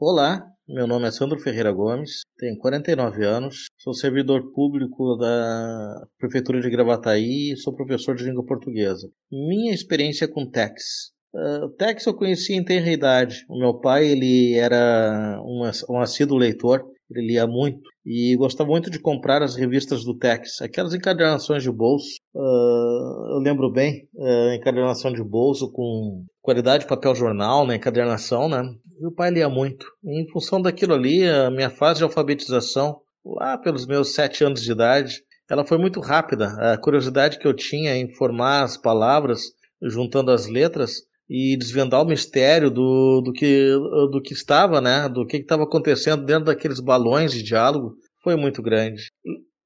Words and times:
Olá, 0.00 0.46
meu 0.68 0.86
nome 0.86 1.08
é 1.08 1.10
Sandro 1.10 1.40
Ferreira 1.40 1.72
Gomes, 1.72 2.20
tenho 2.38 2.56
49 2.56 3.24
anos, 3.24 3.64
sou 3.76 3.92
servidor 3.92 4.52
público 4.52 5.16
da 5.16 6.06
Prefeitura 6.16 6.60
de 6.60 6.70
Gravataí 6.70 7.50
e 7.50 7.56
sou 7.56 7.74
professor 7.74 8.14
de 8.14 8.22
língua 8.22 8.46
portuguesa. 8.46 9.10
Minha 9.28 9.74
experiência 9.74 10.28
com 10.28 10.48
TEX. 10.48 11.10
Uh, 11.34 11.68
TEX 11.70 12.06
eu 12.06 12.14
conheci 12.14 12.54
em 12.54 12.64
tenra 12.64 12.92
idade. 12.92 13.44
O 13.50 13.58
meu 13.58 13.80
pai 13.80 14.06
ele 14.06 14.54
era 14.54 15.42
um, 15.42 15.68
um 15.90 15.98
assíduo 15.98 16.38
leitor, 16.38 16.84
ele 17.10 17.28
lia 17.28 17.46
muito 17.46 17.88
e 18.04 18.36
gostava 18.36 18.70
muito 18.70 18.90
de 18.90 18.98
comprar 18.98 19.42
as 19.42 19.56
revistas 19.56 20.04
do 20.04 20.16
Tex, 20.16 20.60
aquelas 20.60 20.94
encadernações 20.94 21.62
de 21.62 21.70
bolso. 21.70 22.16
Uh, 22.34 23.34
eu 23.34 23.38
lembro 23.38 23.70
bem, 23.70 24.08
uh, 24.14 24.52
encadernação 24.54 25.12
de 25.12 25.22
bolso 25.22 25.70
com 25.72 26.24
qualidade 26.42 26.84
de 26.84 26.88
papel 26.88 27.14
jornal 27.14 27.66
na 27.66 27.76
encadernação, 27.76 28.48
né? 28.48 28.62
O 29.00 29.12
pai 29.12 29.30
lia 29.30 29.48
muito. 29.48 29.86
E 30.04 30.22
em 30.22 30.28
função 30.28 30.60
daquilo 30.60 30.94
ali, 30.94 31.26
a 31.26 31.50
minha 31.50 31.70
fase 31.70 31.98
de 31.98 32.04
alfabetização, 32.04 33.00
lá 33.24 33.56
pelos 33.56 33.86
meus 33.86 34.14
sete 34.14 34.44
anos 34.44 34.62
de 34.62 34.72
idade, 34.72 35.22
ela 35.50 35.64
foi 35.64 35.78
muito 35.78 36.00
rápida. 36.00 36.48
A 36.72 36.76
curiosidade 36.76 37.38
que 37.38 37.46
eu 37.46 37.54
tinha 37.54 37.96
em 37.96 38.12
formar 38.14 38.64
as 38.64 38.76
palavras, 38.76 39.42
juntando 39.82 40.30
as 40.30 40.46
letras, 40.46 41.02
e 41.28 41.56
desvendar 41.56 42.02
o 42.02 42.06
mistério 42.06 42.70
do, 42.70 43.20
do, 43.20 43.32
que, 43.32 43.70
do 44.10 44.20
que 44.22 44.32
estava, 44.32 44.80
né? 44.80 45.08
Do 45.08 45.26
que 45.26 45.36
estava 45.36 45.64
acontecendo 45.64 46.24
dentro 46.24 46.46
daqueles 46.46 46.80
balões 46.80 47.32
de 47.32 47.42
diálogo 47.42 47.94
foi 48.22 48.36
muito 48.36 48.62
grande. 48.62 49.10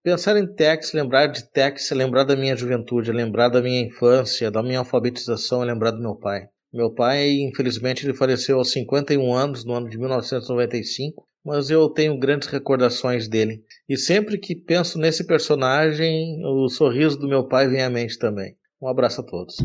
Pensar 0.03 0.37
em 0.37 0.53
Tex, 0.53 0.93
lembrar 0.93 1.29
de 1.29 1.49
Tex, 1.53 1.93
é 1.93 1.95
lembrar 1.95 2.25
da 2.25 2.35
minha 2.35 2.57
juventude, 2.57 3.11
é 3.11 3.13
lembrar 3.13 3.49
da 3.49 3.63
minha 3.63 3.87
infância, 3.87 4.51
da 4.51 4.63
minha 4.63 4.81
alfabetização, 4.81 5.63
é 5.63 5.67
lembrar 5.67 5.93
do 5.93 6.01
meu 6.01 6.17
pai. 6.17 6.47
Meu 6.73 6.91
pai, 6.93 7.31
infelizmente, 7.41 8.05
ele 8.05 8.15
faleceu 8.15 8.59
aos 8.59 8.73
51 8.73 9.33
anos, 9.33 9.65
no 9.65 9.75
ano 9.75 9.89
de 9.89 9.99
1995, 9.99 11.25
mas 11.45 11.71
eu 11.71 11.89
tenho 11.89 12.19
grandes 12.19 12.49
recordações 12.49 13.29
dele. 13.29 13.63
E 13.89 13.97
sempre 13.97 14.39
que 14.39 14.57
penso 14.57 14.99
nesse 14.99 15.25
personagem, 15.25 16.41
o 16.45 16.69
sorriso 16.69 17.19
do 17.19 17.29
meu 17.29 17.47
pai 17.47 17.69
vem 17.69 17.83
à 17.83 17.91
mente 17.91 18.19
também. 18.19 18.57
Um 18.81 18.89
abraço 18.89 19.21
a 19.21 19.25
todos. 19.25 19.57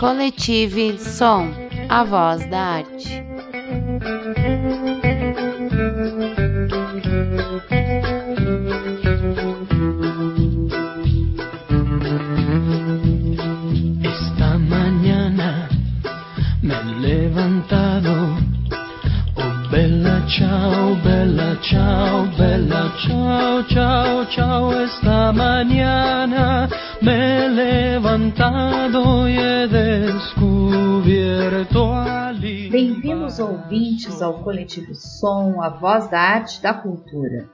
Coletive 0.00 0.98
Som, 0.98 1.52
a 1.86 2.02
voz 2.04 2.42
da 2.48 2.78
arte. 2.78 3.22
Esta 14.02 14.56
mañana 14.56 15.68
me 16.62 16.82
levantado. 17.06 18.38
Oh, 19.36 19.68
bella 19.70 20.24
ciao, 20.26 20.96
bella 21.04 21.58
ciao, 21.60 22.24
bella 22.38 22.90
ciao, 23.06 23.62
ciao, 23.68 24.26
ciao. 24.30 24.80
Esta 24.80 25.30
mañana 25.30 26.70
me 27.02 27.12
he 27.12 27.48
levantado 27.48 29.26
e 29.26 29.36
he 29.36 29.66
descubierto 30.12 31.84
ali. 31.92 32.68
Bem-vindos 32.68 33.38
ouvintes 33.38 34.20
ao 34.20 34.42
Coletivo 34.42 34.94
Som, 34.94 35.62
a 35.62 35.70
voz 35.70 36.10
da 36.10 36.20
arte 36.20 36.60
da 36.60 36.74
cultura. 36.74 37.48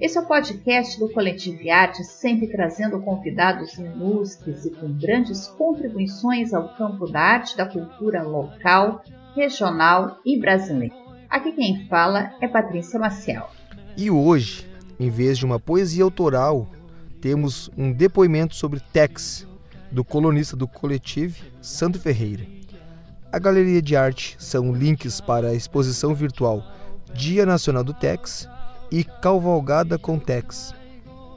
Esse 0.00 0.18
é 0.18 0.20
o 0.20 0.26
podcast 0.26 0.98
do 0.98 1.08
Coletivo 1.12 1.68
Arte, 1.70 2.04
sempre 2.04 2.48
trazendo 2.48 3.00
convidados 3.00 3.76
ilustres 3.78 4.64
e 4.64 4.70
com 4.70 4.92
grandes 4.98 5.48
contribuições 5.48 6.54
ao 6.54 6.74
campo 6.76 7.06
da 7.06 7.20
arte 7.20 7.56
da 7.56 7.66
cultura 7.66 8.22
local, 8.22 9.02
regional 9.34 10.18
e 10.24 10.38
brasileira. 10.38 10.94
Aqui 11.28 11.52
quem 11.52 11.86
fala 11.88 12.32
é 12.40 12.48
Patrícia 12.48 13.00
Maciel. 13.00 13.48
E 13.96 14.10
hoje, 14.10 14.66
em 14.98 15.10
vez 15.10 15.38
de 15.38 15.44
uma 15.44 15.58
poesia 15.58 16.04
autoral, 16.04 16.68
temos 17.22 17.70
um 17.78 17.92
depoimento 17.92 18.56
sobre 18.56 18.80
Tex, 18.80 19.46
do 19.92 20.02
colunista 20.02 20.56
do 20.56 20.66
Coletivo 20.66 21.40
Santo 21.60 22.00
Ferreira. 22.00 22.44
A 23.30 23.38
galeria 23.38 23.80
de 23.80 23.94
arte 23.94 24.34
são 24.40 24.74
links 24.74 25.20
para 25.20 25.50
a 25.50 25.54
exposição 25.54 26.14
virtual 26.14 26.64
Dia 27.14 27.46
Nacional 27.46 27.84
do 27.84 27.94
Tex 27.94 28.48
e 28.90 29.04
Cavalgada 29.04 29.96
com 29.98 30.18
Tex. 30.18 30.74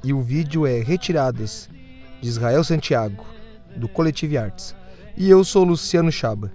E 0.04 0.12
o 0.12 0.22
vídeo 0.22 0.66
é 0.66 0.80
Retiradas, 0.80 1.70
de 2.20 2.28
Israel 2.28 2.64
Santiago, 2.64 3.24
do 3.76 3.88
Coletivo 3.88 4.40
Artes. 4.40 4.76
E 5.16 5.30
eu 5.30 5.44
sou 5.44 5.64
Luciano 5.64 6.12
Chaba. 6.12 6.52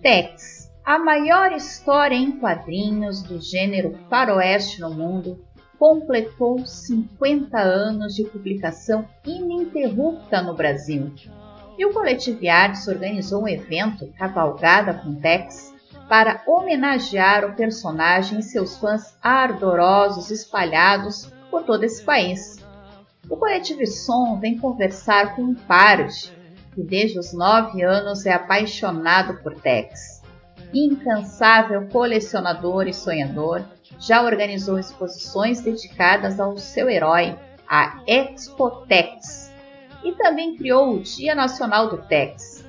Tex, 0.00 0.70
a 0.82 0.98
maior 0.98 1.52
história 1.52 2.14
em 2.14 2.32
quadrinhos 2.32 3.22
do 3.22 3.38
gênero 3.38 3.98
faroeste 4.08 4.80
no 4.80 4.94
mundo, 4.94 5.44
completou 5.78 6.58
50 6.66 7.58
anos 7.58 8.14
de 8.14 8.24
publicação 8.24 9.08
ininterrupta 9.24 10.42
no 10.42 10.54
Brasil. 10.54 11.12
E 11.78 11.86
o 11.86 11.92
Artes 12.50 12.88
organizou 12.88 13.44
um 13.44 13.48
evento, 13.48 14.12
Cavalgada 14.18 14.92
com 14.94 15.14
Tex, 15.14 15.72
para 16.08 16.42
homenagear 16.46 17.44
o 17.44 17.54
personagem 17.54 18.40
e 18.40 18.42
seus 18.42 18.76
fãs 18.78 19.16
ardorosos 19.22 20.30
espalhados 20.30 21.30
por 21.50 21.62
todo 21.62 21.84
esse 21.84 22.02
país. 22.02 22.56
O 23.30 23.36
Coletivo 23.36 23.86
Som 23.86 24.40
vem 24.40 24.58
conversar 24.58 25.36
com 25.36 25.42
um 25.42 25.54
parde, 25.54 26.32
que 26.74 26.82
desde 26.82 27.18
os 27.18 27.32
nove 27.32 27.82
anos 27.82 28.26
é 28.26 28.32
apaixonado 28.32 29.34
por 29.42 29.54
Tex. 29.54 30.22
Incansável 30.72 31.88
colecionador 31.88 32.88
e 32.88 32.92
sonhador, 32.92 33.62
já 33.98 34.22
organizou 34.22 34.78
exposições 34.78 35.60
dedicadas 35.60 36.38
ao 36.38 36.56
seu 36.56 36.88
herói, 36.88 37.36
a 37.68 38.00
Expotex, 38.06 39.52
e 40.04 40.12
também 40.12 40.56
criou 40.56 40.94
o 40.94 41.02
Dia 41.02 41.34
Nacional 41.34 41.88
do 41.88 41.98
Tex. 41.98 42.64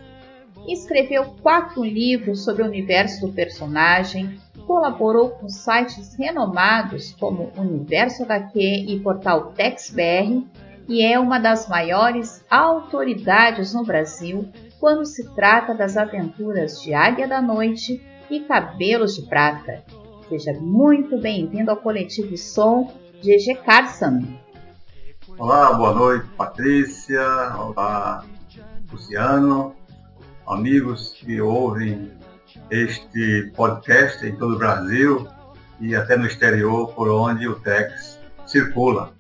Escreveu 0.68 1.35
quatro 1.41 1.84
livros 1.84 2.44
sobre 2.44 2.63
o 2.63 2.66
universo 2.66 3.25
do 3.25 3.34
personagem, 3.34 4.39
colaborou 4.68 5.31
com 5.31 5.47
sites 5.47 6.16
renomados 6.16 7.16
como 7.19 7.51
Universo 7.57 8.23
HQ 8.23 8.59
e 8.88 9.00
Portal 9.00 9.53
TexBR 9.53 10.45
e 10.88 11.03
é 11.03 11.19
uma 11.19 11.39
das 11.39 11.69
maiores 11.69 12.44
autoridades 12.50 13.73
no 13.73 13.84
Brasil 13.84 14.50
quando 14.79 15.06
se 15.06 15.34
trata 15.35 15.73
das 15.73 15.95
aventuras 15.95 16.81
de 16.81 16.94
Águia 16.94 17.28
da 17.28 17.41
Noite 17.41 18.03
e 18.29 18.39
Cabelos 18.41 19.16
de 19.16 19.23
Prata. 19.23 19.84
Seja 20.29 20.53
muito 20.53 21.17
bem-vindo 21.17 21.72
ao 21.72 21.78
Coletivo 21.78 22.38
Som 22.38 22.94
GG 23.19 23.63
Carson. 23.66 24.28
Olá, 25.40 25.73
boa 25.73 25.91
noite, 25.91 26.28
Patrícia. 26.38 27.25
Olá, 27.57 28.23
Luciano. 28.91 29.75
Amigos 30.45 31.13
que 31.13 31.41
ouvem 31.41 32.12
este 32.69 33.51
podcast 33.56 34.23
em 34.23 34.35
todo 34.35 34.53
o 34.53 34.59
Brasil 34.59 35.28
e 35.81 35.95
até 35.95 36.16
no 36.16 36.28
exterior, 36.28 36.94
por 36.94 37.09
onde 37.09 37.47
o 37.47 37.59
Tex 37.59 38.19
circula. 38.45 39.12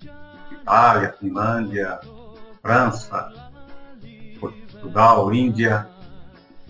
Itália, 0.51 1.15
Finlândia, 1.19 1.99
França, 2.61 3.33
Portugal, 4.39 5.33
Índia. 5.33 5.89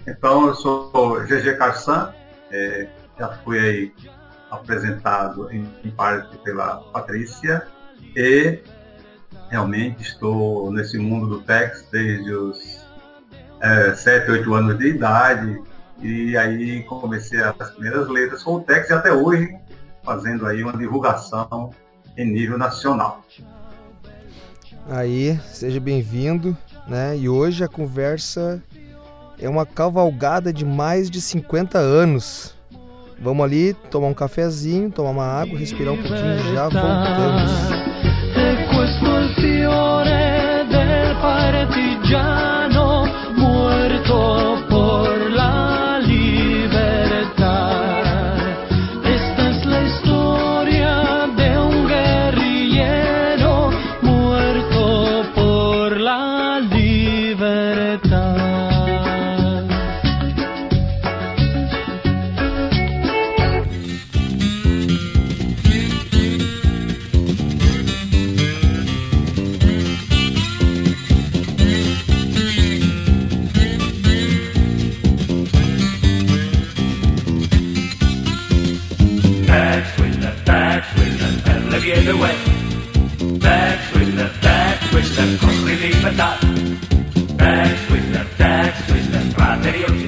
Então, 0.07 0.47
eu 0.47 0.55
sou 0.55 1.19
GG 1.25 1.57
Carsan, 1.57 2.13
é, 2.49 2.87
já 3.17 3.27
fui 3.43 3.59
aí 3.59 3.93
apresentado 4.51 5.51
em, 5.51 5.67
em 5.83 5.91
parte 5.91 6.37
pela 6.39 6.77
Patrícia 6.91 7.67
e 8.15 8.59
realmente 9.49 10.01
estou 10.01 10.71
nesse 10.71 10.97
mundo 10.97 11.27
do 11.27 11.41
Tex 11.41 11.87
desde 11.91 12.31
os 12.33 12.85
é, 13.61 13.93
7, 13.93 14.31
8 14.31 14.53
anos 14.53 14.77
de 14.77 14.87
idade 14.87 15.61
e 16.01 16.37
aí 16.37 16.83
comecei 16.83 17.41
as 17.41 17.71
primeiras 17.71 18.07
letras 18.07 18.43
com 18.43 18.55
o 18.55 18.61
Tex 18.61 18.89
e 18.89 18.93
até 18.93 19.11
hoje 19.11 19.55
fazendo 20.03 20.45
aí 20.45 20.63
uma 20.63 20.75
divulgação 20.75 21.71
em 22.17 22.25
nível 22.31 22.57
nacional. 22.57 23.23
Aí, 24.89 25.39
seja 25.45 25.79
bem-vindo, 25.79 26.57
né? 26.87 27.15
E 27.15 27.29
hoje 27.29 27.63
a 27.63 27.67
conversa 27.67 28.63
é 29.37 29.47
uma 29.47 29.65
cavalgada 29.65 30.51
de 30.51 30.65
mais 30.65 31.09
de 31.09 31.21
50 31.21 31.77
anos. 31.77 32.55
Vamos 33.21 33.43
ali 33.43 33.73
tomar 33.91 34.07
um 34.07 34.13
cafezinho, 34.13 34.89
tomar 34.89 35.09
uma 35.09 35.25
água, 35.25 35.59
respirar 35.59 35.93
um 35.93 35.97
pouquinho 35.97 36.35
e 36.35 36.53
já 36.53 36.69
voltamos. 36.69 37.51
Muerto 43.37 44.58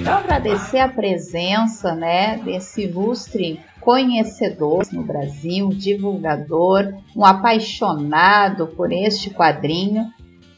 Agradecer 0.06 0.80
a 0.80 0.88
presença 0.88 1.94
né, 1.94 2.38
desse 2.38 2.84
ilustre 2.84 3.60
conhecedor 3.82 4.86
no 4.94 5.04
Brasil, 5.04 5.70
divulgador, 5.70 6.94
um 7.16 7.26
apaixonado 7.26 8.68
por 8.68 8.94
este 8.94 9.30
quadrinho. 9.30 10.06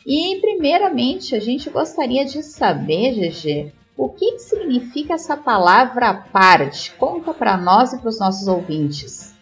E, 0.05 0.39
primeiramente, 0.39 1.35
a 1.35 1.39
gente 1.39 1.69
gostaria 1.71 2.23
de 2.23 2.43
saber, 2.43 3.15
GG, 3.15 3.73
o 3.97 4.09
que 4.09 4.37
significa 4.37 5.15
essa 5.15 5.35
palavra 5.35 6.13
parte? 6.13 6.91
Conta 6.91 7.33
para 7.33 7.57
nós 7.57 7.93
e 7.93 7.97
para 7.97 8.09
os 8.09 8.19
nossos 8.19 8.47
ouvintes. 8.47 9.32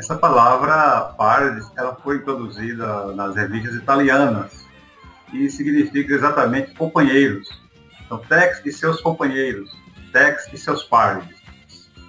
Essa 0.00 0.16
palavra 0.16 1.12
parte, 1.14 1.60
ela 1.76 1.94
foi 1.94 2.16
introduzida 2.16 3.12
nas 3.12 3.36
revistas 3.36 3.74
italianas 3.74 4.64
e 5.30 5.50
significa 5.50 6.14
exatamente 6.14 6.72
companheiros. 6.72 7.46
Então, 8.06 8.16
Tex 8.16 8.62
e 8.64 8.72
seus 8.72 8.98
companheiros, 9.02 9.70
Tex 10.10 10.50
e 10.54 10.56
seus 10.56 10.82
pares. 10.84 11.28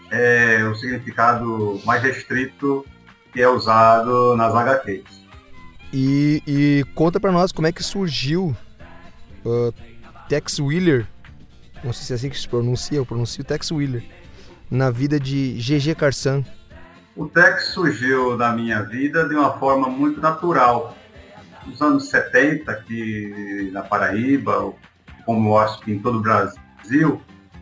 É 0.10 0.64
o 0.64 0.74
significado 0.74 1.82
mais 1.84 2.02
restrito 2.02 2.86
que 3.34 3.42
é 3.42 3.50
usado 3.50 4.38
nas 4.38 4.56
HQs. 4.56 5.04
E, 5.92 6.42
e 6.48 6.86
conta 6.96 7.20
para 7.20 7.34
nós 7.34 7.52
como 7.52 7.68
é 7.68 7.74
que 7.74 7.84
surgiu 7.84 8.56
uh, 9.44 9.74
Tex 10.30 10.60
Wheeler, 10.60 11.06
não 11.84 11.92
sei 11.92 12.06
se 12.06 12.14
é 12.14 12.16
assim 12.16 12.30
que 12.30 12.40
se 12.40 12.48
pronuncia, 12.48 12.98
eu 12.98 13.06
pronuncio 13.06 13.44
Tex 13.44 13.70
Wheeler, 13.70 14.02
na 14.70 14.90
vida 14.90 15.20
de 15.20 15.58
GG 15.60 15.94
Carsan. 15.96 16.46
O 17.16 17.28
Tex 17.28 17.66
surgiu 17.66 18.38
na 18.38 18.54
minha 18.54 18.84
vida 18.84 19.28
de 19.28 19.36
uma 19.36 19.58
forma 19.58 19.90
muito 19.90 20.22
natural 20.22 20.96
nos 21.66 21.82
anos 21.82 22.10
70, 22.10 22.72
aqui 22.72 23.70
na 23.74 23.82
Paraíba, 23.82 24.74
como 25.26 25.50
eu 25.50 25.58
acho 25.58 25.82
que 25.82 25.92
em 25.92 26.00
todo 26.00 26.20
o 26.20 26.22
Brasil, 26.22 27.22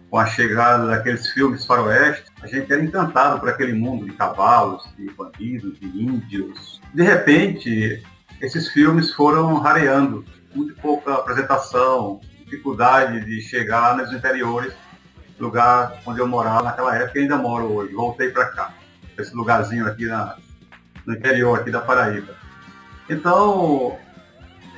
com 0.10 0.18
a 0.18 0.26
chegada 0.28 0.86
daqueles 0.86 1.28
filmes 1.30 1.66
faroeste, 1.66 2.26
a 2.42 2.48
gente 2.48 2.72
era 2.72 2.82
encantado 2.84 3.40
por 3.40 3.50
aquele 3.50 3.74
mundo 3.74 4.06
de 4.06 4.12
cavalos, 4.14 4.88
de 4.98 5.10
bandidos, 5.14 5.80
de 5.80 5.88
índios. 5.88 6.80
De 6.94 7.04
repente, 7.04 8.04
esses 8.40 8.70
filmes 8.70 9.12
foram 9.12 9.56
rareando, 9.56 10.24
muito 10.54 10.76
pouca 10.76 11.16
apresentação, 11.16 12.22
dificuldade 12.46 13.26
de 13.26 13.42
chegar 13.42 13.98
nos 13.98 14.14
interiores, 14.14 14.74
lugar 15.40 16.00
onde 16.06 16.20
eu 16.20 16.28
morava 16.28 16.64
naquela 16.64 16.96
época 16.96 17.18
e 17.18 17.22
ainda 17.24 17.38
moro 17.38 17.74
hoje. 17.74 17.94
Voltei 17.94 18.30
para 18.30 18.46
cá, 18.46 18.74
esse 19.22 19.36
lugarzinho 19.36 19.86
aqui 19.88 20.06
na, 20.06 20.36
no 21.06 21.14
interior 21.14 21.60
aqui 21.60 21.72
da 21.72 21.82
Paraíba. 21.82 22.36
Então, 23.10 23.98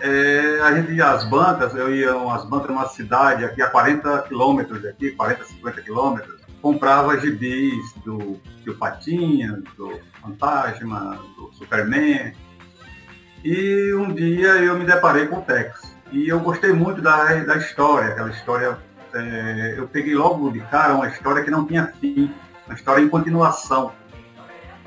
é, 0.01 0.59
a 0.61 0.73
gente 0.73 0.93
ia 0.93 1.11
às 1.11 1.23
bancas, 1.23 1.75
eu 1.75 1.93
ia 1.93 2.13
às 2.33 2.45
bancas 2.45 2.69
numa 2.69 2.88
cidade 2.88 3.45
aqui 3.45 3.61
a 3.61 3.69
40 3.69 4.23
quilômetros 4.23 4.81
daqui, 4.81 5.11
40, 5.11 5.43
50 5.43 5.81
quilômetros, 5.81 6.41
comprava 6.61 7.19
gibis 7.19 7.93
do, 8.05 8.39
do 8.65 8.75
Patinha, 8.75 9.61
do 9.77 9.99
Fantasma, 10.21 11.19
do 11.35 11.51
Superman. 11.53 12.33
E 13.43 13.93
um 13.93 14.13
dia 14.13 14.49
eu 14.57 14.77
me 14.77 14.85
deparei 14.85 15.27
com 15.27 15.38
o 15.38 15.41
Tex. 15.41 15.95
E 16.11 16.27
eu 16.27 16.39
gostei 16.39 16.71
muito 16.71 17.01
da, 17.01 17.33
da 17.43 17.57
história, 17.57 18.09
aquela 18.09 18.29
história. 18.29 18.77
É, 19.13 19.75
eu 19.77 19.88
peguei 19.88 20.15
logo 20.15 20.51
de 20.51 20.59
cara 20.61 20.93
uma 20.93 21.07
história 21.07 21.43
que 21.43 21.51
não 21.51 21.65
tinha 21.65 21.88
fim, 21.99 22.31
uma 22.65 22.75
história 22.75 23.01
em 23.01 23.09
continuação. 23.09 23.91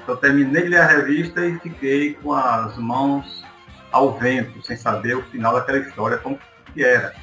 Eu 0.07 0.17
terminei 0.17 0.63
de 0.63 0.69
ler 0.69 0.81
a 0.81 0.87
revista 0.87 1.45
e 1.45 1.59
fiquei 1.59 2.15
com 2.15 2.33
as 2.33 2.77
mãos 2.77 3.45
ao 3.91 4.19
vento, 4.19 4.65
sem 4.65 4.77
saber 4.77 5.17
o 5.17 5.23
final 5.23 5.55
daquela 5.55 5.79
história, 5.79 6.19
como 6.19 6.39
que 6.73 6.85
era. 6.85 7.15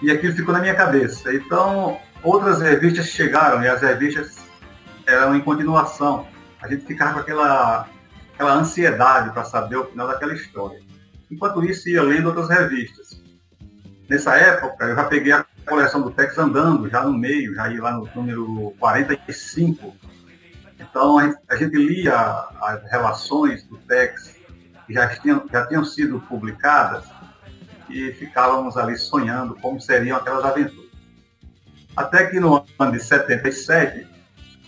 E 0.00 0.10
aquilo 0.10 0.34
ficou 0.34 0.52
na 0.52 0.60
minha 0.60 0.74
cabeça. 0.74 1.32
Então, 1.34 1.98
outras 2.22 2.60
revistas 2.60 3.06
chegaram 3.06 3.62
e 3.62 3.68
as 3.68 3.80
revistas 3.80 4.36
eram 5.06 5.34
em 5.34 5.40
continuação. 5.40 6.26
A 6.62 6.68
gente 6.68 6.84
ficava 6.84 7.14
com 7.14 7.20
aquela, 7.20 7.88
aquela 8.34 8.54
ansiedade 8.54 9.30
para 9.32 9.44
saber 9.44 9.76
o 9.76 9.86
final 9.86 10.06
daquela 10.06 10.34
história. 10.34 10.80
Enquanto 11.30 11.64
isso, 11.64 11.88
ia 11.88 12.02
lendo 12.02 12.26
outras 12.26 12.48
revistas. 12.48 13.20
Nessa 14.08 14.36
época, 14.36 14.84
eu 14.84 14.94
já 14.94 15.04
peguei 15.04 15.32
a 15.32 15.44
coleção 15.66 16.02
do 16.02 16.10
Tex 16.10 16.38
andando, 16.38 16.88
já 16.88 17.02
no 17.02 17.12
meio, 17.12 17.54
já 17.54 17.68
ia 17.68 17.82
lá 17.82 17.92
no 17.92 18.08
número 18.14 18.72
45, 18.78 19.96
então 20.96 21.18
a 21.46 21.56
gente, 21.56 21.76
lia 21.76 22.16
as 22.62 22.90
relações 22.90 23.62
do 23.64 23.76
Tex 23.76 24.34
que 24.86 24.94
já 24.94 25.06
tinham, 25.08 25.44
já 25.52 25.66
tinham 25.66 25.84
sido 25.84 26.20
publicadas 26.20 27.04
e 27.90 28.12
ficávamos 28.12 28.78
ali 28.78 28.96
sonhando 28.96 29.54
como 29.56 29.78
seriam 29.78 30.16
aquelas 30.16 30.42
aventuras. 30.42 30.90
Até 31.94 32.24
que 32.24 32.40
no 32.40 32.64
ano 32.78 32.92
de 32.92 33.00
77, 33.00 34.06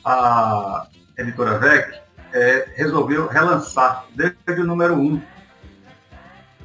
a 0.04 0.86
editora 1.16 1.58
VEC 1.58 1.98
é, 2.34 2.68
resolveu 2.74 3.26
relançar 3.26 4.04
desde 4.14 4.60
o 4.60 4.66
número 4.66 4.96
1 4.96 5.22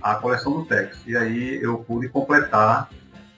a 0.01 0.15
coleção 0.15 0.51
do 0.51 0.65
Tex. 0.65 0.99
E 1.07 1.15
aí 1.15 1.63
eu 1.63 1.77
pude 1.77 2.09
completar 2.09 2.89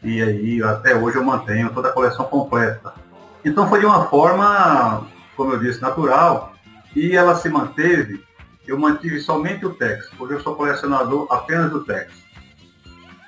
e 0.02 0.24
aí 0.24 0.64
até 0.64 0.96
hoje 0.96 1.18
eu 1.18 1.24
mantenho 1.24 1.72
toda 1.72 1.90
a 1.90 1.94
coleção 1.94 2.26
completa. 2.26 2.96
Então 3.44 3.70
foi 3.70 3.80
de 3.80 3.86
uma 3.86 4.10
forma 4.10 5.14
como 5.36 5.54
eu 5.54 5.60
disse, 5.60 5.82
natural, 5.82 6.56
e 6.96 7.16
ela 7.16 7.36
se 7.36 7.50
manteve, 7.50 8.24
eu 8.68 8.80
mantive 8.80 9.20
somente 9.20 9.66
o 9.66 9.74
Tex, 9.74 10.10
porque 10.18 10.34
eu 10.34 10.42
sou 10.42 10.56
colecionador 10.56 11.28
apenas 11.30 11.70
do 11.70 11.84
Tex. 11.84 12.12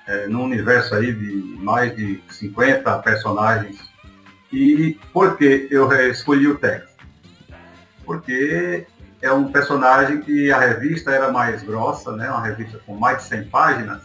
É, 0.07 0.25
num 0.27 0.44
universo 0.44 0.95
aí 0.95 1.13
de 1.13 1.36
mais 1.59 1.94
de 1.95 2.24
50 2.30 3.00
personagens. 3.00 3.77
E 4.51 4.98
por 5.12 5.38
que 5.38 5.68
eu 5.69 5.92
escolhi 6.09 6.48
o 6.48 6.57
Tex? 6.57 6.87
Porque 8.06 8.87
é 9.21 9.31
um 9.31 9.52
personagem 9.52 10.21
que 10.21 10.49
a 10.49 10.59
revista 10.59 11.11
era 11.11 11.30
mais 11.30 11.61
grossa, 11.61 12.16
né? 12.16 12.30
uma 12.30 12.42
revista 12.42 12.80
com 12.85 12.95
mais 12.95 13.18
de 13.18 13.23
100 13.26 13.49
páginas, 13.49 14.04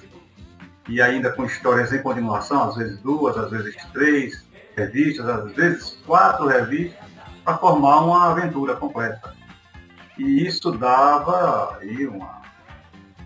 e 0.88 1.00
ainda 1.00 1.30
com 1.30 1.44
histórias 1.44 1.92
em 1.92 2.02
continuação, 2.02 2.68
às 2.68 2.76
vezes 2.76 2.98
duas, 2.98 3.36
às 3.36 3.50
vezes 3.50 3.76
três 3.92 4.44
revistas, 4.76 5.28
às 5.28 5.52
vezes 5.52 5.98
quatro 6.04 6.46
revistas, 6.46 7.11
para 7.44 7.58
formar 7.58 8.00
uma 8.00 8.30
aventura 8.30 8.76
completa. 8.76 9.34
E 10.18 10.46
isso 10.46 10.70
dava 10.72 11.78
aí 11.80 12.06
uma, 12.06 12.42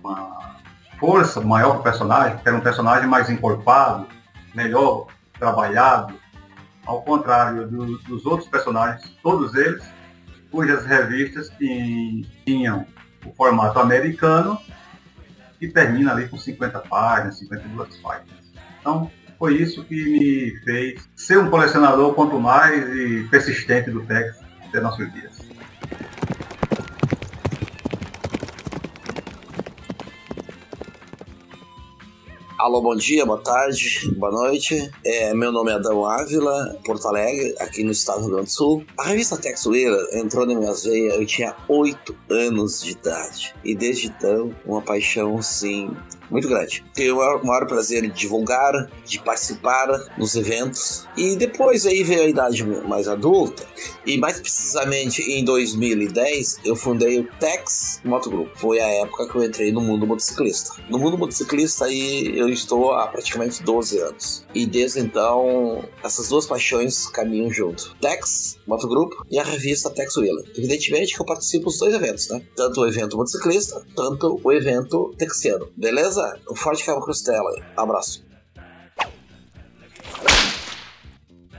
uma 0.02 0.56
força 0.98 1.40
maior 1.40 1.72
para 1.72 1.80
o 1.80 1.82
personagem, 1.82 2.38
que 2.38 2.48
era 2.48 2.56
um 2.56 2.60
personagem 2.60 3.08
mais 3.08 3.28
encorpado, 3.28 4.06
melhor 4.54 5.06
trabalhado, 5.38 6.14
ao 6.84 7.02
contrário 7.02 7.68
do, 7.68 7.98
dos 7.98 8.24
outros 8.24 8.48
personagens, 8.48 9.02
todos 9.22 9.54
eles, 9.54 9.84
cujas 10.50 10.86
revistas 10.86 11.50
tinham 12.46 12.86
o 13.24 13.34
formato 13.34 13.78
americano 13.80 14.58
e 15.60 15.68
termina 15.68 16.12
ali 16.12 16.28
com 16.28 16.38
50 16.38 16.78
páginas, 16.80 17.38
52 17.38 17.96
páginas. 17.96 18.52
Então, 18.80 19.10
foi 19.38 19.54
isso 19.60 19.84
que 19.84 19.94
me 19.94 20.60
fez 20.64 21.08
ser 21.14 21.38
um 21.38 21.50
colecionador 21.50 22.14
quanto 22.14 22.38
mais 22.40 22.88
e 22.94 23.26
persistente 23.30 23.90
do 23.90 24.04
Tex 24.04 24.36
até 24.68 24.80
nossos 24.80 25.12
dias. 25.12 25.46
Alô, 32.58 32.80
bom 32.80 32.96
dia, 32.96 33.24
boa 33.24 33.40
tarde, 33.40 34.10
boa 34.16 34.32
noite. 34.32 34.90
É, 35.04 35.32
meu 35.32 35.52
nome 35.52 35.70
é 35.70 35.74
Adão 35.74 36.04
Ávila, 36.04 36.76
Porto 36.84 37.06
Alegre, 37.06 37.54
aqui 37.60 37.84
no 37.84 37.92
estado 37.92 38.16
do 38.16 38.22
Rio 38.22 38.34
Grande 38.36 38.50
do 38.50 38.52
Sul. 38.52 38.84
A 38.98 39.04
revista 39.04 39.36
Texueira 39.36 39.96
entrou 40.14 40.44
nas 40.44 40.56
minhas 40.56 40.84
veias, 40.84 41.14
eu 41.14 41.24
tinha 41.26 41.54
8 41.68 42.16
anos 42.28 42.82
de 42.82 42.92
idade. 42.92 43.54
E 43.62 43.72
desde 43.72 44.08
então, 44.08 44.52
uma 44.64 44.82
paixão, 44.82 45.40
sim, 45.40 45.94
muito 46.30 46.48
grande. 46.48 46.84
Tenho 46.94 47.16
o 47.16 47.46
maior 47.46 47.66
prazer 47.66 48.02
de 48.02 48.08
divulgar, 48.08 48.90
de 49.04 49.18
participar 49.20 49.86
nos 50.18 50.34
eventos. 50.34 51.06
E 51.16 51.36
depois 51.36 51.86
aí 51.86 52.02
veio 52.02 52.22
a 52.22 52.28
idade 52.28 52.64
mais 52.64 53.08
adulta. 53.08 53.64
E 54.04 54.18
mais 54.18 54.40
precisamente 54.40 55.22
em 55.22 55.44
2010 55.44 56.60
eu 56.64 56.76
fundei 56.76 57.20
o 57.20 57.28
Tex 57.38 58.00
Moto 58.04 58.30
Group. 58.30 58.48
Foi 58.56 58.80
a 58.80 58.88
época 59.02 59.28
que 59.28 59.36
eu 59.36 59.44
entrei 59.44 59.72
no 59.72 59.80
mundo 59.80 60.06
motociclista. 60.06 60.80
No 60.88 60.98
mundo 60.98 61.18
motociclista 61.18 61.86
aí 61.86 62.36
eu 62.36 62.48
estou 62.48 62.92
há 62.92 63.06
praticamente 63.08 63.62
12 63.62 63.98
anos. 63.98 64.46
E 64.54 64.66
desde 64.66 65.00
então 65.00 65.84
essas 66.02 66.28
duas 66.28 66.46
paixões 66.46 67.08
caminham 67.08 67.50
junto. 67.50 67.96
Tex 68.00 68.58
Moto 68.66 68.88
Group 68.88 69.12
e 69.30 69.38
a 69.38 69.42
revista 69.42 69.90
Tex 69.90 70.16
Wheeler. 70.16 70.44
Evidentemente 70.56 71.14
que 71.14 71.20
eu 71.20 71.26
participo 71.26 71.66
dos 71.66 71.78
dois 71.78 71.94
eventos, 71.94 72.28
né? 72.28 72.42
Tanto 72.54 72.80
o 72.80 72.86
evento 72.86 73.16
motociclista, 73.16 73.84
tanto 73.94 74.40
o 74.42 74.52
evento 74.52 75.14
texiano. 75.16 75.68
Beleza? 75.76 76.15
Um 76.50 76.56
forte 76.56 76.84
cabo 76.84 77.00
costela 77.00 77.50
aí. 77.50 77.62
Abraço. 77.76 78.24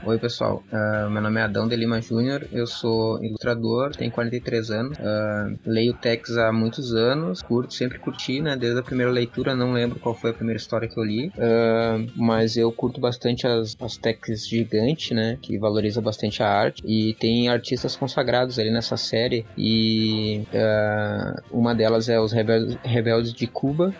Oi, 0.08 0.16
pessoal. 0.16 0.62
Uh, 0.72 1.10
meu 1.10 1.20
nome 1.20 1.38
é 1.38 1.42
Adão 1.42 1.68
de 1.68 1.76
Lima 1.76 2.00
Júnior, 2.00 2.48
eu 2.50 2.66
sou 2.66 3.22
ilustrador, 3.22 3.94
tenho 3.94 4.10
43 4.10 4.70
anos, 4.70 4.96
uh, 4.96 5.58
leio 5.66 5.92
Tex 5.92 6.38
há 6.38 6.50
muitos 6.50 6.94
anos, 6.94 7.42
curto, 7.42 7.74
sempre 7.74 7.98
curti, 7.98 8.40
né? 8.40 8.56
Desde 8.56 8.80
a 8.80 8.82
primeira 8.82 9.12
leitura, 9.12 9.54
não 9.54 9.74
lembro 9.74 10.00
qual 10.00 10.14
foi 10.14 10.30
a 10.30 10.32
primeira 10.32 10.56
história 10.56 10.88
que 10.88 10.98
eu 10.98 11.04
li, 11.04 11.26
uh, 11.26 12.10
mas 12.16 12.56
eu 12.56 12.72
curto 12.72 12.98
bastante 12.98 13.46
as, 13.46 13.76
as 13.78 13.98
Tex 13.98 14.48
gigante, 14.48 15.12
né? 15.12 15.38
Que 15.42 15.58
valoriza 15.58 16.00
bastante 16.00 16.42
a 16.42 16.48
arte 16.48 16.82
e 16.86 17.12
tem 17.20 17.50
artistas 17.50 17.94
consagrados 17.94 18.58
ali 18.58 18.70
nessa 18.70 18.96
série 18.96 19.44
e 19.58 20.42
uma 21.50 21.74
delas 21.74 22.08
é 22.08 22.18
os 22.18 22.32
Rebeldes, 22.32 22.78
Rebeldes 22.82 23.34
de 23.34 23.46
Cuba 23.46 23.94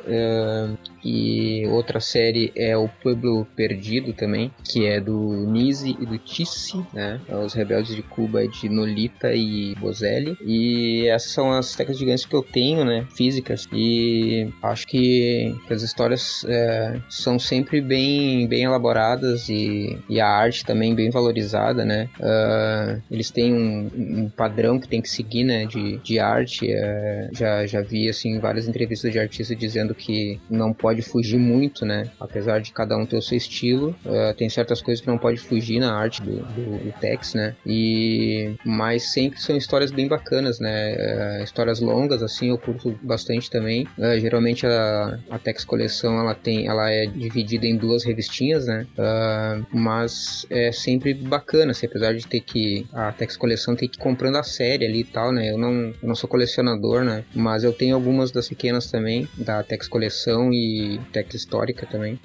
e 1.05 1.67
outra 1.69 2.01
série 2.01 2.53
é 2.57 2.77
o 2.77 2.89
Pueblo 2.89 3.47
Perdido 3.57 4.13
também, 4.13 4.51
que 4.65 4.87
é 4.87 5.01
do 5.01 5.47
Nise 5.47 5.98
e 6.01 6.07
do 6.07 6.19
Tissi, 6.19 6.85
né? 6.93 7.21
Os 7.45 7.55
Rebeldes 7.55 7.95
de 7.95 8.03
Cuba 8.03 8.47
de 8.47 8.69
Nolita 8.69 9.33
e 9.35 9.75
Bozelli. 9.77 10.37
E 10.45 11.07
essas 11.09 11.33
são 11.33 11.53
as 11.53 11.75
técnicas 11.75 11.99
gigantes 11.99 12.25
que 12.25 12.35
eu 12.35 12.43
tenho, 12.43 12.85
né? 12.85 13.07
Físicas. 13.15 13.69
E 13.73 14.49
acho 14.63 14.87
que 14.87 15.55
as 15.71 15.83
histórias 15.83 16.45
é, 16.49 17.01
são 17.09 17.39
sempre 17.39 17.81
bem, 17.81 18.47
bem 18.47 18.65
elaboradas 18.65 19.49
e, 19.49 19.99
e, 20.09 20.21
a 20.21 20.29
arte 20.29 20.65
também 20.65 20.95
bem 20.95 21.11
valorizada, 21.11 21.85
né? 21.85 22.09
Uh, 22.19 23.03
eles 23.11 23.31
têm 23.31 23.55
um, 23.55 23.91
um, 23.95 24.31
padrão 24.31 24.79
que 24.79 24.89
tem 24.89 25.01
que 25.01 25.09
seguir, 25.09 25.45
né? 25.45 25.67
De, 25.67 25.99
de 25.99 26.19
arte. 26.19 26.67
É, 26.71 27.29
já, 27.33 27.67
já 27.67 27.81
vi, 27.81 28.09
assim, 28.09 28.39
várias 28.39 28.69
entrevistas 28.69 29.13
de 29.13 29.19
artistas 29.19 29.57
dizendo 29.57 29.95
que 29.95 30.41
não 30.51 30.73
pode 30.73 31.03
fugir 31.03 31.39
muito, 31.39 31.85
né? 31.85 32.11
Apesar 32.21 32.61
de 32.61 32.73
cada 32.73 32.97
um 32.97 33.07
ter 33.07 33.17
o 33.17 33.23
seu 33.23 33.37
estilo, 33.37 33.97
uh, 34.05 34.35
tem 34.37 34.49
certas 34.49 34.83
coisas 34.83 35.03
que 35.03 35.09
não 35.09 35.19
pode 35.19 35.39
fugir 35.39 35.81
na 35.81 35.88
arte 35.95 36.23
do, 36.23 36.37
do, 36.37 36.85
do 36.85 36.93
Tex, 37.01 37.35
né? 37.35 37.55
E 37.67 38.55
mas 38.65 39.13
sempre 39.13 39.41
são 39.41 39.57
histórias 39.57 39.91
bem 39.91 40.09
bacanas, 40.09 40.61
né? 40.61 40.95
Uh, 41.41 41.43
histórias 41.43 41.81
longas, 41.81 42.23
assim, 42.23 42.51
eu 42.51 42.59
curto 42.59 42.99
bastante 43.03 43.51
também. 43.51 43.87
Uh, 43.99 44.19
geralmente 44.21 44.67
a, 44.67 45.19
a 45.31 45.39
Tex 45.39 45.65
coleção 45.65 46.19
ela 46.19 46.35
tem, 46.35 46.67
ela 46.67 46.91
é 46.91 47.07
dividida 47.07 47.67
em 47.67 47.77
duas 47.77 48.05
revistinhas, 48.05 48.67
né? 48.67 48.87
Uh, 48.99 49.67
mas 49.73 50.47
é 50.51 50.73
sempre 50.73 51.15
bacana, 51.15 51.73
assim, 51.73 51.87
apesar 51.87 52.15
de 52.15 52.27
ter 52.27 52.41
que 52.41 52.87
a 52.93 53.13
Tex 53.13 53.37
coleção 53.37 53.75
tem 53.75 53.89
que 53.89 53.97
ir 53.97 54.03
comprando 54.03 54.37
a 54.37 54.43
série 54.43 54.85
ali 54.85 55.01
e 55.01 55.05
tal, 55.05 55.33
né? 55.33 55.51
Eu 55.51 55.59
não, 55.59 55.73
eu 55.73 56.09
não 56.09 56.15
sou 56.15 56.29
colecionador, 56.29 57.05
né? 57.05 57.25
Mas 57.35 57.65
eu 57.65 57.73
tenho 57.73 57.95
algumas 57.95 58.31
das 58.31 58.49
pequenas 58.49 58.91
também 58.91 59.29
da 59.37 59.63
Tex 59.63 59.89
coleção 59.89 60.53
e 60.53 61.01
Tex 61.13 61.35
histórica 61.35 61.87
também. 61.87 62.19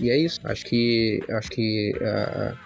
e 0.00 0.10
é 0.10 0.18
isso. 0.18 0.40
Acho 0.44 0.64
que 0.64 1.20
acho 1.30 1.50
que 1.50 1.92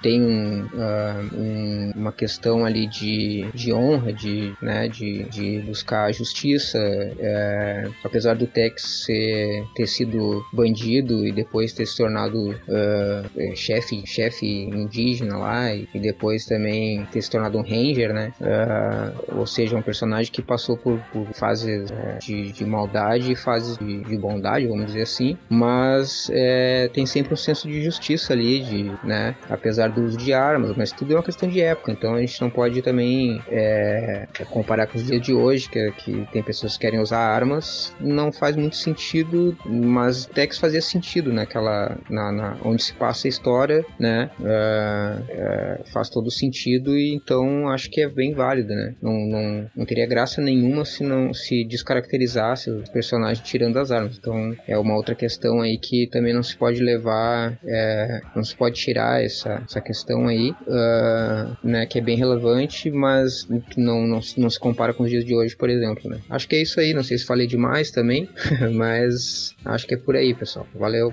tem 0.02 0.21
um, 0.21 0.39
uh, 0.73 1.37
um, 1.37 1.92
uma 1.97 2.12
questão 2.12 2.64
ali 2.64 2.87
de, 2.87 3.47
de 3.54 3.73
honra, 3.73 4.12
de, 4.12 4.52
né, 4.61 4.88
de, 4.88 5.25
de 5.25 5.61
buscar 5.61 6.04
a 6.04 6.12
justiça. 6.12 6.78
É, 6.78 7.88
apesar 8.04 8.35
do 8.35 8.47
Tex 8.47 9.04
ser, 9.04 9.64
ter 9.75 9.87
sido 9.87 10.44
bandido 10.52 11.26
e 11.26 11.32
depois 11.32 11.73
ter 11.73 11.87
se 11.87 11.97
tornado 11.97 12.50
uh, 12.50 13.56
chefe, 13.56 14.02
chefe 14.06 14.47
indígena 14.47 15.37
lá 15.37 15.75
e, 15.75 15.88
e, 15.94 15.99
depois 15.99 16.44
também 16.44 17.04
ter 17.06 17.23
se 17.23 17.30
tornado 17.30 17.59
um 17.59 17.62
ranger, 17.62 18.12
né? 18.12 18.32
Uh, 18.40 19.38
ou 19.38 19.47
seja, 19.47 19.76
um 19.76 19.82
personagem 19.82 20.32
que 20.32 20.42
passou 20.42 20.76
por, 20.76 20.99
por 21.12 21.26
fases 21.32 21.90
é, 21.90 22.18
de, 22.18 22.52
de, 22.52 22.64
maldade 22.64 23.32
e 23.32 23.37
fases 23.37 23.76
de, 23.78 24.02
de, 24.02 24.16
bondade, 24.16 24.66
vamos 24.66 24.87
dizer 24.87 25.02
assim, 25.02 25.37
mas 25.49 26.30
é, 26.32 26.88
tem 26.92 27.06
sempre 27.06 27.32
um 27.32 27.37
senso 27.37 27.68
de 27.68 27.82
justiça 27.82 28.32
ali, 28.32 28.61
de, 28.61 28.92
né? 29.04 29.35
Apesar 29.49 29.88
do 29.88 30.02
uso 30.02 30.16
de 30.24 30.32
armas, 30.32 30.76
mas 30.76 30.92
tudo 30.92 31.12
é 31.12 31.16
uma 31.16 31.22
questão 31.22 31.48
de 31.48 31.60
época, 31.60 31.92
então 31.92 32.14
a 32.14 32.20
gente 32.20 32.40
não 32.40 32.50
pode 32.50 32.82
também 32.82 33.40
é, 33.48 34.26
comparar 34.50 34.86
com 34.86 34.98
os 34.98 35.04
dias 35.04 35.20
de 35.20 35.32
hoje, 35.32 35.68
que, 35.68 35.90
que 35.92 36.28
tem 36.32 36.42
pessoas 36.42 36.74
que 36.74 36.80
querem 36.80 37.00
usar 37.00 37.18
armas, 37.18 37.94
não 38.00 38.32
faz 38.32 38.56
muito 38.56 38.76
sentido, 38.76 39.56
mas 39.64 40.26
Tex 40.26 40.58
fazia 40.58 40.82
sentido 40.82 41.32
naquela, 41.32 41.96
na, 42.08 42.32
na 42.32 42.56
onde 42.64 42.82
se 42.82 42.92
passa 42.94 43.26
a 43.26 43.30
história, 43.30 43.84
né? 43.98 44.30
É, 44.44 45.16
é, 45.30 45.80
faz 45.92 46.08
todo 46.08 46.30
sentido 46.30 46.96
e 46.96 47.14
então 47.14 47.68
acho 47.68 47.90
que 47.90 48.00
é 48.00 48.08
bem 48.08 48.34
válido, 48.34 48.74
né? 48.74 48.94
Não, 49.00 49.12
não, 49.12 49.70
não 49.76 49.86
teria 49.86 50.06
graça 50.06 50.40
nenhuma 50.40 50.84
se 50.84 51.02
não 51.02 51.32
se 51.32 51.64
descaracterizasse 51.64 52.70
os 52.70 52.88
personagens 52.88 53.46
tirando 53.46 53.78
as 53.78 53.90
armas. 53.90 54.16
Então 54.18 54.56
é 54.66 54.76
uma 54.78 54.94
outra 54.94 55.14
questão 55.14 55.60
aí 55.60 55.78
que 55.78 56.06
também 56.08 56.32
não 56.32 56.42
se 56.42 56.56
pode 56.56 56.82
levar, 56.82 57.58
é, 57.64 58.20
não 58.34 58.44
se 58.44 58.56
pode 58.56 58.76
tirar 58.76 59.22
essa, 59.22 59.62
essa 59.64 59.80
questão 59.80 60.10
aí, 60.29 60.50
uh, 60.50 61.57
né, 61.62 61.87
que 61.87 61.99
é 61.99 62.02
bem 62.02 62.17
relevante, 62.17 62.90
mas 62.90 63.47
não, 63.76 64.07
não, 64.07 64.21
não, 64.37 64.50
se 64.50 64.59
compara 64.59 64.93
com 64.93 65.05
os 65.05 65.11
dias 65.11 65.25
de 65.25 65.35
hoje, 65.35 65.57
por 65.57 65.71
exemplo, 65.71 66.11
né. 66.11 66.21
Acho 66.29 66.49
que 66.49 66.57
é 66.57 66.62
isso 66.62 66.81
aí, 66.81 66.93
não 66.95 67.02
sei 67.02 67.19
se 67.19 67.26
falei 67.26 67.47
demais 67.47 67.90
também, 67.90 68.29
mas 68.75 69.55
acho 69.64 69.87
que 69.87 69.95
é 69.95 69.97
por 69.97 70.17
aí, 70.17 70.35
pessoal. 70.35 70.67
Valeu! 70.75 71.12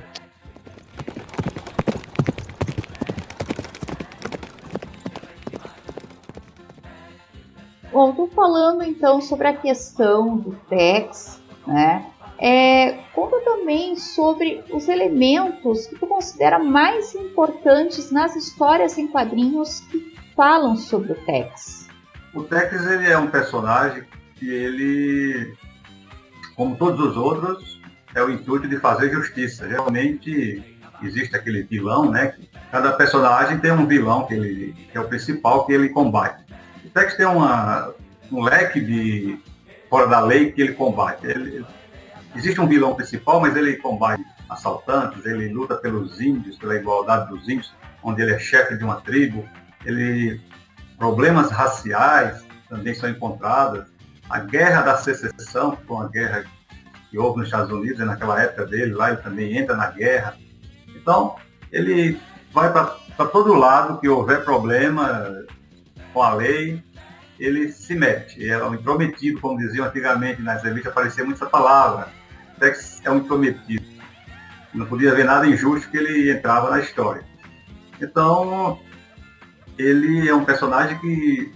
Bom, 7.92 8.14
tô 8.14 8.28
falando 8.28 8.84
então 8.84 9.20
sobre 9.22 9.48
a 9.48 9.54
questão 9.54 10.38
do 10.38 10.52
Tex, 10.70 11.42
né? 11.66 12.06
É, 12.40 12.94
conta 13.14 13.40
também 13.42 13.96
sobre 13.96 14.64
os 14.72 14.88
elementos 14.88 15.88
que 15.88 15.96
tu 15.96 16.06
considera 16.06 16.60
mais 16.60 17.16
importantes 17.16 18.12
nas 18.12 18.36
histórias 18.36 18.98
em 18.98 19.08
quadrinhos 19.08 19.80
que 19.92 20.16
falam 20.36 20.76
sobre 20.76 21.14
o 21.14 21.16
Tex. 21.26 21.88
O 22.34 22.44
Tex 22.44 22.86
ele 22.86 23.10
é 23.10 23.18
um 23.18 23.28
personagem 23.28 24.04
que 24.36 24.48
ele, 24.48 25.56
como 26.56 26.76
todos 26.76 27.00
os 27.00 27.18
outros, 27.18 27.82
é 28.14 28.24
o 28.24 28.30
intuito 28.30 28.68
de 28.68 28.78
fazer 28.78 29.12
justiça. 29.12 29.68
Geralmente 29.68 30.64
existe 31.02 31.36
aquele 31.36 31.64
vilão, 31.64 32.12
né? 32.12 32.36
Cada 32.72 32.92
personagem 32.92 33.60
tem 33.60 33.72
um 33.72 33.88
vilão 33.88 34.26
que, 34.28 34.34
ele, 34.36 34.76
que 34.92 34.98
é 34.98 35.02
o 35.02 35.08
principal 35.08 35.66
que 35.66 35.74
ele 35.74 35.90
combate. 35.90 36.44
O 36.86 36.90
Tex 36.90 37.16
tem 37.16 37.26
uma, 37.26 37.94
um 38.32 38.44
leque 38.44 38.80
de 38.80 39.40
fora 39.90 40.08
da 40.08 40.20
lei 40.20 40.52
que 40.52 40.62
ele 40.62 40.74
combate. 40.74 41.26
Ele, 41.26 41.66
existe 42.38 42.62
um 42.62 42.68
vilão 42.68 42.96
principal, 42.96 43.42
mas 43.42 43.56
ele 43.56 43.78
combate 43.78 44.24
assaltantes, 44.50 45.26
ele 45.26 45.50
luta 45.50 45.76
pelos 45.76 46.22
índios, 46.22 46.58
pela 46.58 46.76
igualdade 46.76 47.30
dos 47.30 47.48
índios, 47.50 47.74
onde 48.02 48.22
ele 48.22 48.34
é 48.34 48.40
chefe 48.40 48.78
de 48.78 48.84
uma 48.84 49.02
tribo. 49.02 49.48
Ele 49.86 50.40
problemas 50.98 51.52
raciais 51.52 52.46
também 52.70 52.94
são 52.94 53.10
encontrados. 53.10 53.86
A 54.30 54.40
guerra 54.40 54.82
da 54.82 54.98
secessão, 54.98 55.76
que 55.76 55.86
foi 55.86 55.96
uma 55.96 56.10
guerra 56.10 56.46
que 57.10 57.18
houve 57.18 57.40
nos 57.40 57.48
Estados 57.48 57.72
Unidos, 57.72 58.00
naquela 58.00 58.42
época 58.42 58.66
dele, 58.66 58.94
lá 58.94 59.10
ele 59.10 59.22
também 59.22 59.58
entra 59.58 59.76
na 59.76 59.90
guerra. 59.90 60.36
Então, 60.96 61.36
ele 61.72 62.20
vai 62.52 62.72
para 62.72 63.26
todo 63.28 63.54
lado 63.54 64.00
que 64.00 64.10
houver 64.10 64.44
problema 64.44 65.46
com 66.14 66.22
a 66.22 66.34
lei, 66.34 66.84
ele 67.40 67.72
se 67.72 67.96
mete. 67.96 68.48
É 68.48 68.62
um 68.66 68.74
intrometido, 68.74 69.40
como 69.40 69.58
diziam 69.58 69.86
antigamente 69.86 70.42
nas 70.42 70.64
revistas, 70.64 70.92
aparecia 70.92 71.24
muito 71.24 71.38
essa 71.38 71.46
palavra. 71.46 72.10
Tex 72.60 73.02
é 73.04 73.12
um 73.12 73.18
intrometido. 73.18 73.86
Não 74.74 74.86
podia 74.86 75.12
haver 75.12 75.26
nada 75.26 75.48
injusto 75.48 75.90
que 75.90 75.98
ele 75.98 76.32
entrava 76.32 76.70
na 76.70 76.80
história. 76.80 77.24
Então, 78.02 78.80
ele 79.78 80.28
é 80.28 80.34
um 80.34 80.46
personagem 80.46 80.98
que. 81.00 81.52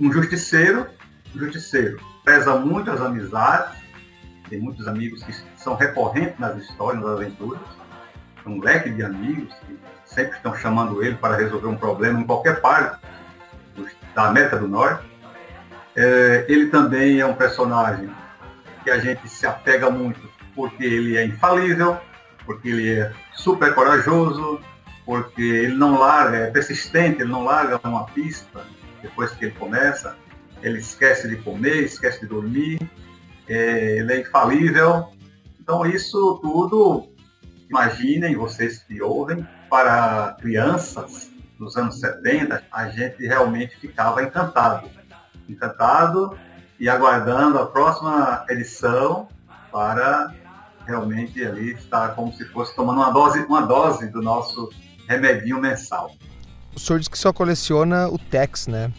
um 0.00 0.12
justiceiro, 0.12 0.86
um 1.34 1.38
justiceiro. 1.38 2.00
Preza 2.24 2.56
muito 2.58 2.90
as 2.90 3.00
amizades, 3.00 3.78
tem 4.48 4.58
muitos 4.58 4.86
amigos 4.88 5.22
que 5.22 5.34
são 5.56 5.74
recorrentes 5.74 6.38
nas 6.38 6.56
histórias, 6.58 7.02
nas 7.02 7.12
aventuras. 7.12 7.60
Um 8.46 8.60
leque 8.60 8.90
de 8.90 9.02
amigos 9.02 9.54
que 9.66 9.78
sempre 10.04 10.36
estão 10.36 10.54
chamando 10.54 11.02
ele 11.02 11.16
para 11.16 11.34
resolver 11.34 11.66
um 11.66 11.76
problema 11.76 12.20
em 12.20 12.24
qualquer 12.24 12.60
parte 12.60 13.00
da 14.14 14.26
América 14.28 14.58
do 14.58 14.68
Norte. 14.68 15.04
É, 15.96 16.44
ele 16.48 16.66
também 16.66 17.20
é 17.20 17.26
um 17.26 17.34
personagem 17.34 18.10
que 18.84 18.90
a 18.90 18.98
gente 18.98 19.28
se 19.28 19.46
apega 19.46 19.90
muito 19.90 20.20
porque 20.54 20.84
ele 20.84 21.16
é 21.16 21.24
infalível, 21.24 21.98
porque 22.44 22.68
ele 22.68 23.00
é 23.00 23.12
super 23.32 23.74
corajoso, 23.74 24.60
porque 25.04 25.42
ele 25.42 25.74
não 25.74 25.98
larga, 25.98 26.36
é 26.36 26.50
persistente, 26.50 27.22
ele 27.22 27.30
não 27.30 27.44
larga 27.44 27.80
uma 27.84 28.04
pista 28.06 28.64
depois 29.02 29.32
que 29.32 29.46
ele 29.46 29.54
começa, 29.54 30.16
ele 30.62 30.78
esquece 30.78 31.28
de 31.28 31.36
comer, 31.36 31.84
esquece 31.84 32.20
de 32.20 32.26
dormir, 32.26 32.78
é, 33.48 33.98
ele 33.98 34.12
é 34.12 34.20
infalível. 34.20 35.08
Então 35.60 35.84
isso 35.84 36.38
tudo, 36.42 37.12
imaginem 37.68 38.36
vocês 38.36 38.82
que 38.84 39.02
ouvem, 39.02 39.46
para 39.68 40.36
crianças 40.40 41.30
dos 41.58 41.76
anos 41.76 42.00
70, 42.00 42.62
a 42.70 42.88
gente 42.88 43.26
realmente 43.26 43.76
ficava 43.76 44.22
encantado. 44.22 44.88
Encantado 45.48 46.38
e 46.78 46.88
aguardando 46.88 47.58
a 47.58 47.66
próxima 47.66 48.44
edição 48.48 49.28
para 49.70 50.32
realmente 50.86 51.44
ali 51.44 51.72
estar 51.72 52.14
como 52.14 52.32
se 52.32 52.44
fosse 52.46 52.74
tomando 52.76 52.98
uma 52.98 53.10
dose, 53.10 53.40
uma 53.44 53.62
dose 53.62 54.08
do 54.08 54.20
nosso 54.20 54.70
remedinho 55.08 55.60
mensal. 55.60 56.10
o 56.74 56.78
senhor 56.78 56.98
disse 56.98 57.10
que 57.10 57.18
só 57.18 57.32
coleciona 57.32 58.08
o 58.08 58.18
Tex, 58.18 58.66
né? 58.66 58.92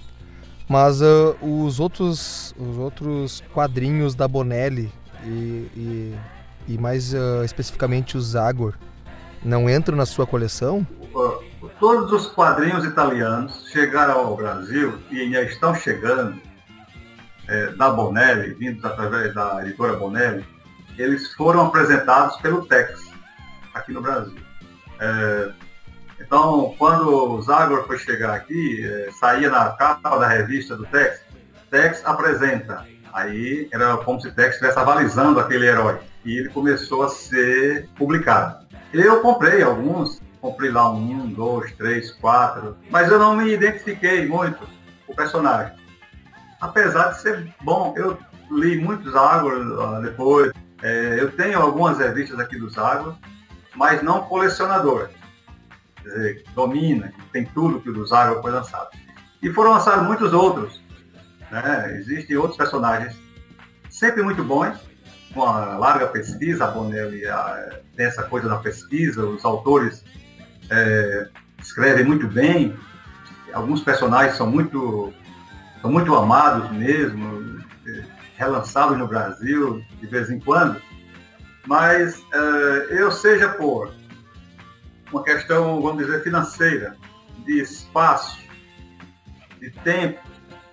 Mas 0.68 1.02
uh, 1.02 1.36
os 1.42 1.80
outros 1.80 2.56
os 2.58 2.78
outros 2.78 3.44
quadrinhos 3.54 4.16
da 4.16 4.28
Bonelli 4.28 4.92
e, 5.24 5.70
e, 5.76 6.16
e 6.68 6.78
mais 6.78 7.14
uh, 7.14 7.44
especificamente 7.44 8.18
os 8.18 8.32
Zagor 8.32 8.74
não 9.44 9.70
entram 9.70 9.96
na 9.96 10.08
sua 10.08 10.26
coleção? 10.26 10.86
Todos 11.80 12.12
os 12.12 12.28
quadrinhos 12.28 12.84
italianos 12.84 13.68
chegaram 13.72 14.20
ao 14.20 14.36
Brasil 14.36 14.98
e 15.12 15.22
ainda 15.22 15.44
estão 15.44 15.76
chegando 15.76 16.42
é, 17.48 17.68
da 17.72 17.90
Bonelli, 17.90 18.54
vindos 18.54 18.84
através 18.84 19.34
da 19.34 19.62
editora 19.62 19.94
Bonelli, 19.94 20.46
eles 20.98 21.34
foram 21.34 21.68
apresentados 21.68 22.38
pelo 22.38 22.66
Tex 22.66 23.12
aqui 23.74 23.92
no 23.92 24.02
Brasil. 24.02 24.38
É, 25.00 25.52
então, 26.20 26.74
quando 26.78 27.08
o 27.10 27.42
Zagor 27.42 27.86
foi 27.86 27.98
chegar 28.00 28.34
aqui, 28.34 28.86
é, 28.86 29.12
saía 29.20 29.50
na 29.50 29.70
capa 29.72 30.18
da 30.18 30.28
revista 30.28 30.76
do 30.76 30.86
Tex, 30.86 31.22
Tex 31.70 32.02
apresenta. 32.06 32.86
Aí 33.14 33.70
era 33.72 33.98
como 33.98 34.20
se 34.20 34.32
Tex 34.32 34.56
estivesse 34.56 34.80
avalizando 34.80 35.40
aquele 35.40 35.68
herói. 35.68 36.00
E 36.24 36.38
ele 36.38 36.50
começou 36.50 37.04
a 37.04 37.10
ser 37.10 37.88
publicado. 37.98 38.66
Eu 38.94 39.22
comprei 39.22 39.62
alguns, 39.62 40.22
comprei 40.42 40.72
lá 40.72 40.90
um, 40.90 41.28
dois, 41.28 41.72
três, 41.74 42.12
quatro, 42.12 42.78
mas 42.90 43.12
eu 43.12 43.20
não 43.20 43.36
me 43.36 43.54
identifiquei 43.54 44.26
muito 44.26 44.60
com 45.06 45.14
o 45.14 45.16
personagem. 45.16 45.74
Apesar 46.66 47.10
de 47.10 47.22
ser 47.22 47.54
bom, 47.62 47.94
eu 47.96 48.18
li 48.52 48.80
muitos 48.80 49.12
Zagor 49.14 50.02
depois. 50.02 50.52
É, 50.82 51.18
eu 51.20 51.32
tenho 51.32 51.60
algumas 51.60 52.00
revistas 52.00 52.40
aqui 52.40 52.58
do 52.58 52.70
Zagor, 52.70 53.16
mas 53.76 54.02
não 54.02 54.24
colecionador. 54.24 55.10
Quer 56.02 56.10
dizer, 56.10 56.44
domina, 56.54 57.14
tem 57.32 57.46
tudo 57.46 57.80
que 57.80 57.90
o 57.90 58.06
Zago 58.06 58.42
foi 58.42 58.52
lançado. 58.52 58.90
E 59.42 59.52
foram 59.52 59.72
lançados 59.72 60.06
muitos 60.06 60.34
outros. 60.34 60.82
Né? 61.52 61.98
Existem 61.98 62.36
outros 62.36 62.58
personagens 62.58 63.16
sempre 63.90 64.24
muito 64.24 64.44
bons, 64.44 64.78
com 65.34 65.44
a 65.44 65.78
larga 65.78 66.08
pesquisa, 66.08 66.66
a 66.66 66.72
Bonelli 66.72 67.26
a, 67.28 67.80
tem 67.96 68.06
essa 68.06 68.24
coisa 68.24 68.50
da 68.50 68.58
pesquisa, 68.58 69.26
os 69.26 69.46
autores 69.46 70.04
é, 70.70 71.30
escrevem 71.62 72.04
muito 72.06 72.28
bem, 72.28 72.76
alguns 73.54 73.82
personagens 73.82 74.36
são 74.36 74.48
muito, 74.48 75.14
são 75.86 75.92
muito 75.92 76.16
amados 76.16 76.72
mesmo, 76.72 77.64
é, 77.88 78.04
relançados 78.38 78.98
no 78.98 79.08
Brasil 79.08 79.86
de 80.02 80.08
vez 80.08 80.32
em 80.32 80.40
quando, 80.40 80.82
mas 81.68 82.18
uh, 82.18 82.90
eu 82.90 83.12
seja 83.12 83.50
por 83.50 83.94
uma 85.12 85.22
questão, 85.24 85.80
vamos 85.84 86.04
dizer, 86.04 86.24
financeira, 86.24 86.96
de 87.46 87.62
espaço, 87.62 88.40
de 89.60 89.70
tempo, 89.84 90.20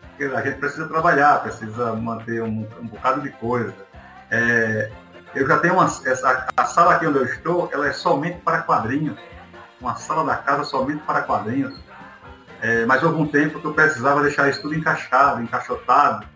porque 0.08 0.24
a 0.34 0.40
gente 0.40 0.58
precisa 0.58 0.88
trabalhar, 0.88 1.42
precisa 1.42 1.94
manter 1.94 2.42
um, 2.42 2.66
um 2.80 2.86
bocado 2.86 3.20
de 3.20 3.28
coisa. 3.32 3.74
É, 4.30 4.90
eu 5.34 5.46
já 5.46 5.58
tenho 5.58 5.74
uma, 5.74 5.84
essa, 5.84 6.46
a 6.56 6.64
sala 6.64 6.94
aqui 6.94 7.06
onde 7.06 7.18
eu 7.18 7.26
estou, 7.26 7.68
ela 7.70 7.86
é 7.86 7.92
somente 7.92 8.40
para 8.40 8.62
quadrinhos, 8.62 9.18
uma 9.78 9.94
sala 9.96 10.24
da 10.24 10.36
casa 10.36 10.64
somente 10.64 11.02
para 11.02 11.20
quadrinhos. 11.20 11.78
É, 12.62 12.86
mas 12.86 13.02
houve 13.02 13.20
um 13.20 13.26
tempo 13.26 13.60
que 13.60 13.66
eu 13.66 13.74
precisava 13.74 14.22
deixar 14.22 14.48
isso 14.48 14.62
tudo 14.62 14.74
encaixado, 14.74 15.42
encaixotado. 15.42 16.26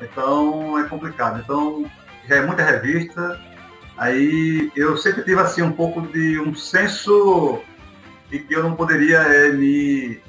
Então 0.00 0.78
é 0.78 0.84
complicado. 0.88 1.40
Então 1.40 1.88
já 2.26 2.36
é 2.36 2.42
muita 2.42 2.64
revista, 2.64 3.38
Aí 3.98 4.70
eu 4.76 4.96
sempre 4.96 5.24
tive 5.24 5.40
assim 5.40 5.60
um 5.60 5.72
pouco 5.72 6.00
de 6.00 6.38
um 6.38 6.54
senso 6.54 7.60
de 8.30 8.38
que 8.38 8.54
eu 8.54 8.62
não 8.62 8.76
poderia 8.76 9.18
é, 9.18 9.50
me 9.50 10.20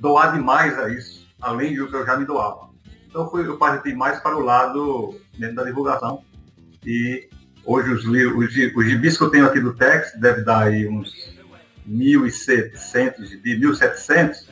doar 0.00 0.32
demais 0.32 0.78
a 0.78 0.88
isso, 0.88 1.28
além 1.42 1.76
do 1.76 1.86
que 1.88 1.94
eu 1.94 2.06
já 2.06 2.16
me 2.16 2.24
doava. 2.24 2.70
Então 3.06 3.30
fui, 3.30 3.46
eu 3.46 3.58
parti 3.58 3.94
mais 3.94 4.18
para 4.20 4.34
o 4.34 4.40
lado 4.40 5.20
dentro 5.38 5.56
da 5.56 5.64
divulgação. 5.64 6.24
E 6.86 7.28
hoje 7.66 7.90
os, 7.90 8.06
os, 8.06 8.74
os 8.74 8.84
gibis 8.86 9.18
que 9.18 9.24
eu 9.24 9.30
tenho 9.30 9.44
aqui 9.44 9.60
do 9.60 9.74
Tex 9.74 10.18
deve 10.18 10.40
dar 10.40 10.62
aí 10.62 10.88
uns 10.88 11.33
1.700 11.88 13.24
gibis, 13.26 13.58
1.700, 13.58 14.48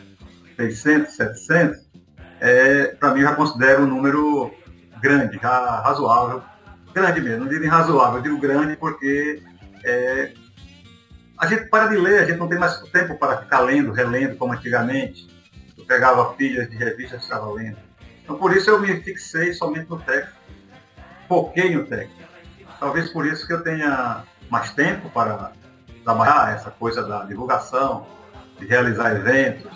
600, 0.57 1.12
700. 1.14 1.92
É, 2.40 2.87
para 2.87 3.14
mim 3.14 3.23
já 3.23 3.35
considero 3.35 3.85
um 3.85 3.87
número 3.87 4.53
grande, 5.01 5.38
já 5.40 5.81
razoável 5.81 6.42
grande 6.92 7.21
mesmo, 7.21 7.45
não 7.45 7.49
digo 7.49 7.66
razoável, 7.66 8.18
eu 8.18 8.23
digo 8.23 8.38
grande 8.38 8.77
porque 8.77 9.42
é, 9.83 10.33
a 11.38 11.47
gente 11.47 11.64
para 11.64 11.88
de 11.88 11.97
ler, 11.97 12.23
a 12.23 12.27
gente 12.27 12.38
não 12.38 12.49
tem 12.49 12.59
mais 12.59 12.79
tempo 12.90 13.16
para 13.18 13.38
ficar 13.38 13.61
lendo, 13.61 13.92
relendo 13.92 14.37
como 14.37 14.53
antigamente. 14.53 15.29
Eu 15.77 15.85
pegava 15.85 16.33
pilhas 16.35 16.71
de 16.71 16.77
revistas 16.77 17.21
e 17.21 17.25
ficava 17.25 17.51
lendo. 17.51 17.79
Então 18.23 18.37
por 18.37 18.55
isso 18.57 18.71
eu 18.71 18.81
me 18.81 19.01
fixei 19.01 19.53
somente 19.53 19.90
no 19.90 19.99
técnico, 19.99 20.37
foquei 21.29 21.75
no 21.75 21.85
técnico. 21.87 22.23
Talvez 22.79 23.11
por 23.11 23.27
isso 23.27 23.47
que 23.47 23.53
eu 23.53 23.62
tenha 23.62 24.25
mais 24.51 24.73
tempo 24.73 25.09
para 25.11 25.53
trabalhar 26.05 26.55
essa 26.55 26.71
coisa 26.71 27.03
da 27.03 27.25
divulgação, 27.25 28.07
de 28.59 28.67
realizar 28.67 29.12
eventos, 29.12 29.71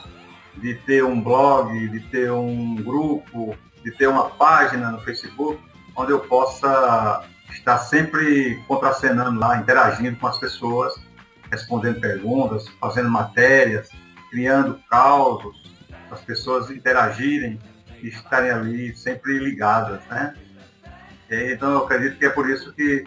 de 0.56 0.74
ter 0.74 1.04
um 1.04 1.20
blog, 1.20 1.88
de 1.88 2.00
ter 2.00 2.30
um 2.30 2.76
grupo, 2.76 3.56
de 3.84 3.90
ter 3.90 4.06
uma 4.06 4.30
página 4.30 4.90
no 4.90 5.00
Facebook 5.00 5.60
onde 5.94 6.12
eu 6.12 6.20
possa 6.20 7.24
estar 7.50 7.78
sempre 7.78 8.62
contracenando 8.66 9.38
lá, 9.38 9.56
interagindo 9.56 10.16
com 10.16 10.26
as 10.26 10.38
pessoas, 10.38 10.94
respondendo 11.50 12.00
perguntas, 12.00 12.68
fazendo 12.80 13.08
matérias, 13.08 13.88
criando 14.30 14.80
causos, 14.90 15.72
as 16.10 16.20
pessoas 16.20 16.70
interagirem 16.70 17.58
e 18.02 18.08
estarem 18.08 18.50
ali 18.50 18.96
sempre 18.96 19.38
ligadas, 19.38 20.04
né? 20.06 20.34
Então 21.30 21.72
eu 21.72 21.78
acredito 21.78 22.18
que 22.18 22.26
é 22.26 22.30
por 22.30 22.48
isso 22.48 22.72
que 22.72 23.04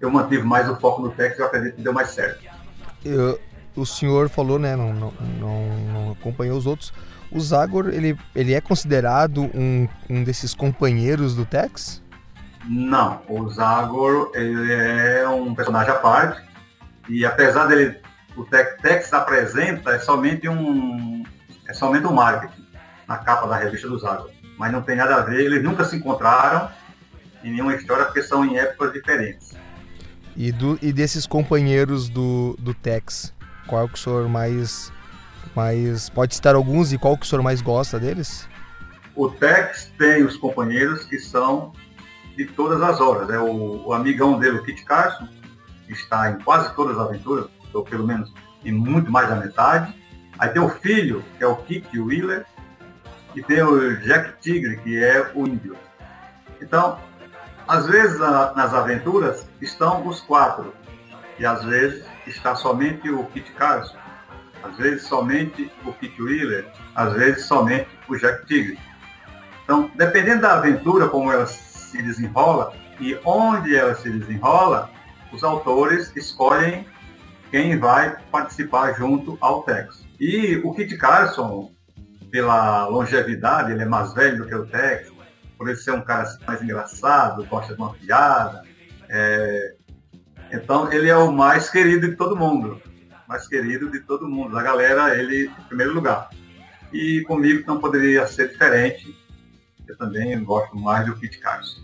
eu 0.00 0.10
mantive 0.10 0.42
mais 0.42 0.68
o 0.68 0.76
foco 0.76 1.02
no 1.02 1.10
texto 1.10 1.38
e 1.38 1.42
eu 1.42 1.46
acredito 1.46 1.76
que 1.76 1.82
deu 1.82 1.92
mais 1.92 2.10
certo. 2.10 2.42
Eu, 3.04 3.38
o 3.76 3.84
senhor 3.84 4.28
falou, 4.28 4.58
né, 4.58 4.74
não, 4.74 4.92
não, 4.92 5.12
não, 5.38 6.12
acompanhou 6.12 6.56
os 6.56 6.66
outros, 6.66 6.92
o 7.30 7.40
Zagor, 7.40 7.88
ele, 7.88 8.18
ele 8.34 8.54
é 8.54 8.60
considerado 8.60 9.42
um, 9.54 9.88
um 10.08 10.24
desses 10.24 10.54
companheiros 10.54 11.34
do 11.34 11.44
Tex? 11.44 12.02
Não, 12.68 13.22
o 13.28 13.48
Zagor 13.48 14.32
ele 14.34 14.72
é 14.72 15.28
um 15.28 15.54
personagem 15.54 15.92
à 15.92 15.96
parte 15.96 16.42
e 17.08 17.24
apesar 17.24 17.66
dele 17.66 17.98
o 18.36 18.44
Tex 18.44 19.12
apresenta 19.12 19.92
é 19.92 19.98
somente 19.98 20.48
um 20.48 21.24
é 21.68 21.72
somente 21.72 22.06
um 22.06 22.12
marketing 22.12 22.66
na 23.06 23.18
capa 23.18 23.46
da 23.46 23.56
revista 23.56 23.88
do 23.88 23.98
Zagor, 23.98 24.30
mas 24.58 24.72
não 24.72 24.82
tem 24.82 24.96
nada 24.96 25.16
a 25.16 25.20
ver, 25.20 25.40
eles 25.40 25.62
nunca 25.62 25.84
se 25.84 25.96
encontraram 25.96 26.68
em 27.42 27.52
nenhuma 27.52 27.74
história 27.74 28.04
porque 28.04 28.22
são 28.22 28.44
em 28.44 28.58
épocas 28.58 28.92
diferentes. 28.92 29.56
E, 30.40 30.50
do, 30.52 30.78
e 30.80 30.90
desses 30.90 31.26
companheiros 31.26 32.08
do, 32.08 32.56
do 32.58 32.72
Tex, 32.72 33.34
qual 33.66 33.84
é 33.84 33.88
que 33.88 33.92
o 33.92 33.98
senhor 33.98 34.26
mais 34.26 34.90
mais 35.54 36.08
pode 36.08 36.34
citar 36.34 36.54
alguns 36.54 36.94
e 36.94 36.98
qual 36.98 37.14
que 37.18 37.26
o 37.26 37.28
senhor 37.28 37.42
mais 37.42 37.60
gosta 37.60 38.00
deles? 38.00 38.48
O 39.14 39.28
Tex 39.28 39.92
tem 39.98 40.24
os 40.24 40.38
companheiros 40.38 41.04
que 41.04 41.18
são 41.18 41.74
de 42.38 42.46
todas 42.46 42.80
as 42.80 43.02
horas. 43.02 43.28
É 43.28 43.38
o, 43.38 43.88
o 43.88 43.92
amigão 43.92 44.38
dele, 44.38 44.56
o 44.56 44.62
Kit 44.62 44.82
Carson, 44.82 45.28
que 45.86 45.92
está 45.92 46.30
em 46.30 46.38
quase 46.38 46.74
todas 46.74 46.96
as 46.96 47.06
aventuras, 47.06 47.44
ou 47.74 47.84
pelo 47.84 48.06
menos 48.06 48.32
em 48.64 48.72
muito 48.72 49.12
mais 49.12 49.28
da 49.28 49.34
metade. 49.34 49.94
Aí 50.38 50.48
tem 50.48 50.62
o 50.62 50.70
filho, 50.70 51.22
que 51.36 51.44
é 51.44 51.46
o 51.46 51.56
Kit 51.56 51.86
Wheeler, 51.98 52.46
e 53.36 53.42
tem 53.42 53.62
o 53.62 53.94
Jack 54.00 54.40
Tigre, 54.40 54.78
que 54.78 55.04
é 55.04 55.32
o 55.34 55.46
índio. 55.46 55.76
Então, 56.62 56.98
às 57.70 57.86
vezes 57.86 58.18
nas 58.18 58.74
aventuras 58.74 59.46
estão 59.60 60.04
os 60.04 60.20
quatro, 60.20 60.74
e 61.38 61.46
às 61.46 61.62
vezes 61.62 62.04
está 62.26 62.56
somente 62.56 63.08
o 63.08 63.24
Kit 63.26 63.52
Carson, 63.52 63.96
às 64.60 64.76
vezes 64.76 65.04
somente 65.04 65.70
o 65.86 65.92
Kit 65.92 66.20
Wheeler, 66.20 66.66
às 66.96 67.12
vezes 67.12 67.44
somente 67.46 67.88
o 68.08 68.16
Jack 68.16 68.44
Tigre. 68.46 68.76
Então, 69.62 69.88
dependendo 69.94 70.42
da 70.42 70.54
aventura, 70.54 71.08
como 71.08 71.30
elas 71.30 71.50
se 71.50 72.02
desenrola 72.02 72.72
e 72.98 73.16
onde 73.24 73.76
ela 73.76 73.94
se 73.94 74.10
desenrola, 74.10 74.90
os 75.32 75.44
autores 75.44 76.10
escolhem 76.16 76.84
quem 77.52 77.78
vai 77.78 78.16
participar 78.32 78.94
junto 78.94 79.38
ao 79.40 79.62
Tex. 79.62 80.04
E 80.18 80.56
o 80.64 80.74
Kit 80.74 80.98
Carson, 80.98 81.70
pela 82.32 82.88
longevidade, 82.88 83.70
ele 83.70 83.82
é 83.82 83.86
mais 83.86 84.12
velho 84.12 84.38
do 84.38 84.46
que 84.46 84.54
o 84.56 84.66
Tex, 84.66 85.09
por 85.60 85.68
ele 85.68 85.76
ser 85.76 85.90
um 85.90 86.00
cara 86.00 86.24
mais 86.46 86.62
engraçado, 86.62 87.44
gosta 87.44 87.74
de 87.74 87.78
uma 87.78 87.92
piada. 87.92 88.62
É... 89.10 89.74
Então 90.50 90.90
ele 90.90 91.10
é 91.10 91.16
o 91.18 91.30
mais 91.30 91.68
querido 91.68 92.08
de 92.08 92.16
todo 92.16 92.34
mundo. 92.34 92.80
Mais 93.28 93.46
querido 93.46 93.90
de 93.90 94.00
todo 94.00 94.26
mundo. 94.26 94.54
Da 94.54 94.62
galera, 94.62 95.14
ele 95.14 95.48
em 95.48 95.64
primeiro 95.64 95.92
lugar. 95.92 96.30
E 96.90 97.22
comigo 97.26 97.62
não 97.66 97.78
poderia 97.78 98.26
ser 98.26 98.48
diferente 98.48 99.14
eu 99.86 99.98
também 99.98 100.42
gosto 100.42 100.78
mais 100.78 101.04
do 101.04 101.14
Kit 101.16 101.38
Carson. 101.40 101.82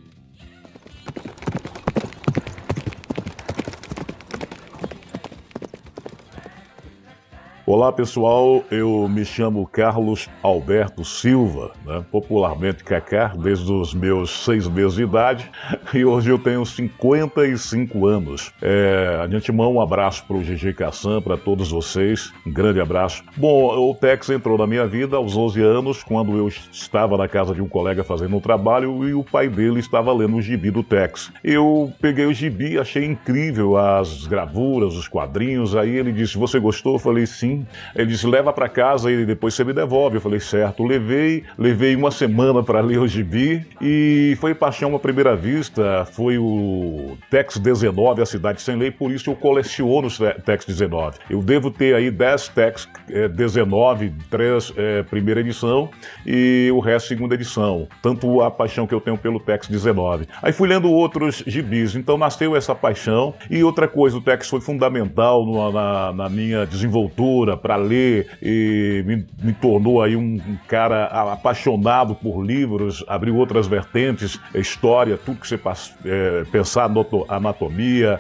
Olá 7.68 7.92
pessoal, 7.92 8.62
eu 8.70 9.09
me 9.09 9.24
chamo 9.24 9.66
Carlos 9.66 10.31
Alberto 10.40 11.05
Silva, 11.05 11.72
né? 11.85 12.05
popularmente 12.12 12.85
Cacá, 12.85 13.35
desde 13.37 13.72
os 13.72 13.92
meus 13.92 14.44
seis 14.44 14.68
meses 14.68 14.94
de 14.94 15.02
idade 15.02 15.50
e 15.92 16.05
hoje 16.05 16.31
eu 16.31 16.38
tenho 16.38 16.64
55 16.64 18.07
anos. 18.07 18.52
É, 18.62 19.18
um 19.59 19.81
abraço 19.81 20.24
para 20.29 20.37
o 20.37 20.42
GG 20.42 20.74
Cassan, 20.74 21.20
para 21.20 21.37
todos 21.37 21.72
vocês, 21.72 22.33
um 22.46 22.52
grande 22.52 22.81
abraço. 22.81 23.24
Bom, 23.37 23.76
o 23.76 23.92
Tex 23.96 24.31
entrou 24.31 24.57
na 24.57 24.66
minha 24.68 24.87
vida 24.87 25.16
aos 25.16 25.37
11 25.37 25.61
anos, 25.61 26.05
quando 26.05 26.37
eu 26.37 26.46
estava 26.46 27.16
na 27.16 27.26
casa 27.26 27.52
de 27.52 27.61
um 27.61 27.68
colega 27.68 28.05
fazendo 28.05 28.37
um 28.37 28.40
trabalho 28.40 29.09
e 29.09 29.12
o 29.12 29.24
pai 29.24 29.48
dele 29.48 29.81
estava 29.81 30.12
lendo 30.12 30.37
o 30.37 30.42
gibi 30.42 30.70
do 30.70 30.85
Tex. 30.85 31.33
Eu 31.42 31.92
peguei 32.00 32.26
o 32.26 32.33
gibi, 32.33 32.79
achei 32.79 33.05
incrível 33.05 33.76
as 33.76 34.24
gravuras, 34.24 34.94
os 34.94 35.09
quadrinhos, 35.09 35.74
aí 35.74 35.96
ele 35.96 36.12
disse, 36.12 36.38
você 36.38 36.61
gostou? 36.61 36.92
Eu 36.92 37.00
falei, 37.00 37.26
sim. 37.26 37.56
Ele 37.95 38.07
disse: 38.07 38.27
leva 38.27 38.53
para 38.53 38.69
casa 38.69 39.11
e 39.11 39.25
depois 39.25 39.55
você 39.55 39.64
me 39.64 39.73
devolve. 39.73 40.16
Eu 40.16 40.21
falei: 40.21 40.40
certo. 40.40 40.85
Levei, 40.85 41.45
levei 41.59 41.95
uma 41.95 42.11
semana 42.11 42.62
para 42.62 42.81
ler 42.81 42.99
o 42.99 43.07
gibi 43.07 43.66
e 43.81 44.37
foi 44.40 44.55
paixão 44.55 44.95
à 44.95 44.99
primeira 44.99 45.37
vista. 45.37 46.07
Foi 46.12 46.38
o 46.38 47.16
Tex 47.31 47.59
19, 47.59 48.23
A 48.23 48.27
Cidade 48.27 48.61
Sem 48.61 48.77
Lei, 48.77 48.90
por 48.90 49.11
isso 49.11 49.31
eu 49.31 49.35
coleciono 49.35 50.07
os 50.07 50.19
Tex 50.45 50.64
19. 50.64 51.19
Eu 51.31 51.42
devo 51.42 51.71
ter 51.71 51.95
aí 51.95 52.11
10 52.11 52.49
Tex 52.49 52.88
é, 53.11 53.29
19, 53.29 54.12
3 54.31 54.73
é, 54.77 55.03
primeira 55.03 55.40
edição 55.40 55.88
e 56.25 56.71
o 56.73 56.81
resto 56.81 57.09
segunda 57.09 57.35
edição. 57.35 57.87
Tanto 58.03 58.40
a 58.42 58.51
paixão 58.51 58.87
que 58.87 58.95
eu 58.95 59.01
tenho 59.01 59.16
pelo 59.16 59.38
Tex 59.38 59.69
19. 59.69 60.27
Aí 60.42 60.53
fui 60.53 60.69
lendo 60.69 60.90
outros 60.90 61.42
gibis, 61.47 61.95
então 61.95 62.19
nasceu 62.19 62.57
essa 62.57 62.75
paixão. 62.75 63.35
E 63.51 63.62
outra 63.62 63.87
coisa, 63.87 64.16
o 64.16 64.21
Tex 64.21 64.49
foi 64.49 64.61
fundamental 64.61 65.73
na, 65.73 66.12
na 66.12 66.29
minha 66.29 66.66
desenvoltura 66.66 67.45
para 67.54 67.76
ler 67.76 68.38
e 68.42 69.04
me, 69.06 69.26
me, 69.42 69.52
tornou 69.52 70.02
aí 70.02 70.16
um, 70.16 70.37
um, 70.37 70.56
cara 70.66 71.04
apaixonado 71.06 72.14
por 72.14 72.42
livros, 72.42 73.04
abriu 73.06 73.37
outras 73.37 73.66
vertentes, 73.66 74.40
história, 74.54 75.18
tudo 75.18 75.40
que 75.40 75.46
você 75.46 75.61
é, 76.06 76.44
pensar, 76.50 76.90
anatomia, 77.28 78.18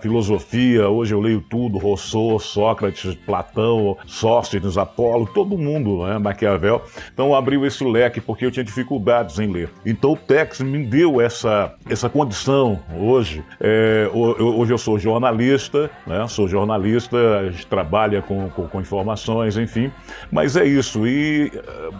filosofia, 0.00 0.88
hoje 0.88 1.12
eu 1.12 1.20
leio 1.20 1.40
tudo, 1.40 1.78
Rousseau, 1.78 2.38
Sócrates, 2.38 3.14
Platão, 3.26 3.96
Sóstenes, 4.06 4.78
Apolo, 4.78 5.26
todo 5.26 5.58
mundo, 5.58 6.06
né, 6.06 6.18
Maquiavel. 6.18 6.82
Então 7.12 7.34
abriu 7.34 7.66
esse 7.66 7.84
leque 7.84 8.20
porque 8.20 8.46
eu 8.46 8.50
tinha 8.50 8.64
dificuldades 8.64 9.38
em 9.38 9.50
ler. 9.50 9.70
Então 9.84 10.12
o 10.12 10.16
Tex 10.16 10.60
me 10.60 10.84
deu 10.84 11.20
essa, 11.20 11.74
essa 11.88 12.08
condição 12.08 12.78
hoje. 12.96 13.42
É, 13.60 14.08
hoje 14.12 14.72
eu 14.72 14.78
sou 14.78 14.98
jornalista, 14.98 15.90
né, 16.06 16.26
sou 16.28 16.46
jornalista, 16.46 17.16
a 17.40 17.50
gente 17.50 17.66
trabalha 17.66 18.22
com, 18.30 18.48
com, 18.50 18.68
com, 18.68 18.80
informações, 18.80 19.56
enfim. 19.56 19.90
Mas 20.30 20.56
é 20.56 20.64
isso. 20.64 21.04
E 21.04 21.50
eh, 21.52 21.90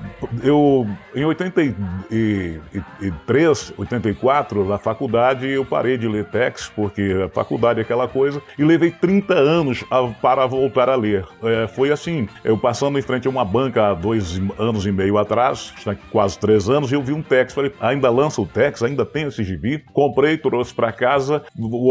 eu, 0.45 0.87
em 1.12 1.25
83, 1.25 3.75
84, 3.77 4.64
na 4.64 4.79
faculdade, 4.79 5.49
eu 5.49 5.64
parei 5.64 5.99
de 5.99 6.07
ler 6.07 6.27
textos, 6.27 6.71
porque 6.77 7.25
a 7.27 7.29
faculdade 7.29 7.81
é 7.81 7.83
aquela 7.83 8.07
coisa, 8.07 8.40
e 8.57 8.62
levei 8.62 8.93
30 8.93 9.35
anos 9.35 9.85
a, 9.90 10.07
para 10.07 10.47
voltar 10.47 10.88
a 10.88 10.95
ler. 10.95 11.27
É, 11.43 11.66
foi 11.66 11.90
assim, 11.90 12.29
eu 12.45 12.57
passando 12.57 12.97
em 12.97 13.03
frente 13.03 13.27
a 13.27 13.31
uma 13.31 13.45
banca 13.45 13.88
há 13.88 13.95
dois 13.95 14.40
anos 14.57 14.87
e 14.87 14.93
meio 14.93 15.19
atrás, 15.19 15.75
quase 16.12 16.38
três 16.38 16.71
anos, 16.71 16.93
e 16.93 16.95
eu 16.95 17.03
vi 17.03 17.12
um 17.12 17.23
texto, 17.23 17.57
falei, 17.57 17.73
ainda 17.81 18.09
lança 18.09 18.40
o 18.40 18.47
texto, 18.47 18.85
ainda 18.85 19.05
tem 19.05 19.27
esse 19.27 19.43
gibi? 19.43 19.85
Comprei, 19.93 20.38
trouxe 20.38 20.73
para 20.73 20.93
casa, 20.93 21.43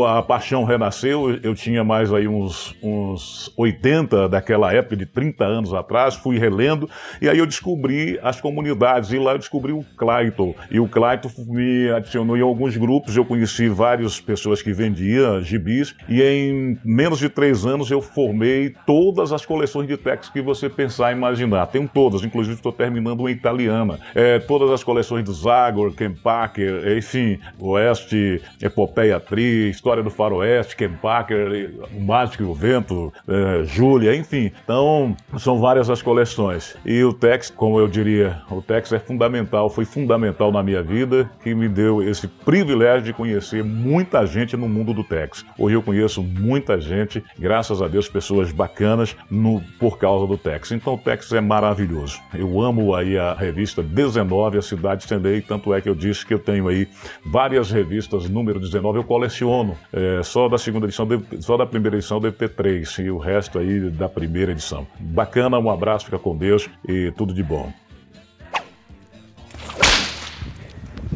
a 0.08 0.22
paixão 0.22 0.64
renasceu, 0.64 1.38
eu 1.44 1.54
tinha 1.54 1.84
mais 1.84 2.14
aí 2.14 2.26
uns, 2.26 2.74
uns 2.82 3.52
80 3.58 4.29
daquela 4.30 4.74
época, 4.74 4.96
de 4.96 5.06
30 5.06 5.44
anos 5.44 5.74
atrás, 5.74 6.16
fui 6.16 6.38
relendo, 6.38 6.90
e 7.22 7.28
aí 7.28 7.38
eu 7.38 7.46
descobri 7.46 8.20
as 8.22 8.40
comunidades, 8.40 9.12
e 9.12 9.18
lá 9.18 9.34
eu 9.34 9.38
descobri 9.38 9.72
o 9.72 9.84
Clayton, 9.98 10.56
e 10.72 10.80
o 10.80 10.88
Clayton 10.88 11.30
me 11.48 11.90
adicionou 11.92 12.38
em 12.38 12.42
alguns 12.42 12.78
grupos, 12.78 13.16
eu 13.16 13.26
conheci 13.26 13.68
várias 13.68 14.20
pessoas 14.20 14.62
que 14.62 14.72
vendiam 14.72 15.42
gibis, 15.42 15.96
e 16.08 16.22
em 16.22 16.78
menos 16.84 17.20
de 17.20 17.30
três 17.30 17.66
anos 17.66 17.92
eu 17.92 18.02
formei 18.02 18.74
todas 18.86 19.32
as 19.32 19.46
coleções 19.46 19.88
de 19.88 19.98
textos 19.98 20.30
que 20.30 20.42
você 20.42 20.70
pensar 20.70 21.12
e 21.12 21.16
imaginar. 21.16 21.68
Tenho 21.68 21.90
todas, 21.92 22.24
inclusive 22.24 22.56
estou 22.56 22.72
terminando 22.72 23.22
uma 23.22 23.32
italiana. 23.32 24.00
É, 24.14 24.40
todas 24.40 24.72
as 24.72 24.84
coleções 24.84 25.24
do 25.24 25.34
Zagor, 25.34 25.94
Ken 25.94 26.14
Packer, 26.14 26.98
enfim, 26.98 27.40
Oeste, 27.60 28.42
Epopeia 28.62 29.20
Tri, 29.20 29.70
História 29.70 30.04
do 30.04 30.10
Faroeste, 30.10 30.76
Ken 30.76 30.92
Packer, 31.02 31.72
O 31.96 32.02
Mágico 32.02 32.44
e 32.44 32.46
o 32.46 32.54
Vento, 32.54 33.12
é, 33.28 33.64
Júlia, 33.66 34.16
enfim. 34.20 34.52
Então, 34.64 35.16
são 35.38 35.60
várias 35.60 35.90
as 35.90 36.02
coleções. 36.02 36.76
E 36.86 37.04
o 37.04 37.14
Tex, 37.14 37.50
como 37.50 37.80
eu 37.80 37.88
diria, 37.88 38.42
o 38.50 38.62
Tex 38.62 38.92
é 38.92 39.00
fundamental, 39.00 39.70
foi 39.70 39.86
fundamental 39.86 40.52
na 40.52 40.62
minha 40.62 40.84
vida, 40.84 41.30
que 41.44 41.54
me 41.56 41.68
deu 41.68 42.02
esse 42.02 42.28
privilégio 42.28 43.04
de 43.04 43.14
conhecer 43.14 43.64
muita 43.64 44.26
gente 44.26 44.56
no 44.56 44.68
mundo 44.68 44.94
do 44.94 45.04
Tex. 45.04 45.46
Hoje 45.58 45.76
eu 45.76 45.82
conheço 45.82 46.22
muita 46.22 46.80
gente, 46.80 47.24
graças 47.38 47.82
a 47.82 47.88
Deus, 47.88 48.08
pessoas 48.08 48.52
bacanas 48.52 49.16
no, 49.30 49.62
por 49.80 49.98
causa 49.98 50.28
do 50.28 50.38
Tex. 50.38 50.72
Então 50.72 50.96
o 50.96 50.98
Tex 50.98 51.32
é 51.32 51.42
maravilhoso. 51.42 52.20
Eu 52.34 52.62
amo 52.62 52.94
aí 52.94 53.18
a 53.18 53.34
revista 53.34 53.82
19, 53.82 54.58
A 54.58 54.62
Cidade 54.62 55.04
Estendei, 55.04 55.42
tanto 55.42 55.74
é 55.74 55.82
que 55.82 55.90
eu 55.90 55.96
disse 55.96 56.26
que 56.26 56.34
eu 56.34 56.40
tenho 56.40 56.68
aí 56.68 56.88
várias 57.26 57.72
revistas, 57.72 58.30
número 58.30 58.60
19, 58.60 59.00
eu 59.00 59.04
coleciono. 59.04 59.78
É, 59.94 60.22
só 60.24 60.50
da 60.50 60.58
segunda 60.58 60.86
edição, 60.86 61.08
só 61.40 61.58
da 61.58 61.66
primeira 61.66 61.98
edição 61.98 62.20
deve 62.20 62.36
ter 62.36 62.50
três, 62.50 62.98
e 62.98 63.10
o 63.10 63.18
resto 63.18 63.60
aí 63.60 63.90
da 63.90 64.09
primeira 64.10 64.52
edição. 64.52 64.86
Bacana, 65.00 65.60
um 65.60 65.70
abraço, 65.70 66.06
fica 66.06 66.20
com 66.20 66.36
Deus 66.36 66.70
e 66.88 67.12
tudo 67.16 67.34
de 67.34 67.44
bom. 67.44 67.72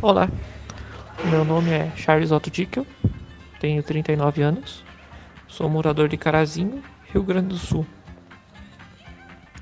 Olá, 0.02 0.30
meu 1.30 1.46
nome 1.46 1.72
é 1.72 1.92
Charles 1.96 2.32
Otto 2.32 2.52
Dickel, 2.52 2.86
tenho 3.60 3.82
39 3.82 4.42
anos, 4.42 4.84
sou 5.48 5.70
morador 5.70 6.10
de 6.10 6.18
Carazinho, 6.18 6.84
Rio 7.12 7.24
Grande 7.24 7.48
do 7.48 7.58
Sul. 7.58 7.86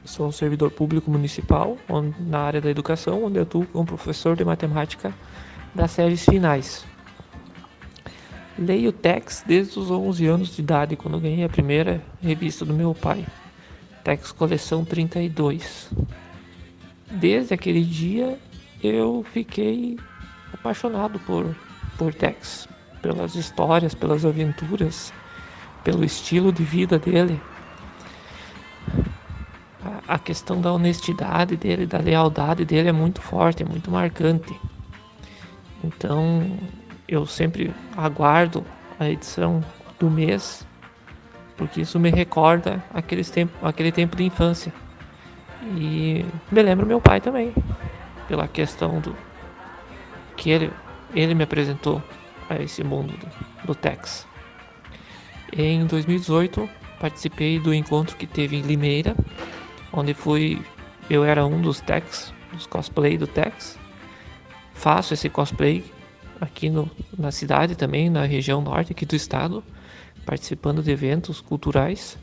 Sou 0.03 0.31
servidor 0.31 0.71
público 0.71 1.11
municipal 1.11 1.77
onde, 1.87 2.19
na 2.21 2.39
área 2.39 2.59
da 2.59 2.69
educação, 2.69 3.23
onde 3.23 3.39
atuo 3.39 3.65
como 3.67 3.85
professor 3.85 4.35
de 4.35 4.43
matemática 4.43 5.13
das 5.73 5.91
séries 5.91 6.25
finais. 6.25 6.85
Leio 8.57 8.91
Tex 8.91 9.43
desde 9.45 9.79
os 9.79 9.89
11 9.89 10.27
anos 10.27 10.55
de 10.55 10.61
idade, 10.61 10.95
quando 10.95 11.19
ganhei 11.19 11.43
a 11.43 11.49
primeira 11.49 12.03
revista 12.21 12.65
do 12.65 12.73
meu 12.73 12.93
pai, 12.93 13.25
Tex 14.03 14.31
Coleção 14.31 14.83
32. 14.83 15.91
Desde 17.09 17.53
aquele 17.53 17.83
dia 17.83 18.37
eu 18.83 19.25
fiquei 19.31 19.97
apaixonado 20.53 21.19
por, 21.19 21.55
por 21.97 22.13
Tex, 22.13 22.67
pelas 23.01 23.35
histórias, 23.35 23.95
pelas 23.95 24.25
aventuras, 24.25 25.13
pelo 25.83 26.03
estilo 26.03 26.51
de 26.51 26.63
vida 26.63 26.99
dele. 26.99 27.39
A, 30.07 30.19
questão 30.19 30.61
da 30.61 30.71
honestidade 30.71 31.55
dele, 31.55 31.85
da 31.85 31.97
lealdade 31.97 32.65
dele 32.65 32.89
é 32.89 32.91
muito 32.91 33.21
forte, 33.21 33.63
é 33.63 33.65
muito 33.65 33.89
marcante. 33.89 34.53
Então 35.83 36.45
eu 37.11 37.25
sempre 37.25 37.73
aguardo 37.97 38.65
a 38.97 39.09
edição 39.09 39.61
do 39.99 40.09
mês, 40.09 40.65
porque 41.57 41.81
isso 41.81 41.99
me 41.99 42.09
recorda 42.09 42.81
aqueles 42.93 43.29
tempo, 43.29 43.53
aquele 43.61 43.91
tempo 43.91 44.15
de 44.15 44.23
infância. 44.23 44.73
E 45.61 46.25
me 46.49 46.61
lembra 46.63 46.85
meu 46.85 47.01
pai 47.01 47.19
também, 47.19 47.53
pela 48.29 48.47
questão 48.47 49.01
do 49.01 49.13
que 50.37 50.51
ele, 50.51 50.71
ele 51.13 51.35
me 51.35 51.43
apresentou 51.43 52.01
a 52.49 52.55
esse 52.55 52.81
mundo 52.81 53.13
do, 53.17 53.67
do 53.67 53.75
Tex. 53.75 54.25
Em 55.51 55.85
2018, 55.85 56.67
participei 56.97 57.59
do 57.59 57.73
encontro 57.73 58.15
que 58.15 58.25
teve 58.25 58.55
em 58.55 58.61
Limeira, 58.61 59.17
onde 59.91 60.13
fui, 60.13 60.61
eu 61.09 61.25
era 61.25 61.45
um 61.45 61.61
dos 61.61 61.81
Tex, 61.81 62.33
dos 62.53 62.65
cosplay 62.65 63.17
do 63.17 63.27
Tex. 63.27 63.77
Faço 64.73 65.13
esse 65.13 65.29
cosplay 65.29 65.83
aqui 66.41 66.69
no, 66.69 66.89
na 67.17 67.31
cidade 67.31 67.75
também, 67.75 68.09
na 68.09 68.25
região 68.25 68.59
norte 68.61 68.91
aqui 68.91 69.05
do 69.05 69.15
estado, 69.15 69.63
participando 70.25 70.81
de 70.81 70.89
eventos 70.89 71.39
culturais. 71.39 72.17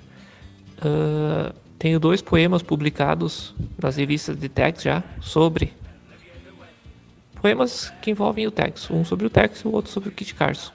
Uh, 0.78 1.54
tenho 1.78 2.00
dois 2.00 2.20
poemas 2.20 2.60
publicados 2.60 3.54
nas 3.80 3.96
revistas 3.96 4.36
de 4.36 4.48
Tex 4.48 4.82
já 4.82 5.04
sobre 5.20 5.72
poemas 7.40 7.92
que 8.02 8.10
envolvem 8.10 8.48
o 8.48 8.50
Tex, 8.50 8.90
um 8.90 9.04
sobre 9.04 9.26
o 9.26 9.30
Tex 9.30 9.60
e 9.60 9.68
o 9.68 9.72
outro 9.72 9.92
sobre 9.92 10.08
o 10.08 10.12
Kit 10.12 10.34
Carson. 10.34 10.72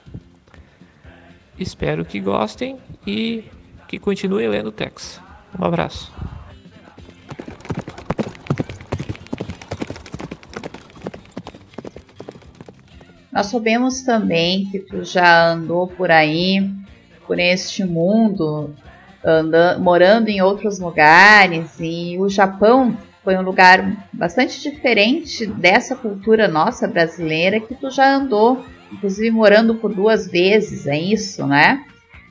Espero 1.58 2.04
que 2.04 2.18
gostem 2.18 2.78
e 3.06 3.44
que 3.86 3.98
continuem 3.98 4.48
lendo 4.48 4.68
o 4.68 4.72
Tex. 4.72 5.20
Um 5.58 5.64
abraço. 5.64 6.13
Nós 13.34 13.46
sabemos 13.46 14.02
também 14.02 14.66
que 14.66 14.78
tu 14.78 15.02
já 15.02 15.50
andou 15.50 15.88
por 15.88 16.08
aí, 16.08 16.70
por 17.26 17.36
este 17.40 17.82
mundo 17.82 18.72
andando, 19.24 19.82
morando 19.82 20.28
em 20.28 20.40
outros 20.40 20.78
lugares 20.78 21.74
e 21.80 22.16
o 22.20 22.28
Japão 22.28 22.96
foi 23.24 23.36
um 23.36 23.42
lugar 23.42 24.06
bastante 24.12 24.62
diferente 24.62 25.46
dessa 25.46 25.96
cultura 25.96 26.46
nossa 26.46 26.86
brasileira 26.86 27.58
que 27.58 27.74
tu 27.74 27.90
já 27.90 28.14
andou, 28.14 28.64
inclusive 28.92 29.32
morando 29.32 29.74
por 29.74 29.92
duas 29.92 30.28
vezes, 30.28 30.86
é 30.86 30.96
isso, 30.96 31.44
né? 31.44 31.84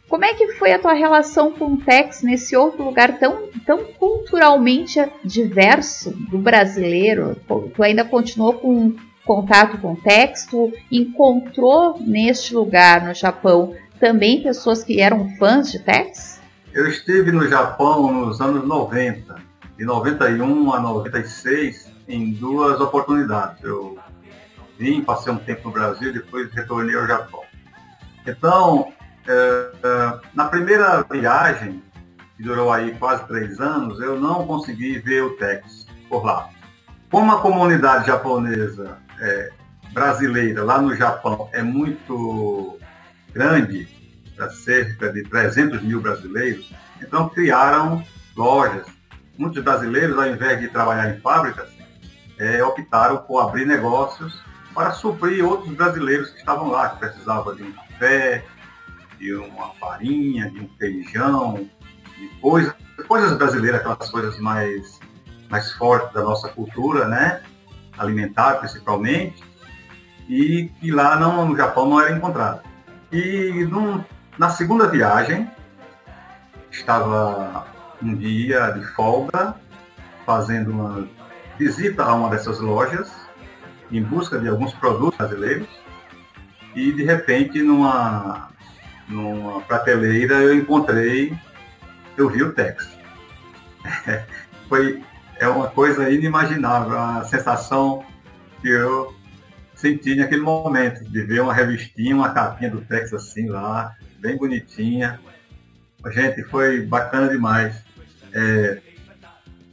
Como 0.07 0.23
é 0.23 0.33
que 0.35 0.53
foi 0.53 0.71
a 0.71 0.79
tua 0.79 0.93
relação 0.93 1.51
com 1.51 1.73
o 1.73 1.77
Tex 1.77 2.21
nesse 2.21 2.55
outro 2.55 2.81
lugar 2.81 3.17
tão, 3.17 3.49
tão 3.65 3.83
culturalmente 3.99 5.03
diverso 5.25 6.11
do 6.29 6.37
brasileiro? 6.37 7.35
Tu 7.75 7.83
ainda 7.83 8.05
continuou 8.05 8.53
com 8.53 8.95
contato 9.25 9.77
com 9.79 9.93
o 9.93 9.95
Tex? 9.95 10.45
Tu 10.45 10.71
encontrou 10.91 11.99
neste 11.99 12.53
lugar, 12.53 13.05
no 13.05 13.13
Japão, 13.13 13.75
também 13.99 14.43
pessoas 14.43 14.83
que 14.83 14.99
eram 14.99 15.29
fãs 15.37 15.71
de 15.71 15.79
Tex? 15.79 16.41
Eu 16.73 16.87
estive 16.87 17.31
no 17.31 17.47
Japão 17.47 18.11
nos 18.11 18.41
anos 18.41 18.65
90, 18.67 19.35
de 19.77 19.85
91 19.85 20.73
a 20.73 20.79
96, 20.79 21.91
em 22.07 22.31
duas 22.31 22.79
oportunidades. 22.81 23.63
Eu 23.63 23.97
vim, 24.77 25.01
passei 25.01 25.31
um 25.31 25.37
tempo 25.37 25.67
no 25.67 25.73
Brasil, 25.73 26.11
depois 26.11 26.51
retornei 26.51 26.95
ao 26.95 27.05
Japão. 27.05 27.41
Então, 28.25 28.91
é, 29.27 29.71
é, 29.83 30.19
na 30.33 30.45
primeira 30.45 31.03
viagem, 31.03 31.81
que 32.35 32.43
durou 32.43 32.71
aí 32.71 32.95
quase 32.95 33.25
três 33.27 33.59
anos, 33.59 33.99
eu 33.99 34.19
não 34.19 34.45
consegui 34.47 34.99
ver 34.99 35.23
o 35.23 35.37
Tex 35.37 35.85
por 36.09 36.25
lá. 36.25 36.49
Como 37.11 37.31
a 37.31 37.39
comunidade 37.41 38.07
japonesa 38.07 38.97
é, 39.23 39.49
brasileira 39.93 40.63
lá 40.63 40.81
no 40.81 40.93
Japão 40.95 41.49
é 41.53 41.63
muito 41.63 42.77
grande, 43.33 43.87
para 44.35 44.49
cerca 44.49 45.11
de 45.11 45.23
300 45.23 45.81
mil 45.81 46.01
brasileiros, 46.01 46.73
então 47.01 47.29
criaram 47.29 48.03
lojas. 48.35 48.85
Muitos 49.37 49.63
brasileiros, 49.63 50.17
ao 50.17 50.27
invés 50.27 50.59
de 50.59 50.67
trabalhar 50.67 51.09
em 51.09 51.19
fábricas, 51.19 51.69
é, 52.37 52.63
optaram 52.63 53.17
por 53.17 53.39
abrir 53.39 53.65
negócios 53.65 54.43
para 54.73 54.91
suprir 54.91 55.45
outros 55.45 55.73
brasileiros 55.75 56.31
que 56.31 56.39
estavam 56.39 56.69
lá, 56.69 56.89
que 56.89 56.99
precisavam 56.99 57.55
de 57.55 57.63
um 57.63 57.71
café, 57.71 58.43
de 59.17 59.33
uma 59.35 59.73
farinha, 59.75 60.49
de 60.49 60.59
um 60.59 60.69
feijão, 60.77 61.69
de 62.17 62.27
coisas, 62.41 62.73
coisas 63.07 63.37
brasileiras, 63.37 63.81
aquelas 63.81 64.09
coisas 64.09 64.39
mais, 64.39 64.99
mais 65.49 65.71
fortes 65.73 66.11
da 66.13 66.23
nossa 66.23 66.49
cultura, 66.49 67.07
né? 67.07 67.41
Alimentar 67.97 68.55
principalmente, 68.55 69.43
e 70.27 70.69
que 70.79 70.91
lá 70.91 71.15
não, 71.15 71.47
no 71.47 71.57
Japão 71.57 71.89
não 71.89 72.01
era 72.01 72.15
encontrado. 72.15 72.61
E 73.11 73.67
num, 73.69 74.03
na 74.37 74.49
segunda 74.49 74.87
viagem, 74.87 75.49
estava 76.71 77.67
um 78.01 78.15
dia 78.15 78.71
de 78.71 78.85
folga, 78.93 79.55
fazendo 80.25 80.71
uma 80.71 81.07
visita 81.57 82.03
a 82.03 82.13
uma 82.15 82.29
dessas 82.29 82.59
lojas, 82.59 83.11
em 83.91 84.01
busca 84.01 84.39
de 84.39 84.47
alguns 84.47 84.73
produtos 84.73 85.17
brasileiros, 85.17 85.67
e 86.75 86.91
de 86.91 87.03
repente, 87.03 87.61
numa 87.61 88.49
numa 89.07 89.61
prateleira, 89.61 90.35
eu 90.35 90.55
encontrei, 90.55 91.37
eu 92.17 92.29
vi 92.29 92.43
o 92.43 92.53
Tex. 92.53 92.89
Foi 94.69 95.03
é 95.39 95.47
uma 95.47 95.69
coisa 95.69 96.09
inimaginável, 96.09 96.97
a 96.97 97.23
sensação 97.25 98.03
que 98.61 98.69
eu 98.69 99.13
senti 99.75 100.15
naquele 100.15 100.41
momento, 100.41 101.03
de 101.03 101.21
ver 101.23 101.41
uma 101.41 101.53
revistinha, 101.53 102.15
uma 102.15 102.33
capinha 102.33 102.69
do 102.69 102.81
Tex 102.81 103.13
assim 103.13 103.49
lá, 103.49 103.93
bem 104.19 104.37
bonitinha. 104.37 105.19
Gente, 106.11 106.43
foi 106.43 106.85
bacana 106.85 107.27
demais. 107.29 107.83
É, 108.33 108.81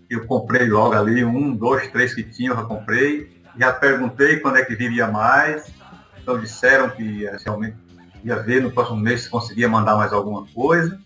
eu 0.09 0.27
comprei 0.27 0.69
logo 0.69 0.95
ali, 0.95 1.25
um, 1.25 1.55
dois, 1.55 1.87
três 1.89 2.15
que 2.15 2.25
tinha, 2.25 2.51
eu 2.51 2.57
já 2.57 2.63
comprei. 2.65 3.41
Já 3.57 3.73
perguntei 3.73 4.39
quando 4.39 4.57
é 4.57 4.65
que 4.65 4.75
viria 4.75 5.07
mais. 5.07 5.73
Então 6.21 6.39
disseram 6.39 6.91
que 6.91 7.25
realmente 7.45 7.77
ia 8.25 8.37
ver 8.37 8.63
no 8.63 8.71
próximo 8.71 8.99
mês 8.99 9.23
se 9.23 9.31
conseguia 9.31 9.69
mandar 9.69 9.97
mais 9.97 10.13
alguma 10.13 10.47
coisa. 10.49 11.01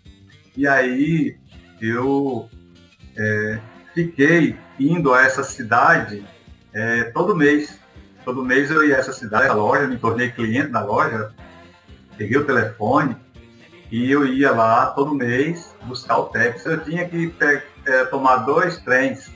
E 0.56 0.66
aí 0.66 1.36
eu 1.80 2.48
é, 3.16 3.60
fiquei 3.94 4.58
indo 4.78 5.14
a 5.14 5.22
essa 5.22 5.42
cidade 5.42 6.26
é, 6.72 7.04
todo 7.04 7.36
mês. 7.36 7.78
Todo 8.24 8.44
mês 8.44 8.70
eu 8.70 8.86
ia 8.86 8.96
a 8.96 8.98
essa 8.98 9.12
cidade, 9.12 9.48
a 9.48 9.52
loja, 9.52 9.86
me 9.86 9.98
tornei 9.98 10.30
cliente 10.30 10.68
da 10.68 10.82
loja, 10.82 11.32
peguei 12.16 12.38
o 12.38 12.44
telefone 12.44 13.16
e 13.90 14.10
eu 14.10 14.26
ia 14.26 14.50
lá 14.50 14.86
todo 14.86 15.14
mês 15.14 15.74
buscar 15.84 16.18
o 16.18 16.24
Tex. 16.24 16.64
Eu 16.66 16.82
tinha 16.82 17.08
que 17.08 17.32
é, 17.86 18.04
tomar 18.06 18.38
dois 18.38 18.78
trens, 18.78 19.30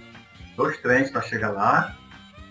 dois 0.57 0.79
trens 0.79 1.11
para 1.11 1.23
chegar 1.23 1.51
lá 1.51 1.95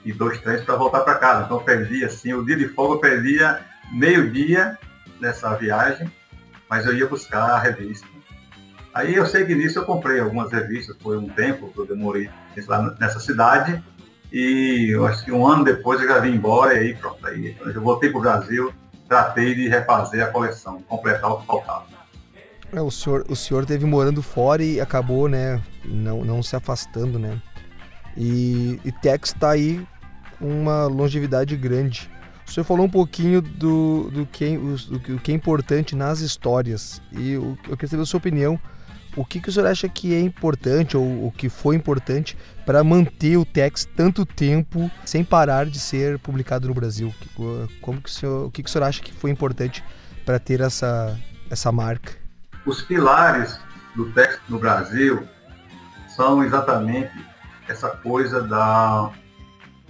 e 0.05 0.13
dois 0.13 0.39
trens 0.39 0.61
para 0.61 0.75
voltar 0.75 1.01
para 1.01 1.15
casa. 1.15 1.45
Então 1.45 1.57
eu 1.57 1.63
perdia 1.63 2.05
assim, 2.05 2.33
o 2.33 2.45
dia 2.45 2.55
de 2.55 2.69
folga 2.69 2.95
eu 2.95 2.99
perdia 2.99 3.59
meio-dia 3.91 4.77
nessa 5.19 5.53
viagem, 5.55 6.11
mas 6.69 6.85
eu 6.85 6.95
ia 6.95 7.07
buscar 7.07 7.49
a 7.49 7.59
revista. 7.59 8.07
Aí 8.97 9.13
eu 9.13 9.27
sei 9.27 9.45
que 9.45 9.53
nisso 9.53 9.77
eu 9.77 9.85
comprei 9.85 10.19
algumas 10.19 10.51
revistas, 10.51 10.95
foi 10.99 11.19
um 11.19 11.29
tempo 11.29 11.69
que 11.71 11.77
eu 11.77 11.85
demorei 11.85 12.31
nessa 12.99 13.19
cidade, 13.19 13.79
e 14.33 14.87
eu 14.89 15.05
acho 15.05 15.23
que 15.23 15.31
um 15.31 15.45
ano 15.45 15.63
depois 15.63 16.01
eu 16.01 16.07
já 16.07 16.17
vim 16.17 16.31
embora 16.31 16.73
e 16.73 16.79
aí 16.79 16.95
pronto, 16.95 17.23
aí 17.27 17.55
eu 17.59 17.79
voltei 17.79 18.09
para 18.09 18.17
o 18.17 18.21
Brasil, 18.21 18.73
tratei 19.07 19.53
de 19.53 19.67
refazer 19.67 20.23
a 20.23 20.31
coleção, 20.31 20.81
completar 20.87 21.31
o 21.31 21.41
que 21.41 21.45
faltava. 21.45 21.85
É, 22.73 22.81
o 22.81 22.89
senhor, 22.89 23.23
o 23.29 23.35
senhor 23.35 23.67
teve 23.67 23.85
morando 23.85 24.23
fora 24.23 24.63
e 24.63 24.81
acabou, 24.81 25.29
né, 25.29 25.61
não, 25.85 26.25
não 26.25 26.41
se 26.41 26.55
afastando, 26.55 27.19
né? 27.19 27.39
E, 28.17 28.81
e 28.83 28.91
Tex 28.91 29.29
está 29.29 29.51
aí 29.51 29.87
uma 30.41 30.87
longevidade 30.87 31.55
grande. 31.55 32.09
O 32.47 32.51
senhor 32.51 32.65
falou 32.65 32.87
um 32.87 32.89
pouquinho 32.89 33.43
do, 33.43 34.09
do, 34.09 34.25
que, 34.25 34.57
do, 34.57 34.75
do 34.75 35.19
que 35.19 35.31
é 35.31 35.35
importante 35.35 35.95
nas 35.95 36.19
histórias. 36.19 36.99
E 37.11 37.33
eu, 37.33 37.55
eu 37.69 37.77
queria 37.77 37.89
saber 37.89 38.01
a 38.01 38.05
sua 38.07 38.17
opinião. 38.17 38.59
O 39.17 39.25
que, 39.25 39.41
que 39.41 39.49
o 39.49 39.51
senhor 39.51 39.65
acha 39.65 39.89
que 39.89 40.13
é 40.13 40.21
importante 40.21 40.95
ou 40.95 41.25
o 41.25 41.33
que 41.35 41.49
foi 41.49 41.75
importante 41.75 42.37
para 42.67 42.83
manter 42.83 43.35
o 43.35 43.43
Tex 43.43 43.83
tanto 43.83 44.23
tempo 44.23 44.91
sem 45.03 45.23
parar 45.23 45.65
de 45.65 45.79
ser 45.79 46.19
publicado 46.19 46.67
no 46.67 46.73
Brasil? 46.75 47.11
Como 47.81 47.99
que 47.99 48.09
o, 48.09 48.11
senhor, 48.11 48.45
o 48.45 48.51
que, 48.51 48.61
que 48.61 48.69
o 48.69 48.71
senhor 48.71 48.85
acha 48.85 49.01
que 49.01 49.11
foi 49.11 49.31
importante 49.31 49.83
para 50.23 50.37
ter 50.37 50.61
essa, 50.61 51.17
essa 51.49 51.71
marca? 51.71 52.13
Os 52.63 52.83
pilares 52.83 53.59
do 53.95 54.11
Tex 54.11 54.39
no 54.47 54.59
Brasil 54.59 55.27
são 56.15 56.43
exatamente 56.43 57.11
essa 57.67 57.89
coisa 57.89 58.43
da 58.43 59.11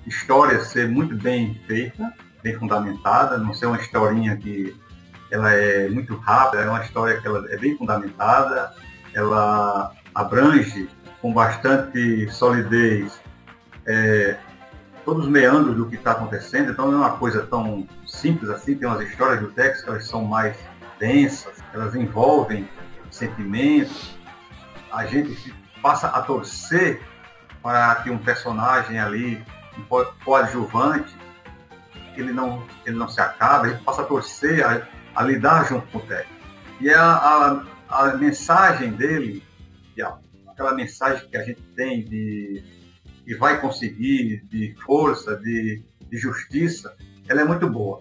história 0.06 0.64
ser 0.64 0.88
muito 0.88 1.18
bem 1.18 1.60
feita, 1.68 2.14
bem 2.42 2.58
fundamentada, 2.58 3.38
não 3.38 3.54
ser 3.54 3.66
uma 3.66 3.78
historinha 3.78 4.38
que 4.38 4.74
ela 5.30 5.52
é 5.52 5.90
muito 5.90 6.16
rápida, 6.16 6.64
é 6.64 6.70
uma 6.70 6.82
história 6.82 7.20
que 7.20 7.28
ela 7.28 7.46
é 7.52 7.58
bem 7.58 7.78
fundamentada, 7.78 8.74
ela 9.18 9.92
abrange 10.14 10.88
com 11.20 11.34
bastante 11.34 12.30
solidez 12.30 13.20
é, 13.86 14.38
todos 15.04 15.26
os 15.26 15.32
meandros 15.32 15.76
do 15.76 15.88
que 15.88 15.96
está 15.96 16.12
acontecendo, 16.12 16.72
então 16.72 16.92
não 16.92 17.04
é 17.04 17.08
uma 17.08 17.18
coisa 17.18 17.46
tão 17.48 17.88
simples 18.06 18.50
assim, 18.50 18.76
tem 18.76 18.88
umas 18.88 19.02
histórias 19.02 19.40
do 19.40 19.48
texto 19.48 19.84
que 19.84 19.90
elas 19.90 20.08
são 20.08 20.24
mais 20.24 20.56
densas, 21.00 21.56
elas 21.74 21.96
envolvem 21.96 22.70
sentimentos, 23.10 24.16
a 24.92 25.06
gente 25.06 25.52
passa 25.82 26.08
a 26.08 26.22
torcer 26.22 27.02
para 27.64 27.96
que 27.96 28.12
um 28.12 28.20
personagem 28.20 29.00
ali, 29.00 29.44
um 29.78 30.06
coadjuvante, 30.24 31.16
ele 32.16 32.32
não, 32.32 32.64
ele 32.86 32.98
não 32.98 33.08
se 33.08 33.20
acaba, 33.20 33.66
a 33.66 33.70
gente 33.70 33.84
passa 33.84 34.02
a 34.04 34.06
torcer, 34.06 34.64
a, 34.64 34.82
a 35.16 35.24
lidar 35.24 35.68
junto 35.68 35.88
com 35.88 35.98
o 35.98 36.02
técnico. 36.02 36.38
E 36.80 36.90
a, 36.90 37.14
a, 37.14 37.64
a 37.90 38.16
mensagem 38.16 38.92
dele, 38.92 39.44
aquela 40.48 40.74
mensagem 40.74 41.28
que 41.30 41.38
a 41.38 41.44
gente 41.44 41.62
tem 41.76 42.04
de 42.04 42.64
que 43.26 43.36
vai 43.36 43.60
conseguir, 43.60 44.46
de 44.46 44.74
força, 44.86 45.36
de, 45.36 45.84
de 46.10 46.18
justiça, 46.18 46.96
ela 47.28 47.42
é 47.42 47.44
muito 47.44 47.70
boa. 47.70 48.00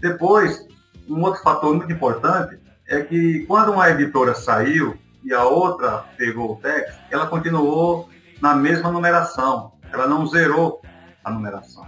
Depois, 0.00 0.66
um 1.08 1.22
outro 1.22 1.40
fator 1.42 1.72
muito 1.72 1.92
importante 1.92 2.58
é 2.88 3.00
que 3.00 3.46
quando 3.46 3.72
uma 3.72 3.88
editora 3.88 4.34
saiu 4.34 4.98
e 5.22 5.32
a 5.32 5.44
outra 5.44 6.04
pegou 6.16 6.52
o 6.52 6.56
texto, 6.56 6.98
ela 7.10 7.26
continuou 7.26 8.08
na 8.40 8.54
mesma 8.54 8.90
numeração, 8.90 9.72
ela 9.92 10.08
não 10.08 10.26
zerou 10.26 10.82
a 11.22 11.30
numeração. 11.30 11.86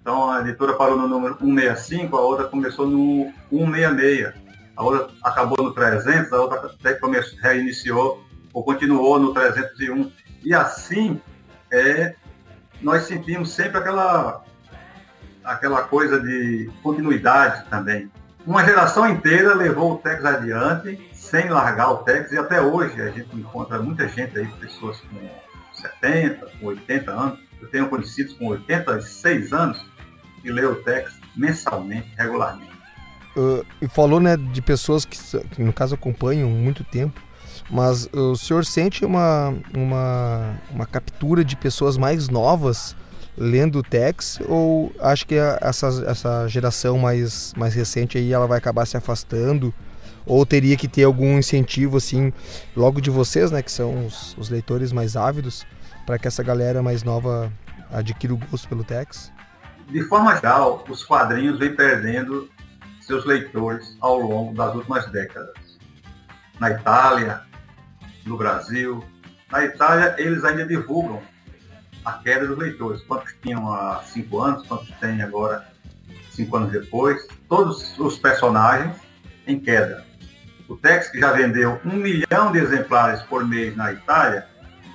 Então 0.00 0.30
a 0.30 0.40
editora 0.40 0.74
parou 0.74 0.96
no 0.96 1.06
número 1.06 1.36
165, 1.38 2.16
a 2.16 2.20
outra 2.20 2.46
começou 2.46 2.86
no 2.86 3.32
166, 3.50 4.34
a 4.82 4.84
outra 4.84 5.14
acabou 5.22 5.64
no 5.64 5.72
300, 5.72 6.32
a 6.32 6.40
outra 6.40 6.66
até 6.66 6.94
começou, 6.94 7.38
reiniciou 7.40 8.24
ou 8.52 8.64
continuou 8.64 9.18
no 9.18 9.32
301. 9.32 10.12
E 10.44 10.52
assim 10.52 11.20
é, 11.70 12.14
nós 12.80 13.04
sentimos 13.04 13.52
sempre 13.52 13.78
aquela, 13.78 14.44
aquela 15.44 15.82
coisa 15.82 16.20
de 16.20 16.70
continuidade 16.82 17.64
também. 17.70 18.10
Uma 18.44 18.64
geração 18.64 19.08
inteira 19.08 19.54
levou 19.54 19.92
o 19.92 19.98
Tex 19.98 20.24
adiante, 20.24 21.10
sem 21.12 21.48
largar 21.48 21.92
o 21.92 21.98
Tex, 21.98 22.32
e 22.32 22.38
até 22.38 22.60
hoje 22.60 23.00
a 23.00 23.10
gente 23.10 23.36
encontra 23.36 23.78
muita 23.78 24.08
gente 24.08 24.36
aí, 24.36 24.46
pessoas 24.60 25.00
com 25.00 25.28
70, 25.80 26.46
com 26.58 26.66
80 26.66 27.10
anos. 27.12 27.38
Eu 27.60 27.68
tenho 27.68 27.88
conhecidos 27.88 28.34
com 28.34 28.48
86 28.48 29.52
anos 29.52 29.86
que 30.42 30.50
lê 30.50 30.64
o 30.64 30.82
Tex 30.82 31.20
mensalmente, 31.36 32.12
regularmente. 32.16 32.71
Uh, 33.36 33.64
falou 33.88 34.20
né, 34.20 34.36
de 34.36 34.60
pessoas 34.60 35.04
que, 35.04 35.18
no 35.58 35.72
caso, 35.72 35.94
acompanham 35.94 36.50
muito 36.50 36.84
tempo, 36.84 37.20
mas 37.70 38.08
o 38.12 38.36
senhor 38.36 38.64
sente 38.64 39.04
uma, 39.04 39.54
uma, 39.74 40.54
uma 40.70 40.86
captura 40.86 41.42
de 41.44 41.56
pessoas 41.56 41.96
mais 41.96 42.28
novas 42.28 42.94
lendo 43.36 43.78
o 43.78 43.82
Tex 43.82 44.38
ou 44.46 44.92
acha 45.00 45.24
que 45.24 45.34
essa, 45.34 46.04
essa 46.06 46.48
geração 46.48 46.98
mais, 46.98 47.54
mais 47.56 47.74
recente 47.74 48.18
aí 48.18 48.32
ela 48.32 48.46
vai 48.46 48.58
acabar 48.58 48.86
se 48.86 48.96
afastando? 48.96 49.72
Ou 50.24 50.46
teria 50.46 50.76
que 50.76 50.86
ter 50.86 51.04
algum 51.04 51.38
incentivo 51.38 51.96
assim, 51.96 52.32
logo 52.76 53.00
de 53.00 53.10
vocês, 53.10 53.50
né, 53.50 53.60
que 53.60 53.72
são 53.72 54.06
os, 54.06 54.36
os 54.38 54.48
leitores 54.48 54.92
mais 54.92 55.16
ávidos, 55.16 55.66
para 56.06 56.18
que 56.18 56.28
essa 56.28 56.42
galera 56.42 56.80
mais 56.80 57.02
nova 57.02 57.52
adquira 57.90 58.32
o 58.32 58.36
gosto 58.36 58.68
pelo 58.68 58.84
Tex? 58.84 59.32
De 59.88 60.02
forma 60.04 60.34
geral, 60.36 60.84
os 60.88 61.04
quadrinhos 61.04 61.58
vêm 61.58 61.74
perdendo 61.74 62.48
seus 63.12 63.26
leitores 63.26 63.94
ao 64.00 64.18
longo 64.18 64.54
das 64.54 64.74
últimas 64.74 65.04
décadas. 65.10 65.78
Na 66.58 66.70
Itália, 66.70 67.42
no 68.24 68.38
Brasil. 68.38 69.04
Na 69.50 69.62
Itália, 69.66 70.14
eles 70.16 70.42
ainda 70.44 70.64
divulgam 70.64 71.20
a 72.06 72.12
queda 72.14 72.46
dos 72.46 72.56
leitores. 72.56 73.02
Quantos 73.02 73.34
tinham 73.42 73.70
há 73.70 74.02
cinco 74.04 74.40
anos, 74.40 74.66
quantos 74.66 74.88
têm 74.98 75.20
agora, 75.20 75.68
cinco 76.30 76.56
anos 76.56 76.72
depois. 76.72 77.28
Todos 77.50 77.98
os 77.98 78.16
personagens 78.16 78.96
em 79.46 79.60
queda. 79.60 80.06
O 80.66 80.74
Tex, 80.74 81.10
que 81.10 81.20
já 81.20 81.32
vendeu 81.32 81.78
um 81.84 81.96
milhão 81.96 82.50
de 82.50 82.60
exemplares 82.60 83.20
por 83.24 83.46
mês 83.46 83.76
na 83.76 83.92
Itália, 83.92 84.46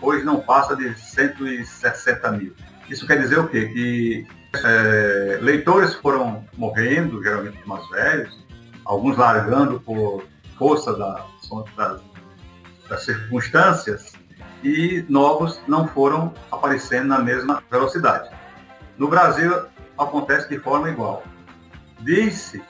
hoje 0.01 0.23
não 0.23 0.39
passa 0.39 0.75
de 0.75 0.95
160 0.97 2.32
mil. 2.32 2.56
Isso 2.89 3.06
quer 3.06 3.19
dizer 3.19 3.38
o 3.38 3.47
quê? 3.47 3.67
Que 3.67 4.27
é, 4.63 5.39
leitores 5.41 5.93
foram 5.96 6.46
morrendo, 6.58 7.22
geralmente 7.24 7.58
mais 7.67 7.88
velhos, 7.89 8.46
alguns 8.86 9.17
largando 9.17 9.80
por 9.80 10.24
força 10.58 10.93
da, 10.96 11.26
das, 11.76 12.02
das 12.89 13.04
circunstâncias, 13.04 14.13
e 14.63 15.06
novos 15.08 15.62
não 15.67 15.88
foram 15.88 16.34
aparecendo 16.52 17.08
na 17.08 17.20
mesma 17.20 17.63
velocidade. 17.70 18.30
No 18.98 19.08
Brasil, 19.08 19.54
acontece 19.98 20.50
de 20.50 20.60
forma 20.60 20.89
igual. 20.89 21.24
Disse 22.00 22.62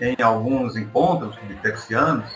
em 0.00 0.16
alguns 0.22 0.76
encontros 0.76 1.36
com 1.36 1.46
texianos 1.56 2.30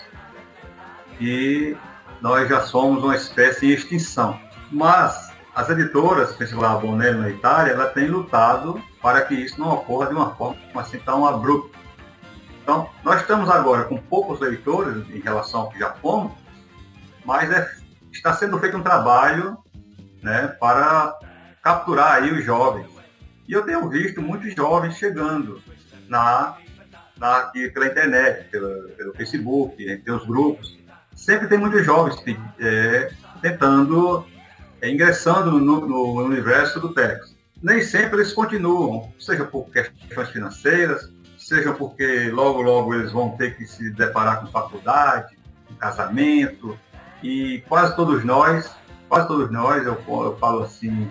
que 1.19 1.77
nós 2.21 2.49
já 2.49 2.63
somos 2.63 3.03
uma 3.03 3.15
espécie 3.15 3.67
em 3.67 3.71
extinção. 3.71 4.39
Mas 4.71 5.33
as 5.55 5.71
editoras, 5.71 6.35
principalmente 6.35 6.77
a 6.77 6.79
Bonelli 6.79 7.19
na 7.19 7.31
Itália, 7.31 7.73
ela 7.73 7.87
tem 7.87 8.09
lutado 8.09 8.83
para 9.05 9.21
que 9.21 9.35
isso 9.35 9.61
não 9.61 9.69
ocorra 9.75 10.07
de 10.07 10.15
uma 10.15 10.35
forma 10.35 10.57
assim 10.77 10.99
tão 10.99 11.27
abrupta. 11.27 11.79
Então, 12.63 12.89
nós 13.05 13.21
estamos 13.21 13.51
agora 13.51 13.85
com 13.85 13.99
poucos 13.99 14.41
leitores 14.41 15.07
em 15.11 15.21
relação 15.21 15.61
ao 15.61 15.71
que 15.71 15.79
já 15.79 15.93
fomos, 15.93 16.33
mas 17.23 17.51
é, 17.51 17.71
está 18.11 18.33
sendo 18.33 18.59
feito 18.59 18.79
um 18.79 18.83
trabalho 18.83 19.59
né, 20.23 20.49
para 20.59 21.19
capturar 21.63 22.15
aí 22.15 22.33
os 22.33 22.43
jovens. 22.43 22.87
E 23.47 23.53
eu 23.53 23.67
tenho 23.67 23.87
visto 23.91 24.23
muitos 24.23 24.55
jovens 24.55 24.97
chegando 24.97 25.61
na, 26.09 26.57
na 27.19 27.53
pela 27.75 27.89
internet, 27.89 28.49
pelo 28.49 29.13
Facebook, 29.15 29.85
né, 29.85 30.01
tem 30.03 30.15
os 30.15 30.27
grupos. 30.27 30.79
Sempre 31.15 31.47
tem 31.47 31.59
muitos 31.59 31.85
jovens 31.85 32.17
é, 32.59 33.13
tentando 33.43 34.27
é, 34.81 34.89
ingressando 34.89 35.51
no, 35.51 35.87
no, 35.87 36.25
universo 36.25 36.81
do 36.81 36.95
Tex. 36.95 37.34
Nem 37.65 37.81
sempre 37.81 38.17
eles 38.17 38.31
continuam, 38.35 39.11
seja 39.19 39.43
por 39.47 39.71
questões 39.71 40.29
financeiras, 40.29 41.11
seja 41.39 41.73
porque 41.73 42.29
logo, 42.29 42.61
logo 42.61 42.93
eles 42.93 43.11
vão 43.11 43.39
ter 43.39 43.57
que 43.57 43.67
se 43.67 43.91
deparar 43.91 44.43
com 44.43 44.49
faculdade, 44.49 45.35
com 45.67 45.75
casamento, 45.75 46.79
e 47.23 47.65
quase 47.67 47.97
todos 47.97 48.23
nós, 48.23 48.71
quase 49.09 49.27
todos 49.29 49.51
nós, 49.51 49.83
eu, 49.83 49.99
eu 50.07 50.37
falo 50.39 50.63
assim, 50.63 51.11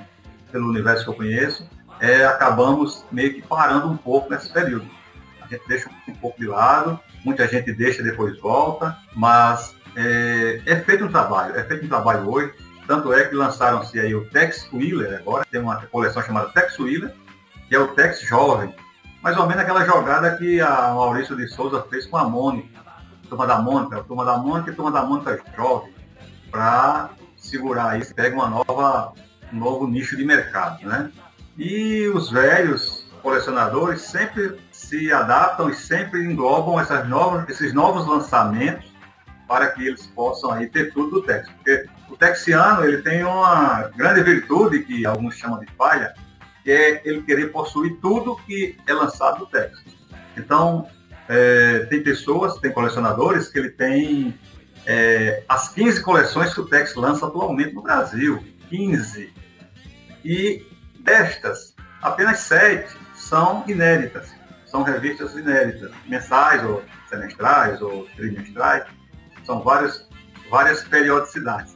pelo 0.52 0.70
universo 0.70 1.06
que 1.06 1.10
eu 1.10 1.16
conheço, 1.16 1.68
é, 2.00 2.24
acabamos 2.24 3.04
meio 3.12 3.34
que 3.34 3.42
parando 3.42 3.90
um 3.90 3.98
pouco 3.98 4.30
nesse 4.30 4.54
período. 4.54 4.86
A 5.42 5.48
gente 5.48 5.68
deixa 5.68 5.90
um 6.08 6.14
pouco 6.14 6.40
de 6.40 6.46
lado, 6.46 7.00
muita 7.26 7.48
gente 7.48 7.74
deixa 7.74 8.04
depois 8.04 8.40
volta, 8.40 8.96
mas 9.16 9.76
é, 9.96 10.62
é 10.68 10.76
feito 10.82 11.04
um 11.04 11.12
trabalho, 11.12 11.58
é 11.58 11.64
feito 11.64 11.86
um 11.86 11.90
trabalho 11.90 12.32
hoje 12.32 12.54
tanto 12.88 13.14
é 13.14 13.26
que 13.26 13.36
lançaram-se 13.36 14.00
aí 14.00 14.14
o 14.14 14.26
Tex 14.30 14.70
Wheeler 14.72 15.20
agora, 15.20 15.46
tem 15.50 15.62
uma 15.62 15.78
coleção 15.88 16.22
chamada 16.22 16.50
Tex 16.50 16.78
Wheeler, 16.80 17.14
que 17.68 17.76
é 17.76 17.80
o 17.80 17.90
Tex 17.90 18.22
jovem. 18.22 18.74
Mais 19.22 19.38
ou 19.38 19.48
menos 19.48 19.64
aquela 19.64 19.86
jogada 19.86 20.36
que 20.36 20.60
a 20.60 20.94
Maurício 20.94 21.36
de 21.36 21.48
Souza 21.48 21.82
fez 21.90 22.06
com 22.06 22.18
a 22.18 22.26
Mônica, 22.26 22.80
a 22.80 23.28
turma 23.28 23.48
da 23.48 23.58
Mônica, 23.60 23.98
a 23.98 24.04
turma 24.04 24.26
da 24.26 24.38
Mônica 24.38 24.72
e 24.72 24.76
turma 24.76 24.92
da 24.92 25.04
Mônica 25.04 25.42
jovem, 25.56 25.94
para 26.52 27.10
segurar 27.38 27.92
aí, 27.92 28.06
pega 28.14 28.36
uma 28.36 28.50
nova, 28.50 29.14
um 29.52 29.58
novo 29.58 29.88
nicho 29.88 30.16
de 30.18 30.26
mercado, 30.26 30.86
né? 30.86 31.10
E 31.58 32.08
os 32.10 32.30
velhos 32.30 33.04
colecionadores 33.22 34.02
sempre 34.02 34.60
se 34.72 35.12
adaptam 35.12 35.70
e 35.70 35.76
sempre 35.76 36.24
englobam 36.26 36.76
novas, 37.08 37.50
esses 37.50 37.74
novos 37.74 38.06
lançamentos 38.06 38.93
para 39.48 39.68
que 39.72 39.86
eles 39.86 40.06
possam 40.08 40.52
aí 40.52 40.68
ter 40.68 40.94
tudo 40.94 41.22
do 41.22 41.24
Tex. 41.24 41.50
Porque 41.50 41.86
o 42.10 42.16
texiano 42.16 42.86
ele 42.86 43.02
tem 43.02 43.24
uma 43.24 43.90
grande 43.96 44.22
virtude 44.24 44.84
que 44.84 45.06
alguns 45.06 45.36
chamam 45.36 45.60
de 45.60 45.68
falha, 45.78 46.14
que 46.64 46.72
é 46.72 47.02
ele 47.04 47.22
querer 47.24 47.52
possuir 47.52 47.98
tudo 48.02 48.36
que 48.46 48.78
é 48.88 48.94
lançado 48.94 49.40
do 49.40 49.46
Tex. 49.48 49.84
Então, 50.38 50.88
é, 51.28 51.80
tem 51.90 52.04
pessoas, 52.04 52.58
tem 52.60 52.72
colecionadores 52.72 53.48
que 53.48 53.60
ele 53.60 53.70
tem 53.70 54.38
é, 54.86 55.44
as 55.48 55.70
15 55.70 56.02
coleções 56.02 56.54
que 56.54 56.60
o 56.60 56.66
Tex 56.66 56.96
lança 56.96 57.26
atualmente 57.26 57.74
no 57.74 57.82
Brasil. 57.82 58.44
15. 58.70 59.34
E 60.26 60.66
destas, 61.00 61.76
apenas 62.02 62.40
7 62.40 62.96
são 63.16 63.64
inéditas. 63.68 64.34
São 64.66 64.82
revistas 64.82 65.34
inéditas, 65.36 65.92
mensais 66.08 66.64
ou 66.64 66.84
semestrais 67.08 67.82
ou 67.82 68.08
trimestrais. 68.16 68.86
São 69.44 69.62
várias, 69.62 70.08
várias 70.50 70.84
periodicidades 70.84 71.76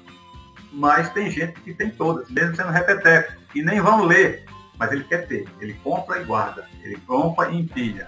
mas 0.78 1.10
tem 1.12 1.32
gente 1.32 1.60
que 1.62 1.74
tem 1.74 1.90
todas, 1.90 2.30
mesmo 2.30 2.56
sendo 2.56 2.70
repeteco, 2.70 3.34
e 3.56 3.64
nem 3.64 3.82
vão 3.82 4.06
ler, 4.06 4.46
mas 4.78 4.92
ele 4.92 5.04
quer 5.04 5.28
ter. 5.28 5.48
Ele 5.60 5.74
compra 5.84 6.22
e 6.22 6.24
guarda, 6.24 6.66
ele 6.84 6.98
compra 7.08 7.50
e 7.50 7.60
empilha. 7.60 8.08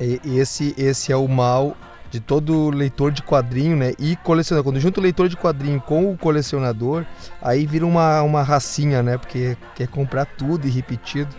E 0.00 0.38
esse, 0.38 0.74
esse 0.76 1.12
é 1.12 1.16
o 1.16 1.28
mal 1.28 1.76
de 2.10 2.20
todo 2.20 2.70
leitor 2.70 3.12
de 3.12 3.22
quadrinho, 3.22 3.76
né? 3.76 3.92
E 3.98 4.16
colecionador. 4.16 4.64
Quando 4.64 4.80
junta 4.80 4.98
o 4.98 5.02
leitor 5.02 5.28
de 5.28 5.36
quadrinho 5.36 5.80
com 5.80 6.10
o 6.10 6.18
colecionador, 6.18 7.04
aí 7.40 7.66
vira 7.66 7.86
uma, 7.86 8.22
uma 8.22 8.42
racinha, 8.42 9.02
né? 9.02 9.16
Porque 9.16 9.56
quer 9.76 9.86
comprar 9.86 10.24
tudo 10.24 10.66
e 10.66 10.70
repetido. 10.70 11.34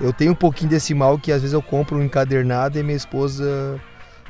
Eu 0.00 0.12
tenho 0.12 0.32
um 0.32 0.36
pouquinho 0.36 0.70
desse 0.70 0.94
mal 0.94 1.18
que 1.18 1.32
às 1.32 1.40
vezes 1.40 1.54
eu 1.54 1.62
compro 1.62 1.98
um 1.98 2.02
encadernado 2.02 2.78
e 2.78 2.82
minha 2.82 2.96
esposa 2.96 3.80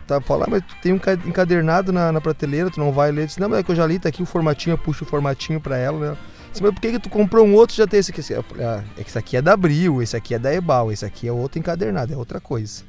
tá 0.04 0.20
falando, 0.20 0.48
ah, 0.48 0.50
mas 0.50 0.62
tu 0.62 0.76
tem 0.82 0.92
um 0.92 1.00
encadernado 1.26 1.92
na, 1.92 2.12
na 2.12 2.20
prateleira, 2.20 2.70
tu 2.70 2.80
não 2.80 2.92
vai 2.92 3.10
ler. 3.10 3.26
Disse, 3.26 3.40
não, 3.40 3.48
mas 3.48 3.60
é 3.60 3.62
que 3.62 3.70
eu 3.70 3.76
já 3.76 3.86
li, 3.86 3.98
tá 3.98 4.08
aqui 4.08 4.22
o 4.22 4.26
formatinho, 4.26 4.74
eu 4.74 4.78
puxo 4.78 5.04
o 5.04 5.06
formatinho 5.06 5.60
pra 5.60 5.76
ela, 5.76 6.10
né? 6.10 6.16
Disse, 6.50 6.62
mas 6.62 6.72
por 6.72 6.80
que, 6.80 6.92
que 6.92 6.98
tu 6.98 7.08
comprou 7.08 7.44
um 7.46 7.54
outro 7.54 7.74
já 7.74 7.86
tem 7.86 8.00
esse 8.00 8.10
aqui? 8.10 8.22
Ah, 8.60 8.82
é 8.96 9.02
que 9.02 9.08
esse 9.08 9.18
aqui 9.18 9.36
é 9.36 9.42
da 9.42 9.54
Abril, 9.54 10.02
esse 10.02 10.16
aqui 10.16 10.34
é 10.34 10.38
da 10.38 10.54
Ebal, 10.54 10.92
esse 10.92 11.04
aqui 11.04 11.26
é 11.26 11.32
outro 11.32 11.58
encadernado, 11.58 12.12
é 12.12 12.16
outra 12.16 12.40
coisa. 12.40 12.84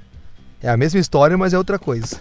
É 0.62 0.70
a 0.70 0.78
mesma 0.78 1.00
história, 1.00 1.38
mas 1.38 1.54
é 1.54 1.58
outra 1.58 1.80
coisa. 1.80 2.20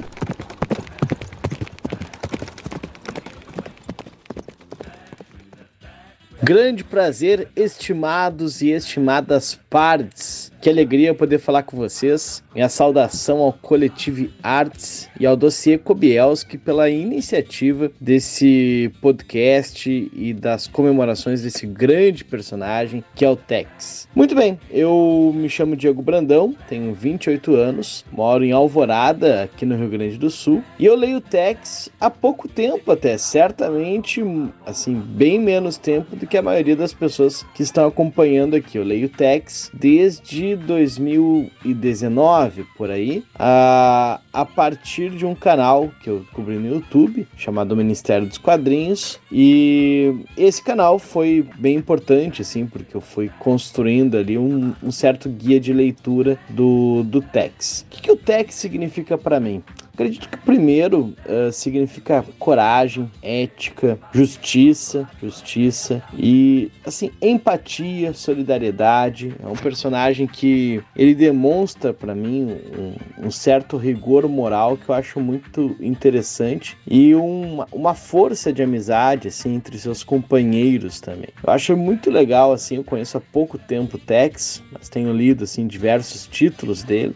Grande 6.42 6.84
prazer, 6.84 7.48
estimados 7.56 8.60
e 8.60 8.70
estimadas 8.70 9.58
partes. 9.70 10.52
Que 10.64 10.70
alegria 10.70 11.12
poder 11.12 11.38
falar 11.38 11.62
com 11.62 11.76
vocês. 11.76 12.42
Minha 12.54 12.70
saudação 12.70 13.40
ao 13.40 13.52
Coletivo 13.52 14.30
Arts 14.42 15.10
e 15.20 15.26
ao 15.26 15.36
Dossiê 15.36 15.76
Kobielski 15.76 16.56
pela 16.56 16.88
iniciativa 16.88 17.92
desse 18.00 18.90
podcast 19.02 20.10
e 20.10 20.32
das 20.32 20.66
comemorações 20.66 21.42
desse 21.42 21.66
grande 21.66 22.24
personagem 22.24 23.04
que 23.14 23.26
é 23.26 23.28
o 23.28 23.36
Tex. 23.36 24.08
Muito 24.14 24.34
bem, 24.34 24.58
eu 24.70 25.32
me 25.34 25.50
chamo 25.50 25.76
Diego 25.76 26.00
Brandão, 26.00 26.54
tenho 26.66 26.94
28 26.94 27.54
anos, 27.54 28.02
moro 28.10 28.42
em 28.42 28.52
Alvorada, 28.52 29.42
aqui 29.42 29.66
no 29.66 29.76
Rio 29.76 29.90
Grande 29.90 30.16
do 30.16 30.30
Sul, 30.30 30.62
e 30.78 30.86
eu 30.86 30.96
leio 30.96 31.20
Tex 31.20 31.90
há 32.00 32.08
pouco 32.08 32.48
tempo 32.48 32.90
até, 32.90 33.18
certamente, 33.18 34.22
assim, 34.64 34.94
bem 34.94 35.38
menos 35.38 35.76
tempo 35.76 36.16
do 36.16 36.26
que 36.26 36.34
que 36.34 36.38
a 36.38 36.42
maioria 36.42 36.74
das 36.74 36.94
pessoas 36.94 37.44
que 37.54 37.62
estão 37.62 37.86
acompanhando 37.86 38.56
aqui. 38.56 38.78
Eu 38.78 38.84
leio 38.84 39.08
Tex 39.08 39.70
desde 39.74 40.53
2019, 40.56 42.64
por 42.76 42.90
aí, 42.90 43.24
a, 43.38 44.20
a 44.32 44.44
partir 44.44 45.10
de 45.10 45.24
um 45.26 45.34
canal 45.34 45.90
que 46.02 46.10
eu 46.10 46.24
cobri 46.32 46.56
no 46.56 46.74
YouTube, 46.74 47.28
chamado 47.36 47.76
Ministério 47.76 48.26
dos 48.26 48.38
Quadrinhos, 48.38 49.20
e 49.30 50.24
esse 50.36 50.60
canal 50.62 50.98
foi 50.98 51.46
bem 51.58 51.76
importante, 51.76 52.42
assim, 52.42 52.66
porque 52.66 52.96
eu 52.96 53.00
fui 53.00 53.30
construindo 53.38 54.16
ali 54.16 54.36
um, 54.38 54.74
um 54.82 54.90
certo 54.90 55.28
guia 55.28 55.60
de 55.60 55.72
leitura 55.72 56.36
do, 56.48 57.04
do 57.04 57.20
Tex. 57.20 57.84
O 57.86 57.90
que, 57.90 58.02
que 58.02 58.10
o 58.10 58.16
Tex 58.16 58.54
significa 58.54 59.18
para 59.18 59.40
mim? 59.40 59.62
Acredito 59.94 60.28
que 60.28 60.36
primeiro 60.36 61.14
uh, 61.24 61.52
significa 61.52 62.24
coragem, 62.38 63.08
ética, 63.22 63.96
justiça, 64.12 65.08
justiça 65.22 66.02
e 66.18 66.68
assim 66.84 67.12
empatia, 67.22 68.12
solidariedade. 68.12 69.32
É 69.40 69.46
um 69.46 69.54
personagem 69.54 70.26
que 70.26 70.82
ele 70.96 71.14
demonstra 71.14 71.94
para 71.94 72.12
mim 72.12 72.58
um, 72.76 73.26
um, 73.26 73.30
certo 73.30 73.76
rigor 73.76 74.28
moral 74.28 74.76
que 74.76 74.88
eu 74.88 74.94
acho 74.96 75.20
muito 75.20 75.76
interessante 75.80 76.76
e 76.90 77.14
uma, 77.14 77.68
uma 77.70 77.94
força 77.94 78.52
de 78.52 78.64
amizade 78.64 79.28
assim 79.28 79.54
entre 79.54 79.78
seus 79.78 80.02
companheiros 80.02 81.00
também. 81.00 81.28
Eu 81.46 81.52
acho 81.52 81.76
muito 81.76 82.10
legal 82.10 82.52
assim. 82.52 82.76
Eu 82.76 82.84
conheço 82.84 83.16
há 83.16 83.20
pouco 83.20 83.56
tempo 83.56 83.96
o 83.96 84.00
Tex, 84.00 84.60
mas 84.72 84.88
tenho 84.88 85.12
lido 85.12 85.44
assim 85.44 85.68
diversos 85.68 86.26
títulos 86.26 86.82
dele 86.82 87.14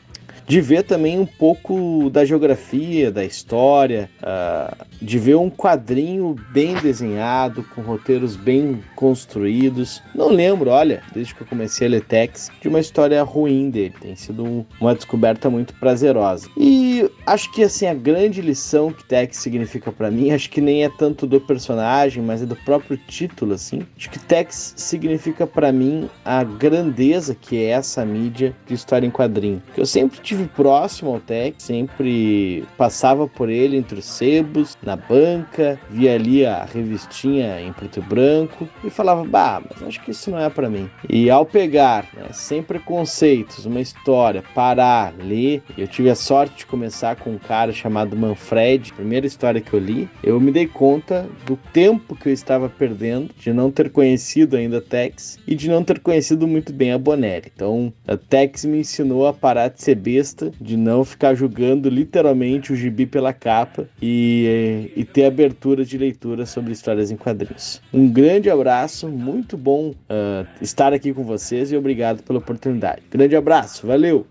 de 0.48 0.62
ver 0.62 0.82
também 0.82 1.18
um 1.18 1.26
pouco 1.26 2.08
da 2.08 2.24
geografia, 2.24 3.12
da 3.12 3.22
história, 3.22 4.08
uh, 4.22 4.86
de 5.00 5.18
ver 5.18 5.36
um 5.36 5.50
quadrinho 5.50 6.34
bem 6.52 6.74
desenhado, 6.74 7.64
com 7.74 7.82
roteiros 7.82 8.36
bem 8.36 8.82
construídos. 8.94 10.02
Não 10.14 10.28
lembro, 10.28 10.70
olha, 10.70 11.02
desde 11.12 11.34
que 11.34 11.42
eu 11.42 11.46
comecei 11.46 11.86
a 11.86 11.90
ler 11.90 12.04
Tex, 12.04 12.50
de 12.60 12.68
uma 12.68 12.80
história 12.80 13.22
ruim 13.22 13.70
dele. 13.70 13.94
Tem 14.00 14.16
sido 14.16 14.44
um, 14.44 14.64
uma 14.80 14.94
descoberta 14.94 15.48
muito 15.48 15.74
prazerosa. 15.74 16.48
E 16.56 17.08
acho 17.26 17.50
que 17.52 17.62
assim 17.62 17.86
a 17.86 17.94
grande 17.94 18.40
lição 18.40 18.92
que 18.92 19.04
Tex 19.04 19.36
significa 19.36 19.92
para 19.92 20.10
mim, 20.10 20.30
acho 20.30 20.50
que 20.50 20.60
nem 20.60 20.84
é 20.84 20.88
tanto 20.88 21.26
do 21.26 21.40
personagem, 21.40 22.22
mas 22.22 22.42
é 22.42 22.46
do 22.46 22.56
próprio 22.56 22.96
título, 22.96 23.54
assim. 23.54 23.82
Acho 23.96 24.10
que 24.10 24.18
Tex 24.18 24.74
significa 24.76 25.46
para 25.46 25.72
mim 25.72 26.08
a 26.24 26.42
grandeza 26.42 27.34
que 27.34 27.56
é 27.56 27.70
essa 27.70 28.04
mídia 28.04 28.54
de 28.66 28.74
história 28.74 29.06
em 29.06 29.10
quadrinho. 29.10 29.62
Que 29.74 29.80
eu 29.80 29.86
sempre 29.86 30.20
tive 30.20 30.46
próximo 30.46 31.14
ao 31.14 31.20
Tex, 31.20 31.62
sempre 31.62 32.64
passava 32.76 33.26
por 33.28 33.48
ele 33.48 33.76
entre 33.76 33.98
os 33.98 34.04
sebos, 34.04 34.76
na 34.88 34.96
banca, 34.96 35.78
via 35.90 36.14
ali 36.14 36.46
a 36.46 36.64
revistinha 36.64 37.60
em 37.60 37.72
preto 37.74 37.98
e 37.98 38.02
branco 38.02 38.66
e 38.82 38.88
falava, 38.88 39.22
bah, 39.22 39.62
mas 39.68 39.82
acho 39.86 40.02
que 40.02 40.12
isso 40.12 40.30
não 40.30 40.38
é 40.38 40.48
para 40.48 40.70
mim. 40.70 40.88
E 41.08 41.28
ao 41.28 41.44
pegar, 41.44 42.06
né, 42.14 42.28
sem 42.32 42.62
preconceitos, 42.62 43.66
uma 43.66 43.80
história, 43.80 44.42
parar, 44.54 45.12
ler, 45.22 45.62
eu 45.76 45.86
tive 45.86 46.08
a 46.08 46.14
sorte 46.14 46.58
de 46.58 46.66
começar 46.66 47.16
com 47.16 47.30
um 47.30 47.38
cara 47.38 47.70
chamado 47.70 48.16
Manfred, 48.16 48.94
primeira 48.94 49.26
história 49.26 49.60
que 49.60 49.74
eu 49.74 49.80
li, 49.80 50.08
eu 50.22 50.40
me 50.40 50.50
dei 50.50 50.66
conta 50.66 51.26
do 51.44 51.56
tempo 51.70 52.16
que 52.16 52.30
eu 52.30 52.32
estava 52.32 52.68
perdendo 52.68 53.30
de 53.38 53.52
não 53.52 53.70
ter 53.70 53.90
conhecido 53.90 54.56
ainda 54.56 54.80
Tex 54.80 55.38
e 55.46 55.54
de 55.54 55.68
não 55.68 55.84
ter 55.84 55.98
conhecido 55.98 56.46
muito 56.46 56.72
bem 56.72 56.92
a 56.92 56.98
Bonelli. 56.98 57.52
Então, 57.54 57.92
a 58.06 58.16
Tex 58.16 58.64
me 58.64 58.78
ensinou 58.78 59.26
a 59.26 59.34
parar 59.34 59.68
de 59.68 59.82
ser 59.82 59.96
besta 59.96 60.50
de 60.58 60.76
não 60.78 61.04
ficar 61.04 61.34
julgando 61.34 61.90
literalmente 61.90 62.72
o 62.72 62.76
gibi 62.76 63.04
pela 63.04 63.34
capa 63.34 63.86
e, 64.00 64.77
e 64.94 65.04
ter 65.04 65.24
abertura 65.24 65.84
de 65.84 65.98
leitura 65.98 66.46
sobre 66.46 66.72
histórias 66.72 67.10
em 67.10 67.16
quadrinhos. 67.16 67.82
Um 67.92 68.10
grande 68.10 68.50
abraço, 68.50 69.08
muito 69.08 69.56
bom 69.56 69.90
uh, 69.90 70.46
estar 70.60 70.92
aqui 70.92 71.12
com 71.12 71.24
vocês 71.24 71.72
e 71.72 71.76
obrigado 71.76 72.22
pela 72.22 72.38
oportunidade. 72.38 73.02
Grande 73.10 73.36
abraço, 73.36 73.86
valeu! 73.86 74.26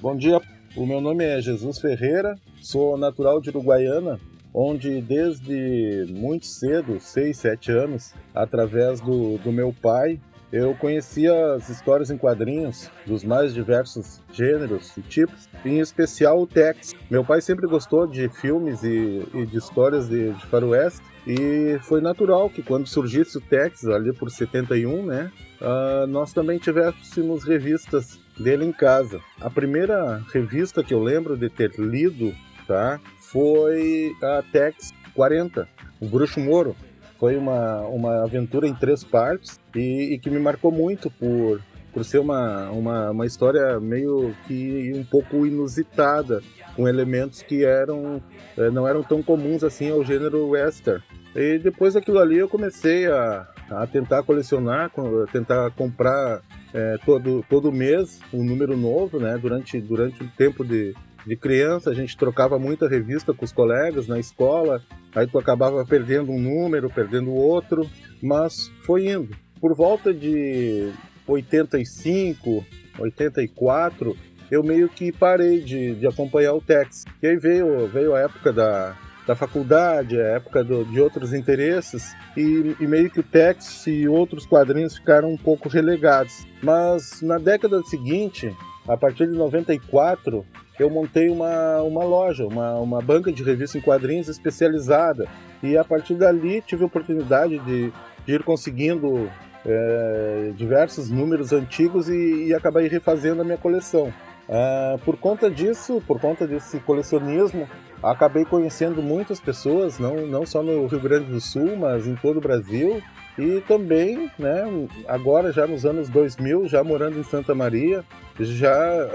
Bom 0.00 0.16
dia, 0.16 0.40
o 0.76 0.86
meu 0.86 1.00
nome 1.00 1.24
é 1.24 1.40
Jesus 1.40 1.78
Ferreira, 1.80 2.36
sou 2.60 2.96
natural 2.96 3.40
de 3.40 3.50
Uruguaiana, 3.50 4.20
onde 4.54 5.00
desde 5.00 6.06
muito 6.08 6.46
cedo, 6.46 7.00
6, 7.00 7.36
7 7.36 7.72
anos, 7.72 8.14
através 8.34 9.00
do, 9.00 9.38
do 9.38 9.50
meu 9.50 9.74
pai, 9.82 10.20
eu 10.52 10.74
conhecia 10.74 11.54
as 11.54 11.68
histórias 11.68 12.10
em 12.10 12.16
quadrinhos 12.16 12.90
dos 13.06 13.22
mais 13.22 13.52
diversos 13.52 14.22
gêneros 14.32 14.96
e 14.96 15.02
tipos, 15.02 15.48
em 15.64 15.80
especial 15.80 16.40
o 16.40 16.46
Tex. 16.46 16.94
Meu 17.10 17.24
pai 17.24 17.40
sempre 17.40 17.66
gostou 17.66 18.06
de 18.06 18.28
filmes 18.28 18.82
e, 18.82 19.26
e 19.34 19.46
de 19.46 19.58
histórias 19.58 20.08
de, 20.08 20.32
de 20.32 20.46
faroeste, 20.46 21.02
e 21.26 21.78
foi 21.82 22.00
natural 22.00 22.48
que 22.48 22.62
quando 22.62 22.86
surgisse 22.86 23.36
o 23.36 23.40
Tex, 23.40 23.84
ali 23.86 24.14
por 24.14 24.30
71, 24.30 25.04
né, 25.04 25.30
uh, 25.60 26.06
nós 26.06 26.32
também 26.32 26.58
tivéssemos 26.58 27.44
revistas 27.44 28.18
dele 28.38 28.64
em 28.64 28.72
casa. 28.72 29.20
A 29.40 29.50
primeira 29.50 30.22
revista 30.32 30.82
que 30.82 30.94
eu 30.94 31.02
lembro 31.02 31.36
de 31.36 31.50
ter 31.50 31.72
lido, 31.78 32.34
tá, 32.66 32.98
foi 33.18 34.12
a 34.22 34.42
Tex 34.50 34.90
40, 35.14 35.68
o 36.00 36.06
Bruxo 36.06 36.40
Moro. 36.40 36.74
Foi 37.18 37.36
uma, 37.36 37.80
uma 37.82 38.22
aventura 38.22 38.66
em 38.66 38.74
três 38.74 39.02
partes 39.02 39.58
e, 39.74 40.14
e 40.14 40.18
que 40.18 40.30
me 40.30 40.38
marcou 40.38 40.70
muito 40.70 41.10
por, 41.10 41.60
por 41.92 42.04
ser 42.04 42.18
uma, 42.18 42.70
uma, 42.70 43.10
uma 43.10 43.26
história 43.26 43.80
meio 43.80 44.34
que 44.46 44.92
um 44.94 45.04
pouco 45.04 45.44
inusitada, 45.46 46.42
com 46.76 46.88
elementos 46.88 47.42
que 47.42 47.64
eram 47.64 48.22
eh, 48.56 48.70
não 48.70 48.86
eram 48.86 49.02
tão 49.02 49.20
comuns 49.20 49.64
assim 49.64 49.90
ao 49.90 50.04
gênero 50.04 50.48
western. 50.50 51.02
E 51.34 51.58
depois 51.58 51.94
daquilo 51.94 52.20
ali 52.20 52.38
eu 52.38 52.48
comecei 52.48 53.06
a, 53.06 53.48
a 53.70 53.86
tentar 53.86 54.22
colecionar, 54.22 54.90
a 54.96 55.32
tentar 55.32 55.70
comprar 55.72 56.40
é, 56.72 56.96
todo, 57.04 57.44
todo 57.48 57.72
mês 57.72 58.20
um 58.32 58.44
número 58.44 58.76
novo, 58.76 59.18
né? 59.18 59.36
Durante, 59.38 59.80
durante 59.80 60.22
o 60.22 60.28
tempo 60.36 60.64
de, 60.64 60.94
de 61.26 61.36
criança, 61.36 61.90
a 61.90 61.94
gente 61.94 62.16
trocava 62.16 62.58
muita 62.58 62.88
revista 62.88 63.34
com 63.34 63.44
os 63.44 63.52
colegas 63.52 64.06
na 64.06 64.18
escola, 64.18 64.82
aí 65.14 65.26
tu 65.26 65.38
acabava 65.38 65.84
perdendo 65.84 66.32
um 66.32 66.40
número, 66.40 66.88
perdendo 66.90 67.32
outro, 67.32 67.88
mas 68.22 68.70
foi 68.82 69.08
indo. 69.08 69.36
Por 69.60 69.74
volta 69.74 70.14
de 70.14 70.92
85, 71.26 72.64
84, 72.98 74.16
eu 74.50 74.62
meio 74.62 74.88
que 74.88 75.12
parei 75.12 75.60
de, 75.60 75.94
de 75.94 76.06
acompanhar 76.06 76.54
o 76.54 76.60
Tex. 76.60 77.04
E 77.22 77.26
aí 77.26 77.36
veio, 77.36 77.86
veio 77.88 78.14
a 78.14 78.20
época 78.20 78.52
da, 78.52 78.96
da 79.26 79.36
faculdade, 79.36 80.18
a 80.18 80.36
época 80.36 80.64
do, 80.64 80.84
de 80.84 81.00
outros 81.00 81.34
interesses, 81.34 82.14
e, 82.36 82.74
e, 82.80 82.86
meio 82.86 83.10
que 83.10 83.20
o 83.20 83.22
Tex 83.22 83.86
e 83.86 84.08
outros 84.08 84.46
quadrinhos 84.46 84.96
ficaram 84.96 85.30
um 85.30 85.36
pouco 85.36 85.68
relegados. 85.68 86.46
Mas 86.62 87.20
na 87.20 87.36
década 87.36 87.82
seguinte, 87.82 88.54
a 88.86 88.96
partir 88.96 89.26
de 89.26 89.36
94, 89.36 90.46
eu 90.78 90.90
montei 90.90 91.28
uma, 91.28 91.82
uma 91.82 92.04
loja, 92.04 92.46
uma, 92.46 92.74
uma 92.74 93.00
banca 93.00 93.32
de 93.32 93.42
revistas 93.42 93.80
em 93.80 93.84
quadrinhos 93.84 94.28
especializada. 94.28 95.26
E 95.62 95.76
a 95.76 95.84
partir 95.84 96.14
dali 96.14 96.62
tive 96.62 96.84
a 96.84 96.86
oportunidade 96.86 97.58
de, 97.60 97.92
de 98.26 98.32
ir 98.32 98.42
conseguindo 98.42 99.30
é, 99.66 100.52
diversos 100.56 101.10
números 101.10 101.52
antigos 101.52 102.08
e, 102.08 102.46
e 102.46 102.54
acabei 102.54 102.88
refazendo 102.88 103.42
a 103.42 103.44
minha 103.44 103.58
coleção. 103.58 104.12
Uh, 104.48 104.98
por 105.04 105.18
conta 105.18 105.50
disso, 105.50 106.02
por 106.06 106.18
conta 106.18 106.46
desse 106.46 106.80
colecionismo, 106.80 107.68
acabei 108.02 108.46
conhecendo 108.46 109.02
muitas 109.02 109.38
pessoas, 109.38 109.98
não, 109.98 110.26
não 110.26 110.46
só 110.46 110.62
no 110.62 110.86
Rio 110.86 111.00
Grande 111.00 111.26
do 111.30 111.38
Sul, 111.38 111.76
mas 111.76 112.06
em 112.06 112.14
todo 112.14 112.38
o 112.38 112.40
Brasil. 112.40 113.02
E 113.38 113.60
também, 113.60 114.28
né, 114.36 114.64
agora 115.06 115.52
já 115.52 115.64
nos 115.64 115.86
anos 115.86 116.08
2000, 116.08 116.66
já 116.66 116.82
morando 116.82 117.20
em 117.20 117.22
Santa 117.22 117.54
Maria, 117.54 118.04
já 118.40 119.06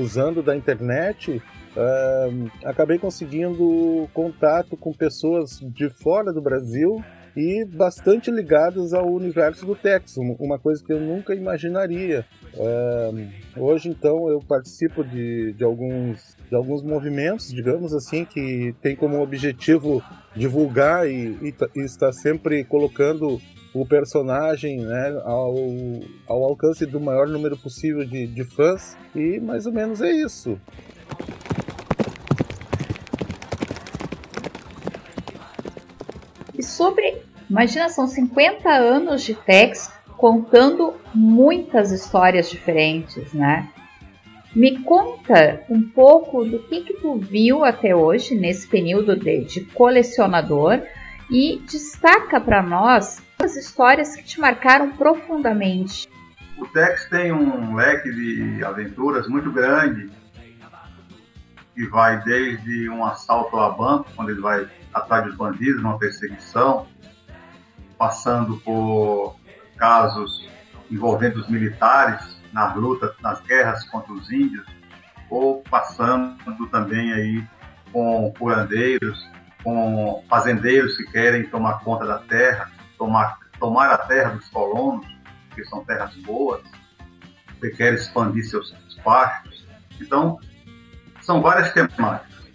usando 0.00 0.42
da 0.42 0.56
internet, 0.56 1.42
uh, 1.76 2.50
acabei 2.64 2.98
conseguindo 2.98 4.08
contato 4.14 4.78
com 4.78 4.94
pessoas 4.94 5.60
de 5.60 5.90
fora 5.90 6.32
do 6.32 6.40
Brasil 6.40 7.04
e 7.36 7.66
bastante 7.66 8.30
ligadas 8.30 8.94
ao 8.94 9.12
universo 9.12 9.66
do 9.66 9.74
Tex, 9.74 10.16
uma 10.16 10.58
coisa 10.58 10.82
que 10.82 10.90
eu 10.90 10.98
nunca 10.98 11.34
imaginaria. 11.34 12.24
Uh, 12.54 13.60
hoje, 13.60 13.90
então, 13.90 14.30
eu 14.30 14.40
participo 14.40 15.04
de, 15.04 15.52
de, 15.52 15.62
alguns, 15.62 16.34
de 16.48 16.56
alguns 16.56 16.82
movimentos, 16.82 17.52
digamos 17.52 17.92
assim, 17.92 18.24
que 18.24 18.74
tem 18.80 18.96
como 18.96 19.20
objetivo 19.20 20.02
divulgar 20.34 21.06
e, 21.06 21.36
e, 21.42 21.54
e 21.76 21.84
estar 21.84 22.10
sempre 22.12 22.64
colocando 22.64 23.38
o 23.80 23.86
personagem 23.86 24.80
né, 24.80 25.20
ao, 25.24 25.54
ao 26.26 26.44
alcance 26.44 26.86
do 26.86 26.98
maior 26.98 27.28
número 27.28 27.56
possível 27.56 28.04
de, 28.04 28.26
de 28.26 28.44
fãs. 28.44 28.96
E 29.14 29.38
mais 29.38 29.66
ou 29.66 29.72
menos 29.72 30.00
é 30.00 30.10
isso. 30.10 30.58
E 36.58 36.62
sobre, 36.62 37.22
imagina, 37.50 37.88
são 37.90 38.06
50 38.06 38.68
anos 38.70 39.22
de 39.22 39.34
Tex 39.34 39.92
contando 40.16 40.94
muitas 41.14 41.92
histórias 41.92 42.48
diferentes, 42.48 43.34
né? 43.34 43.68
Me 44.54 44.78
conta 44.78 45.62
um 45.68 45.82
pouco 45.82 46.42
do 46.42 46.60
que, 46.60 46.80
que 46.80 46.94
tu 46.94 47.16
viu 47.16 47.62
até 47.62 47.94
hoje, 47.94 48.34
nesse 48.34 48.66
período 48.66 49.14
de, 49.14 49.44
de 49.44 49.60
colecionador, 49.60 50.80
e 51.30 51.60
destaca 51.66 52.40
para 52.40 52.62
nós 52.62 53.20
as 53.38 53.56
histórias 53.56 54.16
que 54.16 54.24
te 54.24 54.40
marcaram 54.40 54.92
profundamente. 54.92 56.08
O 56.58 56.66
Tex 56.66 57.08
tem 57.08 57.32
um 57.32 57.74
leque 57.74 58.10
de 58.10 58.64
aventuras 58.64 59.28
muito 59.28 59.52
grande, 59.52 60.10
que 61.74 61.86
vai 61.86 62.22
desde 62.22 62.88
um 62.88 63.04
assalto 63.04 63.58
a 63.58 63.70
banco, 63.70 64.10
quando 64.16 64.30
ele 64.30 64.40
vai 64.40 64.66
atrás 64.94 65.24
dos 65.24 65.36
bandidos, 65.36 65.82
uma 65.82 65.98
perseguição, 65.98 66.86
passando 67.98 68.56
por 68.58 69.36
casos 69.76 70.48
envolvendo 70.90 71.36
os 71.36 71.48
militares 71.48 72.40
nas 72.52 72.74
lutas, 72.74 73.14
nas 73.20 73.40
guerras 73.42 73.84
contra 73.90 74.12
os 74.12 74.32
índios, 74.32 74.64
ou 75.28 75.62
passando 75.62 76.66
também 76.70 77.12
aí 77.12 77.44
com 77.92 78.32
curandeiros, 78.38 79.28
com 79.62 80.24
fazendeiros 80.28 80.96
que 80.96 81.04
querem 81.10 81.44
tomar 81.44 81.80
conta 81.80 82.06
da 82.06 82.18
terra, 82.18 82.70
tomar, 82.98 83.38
tomar 83.58 83.90
a 83.90 83.98
terra 83.98 84.30
dos 84.30 84.48
colonos, 84.48 85.06
que 85.54 85.64
são 85.64 85.84
terras 85.84 86.14
boas, 86.16 86.62
que 87.60 87.70
querem 87.70 87.98
expandir 87.98 88.48
seus 88.48 88.74
pastos. 89.02 89.66
Então, 90.00 90.38
são 91.22 91.40
várias 91.40 91.72
temáticas. 91.72 92.46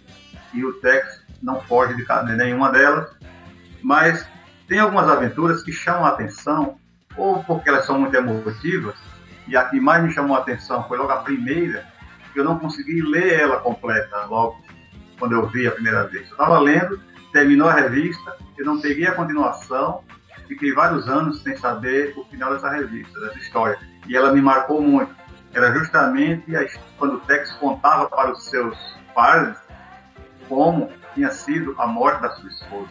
E 0.54 0.64
o 0.64 0.74
Tex 0.74 1.22
não 1.42 1.60
foge 1.62 1.94
de 1.94 2.36
nenhuma 2.36 2.70
delas, 2.70 3.10
mas 3.82 4.26
tem 4.68 4.78
algumas 4.78 5.08
aventuras 5.08 5.62
que 5.62 5.72
chamam 5.72 6.06
a 6.06 6.10
atenção, 6.10 6.78
ou 7.16 7.42
porque 7.44 7.68
elas 7.68 7.84
são 7.84 7.98
muito 7.98 8.14
emotivas, 8.14 8.94
e 9.46 9.56
a 9.56 9.64
que 9.64 9.80
mais 9.80 10.02
me 10.02 10.12
chamou 10.12 10.36
a 10.36 10.40
atenção 10.40 10.86
foi 10.86 10.98
logo 10.98 11.10
a 11.10 11.18
primeira, 11.18 11.86
que 12.32 12.40
eu 12.40 12.44
não 12.44 12.58
consegui 12.58 13.02
ler 13.02 13.40
ela 13.40 13.58
completa 13.60 14.24
logo 14.26 14.62
quando 15.18 15.32
eu 15.32 15.46
vi 15.48 15.66
a 15.66 15.72
primeira 15.72 16.06
vez. 16.06 16.26
Eu 16.28 16.32
estava 16.32 16.58
lendo, 16.58 17.00
terminou 17.32 17.68
a 17.68 17.74
revista, 17.74 18.36
eu 18.56 18.64
não 18.64 18.80
peguei 18.80 19.06
a 19.06 19.14
continuação, 19.14 20.02
fiquei 20.52 20.72
vários 20.72 21.08
anos 21.08 21.42
sem 21.42 21.56
saber 21.56 22.14
o 22.16 22.24
final 22.24 22.52
dessa 22.52 22.70
revista, 22.70 23.18
dessa 23.20 23.38
história. 23.38 23.78
E 24.06 24.16
ela 24.16 24.32
me 24.32 24.40
marcou 24.40 24.80
muito. 24.80 25.14
Era 25.52 25.72
justamente 25.72 26.44
quando 26.98 27.14
o 27.14 27.20
Tex 27.20 27.52
contava 27.52 28.08
para 28.08 28.32
os 28.32 28.44
seus 28.44 28.76
pais 29.14 29.56
como 30.48 30.90
tinha 31.14 31.30
sido 31.30 31.74
a 31.78 31.86
morte 31.86 32.22
da 32.22 32.30
sua 32.30 32.48
esposa. 32.48 32.90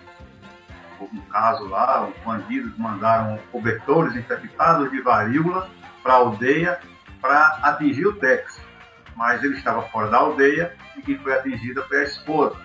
No 1.12 1.22
caso 1.24 1.66
lá, 1.68 2.08
os 2.08 2.16
bandidos 2.24 2.78
mandaram 2.78 3.40
cobertores 3.52 4.16
infectados 4.16 4.92
de 4.92 5.02
varíola 5.02 5.68
para 6.04 6.14
a 6.14 6.18
aldeia 6.18 6.80
para 7.20 7.60
atingir 7.64 8.06
o 8.06 8.14
Tex. 8.14 8.60
Mas 9.16 9.44
ele 9.44 9.56
estava 9.58 9.82
fora 9.90 10.10
da 10.10 10.18
aldeia 10.18 10.76
e 10.96 11.02
quem 11.02 11.18
foi 11.18 11.34
atingida 11.34 11.82
foi 11.84 12.02
a 12.02 12.04
esposa. 12.04 12.56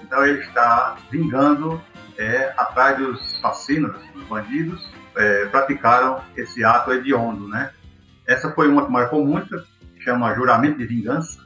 Então 0.00 0.24
ele 0.26 0.40
está 0.40 0.96
vingando 1.10 1.82
é, 2.18 2.52
atrás 2.56 2.98
dos 2.98 3.38
fascínoras, 3.40 4.02
dos 4.12 4.24
bandidos, 4.24 4.90
é, 5.16 5.46
praticaram 5.46 6.22
esse 6.36 6.64
ato 6.64 6.92
hediondo, 6.92 7.48
né? 7.48 7.72
Essa 8.26 8.50
foi 8.52 8.68
uma 8.68 8.86
que 8.86 8.92
marcou 8.92 9.24
muito, 9.24 9.62
chama 10.00 10.34
Juramento 10.34 10.78
de 10.78 10.86
Vingança, 10.86 11.40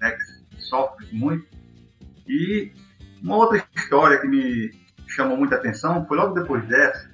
né, 0.00 0.12
que 0.12 0.60
sofre 0.60 1.06
muito. 1.12 1.46
E 2.26 2.72
uma 3.22 3.36
outra 3.36 3.62
história 3.76 4.18
que 4.18 4.26
me 4.26 4.70
chamou 5.08 5.36
muita 5.36 5.56
atenção 5.56 6.06
foi 6.06 6.16
logo 6.16 6.34
depois 6.34 6.64
dessa, 6.66 7.10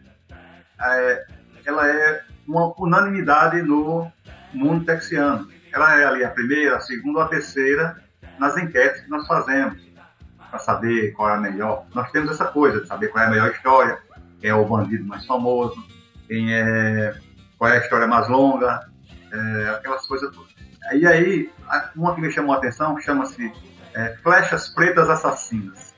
é, 0.81 1.27
ela 1.65 1.89
é 1.89 2.25
uma 2.47 2.75
unanimidade 2.79 3.63
no 3.63 4.11
mundo 4.53 4.85
texiano. 4.85 5.49
Ela 5.73 6.01
é 6.01 6.05
ali 6.05 6.25
a 6.25 6.31
primeira, 6.31 6.77
a 6.77 6.81
segunda 6.81 7.21
ou 7.21 7.25
a 7.25 7.29
terceira 7.29 8.03
nas 8.39 8.57
enquetes 8.57 9.03
que 9.03 9.11
nós 9.11 9.27
fazemos 9.27 9.84
para 10.55 10.61
saber 10.61 11.11
qual 11.15 11.31
é 11.31 11.35
a 11.35 11.37
melhor. 11.37 11.85
Nós 11.93 12.13
temos 12.13 12.31
essa 12.31 12.45
coisa 12.45 12.81
de 12.81 12.87
saber 12.87 13.09
qual 13.09 13.25
é 13.25 13.27
a 13.27 13.31
melhor 13.31 13.51
história, 13.51 13.99
quem 14.41 14.51
é 14.51 14.55
o 14.55 14.65
bandido 14.65 15.05
mais 15.05 15.27
famoso, 15.27 15.85
quem 16.29 16.55
é 16.55 17.13
qual 17.59 17.73
é 17.73 17.79
a 17.79 17.81
história 17.81 18.07
mais 18.07 18.29
longa, 18.29 18.89
é, 19.33 19.71
aquelas 19.71 20.07
coisas 20.07 20.33
todas. 20.33 20.55
E 20.93 21.05
aí, 21.09 21.53
uma 21.97 22.15
que 22.15 22.21
me 22.21 22.31
chamou 22.31 22.55
a 22.55 22.59
atenção 22.59 23.01
chama-se 23.01 23.53
é, 23.95 24.17
Flechas 24.23 24.69
Pretas 24.69 25.11
Assassinas. 25.11 25.93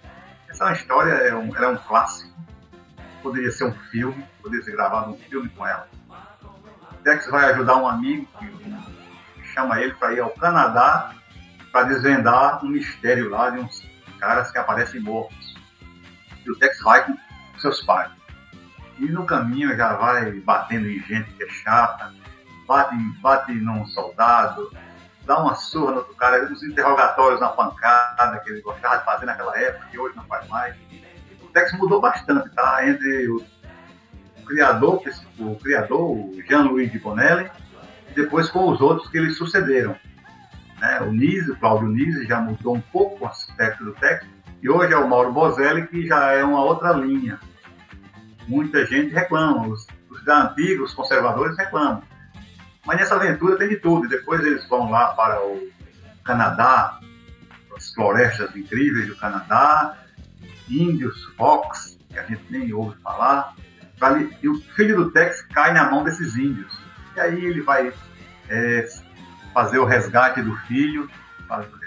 Essa 0.49 0.71
é 0.71 0.73
história, 0.73 1.13
é 1.13 1.35
um, 1.35 1.55
é 1.55 1.69
um 1.69 1.77
clássico. 1.77 2.35
Poderia 3.23 3.51
ser 3.51 3.65
um 3.65 3.75
filme, 3.91 4.25
poderia 4.43 4.65
ser 4.65 4.73
gravado 4.73 5.11
um 5.11 5.19
filme 5.19 5.51
com 5.51 5.67
ela. 5.67 5.87
Tex 7.05 7.27
vai 7.27 7.53
ajudar 7.53 7.77
um 7.77 7.87
amigo 7.87 8.27
que 8.39 9.45
chama 9.49 9.83
ele 9.83 9.93
para 9.93 10.15
ir 10.15 10.21
ao 10.21 10.31
Canadá 10.31 11.13
para 11.71 11.83
desvendar 11.89 12.65
um 12.65 12.69
mistério 12.69 13.29
lá 13.29 13.51
de 13.51 13.59
uns 13.59 13.95
caras 14.19 14.51
que 14.51 14.59
aparecem 14.59 15.01
mortos. 15.01 15.55
E 16.45 16.51
o 16.51 16.59
Tex 16.59 16.81
vai 16.81 17.05
com 17.05 17.17
seus 17.59 17.83
pais. 17.83 18.11
E 18.99 19.07
no 19.07 19.27
caminho 19.27 19.77
já 19.77 19.95
vai 19.95 20.33
batendo 20.41 20.89
em 20.89 21.01
gente 21.01 21.31
que 21.33 21.45
é 21.45 21.49
chata, 21.49 22.12
bate, 22.67 22.97
bate 23.21 23.53
num 23.53 23.87
soldado, 23.87 24.71
dá 25.25 25.39
uma 25.39 25.55
surra 25.55 25.91
no 25.91 25.99
outro 25.99 26.14
cara, 26.14 26.45
uns 26.45 26.62
interrogatórios 26.62 27.41
na 27.41 27.49
pancada 27.49 28.39
que 28.39 28.51
ele 28.51 28.62
gostava 28.62 28.99
de 28.99 29.05
fazer 29.05 29.27
naquela 29.27 29.59
época, 29.59 29.89
que 29.91 29.99
hoje 29.99 30.17
não 30.17 30.25
faz 30.25 30.49
mais. 30.49 30.77
O 31.43 31.49
Tex 31.49 31.73
mudou 31.73 32.01
bastante, 32.01 32.49
tá? 32.51 32.87
Entre 32.89 33.29
o, 33.29 33.45
criador, 34.47 35.03
o 35.39 35.57
criador, 35.57 36.17
Jean-Louis 36.49 36.91
de 36.91 36.99
Bonelli, 36.99 37.51
e 38.11 38.14
depois 38.14 38.49
com 38.49 38.71
os 38.71 38.81
outros 38.81 39.11
que 39.11 39.19
lhe 39.19 39.31
sucederam. 39.31 39.97
Né? 40.81 41.01
O 41.01 41.12
Nise, 41.12 41.51
o 41.51 41.57
Cláudio 41.57 41.89
Nise, 41.89 42.27
já 42.27 42.41
mudou 42.41 42.77
um 42.77 42.81
pouco 42.81 43.24
o 43.24 43.29
aspecto 43.29 43.85
do 43.85 43.93
Tex, 43.95 44.27
e 44.62 44.68
hoje 44.68 44.93
é 44.93 44.97
o 44.97 45.09
Mauro 45.09 45.33
Bozelli, 45.33 45.87
que 45.87 46.07
já 46.07 46.33
é 46.33 46.43
uma 46.43 46.62
outra 46.62 46.93
linha. 46.93 47.39
Muita 48.49 48.87
gente 48.87 49.12
reclama, 49.12 49.66
os, 49.68 49.87
os 50.11 50.27
antigos, 50.29 50.91
os 50.91 50.95
conservadores 50.95 51.57
reclamam 51.57 52.03
mas 52.87 52.99
nessa 52.99 53.16
aventura 53.16 53.59
tem 53.59 53.68
de 53.68 53.77
tudo. 53.77 54.09
Depois 54.09 54.41
eles 54.41 54.66
vão 54.68 54.89
lá 54.91 55.09
para 55.09 55.45
o 55.45 55.68
Canadá, 56.24 57.01
as 57.77 57.93
florestas 57.93 58.55
incríveis 58.55 59.09
do 59.09 59.16
Canadá, 59.16 59.99
índios, 60.70 61.24
fox, 61.37 61.99
que 62.09 62.18
a 62.18 62.22
gente 62.22 62.45
nem 62.49 62.72
ouve 62.72 62.97
falar. 63.03 63.55
E 64.41 64.49
o 64.49 64.61
filho 64.77 64.97
do 64.97 65.11
Tex 65.11 65.43
cai 65.53 65.72
na 65.72 65.91
mão 65.91 66.05
desses 66.05 66.37
índios. 66.37 66.72
E 67.16 67.20
aí 67.20 67.45
ele 67.45 67.61
vai 67.61 67.93
é, 68.49 68.89
fazer 69.57 69.79
o 69.79 69.87
resgate 69.87 70.43
do 70.43 70.55
filho, 70.69 71.09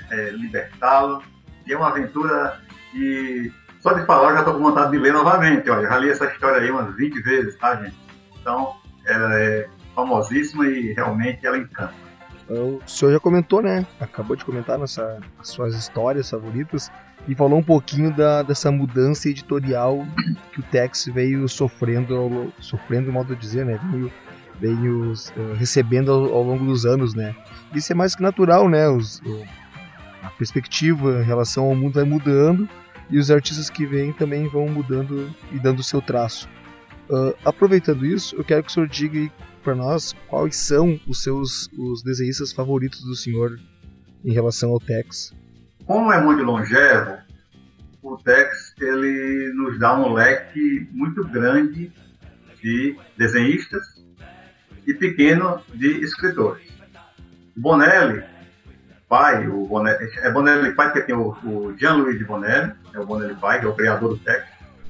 é, 0.10 0.32
libertá-lo. 0.32 1.22
E 1.68 1.72
é 1.72 1.78
uma 1.78 1.90
aventura 1.90 2.60
que, 2.92 3.54
só 3.80 3.94
de 3.94 4.04
falar, 4.08 4.34
já 4.34 4.40
estou 4.40 4.56
com 4.56 4.62
vontade 4.62 4.90
de 4.90 4.98
ler 4.98 5.14
novamente. 5.14 5.70
Olha, 5.70 5.88
já 5.88 5.98
li 6.00 6.10
essa 6.10 6.26
história 6.26 6.62
aí 6.62 6.72
umas 6.72 6.96
20 6.96 7.22
vezes, 7.22 7.56
tá, 7.58 7.76
gente? 7.76 7.96
Então, 8.42 8.74
ela 9.06 9.40
é 9.40 9.70
famosíssima 9.94 10.66
e 10.66 10.94
realmente 10.94 11.46
ela 11.46 11.60
encanta. 11.60 11.94
O 12.50 12.82
senhor 12.88 13.12
já 13.12 13.20
comentou, 13.20 13.62
né? 13.62 13.86
Acabou 14.00 14.36
de 14.36 14.44
comentar 14.44 14.80
nessa, 14.80 15.20
as 15.38 15.50
suas 15.50 15.76
histórias 15.76 16.28
favoritas 16.28 16.92
e 17.28 17.36
falou 17.36 17.60
um 17.60 17.64
pouquinho 17.64 18.12
da, 18.12 18.42
dessa 18.42 18.72
mudança 18.72 19.30
editorial 19.30 20.04
que 20.52 20.60
o 20.60 20.64
Tex 20.64 21.06
veio 21.14 21.48
sofrendo, 21.48 22.52
sofrendo, 22.58 23.12
modo 23.12 23.36
de 23.36 23.42
dizer, 23.42 23.64
né? 23.64 23.80
Veio, 23.92 24.12
veio 24.60 25.12
uh, 25.12 25.54
recebendo 25.54 26.12
ao, 26.12 26.34
ao, 26.34 26.44
longo 26.44 26.66
dos 26.66 26.88
anos, 26.88 27.14
né? 27.14 27.36
Isso 27.74 27.92
é 27.92 27.96
mais 27.96 28.16
que 28.16 28.22
natural, 28.22 28.68
né? 28.68 28.88
Os, 28.90 29.22
a 30.24 30.30
perspectiva 30.32 31.22
em 31.22 31.26
relação 31.26 31.66
ao 31.66 31.76
mundo 31.76 31.94
vai 31.94 32.04
mudando 32.04 32.68
e 33.10 33.18
os 33.18 33.32
artistas 33.32 33.70
que 33.70 33.86
vêm 33.86 34.14
também 34.14 34.48
vão 34.48 34.68
mudando 34.68 35.34
e 35.52 35.60
dando 35.60 35.80
o 35.80 35.84
seu 35.84 36.02
traço. 36.02 36.48
Uh, 37.10 37.34
aproveitando 37.44 38.06
isso, 38.06 38.36
eu 38.36 38.44
quero 38.44 38.64
que 38.64 38.70
o 38.70 38.72
senhor 38.72 38.88
diga 38.88 39.32
para 39.64 39.76
nós 39.76 40.14
quais 40.28 40.56
são 40.56 41.00
os 41.08 41.24
seus 41.24 41.70
os 41.78 42.04
desenhistas 42.04 42.54
favoritos 42.54 43.04
do 43.04 43.16
senhor 43.16 43.60
em 44.24 44.32
relação 44.32 44.70
ao 44.72 44.80
Tex. 44.80 45.34
Como 45.86 46.12
é 46.14 46.22
muito 46.22 46.44
longevo, 46.44 47.18
o 48.04 48.16
Tex 48.18 48.76
ele 48.80 49.52
nos 49.56 49.80
dá 49.80 49.98
um 49.98 50.14
leque 50.14 50.88
muito 50.92 51.28
grande 51.28 51.92
de 52.62 52.96
desenhistas 53.18 54.04
e 54.86 54.94
pequeno 54.94 55.62
de 55.74 56.04
escritores. 56.04 56.69
Bonelli, 57.60 58.24
pai, 59.10 59.45
o 59.49 59.68
Bonelli, 59.68 60.10
é 60.20 60.32
Bonelli 60.32 60.72
pai 60.72 60.93
porque 60.93 61.01
tem 61.01 61.14
o, 61.14 61.36
o 61.43 61.74
de 61.74 62.24
Bonelli, 62.24 62.72
é 62.93 62.99
o 62.99 63.05
Bonelli 63.05 63.36
pai, 63.36 63.60
que 63.60 63.66
é 63.66 63.68
o 63.68 63.76
criador 63.76 64.12
do 64.12 64.18
Tex. 64.18 64.45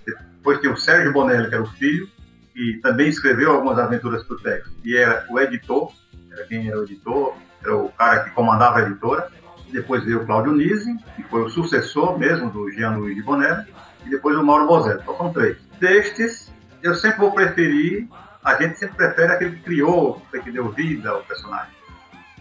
Depois 0.06 0.60
tem 0.60 0.70
o 0.70 0.78
Sérgio 0.78 1.12
Bonelli, 1.12 1.50
que 1.50 1.56
era 1.56 1.64
o 1.64 1.72
filho, 1.72 2.08
que 2.54 2.80
também 2.84 3.10
escreveu 3.10 3.54
algumas 3.54 3.80
aventuras 3.80 4.24
para 4.24 4.36
o 4.36 4.40
Tex, 4.40 4.70
e 4.86 4.96
era 4.96 5.26
o 5.32 5.40
editor, 5.40 5.92
era 6.32 6.46
quem 6.46 6.68
era 6.68 6.80
o 6.80 6.84
editor, 6.84 7.36
era 7.64 7.76
o 7.76 7.90
cara 7.90 8.26
que 8.26 8.30
comandava 8.32 8.78
a 8.78 8.82
editora. 8.84 9.32
Depois 9.72 10.04
veio 10.04 10.22
o 10.22 10.26
Cláudio 10.28 10.54
Nisi, 10.54 10.96
que 11.16 11.24
foi 11.24 11.42
o 11.42 11.50
sucessor 11.50 12.20
mesmo 12.20 12.52
do 12.52 12.70
de 12.70 13.22
Bonner, 13.24 13.68
e 14.06 14.12
depois 14.12 14.38
o 14.38 14.46
Mauro 14.46 14.68
Bozelli. 14.68 15.00
Então 15.02 15.18
são 15.18 15.34
três. 15.34 15.58
Destes, 15.80 16.54
eu 16.84 16.94
sempre 16.94 17.18
vou 17.18 17.32
preferir, 17.32 18.08
a 18.44 18.54
gente 18.62 18.78
sempre 18.78 18.96
prefere 18.96 19.34
aquele 19.34 19.56
que 19.56 19.64
criou, 19.64 20.22
que 20.44 20.52
deu 20.52 20.70
vida 20.70 21.10
ao 21.10 21.24
personagem. 21.24 21.79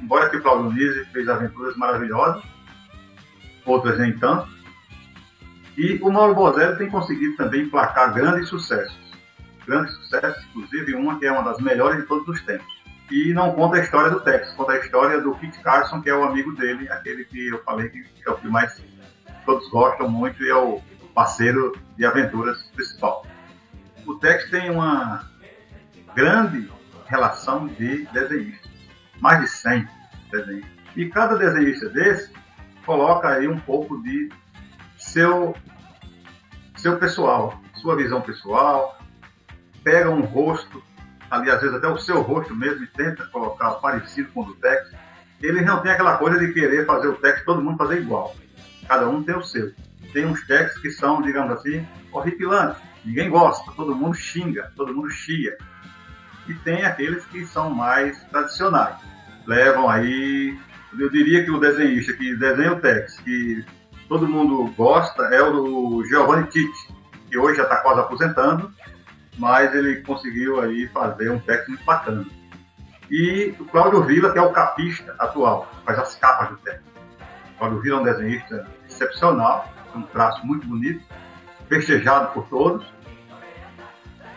Embora 0.01 0.29
que 0.29 0.37
o 0.37 0.43
Cláudio 0.43 0.73
Nisi 0.73 1.05
fez 1.13 1.29
aventuras 1.29 1.77
maravilhosas, 1.77 2.43
outras 3.65 3.99
nem 3.99 4.17
tanto. 4.19 4.49
E 5.77 5.99
o 6.03 6.11
Mauro 6.11 6.35
Bozelli 6.35 6.77
tem 6.77 6.91
conseguido 6.91 7.37
também 7.37 7.63
emplacar 7.63 8.13
grandes 8.13 8.49
sucessos. 8.49 8.99
Grandes 9.67 9.95
sucessos, 9.95 10.45
inclusive 10.47 10.95
uma 10.95 11.19
que 11.19 11.27
é 11.27 11.33
uma 11.33 11.43
das 11.43 11.59
melhores 11.59 12.01
de 12.01 12.07
todos 12.07 12.27
os 12.29 12.43
tempos. 12.43 12.67
E 13.11 13.33
não 13.33 13.53
conta 13.53 13.77
a 13.77 13.81
história 13.81 14.11
do 14.11 14.21
Tex, 14.21 14.53
conta 14.53 14.73
a 14.73 14.79
história 14.79 15.21
do 15.21 15.35
Kit 15.37 15.59
Carson, 15.61 16.03
que 16.03 16.11
é 16.11 16.15
o 16.15 16.25
amigo 16.25 16.55
dele, 16.55 16.91
aquele 16.91 17.25
que 17.25 17.49
eu 17.49 17.63
falei 17.63 17.89
que 17.89 18.05
é 18.27 18.31
o 18.31 18.37
que 18.37 18.49
mais 18.49 18.83
todos 19.47 19.69
gostam 19.71 20.11
muito 20.11 20.43
e 20.43 20.51
é 20.51 20.55
o 20.55 20.83
parceiro 21.15 21.75
de 21.97 22.05
aventuras 22.05 22.63
principal. 22.75 23.25
O 24.07 24.15
Tex 24.17 24.51
tem 24.51 24.71
uma 24.71 25.27
grande 26.15 26.71
relação 27.07 27.67
de 27.67 28.05
desenhistas, 28.13 28.68
mais 29.21 29.41
de 29.41 29.49
100 29.49 29.89
desenhistas. 30.31 30.79
E 30.97 31.07
cada 31.07 31.37
desenhista 31.37 31.89
desse 31.89 32.33
coloca 32.85 33.29
aí 33.29 33.47
um 33.47 33.59
pouco 33.61 34.03
de 34.03 34.31
seu, 34.97 35.55
seu 36.77 36.99
pessoal, 36.99 37.61
sua 37.75 37.97
visão 37.97 38.21
pessoal, 38.21 38.99
pega 39.85 40.11
um 40.11 40.23
rosto, 40.23 40.83
ali 41.31 41.51
às 41.51 41.61
vezes 41.61 41.77
até 41.77 41.89
o 41.89 41.99
seu 41.99 42.21
rosto 42.23 42.55
mesmo, 42.55 42.85
e 42.85 42.87
tenta 42.89 43.27
colocar 43.27 43.73
parecido 43.75 44.31
com 44.33 44.41
o 44.41 44.45
do 44.45 44.55
Tex. 44.55 44.91
Eles 45.41 45.65
não 45.65 45.81
tem 45.81 45.93
aquela 45.93 46.17
coisa 46.17 46.39
de 46.39 46.53
querer 46.53 46.85
fazer 46.85 47.09
o 47.09 47.17
Tex 47.17 47.45
todo 47.45 47.63
mundo 47.63 47.79
fazer 47.79 48.01
igual. 48.01 48.35
Cada 48.89 49.09
um 49.09 49.23
tem 49.23 49.37
o 49.37 49.45
seu. 49.45 49.73
Tem 50.13 50.27
uns 50.27 50.45
Tex 50.47 50.79
que 50.79 50.91
são, 50.91 51.23
digamos 51.23 51.53
assim, 51.53 51.87
horripilantes. 52.11 52.83
Ninguém 53.05 53.31
gosta, 53.31 53.71
todo 53.73 53.95
mundo 53.95 54.15
xinga, 54.15 54.73
todo 54.75 54.95
mundo 54.95 55.11
chia. 55.11 55.57
E 56.49 56.55
tem 56.55 56.85
aqueles 56.85 57.25
que 57.27 57.47
são 57.47 57.71
mais 57.71 58.21
tradicionais. 58.25 58.97
Levam 59.49 59.89
aí, 59.89 60.61
eu 60.99 61.09
diria 61.09 61.43
que 61.43 61.51
o 61.51 61.59
desenhista 61.59 62.13
que 62.13 62.37
desenha 62.37 62.75
o 62.75 62.81
Tex, 62.81 63.19
que 63.21 63.65
todo 64.07 64.29
mundo 64.29 64.71
gosta, 64.77 65.23
é 65.35 65.43
o 65.43 66.05
Giovanni 66.05 66.47
Tite, 66.49 66.95
que 67.31 67.39
hoje 67.39 67.57
já 67.57 67.63
está 67.63 67.77
quase 67.77 67.99
aposentando, 67.99 68.71
mas 69.39 69.75
ele 69.75 70.03
conseguiu 70.03 70.61
aí 70.61 70.87
fazer 70.89 71.31
um 71.31 71.39
Tex 71.39 71.67
muito 71.67 71.83
bacana. 71.83 72.27
E 73.11 73.55
o 73.59 73.65
Cláudio 73.65 74.03
Vila, 74.03 74.31
que 74.31 74.39
é 74.39 74.43
o 74.43 74.53
capista 74.53 75.15
atual, 75.19 75.67
faz 75.83 75.99
as 75.99 76.15
capas 76.17 76.51
do 76.51 76.57
Tex. 76.59 76.83
O 77.55 77.59
Cláudio 77.59 77.81
Vila 77.81 77.97
é 77.97 78.01
um 78.03 78.05
desenhista 78.05 78.69
excepcional, 78.87 79.73
um 79.95 80.03
traço 80.03 80.47
muito 80.47 80.67
bonito, 80.67 81.03
festejado 81.71 82.35
por 82.35 82.47
todos. 82.51 82.87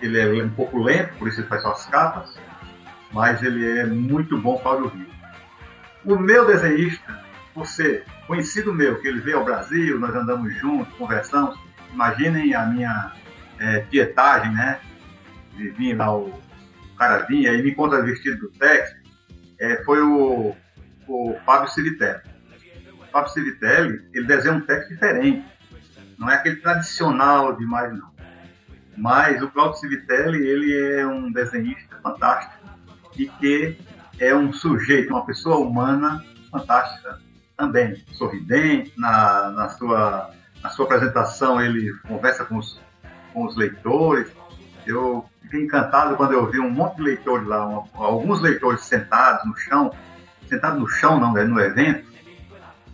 Ele 0.01 0.39
é 0.39 0.41
um 0.41 0.49
pouco 0.51 0.81
lento, 0.81 1.17
por 1.19 1.27
isso 1.27 1.41
ele 1.41 1.49
faz 1.49 1.63
só 1.63 1.73
as 1.73 1.85
capas, 1.87 2.39
mas 3.11 3.41
ele 3.41 3.79
é 3.79 3.85
muito 3.85 4.37
bom, 4.37 4.57
Cláudio 4.57 4.89
Vila. 4.89 5.11
O 6.03 6.17
meu 6.17 6.45
desenhista, 6.45 7.23
por 7.53 7.67
ser 7.67 8.05
conhecido 8.27 8.73
meu, 8.73 8.99
que 9.01 9.07
ele 9.07 9.19
veio 9.19 9.39
ao 9.39 9.45
Brasil, 9.45 9.99
nós 9.99 10.15
andamos 10.15 10.53
juntos, 10.55 10.93
conversamos, 10.95 11.59
imaginem 11.93 12.55
a 12.55 12.65
minha 12.65 13.11
é, 13.59 13.79
pietagem, 13.81 14.51
né? 14.53 14.79
De 15.55 15.69
vir 15.69 15.95
lá, 15.95 16.15
o, 16.15 16.27
o 16.29 16.95
cara 16.97 17.25
vinha 17.25 17.53
e 17.53 17.61
me 17.61 17.71
encontra 17.71 18.01
vestido 18.01 18.39
do 18.39 18.49
Tex, 18.51 18.95
é, 19.59 19.83
foi 19.83 20.01
o, 20.01 20.55
o 21.07 21.37
Fábio 21.45 21.69
Civitelli. 21.69 22.21
O 22.99 23.11
Fábio 23.11 23.31
Civitelli, 23.31 24.01
ele 24.13 24.25
desenha 24.25 24.55
um 24.55 24.61
Tex 24.61 24.87
diferente. 24.87 25.45
Não 26.17 26.29
é 26.29 26.35
aquele 26.35 26.57
tradicional 26.57 27.55
demais, 27.55 27.91
não. 27.93 28.11
Mas 28.97 29.41
o 29.41 29.49
Claudio 29.49 29.79
Civitelli, 29.79 30.45
ele 30.47 30.99
é 30.99 31.07
um 31.07 31.31
desenhista 31.31 31.97
fantástico 32.03 32.60
e 33.17 33.27
que 33.27 33.77
é 34.19 34.35
um 34.35 34.53
sujeito, 34.53 35.09
uma 35.09 35.25
pessoa 35.25 35.57
humana 35.57 36.23
fantástica 36.51 37.19
também, 37.57 38.03
sorridente, 38.13 38.93
na, 38.97 39.51
na, 39.51 39.69
sua, 39.69 40.31
na 40.63 40.69
sua 40.69 40.85
apresentação 40.85 41.61
ele 41.61 41.93
conversa 42.07 42.43
com 42.43 42.57
os, 42.57 42.79
com 43.33 43.45
os 43.45 43.55
leitores. 43.55 44.31
Eu 44.85 45.25
fiquei 45.43 45.63
encantado 45.63 46.15
quando 46.15 46.33
eu 46.33 46.49
vi 46.49 46.59
um 46.59 46.69
monte 46.69 46.97
de 46.97 47.03
leitores 47.03 47.47
lá, 47.47 47.67
um, 47.67 47.83
alguns 47.93 48.41
leitores 48.41 48.85
sentados 48.85 49.45
no 49.45 49.55
chão, 49.55 49.93
sentados 50.47 50.79
no 50.79 50.87
chão, 50.87 51.19
não, 51.19 51.37
é 51.37 51.43
no 51.43 51.59
evento, 51.59 52.11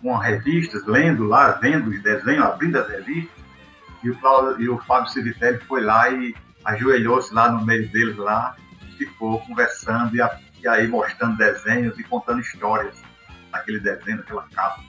com 0.02 0.16
revistas, 0.16 0.84
lendo 0.86 1.24
lá, 1.24 1.52
vendo 1.52 1.90
os 1.90 2.02
desenhos, 2.02 2.44
abrindo 2.44 2.78
as 2.78 2.88
revistas. 2.88 3.38
E 4.02 4.10
o, 4.10 4.16
Paulo, 4.20 4.60
e 4.60 4.68
o 4.68 4.78
Fábio 4.78 5.10
Civitelli 5.10 5.58
foi 5.60 5.82
lá 5.82 6.08
e 6.10 6.34
ajoelhou-se 6.64 7.32
lá 7.34 7.50
no 7.50 7.64
meio 7.64 7.88
deles 7.90 8.16
lá, 8.16 8.54
ficou 9.06 9.40
conversando 9.40 10.14
e, 10.16 10.22
a, 10.22 10.38
e 10.62 10.68
aí 10.68 10.86
mostrando 10.86 11.36
desenhos 11.36 11.98
e 11.98 12.04
contando 12.04 12.40
histórias 12.40 13.00
naquele 13.50 13.80
desenho, 13.80 14.18
naquela 14.18 14.46
capa. 14.54 14.80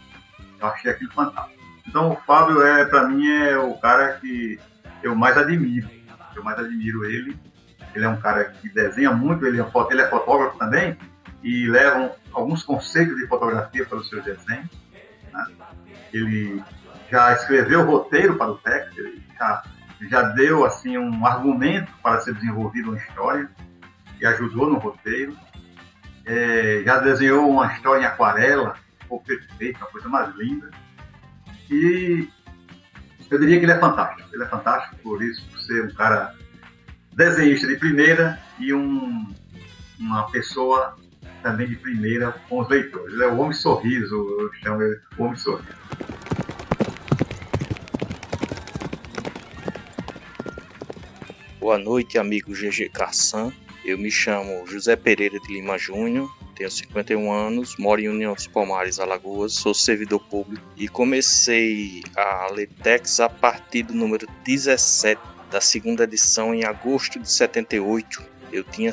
Eu 0.60 0.68
achei 0.68 0.91
aquilo 0.91 1.12
fantástico. 1.12 1.60
Então 1.88 2.12
o 2.12 2.16
Fábio 2.18 2.62
é, 2.62 2.86
para 2.86 3.07
mim, 3.07 3.28
é 3.28 3.57
o 3.57 3.74
cara 3.76 4.14
que 4.14 4.60
eu 5.01 5.16
mais 5.16 5.38
admiro. 5.38 5.89
Eu 6.36 6.43
mais 6.43 6.60
admiro 6.60 7.05
ele. 7.05 7.38
Ele 7.95 8.05
é 8.05 8.10
um 8.10 8.22
cara 8.22 8.45
que 8.45 8.70
desenha 8.70 9.12
muito, 9.12 9.45
ele 9.45 9.60
é, 9.60 9.66
ele 9.91 10.01
é 10.01 10.07
fotógrafo 10.07 10.57
também 10.57 10.97
e 11.41 11.68
leva 11.68 12.16
alguns 12.32 12.64
conceitos 12.64 13.16
de 13.16 13.28
fotografia 13.28 13.86
para 13.86 13.97
os 13.97 14.10
seus 14.10 14.24
desenhos. 14.24 14.70
Né? 15.34 15.47
Ele 16.14 16.64
já 17.10 17.34
escreveu 17.34 17.82
o 17.82 17.86
roteiro 17.86 18.38
para 18.38 18.51
o 18.51 18.57
texto, 18.57 18.99
ele 18.99 19.24
já, 19.38 19.64
já 20.01 20.22
deu 20.22 20.66
assim 20.66 20.97
um 20.97 21.26
argumento 21.26 21.91
para 22.03 22.22
ser 22.22 22.34
desenvolvido 22.36 22.89
uma 22.89 22.97
história 22.97 23.49
e 24.20 24.26
ajudou 24.26 24.70
no 24.70 24.78
roteiro. 24.78 25.36
É, 26.26 26.84
já 26.86 27.00
desenhou 27.00 27.50
uma 27.50 27.74
história 27.74 28.04
em 28.04 28.06
aquarela, 28.06 28.76
ficou 29.00 29.20
perfeito, 29.22 29.78
uma 29.78 29.88
coisa 29.88 30.10
mais 30.10 30.36
linda. 30.36 30.70
E 31.70 32.28
eu 33.30 33.40
diria 33.40 33.60
que 33.60 33.66
ele 33.66 33.72
é 33.72 33.80
fantástico. 33.80 34.30
Ele 34.34 34.44
é 34.44 34.48
fantástico 34.48 34.96
por 35.04 35.24
isso, 35.24 35.46
por 35.50 35.60
ser 35.60 35.86
um 35.86 35.94
cara 35.94 36.36
desenhista 37.14 37.68
de 37.68 37.78
primeira 37.78 38.40
e 38.60 38.74
um, 38.74 39.34
uma 40.00 40.30
pessoa 40.32 40.96
também 41.42 41.68
de 41.68 41.76
primeira 41.76 42.32
com 42.48 42.60
os 42.60 42.70
leitores. 42.70 43.14
Ele 43.14 43.24
é 43.24 43.28
o 43.28 43.38
homem 43.38 43.54
sorriso, 43.54 44.16
eu 44.16 44.54
chamo 44.62 44.82
ele 44.82 45.00
o 45.18 45.24
homem 45.24 45.38
sorriso. 45.38 45.80
Boa 51.60 51.78
noite, 51.78 52.18
amigo 52.18 52.52
GG 52.52 52.90
Cassan. 52.90 53.52
Eu 53.90 53.98
me 53.98 54.12
chamo 54.12 54.68
José 54.68 54.96
Pereira 54.96 55.40
de 55.40 55.52
Lima 55.52 55.76
Júnior, 55.76 56.32
tenho 56.56 56.70
51 56.70 57.32
anos, 57.32 57.76
moro 57.80 58.00
em 58.00 58.08
União 58.08 58.36
dos 58.36 58.46
Palmares, 58.46 59.00
Alagoas, 59.00 59.54
sou 59.54 59.74
servidor 59.74 60.20
público 60.20 60.64
e 60.78 60.88
comecei 60.88 62.04
a 62.16 62.52
Letex 62.52 63.20
a 63.20 63.28
partir 63.28 63.82
do 63.82 63.96
número 63.96 64.28
17 64.46 65.20
da 65.50 65.60
segunda 65.60 66.04
edição 66.04 66.54
em 66.54 66.64
agosto 66.66 67.20
de 67.20 67.32
78. 67.32 68.24
Eu 68.54 68.64
tinha 68.64 68.92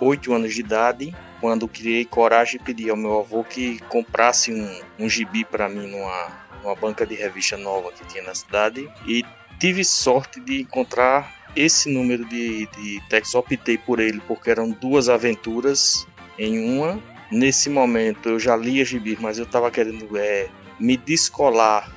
8 0.00 0.32
anos 0.32 0.54
de 0.54 0.60
idade 0.60 1.14
quando 1.38 1.68
criei 1.68 2.06
coragem 2.06 2.58
e 2.58 2.64
pedi 2.64 2.88
ao 2.88 2.96
meu 2.96 3.20
avô 3.20 3.44
que 3.44 3.78
comprasse 3.90 4.54
um, 4.54 4.80
um 4.98 5.06
gibi 5.06 5.44
para 5.44 5.68
mim 5.68 5.86
numa, 5.86 6.28
numa 6.62 6.74
banca 6.74 7.04
de 7.04 7.14
revista 7.14 7.58
nova 7.58 7.92
que 7.92 8.06
tinha 8.06 8.24
na 8.24 8.34
cidade 8.34 8.90
e 9.06 9.22
tive 9.58 9.84
sorte 9.84 10.40
de 10.40 10.62
encontrar 10.62 11.39
esse 11.54 11.90
número 11.90 12.24
de, 12.24 12.66
de 12.66 13.00
textos. 13.08 13.34
Optei 13.34 13.78
por 13.78 14.00
ele 14.00 14.20
porque 14.26 14.50
eram 14.50 14.70
duas 14.70 15.08
aventuras 15.08 16.06
em 16.38 16.58
uma. 16.58 17.02
Nesse 17.30 17.68
momento 17.70 18.28
eu 18.28 18.38
já 18.38 18.56
lia 18.56 18.84
gibi, 18.84 19.16
mas 19.20 19.38
eu 19.38 19.44
estava 19.44 19.70
querendo 19.70 20.16
é, 20.16 20.48
me 20.78 20.96
descolar 20.96 21.94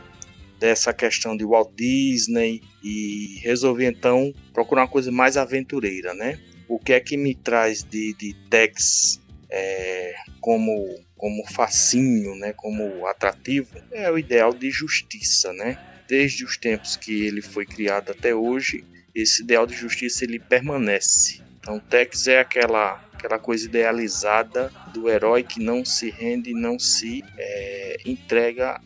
dessa 0.60 0.94
questão 0.94 1.36
de 1.36 1.44
Walt 1.44 1.72
Disney 1.76 2.62
e 2.84 3.40
resolvi 3.42 3.86
então 3.86 4.34
procurar 4.54 4.84
uma 4.84 4.88
coisa 4.88 5.12
mais 5.12 5.36
aventureira, 5.36 6.14
né? 6.14 6.40
O 6.68 6.80
que 6.80 6.94
é 6.94 7.00
que 7.00 7.18
me 7.18 7.36
traz 7.36 7.84
de, 7.84 8.14
de 8.14 8.34
Tex 8.50 9.22
é, 9.50 10.14
como 10.40 11.04
como 11.24 11.42
fascínio, 11.54 12.36
né, 12.36 12.52
como 12.52 13.08
atrativo, 13.08 13.70
é 13.94 14.12
o 14.12 14.18
ideal 14.18 14.54
de 14.54 14.70
justiça, 14.70 15.54
né? 15.54 15.78
Desde 16.06 16.44
os 16.44 16.58
tempos 16.58 16.98
que 16.98 17.26
ele 17.26 17.42
foi 17.42 17.66
criado 17.66 18.12
até 18.12 18.36
hoje, 18.36 18.84
esse 19.14 19.44
ideal 19.44 19.66
de 19.66 19.76
justiça 19.76 20.24
ele 20.24 20.40
permanece. 20.40 21.42
Então, 21.60 21.80
Tex 21.80 22.28
é 22.28 22.40
aquela 22.40 23.02
aquela 23.24 23.40
coisa 23.40 23.66
idealizada 23.66 24.70
do 24.94 25.10
herói 25.10 25.44
que 25.44 25.62
não 25.62 25.86
se 25.86 26.10
rende, 26.10 26.54
não 26.54 26.78
se 26.78 27.24
é, 27.38 27.98
entrega 28.06 28.82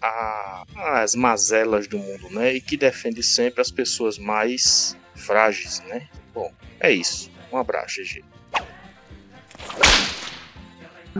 às 0.75 1.15
mazelas 1.15 1.87
do 1.87 1.97
mundo, 1.97 2.29
né? 2.29 2.53
E 2.53 2.61
que 2.61 2.77
defende 2.77 3.23
sempre 3.23 3.61
as 3.61 3.71
pessoas 3.71 4.19
mais 4.19 4.95
frágeis, 5.15 5.81
né? 5.87 6.07
Bom, 6.35 6.53
é 6.79 6.91
isso. 6.91 7.31
Um 7.51 7.57
abraço, 7.57 7.99
GG. 8.03 8.23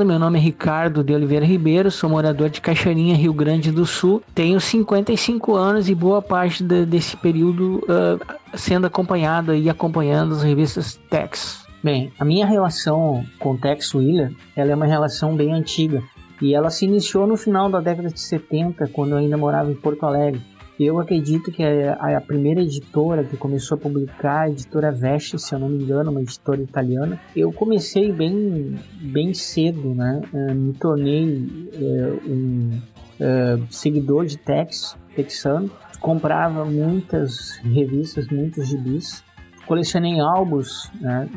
Meu 0.05 0.19
nome 0.19 0.37
é 0.37 0.41
Ricardo 0.41 1.03
de 1.03 1.13
Oliveira 1.13 1.45
Ribeiro, 1.45 1.89
sou 1.91 2.09
morador 2.09 2.49
de 2.49 2.61
Cachoeirinha, 2.61 3.15
Rio 3.15 3.33
Grande 3.33 3.71
do 3.71 3.85
Sul. 3.85 4.21
Tenho 4.33 4.59
55 4.59 5.55
anos 5.55 5.89
e 5.89 5.95
boa 5.95 6.21
parte 6.21 6.63
de, 6.63 6.85
desse 6.85 7.15
período 7.17 7.77
uh, 7.83 8.57
sendo 8.57 8.87
acompanhado 8.87 9.55
e 9.55 9.69
acompanhando 9.69 10.33
as 10.33 10.43
revistas 10.43 10.99
Tex. 11.09 11.65
Bem, 11.83 12.11
a 12.19 12.25
minha 12.25 12.45
relação 12.45 13.23
com 13.39 13.55
Tex 13.55 13.93
Wheeler 13.93 14.33
ela 14.55 14.71
é 14.71 14.75
uma 14.75 14.85
relação 14.85 15.35
bem 15.35 15.53
antiga 15.53 16.01
e 16.41 16.53
ela 16.53 16.69
se 16.69 16.85
iniciou 16.85 17.25
no 17.25 17.37
final 17.37 17.69
da 17.69 17.79
década 17.79 18.09
de 18.09 18.19
70, 18.19 18.87
quando 18.87 19.11
eu 19.11 19.17
ainda 19.17 19.37
morava 19.37 19.71
em 19.71 19.75
Porto 19.75 20.05
Alegre. 20.05 20.41
Eu 20.79 20.99
acredito 20.99 21.51
que 21.51 21.63
a, 21.63 22.17
a, 22.17 22.21
primeira 22.21 22.61
editora 22.61 23.23
que 23.23 23.35
começou 23.35 23.77
a 23.77 23.81
publicar, 23.81 24.41
a 24.41 24.49
editora 24.49 24.91
Veste, 24.91 25.39
se 25.39 25.53
eu 25.53 25.59
não 25.59 25.69
me 25.69 25.83
engano, 25.83 26.11
uma 26.11 26.21
editora 26.21 26.61
italiana, 26.61 27.19
eu 27.35 27.51
comecei 27.51 28.11
bem, 28.11 28.75
bem 29.01 29.33
cedo, 29.33 29.95
né? 29.95 30.21
Uh, 30.31 30.53
me 30.53 30.73
tornei 30.73 31.25
uh, 31.25 32.31
um 32.31 32.81
uh, 33.19 33.65
seguidor 33.71 34.27
de 34.27 34.37
Tex, 34.37 34.95
texano, 35.15 35.71
comprava 35.99 36.63
muitas 36.63 37.57
revistas, 37.63 38.27
muitos 38.27 38.67
gibis, 38.67 39.23
colecionei 39.65 40.19
álbuns 40.19 40.91
né, 41.01 41.27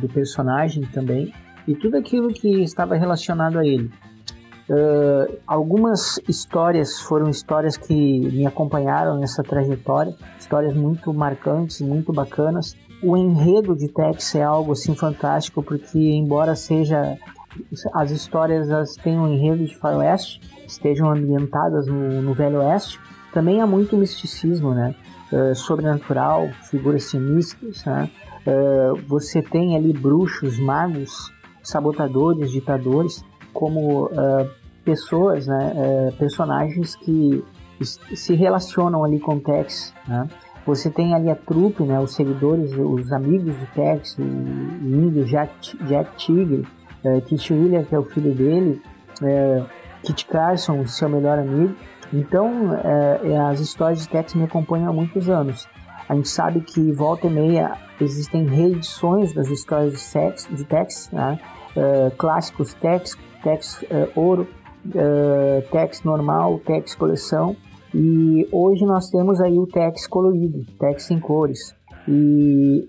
do 0.00 0.08
personagem 0.08 0.82
também 0.84 1.34
e 1.68 1.74
tudo 1.74 1.96
aquilo 1.96 2.28
que 2.28 2.62
estava 2.62 2.96
relacionado 2.96 3.58
a 3.58 3.66
ele. 3.66 3.90
Uh, 4.70 5.36
algumas 5.48 6.20
histórias 6.28 7.00
foram 7.00 7.28
histórias 7.28 7.76
que 7.76 7.92
me 7.92 8.46
acompanharam 8.46 9.18
nessa 9.18 9.42
trajetória, 9.42 10.14
histórias 10.38 10.74
muito 10.74 11.12
marcantes, 11.12 11.80
muito 11.80 12.12
bacanas. 12.12 12.76
O 13.02 13.16
enredo 13.16 13.74
de 13.74 13.88
Tex 13.88 14.36
é 14.36 14.44
algo 14.44 14.70
assim 14.70 14.94
fantástico 14.94 15.60
porque 15.60 15.98
embora 15.98 16.54
seja 16.54 17.18
as 17.92 18.12
histórias 18.12 18.70
elas 18.70 18.94
têm 18.94 19.18
um 19.18 19.26
enredo 19.26 19.64
de 19.64 19.76
faroeste, 19.76 20.40
estejam 20.64 21.10
ambientadas 21.10 21.88
no, 21.88 22.22
no 22.22 22.32
Velho 22.32 22.60
Oeste, 22.60 23.00
também 23.34 23.60
há 23.60 23.66
muito 23.66 23.96
misticismo, 23.96 24.72
né? 24.72 24.94
Uh, 25.32 25.52
sobrenatural, 25.52 26.48
figuras 26.70 27.04
sinistras, 27.04 27.84
né? 27.84 28.08
Uh, 28.46 28.94
você 29.08 29.42
tem 29.42 29.76
ali 29.76 29.92
bruxos, 29.92 30.60
magos, 30.60 31.32
sabotadores, 31.60 32.52
ditadores, 32.52 33.24
como 33.52 34.06
uh, 34.06 34.59
pessoas, 34.84 35.46
né, 35.46 35.72
é, 35.76 36.10
personagens 36.18 36.96
que 36.96 37.44
se 37.84 38.34
relacionam 38.34 39.04
ali 39.04 39.18
com 39.18 39.38
Tex, 39.38 39.94
né? 40.06 40.28
Você 40.66 40.90
tem 40.90 41.14
ali 41.14 41.30
a 41.30 41.34
trupe, 41.34 41.82
né, 41.82 41.98
os 41.98 42.14
seguidores, 42.14 42.72
os 42.72 43.10
amigos 43.12 43.58
de 43.58 43.66
Tex, 43.68 44.18
o 44.18 44.22
índio 44.22 45.24
Jack, 45.24 45.76
Jack 45.86 46.16
Tigre, 46.16 46.66
é, 47.02 47.20
Kit 47.22 47.52
William, 47.52 47.82
que 47.82 47.94
é 47.94 47.98
o 47.98 48.04
filho 48.04 48.34
dele, 48.34 48.82
é, 49.22 49.64
Kit 50.02 50.26
Carson, 50.26 50.86
seu 50.86 51.08
melhor 51.08 51.38
amigo. 51.38 51.74
Então, 52.12 52.74
é, 52.74 53.20
é, 53.32 53.38
as 53.38 53.60
histórias 53.60 54.02
de 54.02 54.08
Tex 54.08 54.34
me 54.34 54.44
acompanham 54.44 54.90
há 54.90 54.92
muitos 54.92 55.30
anos. 55.30 55.66
A 56.08 56.14
gente 56.14 56.28
sabe 56.28 56.60
que 56.60 56.92
volta 56.92 57.26
e 57.26 57.30
meia 57.30 57.76
existem 58.00 58.46
reedições 58.46 59.32
das 59.32 59.48
histórias 59.48 59.92
de, 59.92 60.12
Tex, 60.12 60.48
de 60.50 60.64
Tex 60.64 61.10
né? 61.12 61.38
É, 61.76 62.10
clássicos 62.18 62.74
Tex, 62.74 63.16
Tex 63.42 63.84
é, 63.90 64.08
Ouro, 64.16 64.48
uh, 64.86 65.70
Tex 65.70 66.02
normal, 66.02 66.58
Tex 66.60 66.94
coleção. 66.94 67.56
E 67.94 68.48
hoje 68.52 68.84
nós 68.84 69.10
temos 69.10 69.40
aí 69.40 69.58
o 69.58 69.66
Tex 69.66 70.06
colorido, 70.06 70.64
Tex 70.78 71.10
em 71.10 71.18
cores. 71.18 71.74
E 72.08 72.88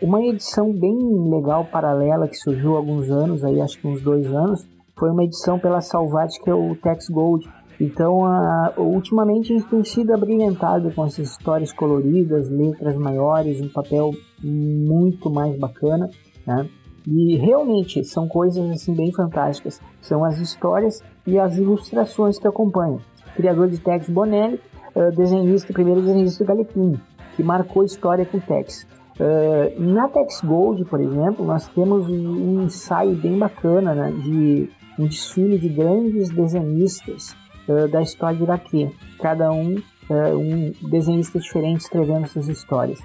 uma 0.00 0.22
edição 0.22 0.72
bem 0.72 0.96
legal, 1.30 1.64
paralela, 1.64 2.28
que 2.28 2.36
surgiu 2.36 2.74
há 2.74 2.78
alguns 2.78 3.10
anos, 3.10 3.44
aí 3.44 3.60
acho 3.60 3.78
que 3.78 3.86
uns 3.86 4.02
dois 4.02 4.26
anos, 4.26 4.66
foi 4.98 5.10
uma 5.10 5.24
edição 5.24 5.58
pela 5.58 5.80
Salvat, 5.80 6.38
que 6.42 6.50
é 6.50 6.54
o 6.54 6.76
Tex 6.76 7.08
Gold. 7.08 7.48
Então, 7.80 8.20
uh, 8.20 8.80
ultimamente 8.80 9.52
a 9.52 9.56
gente 9.56 9.68
tem 9.68 9.82
sido 9.82 10.12
abrilhantado 10.12 10.92
com 10.92 11.04
essas 11.04 11.30
histórias 11.30 11.72
coloridas, 11.72 12.48
letras 12.50 12.96
maiores, 12.96 13.60
um 13.60 13.68
papel 13.68 14.12
muito 14.42 15.28
mais 15.30 15.58
bacana, 15.58 16.08
né? 16.46 16.68
E 17.06 17.36
realmente 17.36 18.04
são 18.04 18.28
coisas 18.28 18.70
assim 18.70 18.94
bem 18.94 19.12
fantásticas. 19.12 19.80
São 20.00 20.24
as 20.24 20.38
histórias 20.38 21.02
e 21.26 21.38
as 21.38 21.56
ilustrações 21.56 22.38
que 22.38 22.46
acompanham. 22.46 23.00
Criador 23.34 23.68
de 23.68 23.78
Tex 23.78 24.08
Bonelli, 24.08 24.60
uh, 24.94 25.14
desenhista, 25.16 25.72
primeiro 25.72 26.02
desenhista 26.02 26.44
Galequim, 26.44 26.98
que 27.34 27.42
marcou 27.42 27.82
a 27.82 27.86
história 27.86 28.24
com 28.24 28.38
Tex. 28.38 28.86
Uh, 29.18 29.80
na 29.80 30.08
Tex 30.08 30.40
Gold, 30.42 30.84
por 30.84 31.00
exemplo, 31.00 31.44
nós 31.44 31.68
temos 31.68 32.08
um 32.08 32.62
ensaio 32.62 33.14
bem 33.16 33.38
bacana 33.38 33.94
né, 33.94 34.12
de 34.12 34.70
um 34.98 35.06
desfile 35.06 35.58
de 35.58 35.68
grandes 35.68 36.30
desenhistas 36.30 37.34
uh, 37.68 37.88
da 37.88 38.02
história 38.02 38.36
de 38.36 38.44
Iraquê. 38.44 38.90
Cada 39.20 39.50
um, 39.50 39.76
um 40.10 40.88
desenhista 40.90 41.38
diferente 41.38 41.80
escrevendo 41.80 42.26
suas 42.26 42.48
histórias. 42.48 43.00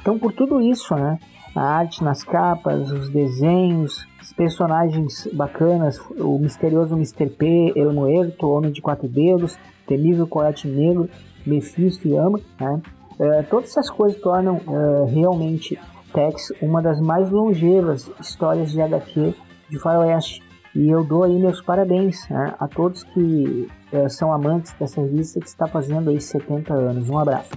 Então, 0.00 0.18
por 0.18 0.32
tudo 0.32 0.60
isso, 0.60 0.94
né, 0.94 1.18
a 1.54 1.62
arte 1.62 2.02
nas 2.02 2.24
capas, 2.24 2.90
os 2.90 3.08
desenhos, 3.10 4.06
os 4.20 4.32
personagens 4.32 5.28
bacanas, 5.32 5.98
o 6.18 6.38
misterioso 6.38 6.94
Mr. 6.94 7.28
P, 7.28 7.72
El 7.76 7.92
Muerto, 7.92 8.48
Homem 8.48 8.72
de 8.72 8.80
Quatro 8.80 9.08
Dedos, 9.08 9.58
Temível 9.86 10.26
Coyote 10.26 10.66
Negro, 10.66 11.08
Mephisto 11.46 12.08
e 12.08 12.16
Ama, 12.16 12.40
né? 12.60 12.80
Uh, 13.18 13.44
todas 13.50 13.70
essas 13.70 13.90
coisas 13.90 14.20
tornam 14.20 14.56
uh, 14.66 15.04
realmente 15.04 15.78
Tex 16.12 16.52
uma 16.60 16.80
das 16.80 17.00
mais 17.00 17.30
longevas 17.30 18.10
histórias 18.20 18.70
de 18.70 18.80
HQ 18.80 19.34
de 19.68 19.78
faroeste. 19.78 20.42
E 20.74 20.88
eu 20.88 21.04
dou 21.04 21.24
aí 21.24 21.38
meus 21.38 21.60
parabéns 21.60 22.26
né, 22.30 22.54
a 22.58 22.66
todos 22.66 23.02
que 23.02 23.68
uh, 23.92 24.08
são 24.08 24.32
amantes 24.32 24.72
dessa 24.78 25.00
revista 25.02 25.38
que 25.40 25.46
está 25.46 25.66
fazendo 25.66 26.08
aí 26.08 26.20
70 26.20 26.72
anos. 26.72 27.10
Um 27.10 27.18
abraço. 27.18 27.50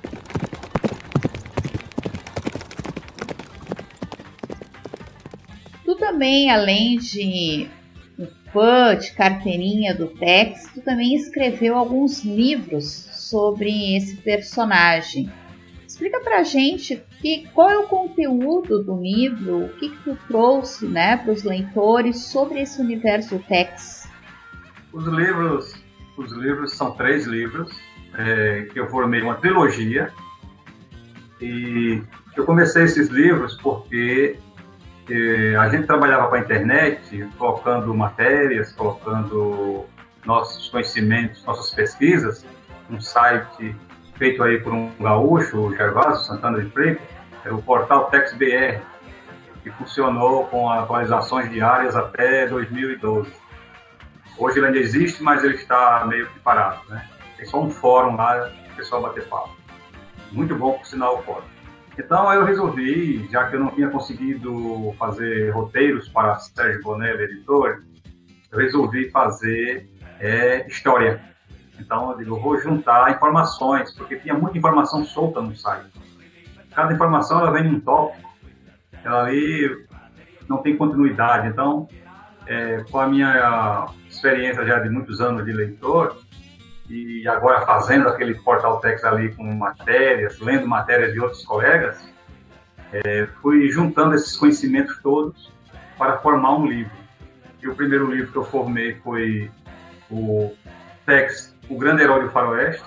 Também, 6.16 6.49
além 6.49 6.97
de 6.97 7.68
um 8.18 8.26
fã 8.53 8.95
de 8.95 9.11
carteirinha 9.11 9.93
do 9.93 10.07
Tex, 10.07 10.63
tu 10.74 10.82
também 10.82 11.13
escreveu 11.13 11.76
alguns 11.76 12.24
livros 12.24 12.86
sobre 13.11 13.97
esse 13.97 14.16
personagem. 14.18 15.30
Explica 15.86 16.22
pra 16.22 16.41
gente 16.41 17.03
que, 17.20 17.45
qual 17.53 17.70
é 17.70 17.78
o 17.78 17.88
conteúdo 17.88 18.82
do 18.82 19.01
livro, 19.01 19.66
o 19.66 19.70
que, 19.74 19.89
que 19.89 20.03
tu 20.05 20.18
trouxe 20.28 20.88
né, 20.88 21.18
para 21.18 21.34
os 21.34 21.43
leitores 21.43 22.28
sobre 22.28 22.61
esse 22.61 22.82
universo 22.82 23.38
Tex. 23.49 24.09
Os 24.93 25.05
livros, 25.07 25.74
os 26.18 26.32
livros 26.32 26.78
são 26.78 26.91
três 26.91 27.26
livros 27.26 27.70
é, 28.18 28.70
que 28.72 28.80
eu 28.80 28.88
formei 28.89 29.22
uma 29.22 29.36
trilogia 29.36 30.09
e 31.41 32.01
eu 32.38 32.45
comecei 32.45 32.84
esses 32.84 33.09
livros 33.09 33.55
porque 33.61 34.38
a 35.60 35.70
gente 35.70 35.86
trabalhava 35.86 36.28
com 36.28 36.36
a 36.36 36.39
internet, 36.39 37.30
colocando 37.38 37.93
matérias, 37.93 38.72
colocando 38.72 39.86
nossos 40.26 40.70
conhecimentos, 40.70 41.43
nossas 41.45 41.72
pesquisas, 41.72 42.45
um 42.89 42.99
site 42.99 43.76
feito 44.18 44.41
aí 44.43 44.60
por 44.60 44.74
um 44.74 44.91
gaúcho, 44.99 45.60
o 45.60 45.76
Gervásio 45.76 46.26
Santana 46.26 46.62
de 46.62 46.70
Freitas, 46.72 47.03
é 47.43 47.51
o 47.51 47.62
portal 47.62 48.06
TexBR, 48.06 48.82
que 49.62 49.70
funcionou 49.72 50.47
com 50.47 50.70
atualizações 50.70 51.49
diárias 51.51 51.95
até 51.95 52.47
2012. 52.47 53.32
Hoje 54.38 54.60
ele 54.60 54.68
ainda 54.68 54.80
existe, 54.80 55.22
mas 55.22 55.43
ele 55.43 55.56
está 55.56 56.06
meio 56.08 56.28
que 56.28 56.39
parado, 56.39 56.82
né? 56.89 57.08
Tem 57.38 57.45
só 57.45 57.62
um 57.62 57.70
fórum 57.70 58.16
lá, 58.16 58.51
o 58.72 58.76
pessoal 58.76 59.01
bater 59.01 59.26
papo. 59.28 59.56
Muito 60.32 60.56
bom, 60.56 60.74
por 60.74 60.86
sinal, 60.86 61.20
o 61.20 61.24
fórum. 61.24 61.55
Então 61.98 62.32
eu 62.34 62.43
resolvi, 62.43 63.28
já 63.32 63.48
que 63.48 63.56
eu 63.56 63.60
não 63.60 63.72
tinha 63.72 63.89
conseguido 63.89 64.93
fazer 65.00 65.50
roteiros 65.52 66.10
para 66.10 66.38
Sérgio 66.39 66.82
Bonelli, 66.82 67.24
editor, 67.24 67.84
eu 68.52 68.60
resolvi 68.60 69.10
fazer 69.10 69.89
é, 70.20 70.68
história. 70.68 71.22
Então 71.80 72.12
eu 72.12 72.18
digo, 72.18 72.36
eu 72.36 72.41
vou 72.41 72.60
juntar 72.60 73.12
informações, 73.12 73.93
porque 73.93 74.18
tinha 74.18 74.34
muita 74.34 74.58
informação 74.58 75.06
solta 75.06 75.41
no 75.41 75.56
site. 75.56 75.89
Cada 76.74 76.93
informação 76.93 77.39
ela 77.39 77.52
vem 77.52 77.66
em 77.66 77.76
um 77.76 77.80
tópico, 77.80 78.30
ela 79.04 79.24
ali 79.24 79.86
não 80.50 80.58
tem 80.58 80.76
continuidade. 80.76 81.48
Então, 81.48 81.88
é, 82.46 82.84
com 82.91 83.00
a 83.00 83.08
minha 83.08 83.88
experiência 84.10 84.66
já 84.66 84.80
de 84.80 84.89
muitos 84.89 85.22
anos 85.22 85.46
de 85.46 85.54
leitor, 85.54 86.18
e 86.90 87.28
agora 87.28 87.66
fazendo 87.66 88.08
aquele 88.08 88.36
portal 88.36 88.80
Tex 88.80 89.04
ali 89.04 89.34
com 89.34 89.44
matérias, 89.44 90.40
lendo 90.40 90.68
matérias 90.68 91.14
de 91.14 91.20
outros 91.20 91.44
colegas, 91.44 91.98
é, 92.94 93.28
fui 93.42 93.70
juntando 93.70 94.16
esses 94.16 94.36
conhecimentos 94.38 95.00
todos 95.02 95.52
para 95.98 96.18
formar 96.20 96.56
um 96.56 96.66
livro. 96.66 96.94
E 97.62 97.68
o 97.68 97.76
primeiro 97.76 98.12
livro 98.12 98.32
que 98.32 98.38
eu 98.38 98.46
formei 98.46 98.96
foi 99.04 99.50
o 100.10 100.54
Tex, 101.06 101.56
O 101.68 101.78
Grande 101.78 102.04
Herói 102.04 102.24
do 102.24 102.30
Faroeste, 102.30 102.86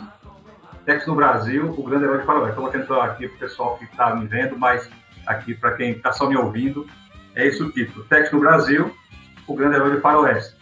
Tex 0.85 1.07
no 1.07 1.17
Brasil, 1.17 1.75
O 1.77 1.83
Grande 1.83 2.05
Herói 2.05 2.19
do 2.19 2.25
Faroeste. 2.25 2.61
Vou 2.61 2.71
tentar 2.71 3.05
aqui 3.05 3.27
para 3.27 3.37
o 3.37 3.39
pessoal 3.41 3.77
que 3.77 3.85
está 3.85 4.15
me 4.15 4.27
vendo, 4.27 4.57
mas 4.57 4.89
aqui 5.27 5.55
para 5.55 5.73
quem 5.73 5.91
está 5.91 6.13
só 6.13 6.29
me 6.29 6.37
ouvindo, 6.37 6.87
é 7.35 7.47
esse 7.47 7.63
o 7.63 7.71
título, 7.71 8.05
Tex 8.05 8.31
no 8.33 8.41
Brasil, 8.41 8.95
O 9.47 9.55
Grande 9.55 9.77
Herói 9.77 9.97
do 9.97 10.01
Faroeste. 10.01 10.58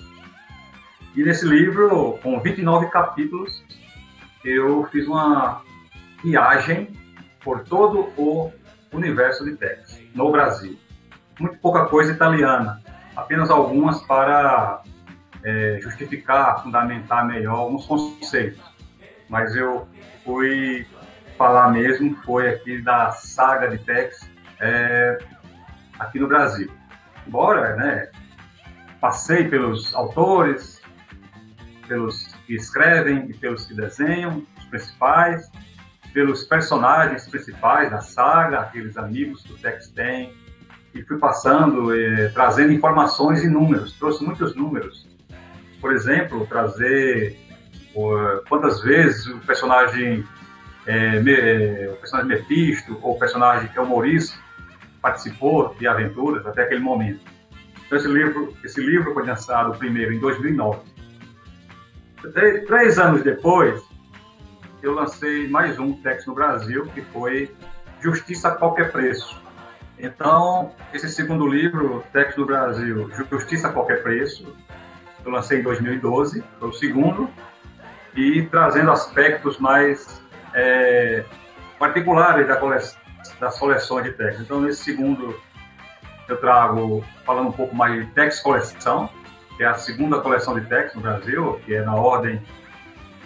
E 1.16 1.22
nesse 1.22 1.46
livro, 1.46 2.18
com 2.22 2.38
29 2.38 2.88
capítulos, 2.88 3.64
eu 4.44 4.86
fiz 4.92 5.06
uma 5.06 5.62
viagem 6.22 6.92
por 7.42 7.64
todo 7.64 8.12
o 8.18 8.52
universo 8.92 9.42
de 9.46 9.56
Tex, 9.56 9.98
no 10.14 10.30
Brasil. 10.30 10.78
Muito 11.40 11.56
pouca 11.56 11.86
coisa 11.86 12.12
italiana, 12.12 12.82
apenas 13.16 13.48
algumas 13.50 14.02
para 14.02 14.82
é, 15.42 15.78
justificar, 15.80 16.62
fundamentar 16.62 17.26
melhor 17.26 17.60
alguns 17.60 17.86
conceitos. 17.86 18.60
mas 19.30 19.56
eu 19.56 19.88
fui 20.22 20.86
falar 21.38 21.70
mesmo, 21.70 22.14
foi 22.24 22.50
aqui 22.50 22.82
da 22.82 23.10
saga 23.12 23.68
de 23.68 23.78
Tex 23.78 24.30
é, 24.60 25.16
aqui 25.98 26.18
no 26.18 26.28
Brasil. 26.28 26.70
Embora, 27.26 27.74
né, 27.74 28.10
passei 29.00 29.48
pelos 29.48 29.94
autores, 29.94 30.75
pelos 31.86 32.26
que 32.46 32.54
escrevem 32.54 33.30
e 33.30 33.34
pelos 33.34 33.66
que 33.66 33.74
desenham, 33.74 34.44
os 34.58 34.64
principais, 34.66 35.50
pelos 36.12 36.44
personagens 36.44 37.28
principais 37.28 37.90
da 37.90 38.00
saga, 38.00 38.60
aqueles 38.60 38.96
amigos 38.96 39.42
que 39.42 39.52
o 39.52 39.56
Tex 39.56 39.88
tem, 39.88 40.32
e 40.94 41.02
fui 41.02 41.18
passando, 41.18 41.94
eh, 41.94 42.30
trazendo 42.30 42.72
informações 42.72 43.44
e 43.44 43.48
números, 43.48 43.92
trouxe 43.98 44.24
muitos 44.24 44.54
números. 44.54 45.06
Por 45.80 45.92
exemplo, 45.92 46.46
trazer 46.46 47.38
quantas 48.48 48.82
vezes 48.82 49.26
o 49.26 49.38
personagem, 49.38 50.24
eh, 50.86 51.20
me, 51.20 51.88
o 51.88 51.96
personagem 51.96 52.28
Mephisto 52.28 52.98
ou 53.02 53.16
o 53.16 53.18
personagem 53.18 53.68
que 53.68 53.78
é 53.78 53.82
o 53.82 53.88
Maurício 53.88 54.38
participou 55.00 55.74
de 55.78 55.86
aventuras 55.86 56.46
até 56.46 56.62
aquele 56.62 56.80
momento. 56.80 57.20
Então, 57.86 57.96
esse 57.96 58.08
livro, 58.08 58.56
esse 58.64 58.80
livro 58.80 59.14
foi 59.14 59.24
lançado 59.24 59.78
primeiro 59.78 60.12
em 60.12 60.18
2009. 60.18 60.80
Três 62.66 62.98
anos 62.98 63.22
depois, 63.22 63.82
eu 64.82 64.94
lancei 64.94 65.48
mais 65.48 65.78
um 65.78 65.92
texto 65.92 66.28
no 66.28 66.34
Brasil, 66.34 66.86
que 66.94 67.02
foi 67.02 67.54
Justiça 68.00 68.48
a 68.48 68.50
Qualquer 68.52 68.90
Preço. 68.90 69.40
Então, 69.98 70.72
esse 70.92 71.08
segundo 71.10 71.46
livro, 71.46 72.02
Texto 72.12 72.38
do 72.38 72.46
Brasil, 72.46 73.10
Justiça 73.30 73.68
a 73.68 73.72
Qualquer 73.72 74.02
Preço, 74.02 74.56
eu 75.24 75.30
lancei 75.30 75.60
em 75.60 75.62
2012, 75.62 76.42
foi 76.58 76.68
o 76.68 76.72
segundo, 76.72 77.30
e 78.14 78.42
trazendo 78.42 78.90
aspectos 78.90 79.58
mais 79.58 80.22
é, 80.54 81.24
particulares 81.78 82.48
da 82.48 82.56
coleção, 82.56 82.98
das 83.38 83.58
coleções 83.58 84.04
de 84.04 84.12
textos. 84.12 84.42
Então, 84.42 84.60
nesse 84.60 84.84
segundo, 84.84 85.38
eu 86.28 86.36
trago, 86.38 87.04
falando 87.24 87.48
um 87.48 87.52
pouco 87.52 87.74
mais 87.74 88.06
de 88.06 88.12
Tex 88.12 88.40
Coleção, 88.40 89.10
que 89.56 89.62
é 89.62 89.66
a 89.66 89.74
segunda 89.74 90.20
coleção 90.20 90.58
de 90.58 90.66
textos 90.66 90.96
no 90.96 91.02
Brasil, 91.02 91.60
que 91.64 91.74
é 91.74 91.82
na 91.82 91.94
ordem 91.94 92.42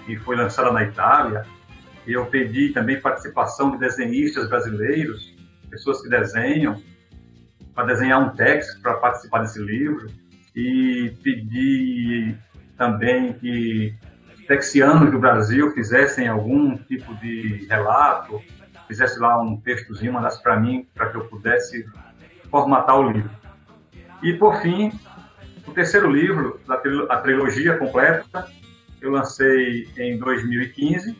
que 0.06 0.16
foi 0.18 0.36
lançada 0.36 0.70
na 0.70 0.84
Itália. 0.84 1.44
E 2.06 2.12
eu 2.12 2.26
pedi 2.26 2.70
também 2.70 3.00
participação 3.00 3.72
de 3.72 3.78
desenhistas 3.78 4.48
brasileiros, 4.48 5.34
pessoas 5.68 6.00
que 6.00 6.08
desenham, 6.08 6.80
para 7.74 7.86
desenhar 7.86 8.20
um 8.20 8.30
texto 8.30 8.80
para 8.80 8.94
participar 8.94 9.40
desse 9.40 9.60
livro. 9.60 10.08
E 10.54 11.12
pedi 11.22 12.36
também 12.76 13.32
que 13.34 13.94
texianos 14.46 15.10
do 15.10 15.18
Brasil 15.18 15.72
fizessem 15.72 16.26
algum 16.26 16.76
tipo 16.76 17.14
de 17.16 17.66
relato, 17.68 18.40
fizesse 18.88 19.18
lá 19.20 19.40
um 19.40 19.56
textozinho, 19.56 20.12
mandasse 20.12 20.42
para 20.42 20.58
mim, 20.58 20.88
para 20.94 21.10
que 21.10 21.16
eu 21.16 21.24
pudesse 21.26 21.86
formatar 22.50 22.98
o 22.98 23.12
livro. 23.12 23.30
E, 24.22 24.34
por 24.34 24.60
fim, 24.60 24.92
o 25.66 25.72
terceiro 25.72 26.10
livro, 26.10 26.60
a 27.08 27.16
trilogia 27.18 27.76
completa, 27.76 28.48
eu 29.00 29.10
lancei 29.10 29.88
em 29.96 30.18
2015. 30.18 31.16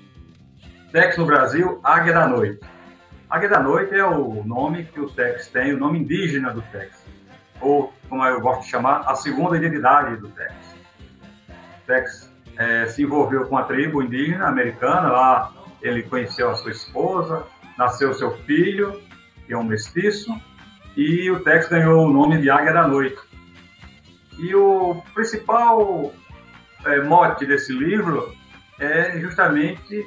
Tex 0.93 1.16
no 1.16 1.26
Brasil, 1.26 1.80
Águia 1.82 2.12
da 2.12 2.28
Noite. 2.28 2.61
Águia 3.28 3.49
da 3.49 3.61
Noite 3.61 3.95
é 3.95 4.05
o 4.05 4.43
nome 4.45 4.84
que 4.84 5.01
o 5.01 5.09
Tex 5.09 5.49
tem, 5.49 5.72
o 5.72 5.78
nome 5.78 6.01
indígena 6.01 6.53
do 6.53 6.62
Tex. 6.62 7.07
Ou, 7.61 7.93
como 8.09 8.24
eu 8.24 8.41
gosto 8.41 8.62
de 8.62 8.68
chamar, 8.68 9.03
a 9.07 9.14
segunda 9.14 9.57
identidade 9.57 10.16
do 10.16 10.28
Tex. 10.28 10.53
O 11.49 11.86
Tex 11.86 12.34
é, 12.59 12.86
se 12.86 13.03
envolveu 13.03 13.47
com 13.47 13.57
a 13.57 13.62
tribo 13.62 14.03
indígena 14.03 14.49
americana, 14.49 15.12
lá 15.12 15.53
ele 15.80 16.03
conheceu 16.03 16.51
a 16.51 16.55
sua 16.55 16.72
esposa, 16.72 17.45
nasceu 17.78 18.12
seu 18.14 18.36
filho, 18.38 19.01
que 19.47 19.53
é 19.53 19.57
um 19.57 19.64
mestiço, 19.64 20.30
e 20.97 21.30
o 21.30 21.41
Tex 21.41 21.68
ganhou 21.68 22.07
o 22.07 22.12
nome 22.12 22.41
de 22.41 22.51
Águia 22.51 22.72
da 22.72 22.86
Noite. 22.86 23.30
E 24.41 24.55
o 24.55 25.03
principal 25.14 26.12
é, 26.84 27.01
mote 27.03 27.45
desse 27.45 27.72
livro 27.72 28.34
é 28.78 29.18
justamente 29.20 30.07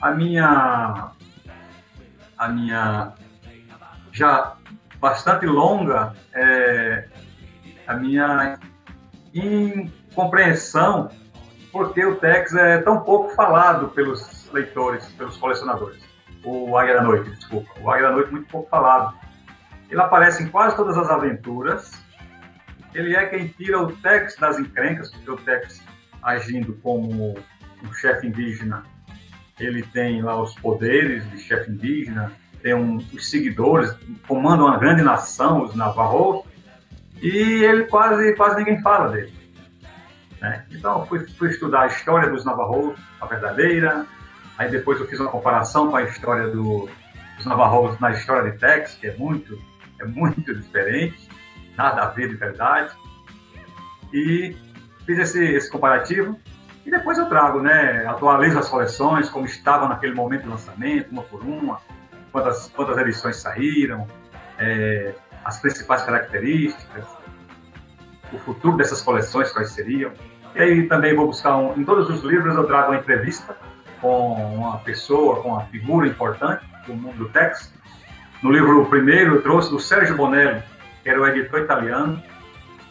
a 0.00 0.10
minha 0.10 1.12
a 2.36 2.48
minha 2.48 3.12
já 4.10 4.56
bastante 4.98 5.46
longa 5.46 6.12
é, 6.34 7.08
a 7.86 7.94
minha 7.94 8.58
incompreensão 9.32 11.08
porque 11.70 12.04
o 12.04 12.16
Tex 12.16 12.54
é 12.54 12.78
tão 12.82 13.00
pouco 13.00 13.34
falado 13.34 13.88
pelos 13.88 14.50
leitores, 14.52 15.06
pelos 15.12 15.38
colecionadores. 15.38 16.02
O 16.44 16.76
Águia 16.76 16.96
da 16.96 17.02
Noite, 17.02 17.30
desculpa. 17.30 17.70
O 17.80 17.90
Águia 17.90 18.08
da 18.08 18.12
Noite 18.12 18.30
muito 18.30 18.48
pouco 18.48 18.68
falado. 18.68 19.14
Ele 19.88 20.00
aparece 20.00 20.42
em 20.42 20.48
quase 20.48 20.76
todas 20.76 20.98
as 20.98 21.08
aventuras, 21.08 22.01
ele 22.94 23.16
é 23.16 23.26
quem 23.26 23.48
tira 23.48 23.80
o 23.80 23.92
Tex 23.92 24.36
das 24.36 24.58
encrencas, 24.58 25.10
porque 25.10 25.30
o 25.30 25.36
Tex, 25.36 25.82
agindo 26.22 26.74
como 26.82 27.34
um 27.82 27.92
chefe 27.94 28.26
indígena, 28.26 28.84
ele 29.58 29.82
tem 29.82 30.22
lá 30.22 30.40
os 30.40 30.54
poderes 30.54 31.28
de 31.30 31.38
chefe 31.38 31.70
indígena, 31.70 32.32
tem 32.62 32.74
um, 32.74 32.96
os 32.96 33.30
seguidores, 33.30 33.94
comanda 34.26 34.62
uma 34.62 34.78
grande 34.78 35.02
nação, 35.02 35.64
os 35.64 35.74
Navarros, 35.74 36.44
e 37.20 37.64
ele 37.64 37.84
quase, 37.84 38.34
quase 38.34 38.56
ninguém 38.56 38.80
fala 38.82 39.10
dele. 39.10 39.32
Né? 40.40 40.64
Então, 40.70 41.06
fui, 41.06 41.20
fui 41.30 41.48
estudar 41.48 41.82
a 41.82 41.86
história 41.86 42.30
dos 42.30 42.44
Navarros, 42.44 42.98
a 43.20 43.26
verdadeira, 43.26 44.06
aí 44.58 44.70
depois 44.70 45.00
eu 45.00 45.06
fiz 45.06 45.18
uma 45.18 45.30
comparação 45.30 45.90
com 45.90 45.96
a 45.96 46.02
história 46.02 46.48
do, 46.48 46.88
dos 47.36 47.46
Navarros 47.46 47.98
na 48.00 48.10
história 48.10 48.50
de 48.50 48.58
Tex, 48.58 48.94
que 48.94 49.06
é 49.06 49.16
muito, 49.16 49.58
é 50.00 50.04
muito 50.04 50.54
diferente 50.54 51.31
nada 51.76 52.02
a 52.02 52.06
ver 52.06 52.28
de 52.28 52.36
verdade. 52.36 52.94
E 54.12 54.56
fiz 55.06 55.18
esse, 55.18 55.44
esse 55.44 55.70
comparativo 55.70 56.38
e 56.84 56.90
depois 56.90 57.16
eu 57.16 57.26
trago, 57.26 57.60
né, 57.60 58.04
atualizo 58.06 58.58
as 58.58 58.68
coleções, 58.68 59.30
como 59.30 59.46
estavam 59.46 59.88
naquele 59.88 60.14
momento 60.14 60.42
de 60.42 60.48
lançamento, 60.48 61.10
uma 61.10 61.22
por 61.22 61.42
uma, 61.42 61.78
quantas, 62.32 62.68
quantas 62.74 62.98
edições 62.98 63.36
saíram, 63.36 64.06
é, 64.58 65.14
as 65.44 65.60
principais 65.60 66.02
características, 66.02 67.06
o 68.32 68.38
futuro 68.38 68.76
dessas 68.76 69.00
coleções, 69.00 69.52
quais 69.52 69.70
seriam. 69.70 70.12
E 70.54 70.60
aí 70.60 70.88
também 70.88 71.14
vou 71.14 71.26
buscar, 71.26 71.56
um, 71.56 71.78
em 71.78 71.84
todos 71.84 72.10
os 72.10 72.22
livros 72.24 72.54
eu 72.56 72.64
trago 72.64 72.90
uma 72.90 72.98
entrevista 72.98 73.56
com 74.00 74.34
uma 74.56 74.78
pessoa, 74.78 75.40
com 75.40 75.50
uma 75.50 75.64
figura 75.66 76.08
importante 76.08 76.64
do 76.86 76.94
mundo 76.94 77.16
do 77.16 77.28
texto. 77.28 77.72
No 78.42 78.50
livro 78.50 78.84
primeiro 78.86 79.36
eu 79.36 79.42
trouxe 79.42 79.70
do 79.70 79.78
Sérgio 79.78 80.16
Bonelli, 80.16 80.62
que 81.02 81.08
era 81.08 81.20
o 81.20 81.26
editor 81.26 81.60
italiano. 81.60 82.22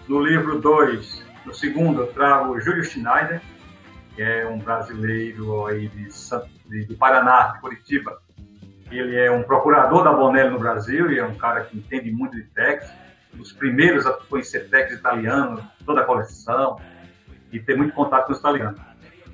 No 0.07 0.20
livro 0.22 0.59
2, 0.59 1.26
no 1.45 1.53
segundo, 1.53 2.01
eu 2.01 2.07
trago 2.07 2.59
Júlio 2.59 2.84
Schneider, 2.84 3.41
que 4.16 4.22
é 4.22 4.47
um 4.47 4.59
brasileiro 4.59 5.66
aí 5.68 5.88
de, 5.88 6.86
do 6.86 6.95
Paraná, 6.95 7.53
de 7.53 7.62
Curitiba. 7.62 8.22
Ele 8.91 9.16
é 9.16 9.32
um 9.32 9.43
procurador 9.43 10.03
da 10.03 10.12
Bonelli 10.12 10.49
no 10.49 10.59
Brasil 10.59 11.12
e 11.12 11.20
é 11.20 11.26
um 11.26 11.36
cara 11.36 11.62
que 11.62 11.78
entende 11.78 12.12
muito 12.12 12.36
de 12.36 12.43
texto, 12.43 12.91
um 13.34 13.38
dos 13.38 13.53
primeiros 13.53 14.05
a 14.05 14.12
conhecer 14.12 14.70
texto 14.70 14.93
italiano, 14.93 15.66
toda 15.86 16.01
a 16.01 16.03
coleção, 16.03 16.78
e 17.51 17.59
ter 17.59 17.78
muito 17.78 17.93
contato 17.93 18.28
com 18.28 18.34
os 18.34 18.39
italianos. 18.39 18.80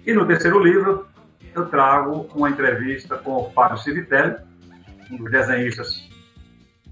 E 0.05 0.13
no 0.13 0.25
terceiro 0.25 0.59
livro, 0.59 1.07
eu 1.55 1.65
trago 1.67 2.29
uma 2.35 2.49
entrevista 2.49 3.17
com 3.17 3.37
o 3.37 3.51
Fábio 3.51 3.79
Civitelli, 3.79 4.35
um 5.11 5.17
dos 5.17 5.31
desenhistas 5.31 6.07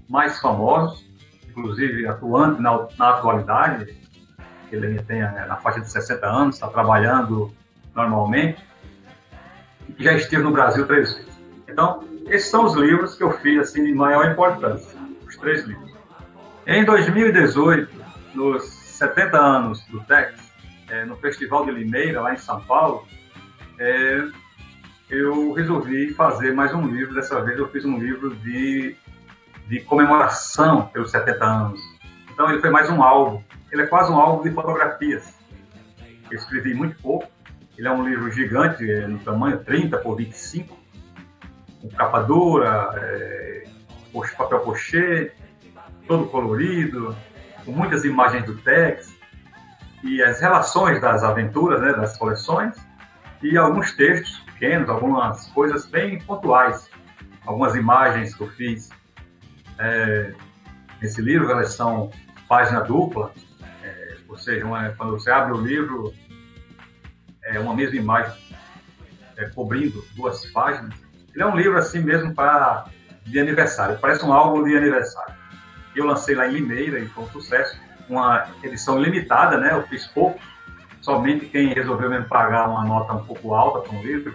mais 0.08 0.40
famosos, 0.40 1.05
inclusive 1.56 2.06
atuante 2.06 2.60
na, 2.60 2.86
na 2.98 3.10
atualidade, 3.10 3.96
ele 4.70 5.00
tem 5.02 5.22
é, 5.22 5.46
na 5.46 5.56
faixa 5.56 5.80
de 5.80 5.90
60 5.90 6.26
anos, 6.26 6.56
está 6.56 6.68
trabalhando 6.68 7.52
normalmente, 7.94 8.62
e 9.98 10.04
já 10.04 10.12
esteve 10.12 10.42
no 10.42 10.50
Brasil 10.50 10.86
três 10.86 11.14
vezes. 11.14 11.40
Então, 11.68 12.04
esses 12.26 12.50
são 12.50 12.64
os 12.64 12.74
livros 12.74 13.14
que 13.14 13.22
eu 13.22 13.30
fiz 13.38 13.60
assim, 13.60 13.84
de 13.84 13.94
maior 13.94 14.30
importância, 14.30 14.98
os 15.26 15.36
três 15.36 15.64
livros. 15.64 15.94
Em 16.66 16.84
2018, 16.84 17.90
nos 18.34 18.64
70 18.64 19.38
anos 19.38 19.84
do 19.86 20.00
Tex, 20.00 20.52
é, 20.88 21.04
no 21.04 21.16
Festival 21.16 21.64
de 21.64 21.70
Limeira, 21.70 22.20
lá 22.20 22.34
em 22.34 22.36
São 22.36 22.60
Paulo, 22.60 23.06
é, 23.78 24.28
eu 25.08 25.52
resolvi 25.52 26.12
fazer 26.14 26.52
mais 26.52 26.74
um 26.74 26.86
livro. 26.86 27.14
Dessa 27.14 27.40
vez 27.40 27.58
eu 27.58 27.68
fiz 27.68 27.84
um 27.84 27.98
livro 27.98 28.34
de 28.36 28.96
de 29.66 29.80
comemoração 29.80 30.86
pelos 30.88 31.10
70 31.10 31.44
anos. 31.44 31.80
Então 32.32 32.50
ele 32.50 32.60
foi 32.60 32.70
mais 32.70 32.88
um 32.90 33.02
álbum. 33.02 33.42
Ele 33.72 33.82
é 33.82 33.86
quase 33.86 34.12
um 34.12 34.16
álbum 34.16 34.42
de 34.42 34.54
fotografias. 34.54 35.34
Eu 36.30 36.36
escrevi 36.36 36.74
muito 36.74 37.00
pouco. 37.02 37.28
Ele 37.76 37.88
é 37.88 37.90
um 37.90 38.08
livro 38.08 38.30
gigante, 38.30 38.90
é, 38.90 39.06
no 39.06 39.18
tamanho 39.18 39.58
30 39.62 39.98
por 39.98 40.16
25, 40.16 40.76
com 41.82 41.88
capa 41.90 42.22
dura, 42.22 42.90
é, 42.96 43.64
papel 44.36 44.60
pochê, 44.60 45.32
todo 46.06 46.26
colorido, 46.26 47.14
com 47.64 47.72
muitas 47.72 48.04
imagens 48.04 48.44
do 48.44 48.56
Tex 48.56 49.14
e 50.02 50.22
as 50.22 50.40
relações 50.40 51.00
das 51.00 51.22
aventuras, 51.22 51.80
né, 51.80 51.92
das 51.92 52.16
coleções. 52.16 52.74
e 53.42 53.56
alguns 53.58 53.92
textos 53.92 54.38
pequenos, 54.40 54.88
algumas 54.88 55.46
coisas 55.48 55.84
bem 55.84 56.18
pontuais, 56.20 56.88
algumas 57.44 57.74
imagens 57.74 58.34
que 58.34 58.40
eu 58.40 58.48
fiz. 58.48 58.88
É, 59.78 60.32
nesse 61.00 61.20
livro, 61.20 61.50
elas 61.50 61.72
são 61.72 62.10
página 62.48 62.80
dupla, 62.80 63.32
é, 63.82 64.16
ou 64.28 64.36
seja, 64.36 64.64
uma, 64.64 64.90
quando 64.90 65.12
você 65.12 65.30
abre 65.30 65.52
o 65.52 65.60
livro, 65.60 66.12
é 67.44 67.58
uma 67.58 67.74
mesma 67.74 67.96
imagem 67.96 68.32
é, 69.36 69.48
cobrindo 69.50 70.04
duas 70.14 70.44
páginas. 70.46 70.94
Ele 71.34 71.42
é 71.42 71.46
um 71.46 71.56
livro 71.56 71.76
assim 71.76 72.00
mesmo 72.00 72.34
para 72.34 72.86
de 73.24 73.40
aniversário, 73.40 73.98
parece 74.00 74.24
um 74.24 74.32
álbum 74.32 74.62
de 74.62 74.76
aniversário. 74.76 75.34
Eu 75.94 76.06
lancei 76.06 76.34
lá 76.34 76.46
em 76.46 76.52
Limeira 76.52 76.98
e 76.98 77.08
foi 77.08 77.24
um 77.24 77.28
sucesso, 77.28 77.78
uma 78.08 78.46
edição 78.62 79.00
limitada, 79.00 79.58
né? 79.58 79.72
Eu 79.72 79.82
fiz 79.88 80.06
pouco, 80.06 80.38
somente 81.00 81.46
quem 81.46 81.74
resolveu 81.74 82.08
mesmo 82.08 82.26
pagar 82.26 82.68
uma 82.68 82.84
nota 82.84 83.14
um 83.14 83.24
pouco 83.24 83.54
alta 83.54 83.80
para 83.80 83.98
um 83.98 84.02
livro, 84.02 84.34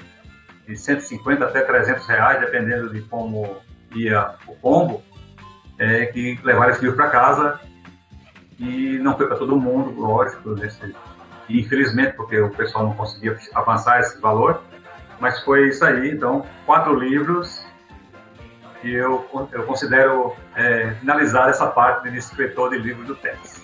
de 0.68 0.76
150 0.76 1.46
até 1.46 1.62
300 1.62 2.06
reais, 2.06 2.40
dependendo 2.42 2.90
de 2.94 3.02
como 3.04 3.58
ia 3.96 4.36
o 4.48 4.56
combo, 4.56 5.04
é, 5.82 6.06
que 6.06 6.40
levaram 6.44 6.72
esse 6.72 6.82
livro 6.82 6.96
para 6.96 7.10
casa 7.10 7.60
e 8.60 9.00
não 9.00 9.18
foi 9.18 9.28
para 9.28 9.36
todo 9.36 9.60
mundo, 9.60 10.00
lógico, 10.00 10.52
nesse, 10.52 10.96
e 11.50 11.60
infelizmente, 11.60 12.16
porque 12.16 12.40
o 12.40 12.52
pessoal 12.52 12.86
não 12.86 12.94
conseguia 12.94 13.36
avançar 13.56 14.00
esse 14.00 14.22
valor, 14.22 14.62
mas 15.20 15.44
foi 15.44 15.70
isso 15.70 15.84
aí. 15.84 16.12
Então, 16.12 16.46
quatro 16.68 16.94
livros 16.94 17.66
e 18.84 18.92
eu, 18.92 19.26
eu 19.52 19.64
considero 19.64 20.36
é, 20.56 20.92
finalizar 21.00 21.50
essa 21.50 21.66
parte 21.66 22.12
de 22.12 22.18
escritor 22.18 22.70
de 22.70 22.78
livro 22.78 23.04
do 23.04 23.16
Tex. 23.16 23.64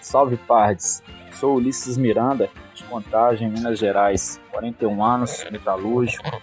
Salve 0.00 0.38
Pardes, 0.38 1.02
sou 1.32 1.56
Ulisses 1.56 1.98
Miranda, 1.98 2.48
de 2.74 2.84
Contagem, 2.84 3.50
Minas 3.50 3.78
Gerais, 3.78 4.40
41 4.50 5.04
anos, 5.04 5.44
metalúrgico, 5.50 6.42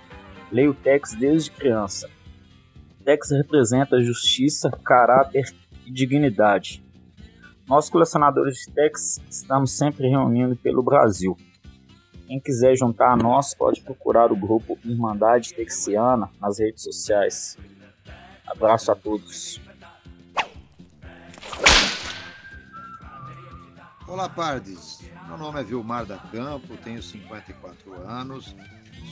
leio 0.51 0.73
Tex 0.73 1.13
desde 1.13 1.51
criança. 1.51 2.09
Tex 3.03 3.31
representa 3.31 4.01
justiça, 4.01 4.69
caráter 4.83 5.53
e 5.85 5.91
dignidade. 5.91 6.83
Nós 7.67 7.89
colecionadores 7.89 8.57
de 8.57 8.73
Tex 8.73 9.19
estamos 9.29 9.71
sempre 9.77 10.07
reunindo 10.07 10.55
pelo 10.55 10.83
Brasil. 10.83 11.37
Quem 12.27 12.39
quiser 12.39 12.75
juntar 12.75 13.11
a 13.11 13.17
nós 13.17 13.53
pode 13.53 13.81
procurar 13.81 14.31
o 14.31 14.35
grupo 14.35 14.77
Irmandade 14.85 15.53
Texiana 15.53 16.29
nas 16.39 16.59
redes 16.59 16.83
sociais. 16.83 17.57
Abraço 18.45 18.91
a 18.91 18.95
todos. 18.95 19.59
Olá, 24.07 24.27
Pardes. 24.27 24.99
Meu 25.27 25.37
nome 25.37 25.61
é 25.61 25.63
Vilmar 25.63 26.05
da 26.05 26.17
Campo, 26.17 26.75
tenho 26.83 27.01
54 27.01 27.93
anos, 28.05 28.53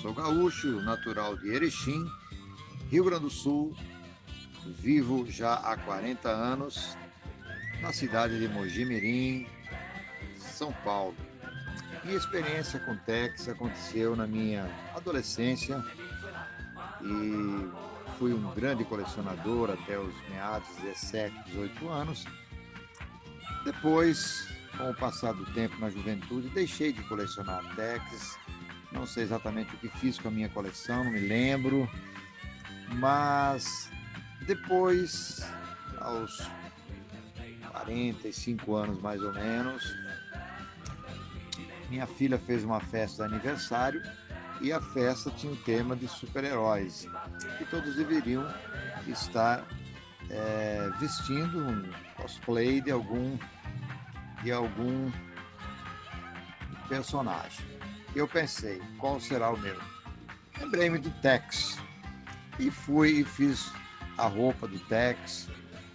sou 0.02 0.14
gaúcho, 0.14 0.82
natural 0.82 1.38
de 1.38 1.50
Erechim, 1.50 2.06
Rio 2.90 3.04
Grande 3.04 3.24
do 3.24 3.30
Sul, 3.30 3.76
vivo 4.80 5.30
já 5.30 5.54
há 5.56 5.78
40 5.78 6.30
anos 6.30 6.98
na 7.82 7.94
cidade 7.94 8.40
de 8.40 8.48
Mojimirim, 8.48 9.48
São 10.38 10.72
Paulo. 10.84 11.16
Minha 12.04 12.18
experiência 12.18 12.80
com 12.80 12.96
Tex 12.98 13.48
aconteceu 13.50 14.16
na 14.16 14.26
minha 14.26 14.70
adolescência 14.96 15.84
e 17.02 17.70
fui 18.18 18.34
um 18.34 18.54
grande 18.54 18.84
colecionador 18.84 19.72
até 19.72 19.98
os 19.98 20.14
meados 20.30 20.68
de 20.76 20.84
17, 20.84 21.36
18 21.48 21.90
anos. 21.90 22.26
Depois, 23.64 24.48
com 24.78 24.90
o 24.90 24.96
passar 24.96 25.34
do 25.34 25.46
tempo 25.54 25.78
na 25.80 25.90
juventude, 25.90 26.50
deixei 26.50 26.94
de 26.94 27.04
colecionar 27.04 27.64
Tex. 27.76 28.38
Não 28.92 29.06
sei 29.06 29.24
exatamente 29.24 29.76
o 29.76 29.78
que 29.78 29.90
fiz 29.90 30.18
com 30.18 30.28
a 30.28 30.32
minha 30.32 30.50
coleção, 30.50 31.04
não 31.04 31.12
me 31.12 31.20
lembro. 31.20 31.90
Mas 32.96 33.92
depois, 34.48 35.46
aos 36.00 36.50
45 37.90 38.76
anos 38.76 39.02
mais 39.02 39.22
ou 39.22 39.34
menos. 39.34 39.96
Minha 41.90 42.06
filha 42.06 42.38
fez 42.38 42.64
uma 42.64 42.80
festa 42.80 43.28
de 43.28 43.34
aniversário 43.34 44.02
e 44.62 44.72
a 44.72 44.80
festa 44.80 45.32
tinha 45.32 45.52
o 45.52 45.56
um 45.56 45.62
tema 45.64 45.96
de 45.96 46.08
super-heróis. 46.08 47.08
E 47.60 47.66
todos 47.66 47.96
deveriam 47.96 48.48
estar 49.08 49.66
é, 50.30 50.90
vestindo 51.00 51.66
um 51.66 51.92
cosplay 52.16 52.82
de 52.82 52.92
algum 52.92 53.38
de 54.44 54.52
algum 54.52 55.12
personagem. 56.88 57.69
Eu 58.16 58.28
pensei, 58.28 58.82
qual 58.98 59.20
será 59.20 59.52
o 59.52 59.58
meu? 59.58 59.78
Lembrei-me 60.60 60.98
do 60.98 61.12
Tex 61.22 61.78
e 62.58 62.72
fui 62.72 63.22
e 63.22 63.24
fiz 63.24 63.72
a 64.18 64.28
roupa 64.28 64.68
do 64.68 64.80
Tex, 64.80 65.48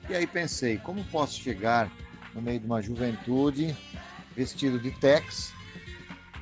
e 0.08 0.14
aí 0.14 0.26
pensei, 0.26 0.78
como 0.78 1.04
posso 1.04 1.38
chegar 1.40 1.90
no 2.34 2.40
meio 2.40 2.60
de 2.60 2.66
uma 2.66 2.80
juventude 2.80 3.76
vestido 4.34 4.78
de 4.78 4.90
Tex 4.92 5.52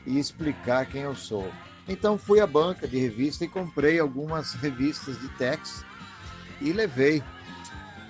e 0.07 0.19
explicar 0.19 0.87
quem 0.87 1.03
eu 1.03 1.15
sou? 1.15 1.51
Então 1.89 2.19
fui 2.19 2.41
à 2.41 2.47
banca 2.47 2.87
de 2.87 2.99
revista 2.99 3.45
e 3.45 3.49
comprei 3.49 3.99
algumas 3.99 4.53
revistas 4.55 5.19
de 5.21 5.29
Tex 5.31 5.85
e 6.61 6.73
levei 6.73 7.23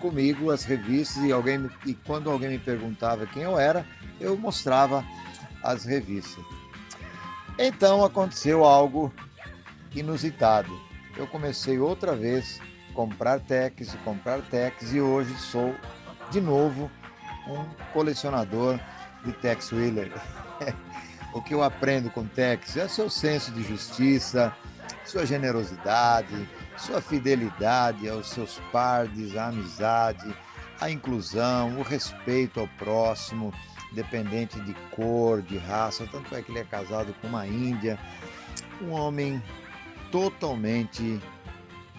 comigo 0.00 0.50
as 0.50 0.64
revistas 0.64 1.22
e 1.22 1.32
alguém 1.32 1.70
e 1.86 1.94
quando 1.94 2.30
alguém 2.30 2.50
me 2.50 2.58
perguntava 2.58 3.26
quem 3.26 3.44
eu 3.44 3.58
era, 3.58 3.86
eu 4.20 4.36
mostrava 4.36 5.04
as 5.62 5.84
revistas. 5.84 6.44
Então 7.58 8.04
aconteceu 8.04 8.64
algo 8.64 9.12
inusitado. 9.94 10.70
Eu 11.16 11.26
comecei 11.26 11.78
outra 11.78 12.16
vez 12.16 12.60
comprar 12.94 13.40
techs 13.40 13.92
e 13.92 13.96
comprar 13.98 14.40
techs 14.42 14.92
e 14.92 15.00
hoje 15.00 15.34
sou 15.36 15.74
de 16.30 16.40
novo 16.40 16.90
um 17.46 17.64
colecionador 17.92 18.78
de 19.24 19.32
Tex 19.34 19.72
Wheeler. 19.72 20.12
o 21.34 21.42
que 21.42 21.54
eu 21.54 21.62
aprendo 21.62 22.10
com 22.10 22.26
Tex 22.26 22.76
é 22.76 22.88
seu 22.88 23.10
senso 23.10 23.50
de 23.52 23.62
justiça, 23.62 24.54
sua 25.04 25.26
generosidade, 25.26 26.48
sua 26.76 27.00
fidelidade 27.00 28.08
aos 28.08 28.30
seus 28.30 28.60
pardes, 28.72 29.36
a 29.36 29.48
amizade, 29.48 30.34
a 30.80 30.90
inclusão, 30.90 31.78
o 31.78 31.82
respeito 31.82 32.60
ao 32.60 32.68
próximo, 32.68 33.52
independente 33.92 34.58
de 34.60 34.74
cor, 34.90 35.42
de 35.42 35.58
raça. 35.58 36.08
Tanto 36.10 36.34
é 36.34 36.42
que 36.42 36.50
ele 36.50 36.58
é 36.58 36.64
casado 36.64 37.14
com 37.20 37.28
uma 37.28 37.46
índia, 37.46 37.98
um 38.80 38.90
homem 38.90 39.40
totalmente 40.10 41.20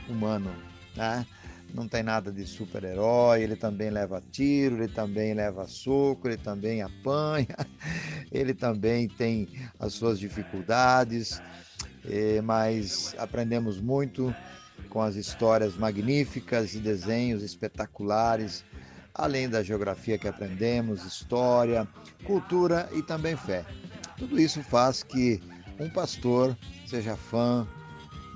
humano, 0.09 0.53
né? 0.95 1.25
Não 1.73 1.87
tem 1.87 2.03
nada 2.03 2.31
de 2.31 2.45
super-herói, 2.45 3.41
ele 3.41 3.55
também 3.55 3.89
leva 3.89 4.21
tiro, 4.31 4.75
ele 4.75 4.93
também 4.93 5.33
leva 5.33 5.67
soco, 5.67 6.27
ele 6.27 6.37
também 6.37 6.83
apanha, 6.83 7.55
ele 8.31 8.53
também 8.53 9.07
tem 9.07 9.49
as 9.79 9.93
suas 9.93 10.19
dificuldades, 10.19 11.41
mas 12.43 13.15
aprendemos 13.17 13.81
muito 13.81 14.35
com 14.87 15.01
as 15.01 15.15
histórias 15.15 15.75
magníficas 15.75 16.75
e 16.75 16.79
desenhos 16.79 17.41
espetaculares, 17.41 18.63
além 19.13 19.47
da 19.47 19.61
geografia 19.61 20.17
que 20.17 20.27
aprendemos, 20.27 21.05
história, 21.05 21.87
cultura 22.25 22.89
e 22.93 23.01
também 23.01 23.35
fé. 23.35 23.63
Tudo 24.17 24.39
isso 24.39 24.61
faz 24.63 25.03
que 25.03 25.41
um 25.79 25.89
pastor 25.89 26.57
seja 26.85 27.15
fã 27.15 27.67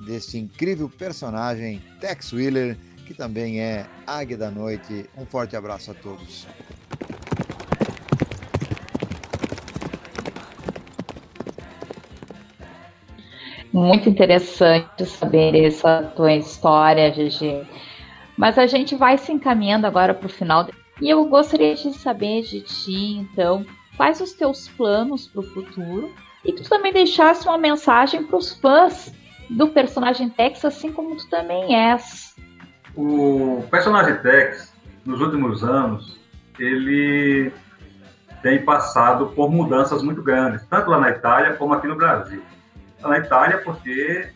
deste 0.05 0.38
incrível 0.38 0.89
personagem 0.89 1.82
Tex 1.99 2.32
Wheeler, 2.32 2.78
que 3.05 3.13
também 3.13 3.59
é 3.59 3.86
Águia 4.05 4.38
da 4.38 4.51
Noite. 4.51 5.09
Um 5.17 5.25
forte 5.25 5.55
abraço 5.55 5.91
a 5.91 5.93
todos. 5.93 6.47
Muito 13.73 14.09
interessante 14.09 15.05
saber 15.05 15.55
essa 15.63 16.03
tua 16.15 16.34
história, 16.34 17.13
Gigi. 17.13 17.65
Mas 18.38 18.57
a 18.57 18.67
gente 18.67 18.95
vai 18.95 19.17
se 19.17 19.31
encaminhando 19.31 19.88
agora 19.88 20.13
para 20.13 20.27
o 20.27 20.29
final. 20.29 20.69
E 21.01 21.09
eu 21.09 21.25
gostaria 21.25 21.75
de 21.75 21.93
saber 21.93 22.43
de 22.43 22.61
ti, 22.61 23.17
então, 23.17 23.65
quais 23.95 24.21
os 24.21 24.33
teus 24.33 24.67
planos 24.69 25.27
para 25.27 25.41
o 25.41 25.43
futuro 25.43 26.13
e 26.45 26.53
tu 26.53 26.63
também 26.69 26.93
deixasse 26.93 27.47
uma 27.47 27.57
mensagem 27.57 28.23
para 28.23 28.38
os 28.38 28.53
fãs 28.53 29.13
do 29.49 29.67
personagem 29.69 30.29
Tex, 30.29 30.63
assim 30.63 30.93
como 30.93 31.17
tu 31.17 31.29
também 31.29 31.75
és. 31.75 32.35
O 32.95 33.63
personagem 33.69 34.15
Tex, 34.17 34.73
nos 35.05 35.19
últimos 35.19 35.63
anos, 35.63 36.19
ele 36.59 37.51
tem 38.41 38.63
passado 38.63 39.27
por 39.35 39.51
mudanças 39.51 40.01
muito 40.01 40.21
grandes, 40.21 40.65
tanto 40.67 40.89
lá 40.89 40.99
na 40.99 41.09
Itália 41.09 41.53
como 41.53 41.73
aqui 41.73 41.88
no 41.88 41.95
Brasil. 41.95 42.41
Na 43.01 43.17
Itália, 43.17 43.59
porque 43.59 44.29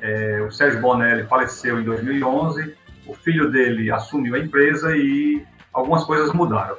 é, 0.00 0.40
o 0.40 0.50
Sérgio 0.50 0.80
Bonelli 0.80 1.24
faleceu 1.24 1.80
em 1.80 1.84
2011, 1.84 2.76
o 3.08 3.14
filho 3.14 3.50
dele 3.50 3.90
assumiu 3.90 4.36
a 4.36 4.38
empresa 4.38 4.96
e 4.96 5.44
algumas 5.72 6.04
coisas 6.04 6.32
mudaram. 6.32 6.76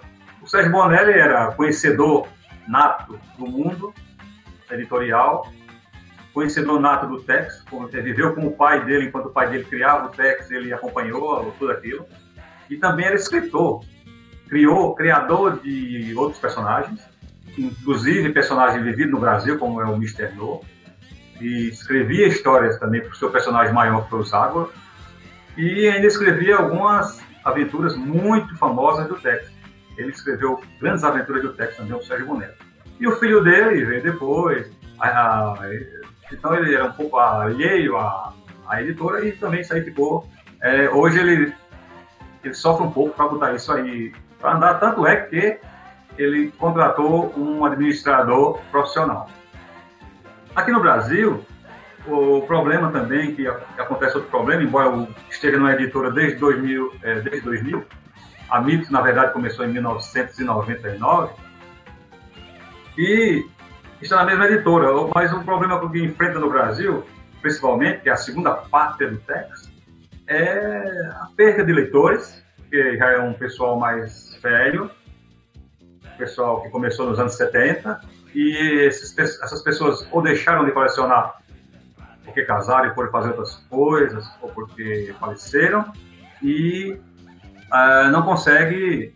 Sérgio 0.49 0.71
Bonelli 0.71 1.11
era 1.11 1.51
conhecedor 1.51 2.27
nato 2.67 3.19
do 3.37 3.45
mundo 3.45 3.93
editorial, 4.71 5.47
conhecedor 6.33 6.79
nato 6.79 7.05
do 7.05 7.21
Tex, 7.21 7.63
viveu 8.03 8.33
com 8.33 8.47
o 8.47 8.51
pai 8.51 8.83
dele, 8.83 9.05
enquanto 9.05 9.27
o 9.27 9.29
pai 9.29 9.47
dele 9.51 9.63
criava 9.65 10.07
o 10.07 10.09
Tex, 10.09 10.49
ele 10.49 10.73
acompanhou 10.73 11.53
tudo 11.59 11.71
aquilo, 11.71 12.03
e 12.67 12.77
também 12.77 13.05
era 13.05 13.15
escritor, 13.15 13.85
criou, 14.47 14.95
criador 14.95 15.59
de 15.59 16.15
outros 16.17 16.41
personagens, 16.41 16.99
inclusive 17.55 18.33
personagem 18.33 18.81
vivido 18.81 19.11
no 19.11 19.19
Brasil, 19.19 19.59
como 19.59 19.79
é 19.81 19.85
o 19.85 19.93
Mr. 19.93 20.33
No, 20.35 20.61
e 21.39 21.69
escrevia 21.69 22.27
histórias 22.27 22.79
também 22.79 23.01
para 23.01 23.11
o 23.11 23.15
seu 23.15 23.29
personagem 23.29 23.71
maior, 23.71 24.03
que 24.05 24.09
foi 24.09 24.19
o 24.19 24.23
Zagor, 24.23 24.71
e 25.57 25.87
ainda 25.87 26.07
escrevia 26.07 26.57
algumas 26.57 27.19
aventuras 27.43 27.95
muito 27.95 28.57
famosas 28.57 29.07
do 29.07 29.15
Tex. 29.15 29.51
Ele 29.97 30.11
escreveu 30.11 30.61
grandes 30.79 31.03
aventuras 31.03 31.41
do 31.41 31.53
Tex 31.53 31.75
também, 31.75 31.93
o 31.93 32.01
Sérgio 32.01 32.27
Bonello. 32.27 32.53
E 32.99 33.07
o 33.07 33.15
filho 33.17 33.43
dele 33.43 33.85
veio 33.85 34.03
depois, 34.03 34.71
a, 34.99 35.07
a, 35.07 35.59
então 36.31 36.53
ele 36.55 36.75
era 36.75 36.85
um 36.85 36.91
pouco 36.91 37.17
alheio 37.17 37.97
à, 37.97 38.33
à 38.67 38.81
editora 38.81 39.25
e 39.25 39.31
também 39.33 39.61
isso 39.61 39.73
aí 39.73 39.83
ficou. 39.83 40.27
É, 40.61 40.89
hoje 40.89 41.19
ele, 41.19 41.53
ele 42.43 42.53
sofre 42.53 42.85
um 42.85 42.91
pouco 42.91 43.15
para 43.15 43.27
botar 43.27 43.53
isso 43.53 43.71
aí 43.71 44.13
para 44.39 44.55
andar, 44.55 44.75
tanto 44.75 45.05
é 45.05 45.15
que 45.17 45.59
ele 46.17 46.51
contratou 46.57 47.33
um 47.37 47.65
administrador 47.65 48.59
profissional. 48.71 49.29
Aqui 50.55 50.71
no 50.71 50.81
Brasil, 50.81 51.45
o 52.07 52.41
problema 52.47 52.91
também, 52.91 53.35
que 53.35 53.47
acontece 53.47 54.15
outro 54.15 54.29
problema, 54.29 54.63
embora 54.63 54.87
eu 54.87 55.07
esteja 55.29 55.57
numa 55.57 55.73
editora 55.73 56.11
desde 56.11 56.37
2000, 56.37 56.93
é, 57.03 57.19
desde 57.21 57.41
2000 57.41 57.85
a 58.49 58.61
Mitos, 58.61 58.89
na 58.89 59.01
verdade, 59.01 59.31
começou 59.33 59.65
em 59.65 59.69
1999, 59.69 61.33
e 62.97 63.45
está 64.01 64.17
na 64.17 64.25
mesma 64.25 64.47
editora. 64.47 64.87
Mas 65.13 65.31
o 65.31 65.43
problema 65.43 65.79
que 65.91 66.03
enfrenta 66.03 66.39
no 66.39 66.49
Brasil, 66.49 67.05
principalmente, 67.41 68.01
que 68.01 68.09
é 68.09 68.11
a 68.11 68.17
segunda 68.17 68.51
parte 68.51 69.05
do 69.05 69.17
texto, 69.17 69.69
é 70.27 71.11
a 71.11 71.29
perda 71.35 71.63
de 71.63 71.73
leitores, 71.73 72.43
que 72.69 72.97
já 72.97 73.11
é 73.11 73.19
um 73.19 73.33
pessoal 73.33 73.79
mais 73.79 74.37
velho, 74.41 74.89
pessoal 76.17 76.61
que 76.61 76.69
começou 76.69 77.07
nos 77.09 77.19
anos 77.19 77.35
70, 77.35 78.01
e 78.33 78.55
esses, 78.85 79.17
essas 79.17 79.61
pessoas 79.63 80.07
ou 80.11 80.21
deixaram 80.21 80.65
de 80.65 80.71
colecionar 80.71 81.38
porque 82.29 82.43
casaram 82.43 82.89
e 82.89 82.95
foram 82.95 83.11
fazer 83.11 83.29
outras 83.29 83.55
coisas, 83.69 84.31
ou 84.41 84.49
porque 84.49 85.13
faleceram, 85.19 85.91
e 86.41 86.97
uh, 87.71 88.11
não 88.11 88.21
consegue 88.23 89.13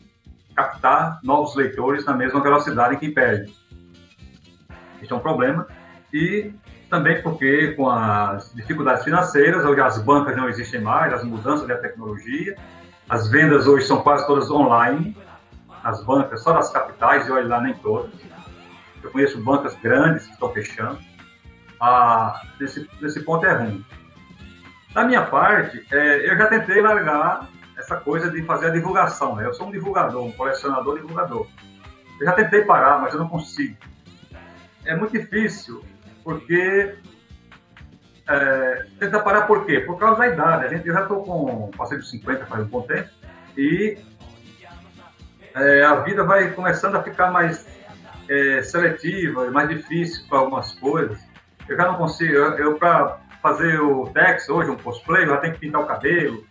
captar 0.56 1.20
novos 1.24 1.56
leitores 1.56 2.06
na 2.06 2.14
mesma 2.14 2.42
velocidade 2.42 2.98
que 2.98 3.10
perde. 3.10 3.54
Isso 5.02 5.14
é 5.14 5.18
um 5.18 5.20
problema. 5.20 5.68
E 6.12 6.54
também 6.90 7.22
porque 7.22 7.74
com 7.74 7.90
as 7.90 8.54
dificuldades 8.54 9.04
financeiras, 9.04 9.66
hoje 9.66 9.82
as 9.82 9.98
bancas 10.00 10.36
não 10.36 10.48
existem 10.48 10.82
mais, 10.82 11.12
as 11.14 11.24
mudanças 11.24 11.68
da 11.68 11.78
tecnologia, 11.78 12.56
as 13.10 13.30
vendas 13.30 13.68
hoje 13.68 13.86
são 13.86 14.02
quase 14.02 14.26
todas 14.28 14.50
online, 14.52 15.18
as 15.84 16.04
bancas 16.04 16.42
só 16.42 16.54
das 16.54 16.72
capitais, 16.72 17.28
e 17.28 17.32
olha 17.32 17.48
lá, 17.48 17.62
nem 17.62 17.74
todas. 17.74 18.12
Eu 19.02 19.12
conheço 19.12 19.42
bancas 19.44 19.76
grandes 19.82 20.26
que 20.26 20.34
estão 20.34 20.50
fechando. 20.54 21.00
Ah, 21.86 22.42
desse, 22.58 22.90
desse 23.02 23.20
ponto 23.24 23.46
é 23.46 23.52
ruim. 23.52 23.86
Da 24.94 25.04
minha 25.04 25.26
parte, 25.26 25.86
é, 25.92 26.32
eu 26.32 26.38
já 26.38 26.48
tentei 26.48 26.80
largar 26.80 27.50
essa 27.78 27.98
coisa 27.98 28.32
de 28.32 28.42
fazer 28.44 28.68
a 28.68 28.70
divulgação. 28.70 29.36
Né? 29.36 29.46
Eu 29.46 29.54
sou 29.54 29.68
um 29.68 29.72
divulgador, 29.72 30.24
um 30.24 30.32
colecionador 30.32 30.96
divulgador. 30.96 31.46
Eu 32.22 32.26
já 32.26 32.32
tentei 32.32 32.64
parar, 32.64 33.00
mas 33.02 33.14
eu 33.14 33.20
não 33.20 33.28
consigo. 33.28 33.76
É 34.86 34.96
muito 34.96 35.12
difícil, 35.12 35.84
porque 36.24 36.96
é, 38.30 38.86
tentar 38.98 39.20
parar 39.20 39.42
por 39.42 39.66
quê? 39.66 39.82
Por 39.82 40.00
causa 40.00 40.20
da 40.20 40.28
idade. 40.30 40.64
A 40.64 40.70
gente, 40.70 40.88
eu 40.88 40.94
já 40.94 41.02
estou 41.02 41.22
com, 41.22 41.70
passei 41.78 41.98
dos 41.98 42.10
50 42.12 42.46
faz 42.46 42.64
um 42.64 42.70
bom 42.70 42.84
tempo, 42.84 43.10
e 43.58 43.98
é, 45.54 45.84
a 45.84 45.96
vida 45.96 46.24
vai 46.24 46.50
começando 46.52 46.96
a 46.96 47.04
ficar 47.04 47.30
mais 47.30 47.68
é, 48.30 48.62
seletiva, 48.62 49.52
mais 49.52 49.68
difícil 49.68 50.26
para 50.30 50.38
algumas 50.40 50.72
coisas. 50.80 51.33
Eu 51.68 51.78
já 51.78 51.88
não 51.88 51.96
consigo, 51.96 52.34
eu, 52.34 52.58
eu 52.58 52.76
para 52.76 53.20
fazer 53.42 53.80
o 53.80 54.08
Tex 54.08 54.48
hoje, 54.50 54.70
um 54.70 54.78
cosplay, 54.78 55.24
eu 55.24 55.30
já 55.30 55.38
tenho 55.38 55.54
que 55.54 55.60
pintar 55.60 55.82
o 55.82 55.86
cabelo. 55.86 56.46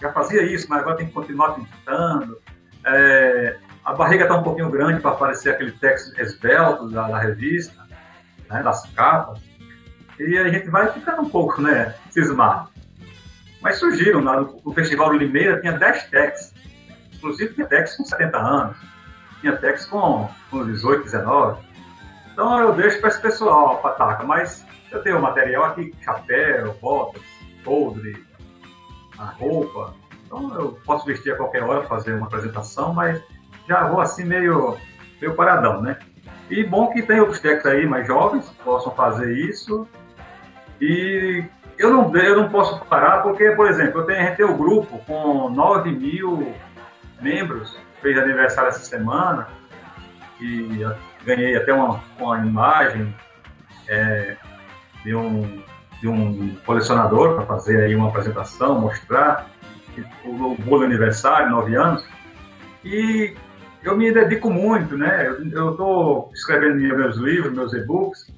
Já 0.00 0.12
fazia 0.12 0.42
isso, 0.42 0.66
mas 0.68 0.80
agora 0.80 0.96
tem 0.96 1.06
que 1.06 1.12
continuar 1.12 1.54
pintando. 1.54 2.38
É, 2.84 3.56
a 3.84 3.94
barriga 3.94 4.24
está 4.24 4.36
um 4.36 4.42
pouquinho 4.42 4.70
grande 4.70 5.00
para 5.00 5.12
parecer 5.12 5.50
aquele 5.50 5.72
Tex 5.72 6.12
esbelto 6.18 6.88
da, 6.88 7.08
da 7.08 7.18
revista, 7.18 7.80
né, 8.50 8.62
das 8.62 8.88
capas. 8.90 9.40
E 10.18 10.36
a 10.36 10.48
gente 10.48 10.68
vai 10.68 10.92
ficando 10.92 11.22
um 11.22 11.28
pouco, 11.28 11.62
né, 11.62 11.94
cismado. 12.10 12.70
Mas 13.60 13.78
surgiram 13.78 14.22
lá 14.22 14.40
no, 14.40 14.60
no 14.64 14.74
Festival 14.74 15.10
do 15.10 15.16
Limeira, 15.16 15.60
tinha 15.60 15.72
10 15.72 16.04
Tex. 16.04 16.54
Inclusive 17.14 17.54
tinha 17.54 17.66
Tex 17.66 17.96
com 17.96 18.04
70 18.04 18.36
anos, 18.36 18.76
tinha 19.40 19.56
Tex 19.56 19.86
com, 19.86 20.28
com 20.50 20.64
18, 20.64 21.04
19. 21.04 21.71
Então 22.32 22.58
eu 22.60 22.72
deixo 22.74 22.98
para 23.00 23.08
esse 23.08 23.20
pessoal, 23.20 23.78
pataca, 23.78 24.24
mas 24.24 24.66
eu 24.90 25.02
tenho 25.02 25.20
material 25.20 25.64
aqui, 25.64 25.94
chapéu, 26.02 26.74
botas, 26.80 27.22
coldre, 27.64 28.24
a 29.18 29.24
roupa. 29.24 29.94
Então 30.26 30.54
eu 30.54 30.78
posso 30.84 31.04
vestir 31.04 31.32
a 31.32 31.36
qualquer 31.36 31.62
hora, 31.62 31.86
fazer 31.86 32.14
uma 32.14 32.26
apresentação, 32.26 32.94
mas 32.94 33.22
já 33.68 33.86
vou 33.86 34.00
assim 34.00 34.24
meio, 34.24 34.76
meio 35.20 35.34
paradão, 35.34 35.80
né? 35.82 35.98
E 36.50 36.64
bom 36.64 36.88
que 36.88 37.02
tem 37.02 37.20
outros 37.20 37.40
técnicos 37.40 37.70
aí 37.70 37.86
mais 37.86 38.06
jovens 38.06 38.48
que 38.48 38.62
possam 38.62 38.92
fazer 38.94 39.32
isso. 39.32 39.86
E 40.80 41.44
eu 41.78 41.90
não, 41.90 42.14
eu 42.16 42.36
não 42.36 42.48
posso 42.48 42.78
parar 42.86 43.22
porque, 43.22 43.50
por 43.52 43.68
exemplo, 43.68 44.00
eu 44.00 44.06
tenho, 44.06 44.36
tem 44.36 44.46
um 44.46 44.56
grupo 44.56 44.98
com 45.06 45.48
9 45.50 45.90
mil 45.92 46.54
membros, 47.20 47.78
fez 48.00 48.18
aniversário 48.18 48.68
essa 48.68 48.80
semana, 48.80 49.48
e 50.40 50.82
ganhei 51.24 51.56
até 51.56 51.72
uma, 51.72 52.02
uma 52.18 52.38
imagem 52.38 53.14
é, 53.88 54.36
de, 55.04 55.14
um, 55.14 55.62
de 56.00 56.08
um 56.08 56.54
colecionador 56.66 57.36
para 57.36 57.46
fazer 57.46 57.82
aí 57.82 57.94
uma 57.94 58.08
apresentação, 58.08 58.80
mostrar 58.80 59.48
o, 60.24 60.52
o 60.52 60.56
bolo 60.56 60.84
aniversário, 60.84 61.50
nove 61.50 61.74
anos. 61.74 62.04
E 62.84 63.34
eu 63.82 63.96
me 63.96 64.12
dedico 64.12 64.50
muito, 64.50 64.96
né? 64.96 65.26
Eu 65.52 65.70
estou 65.72 66.30
escrevendo 66.32 66.76
meus 66.76 67.16
livros, 67.16 67.52
meus 67.52 67.72
e-books, 67.72 68.32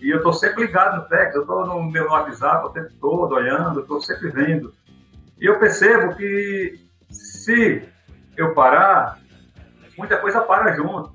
e 0.00 0.10
eu 0.10 0.18
estou 0.18 0.32
sempre 0.32 0.66
ligado 0.66 0.96
no 0.96 1.08
texto, 1.08 1.36
eu 1.36 1.40
estou 1.42 1.66
no 1.66 1.82
meu 1.82 2.06
WhatsApp 2.08 2.66
o 2.66 2.70
tempo 2.70 2.90
todo, 3.00 3.34
olhando, 3.34 3.80
estou 3.80 4.00
sempre 4.00 4.28
vendo. 4.30 4.72
E 5.40 5.46
eu 5.46 5.58
percebo 5.58 6.14
que 6.14 6.78
se 7.10 7.82
eu 8.36 8.52
parar, 8.52 9.18
muita 9.96 10.18
coisa 10.18 10.40
para 10.40 10.74
junto 10.74 11.13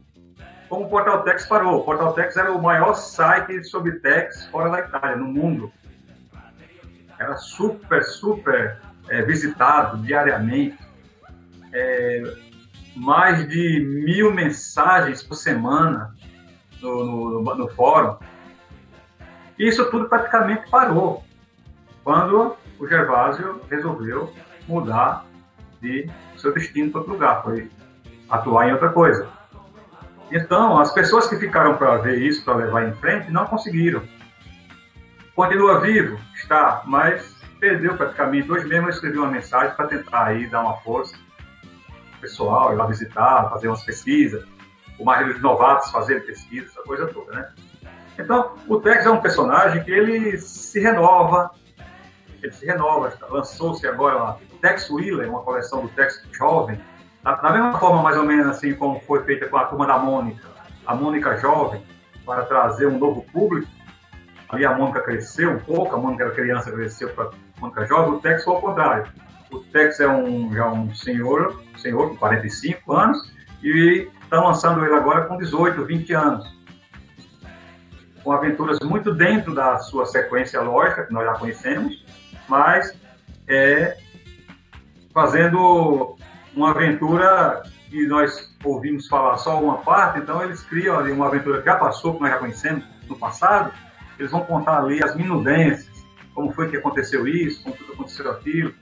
como 0.69 0.85
o 0.85 0.89
Portal 0.89 1.23
Tex 1.23 1.45
parou. 1.47 1.79
O 1.79 1.83
Portal 1.83 2.13
Tex 2.13 2.37
era 2.37 2.53
o 2.53 2.61
maior 2.61 2.93
site 2.93 3.63
sobre 3.63 3.93
Tex 3.93 4.45
fora 4.47 4.69
da 4.69 4.79
Itália, 4.79 5.17
no 5.17 5.25
mundo. 5.25 5.73
Era 7.17 7.35
super, 7.35 8.03
super 8.03 8.79
é, 9.09 9.21
visitado 9.23 9.97
diariamente. 9.97 10.77
É, 11.73 12.23
mais 12.95 13.47
de 13.47 13.79
mil 14.05 14.33
mensagens 14.33 15.23
por 15.23 15.35
semana 15.35 16.13
no, 16.81 17.41
no, 17.41 17.55
no 17.55 17.67
fórum. 17.69 18.17
E 19.57 19.67
isso 19.67 19.89
tudo 19.89 20.07
praticamente 20.07 20.69
parou 20.69 21.23
quando 22.03 22.55
o 22.79 22.87
Gervásio 22.87 23.61
resolveu 23.69 24.33
mudar 24.67 25.25
de 25.81 26.09
seu 26.37 26.53
destino 26.53 26.91
para 26.91 26.99
outro 26.99 27.13
lugar, 27.13 27.43
foi 27.43 27.69
atuar 28.29 28.67
em 28.67 28.73
outra 28.73 28.89
coisa. 28.89 29.27
Então, 30.31 30.79
as 30.79 30.91
pessoas 30.91 31.27
que 31.27 31.37
ficaram 31.37 31.77
para 31.77 31.97
ver 31.97 32.19
isso, 32.19 32.43
para 32.43 32.55
levar 32.55 32.87
em 32.87 32.93
frente, 32.93 33.31
não 33.31 33.45
conseguiram. 33.45 34.03
Continua 35.35 35.79
vivo, 35.79 36.19
está, 36.35 36.83
mas 36.85 37.35
perdeu 37.59 37.95
praticamente. 37.95 38.51
Hoje 38.51 38.67
mesmo 38.67 38.87
eu 38.87 38.91
escrevi 38.91 39.17
uma 39.17 39.29
mensagem 39.29 39.75
para 39.75 39.87
tentar 39.87 40.25
aí 40.25 40.47
dar 40.47 40.61
uma 40.61 40.77
força 40.77 41.15
pessoal, 42.21 42.73
ir 42.73 42.75
lá 42.75 42.85
visitar, 42.85 43.49
fazer 43.49 43.67
umas 43.67 43.83
pesquisas, 43.83 44.45
o 44.99 45.05
mais 45.05 45.25
dos 45.25 45.41
novatos 45.41 45.89
fazer 45.89 46.25
pesquisa, 46.25 46.67
essa 46.67 46.81
coisa 46.83 47.07
toda, 47.07 47.31
né? 47.31 47.49
Então, 48.17 48.55
o 48.67 48.79
Tex 48.81 49.05
é 49.05 49.09
um 49.09 49.21
personagem 49.21 49.81
que 49.83 49.91
ele 49.91 50.37
se 50.37 50.79
renova, 50.81 51.51
ele 52.43 52.51
se 52.51 52.65
renova. 52.65 53.13
Lançou-se 53.29 53.87
agora 53.87 54.17
uma 54.17 54.37
Tex 54.61 54.89
Wheeler, 54.89 55.29
uma 55.29 55.41
coleção 55.41 55.81
do 55.81 55.87
Tex 55.89 56.21
jovem, 56.33 56.79
da, 57.35 57.51
mesma 57.51 57.77
forma, 57.77 58.01
mais 58.01 58.17
ou 58.17 58.23
menos 58.23 58.47
assim, 58.47 58.73
como 58.73 58.99
foi 59.01 59.23
feita 59.23 59.47
com 59.47 59.57
a 59.57 59.65
turma 59.65 59.85
da 59.85 59.97
Mônica, 59.97 60.47
a 60.85 60.95
Mônica 60.95 61.37
jovem, 61.37 61.83
para 62.25 62.43
trazer 62.43 62.87
um 62.87 62.97
novo 62.97 63.23
público. 63.31 63.67
Ali 64.49 64.65
a 64.65 64.73
Mônica 64.73 65.01
cresceu 65.01 65.51
um 65.51 65.59
pouco, 65.59 65.95
a 65.95 65.99
Mônica 65.99 66.23
era 66.23 66.33
criança, 66.33 66.71
cresceu 66.71 67.09
para 67.09 67.25
a 67.25 67.31
Mônica 67.61 67.85
jovem. 67.85 68.13
O 68.13 68.19
Tex 68.19 68.43
foi 68.43 68.55
ao 68.55 68.61
contrário. 68.61 69.11
O 69.51 69.59
Tex 69.59 69.99
é 69.99 70.07
um, 70.07 70.53
já 70.53 70.67
um 70.67 70.93
senhor, 70.93 71.63
senhor 71.77 72.09
com 72.09 72.17
45 72.17 72.93
anos, 72.93 73.33
e 73.63 74.07
estão 74.21 74.43
lançando 74.43 74.85
ele 74.85 74.93
agora 74.93 75.25
com 75.25 75.37
18, 75.37 75.83
20 75.85 76.13
anos. 76.13 76.59
Com 78.23 78.31
aventuras 78.31 78.79
muito 78.79 79.13
dentro 79.13 79.53
da 79.53 79.79
sua 79.79 80.05
sequência 80.05 80.61
lógica, 80.61 81.05
que 81.05 81.13
nós 81.13 81.25
já 81.25 81.33
conhecemos, 81.33 82.05
mas 82.47 82.93
é, 83.47 83.97
fazendo 85.13 86.15
uma 86.55 86.71
aventura 86.71 87.63
que 87.89 88.05
nós 88.07 88.55
ouvimos 88.63 89.07
falar 89.07 89.37
só 89.37 89.61
uma 89.61 89.77
parte, 89.77 90.19
então 90.19 90.43
eles 90.43 90.61
criam 90.63 90.97
ali 90.97 91.11
uma 91.11 91.27
aventura 91.27 91.59
que 91.59 91.65
já 91.65 91.75
passou, 91.75 92.15
que 92.15 92.21
nós 92.21 92.31
já 92.31 92.37
conhecemos 92.37 92.83
no 93.07 93.17
passado, 93.17 93.71
eles 94.17 94.31
vão 94.31 94.41
contar 94.41 94.79
ali 94.79 95.03
as 95.03 95.15
minudências, 95.15 96.05
como 96.33 96.51
foi 96.53 96.69
que 96.69 96.77
aconteceu 96.77 97.27
isso, 97.27 97.63
como 97.63 97.75
foi 97.75 97.87
que 97.87 97.93
aconteceu 97.93 98.31
aquilo, 98.31 98.73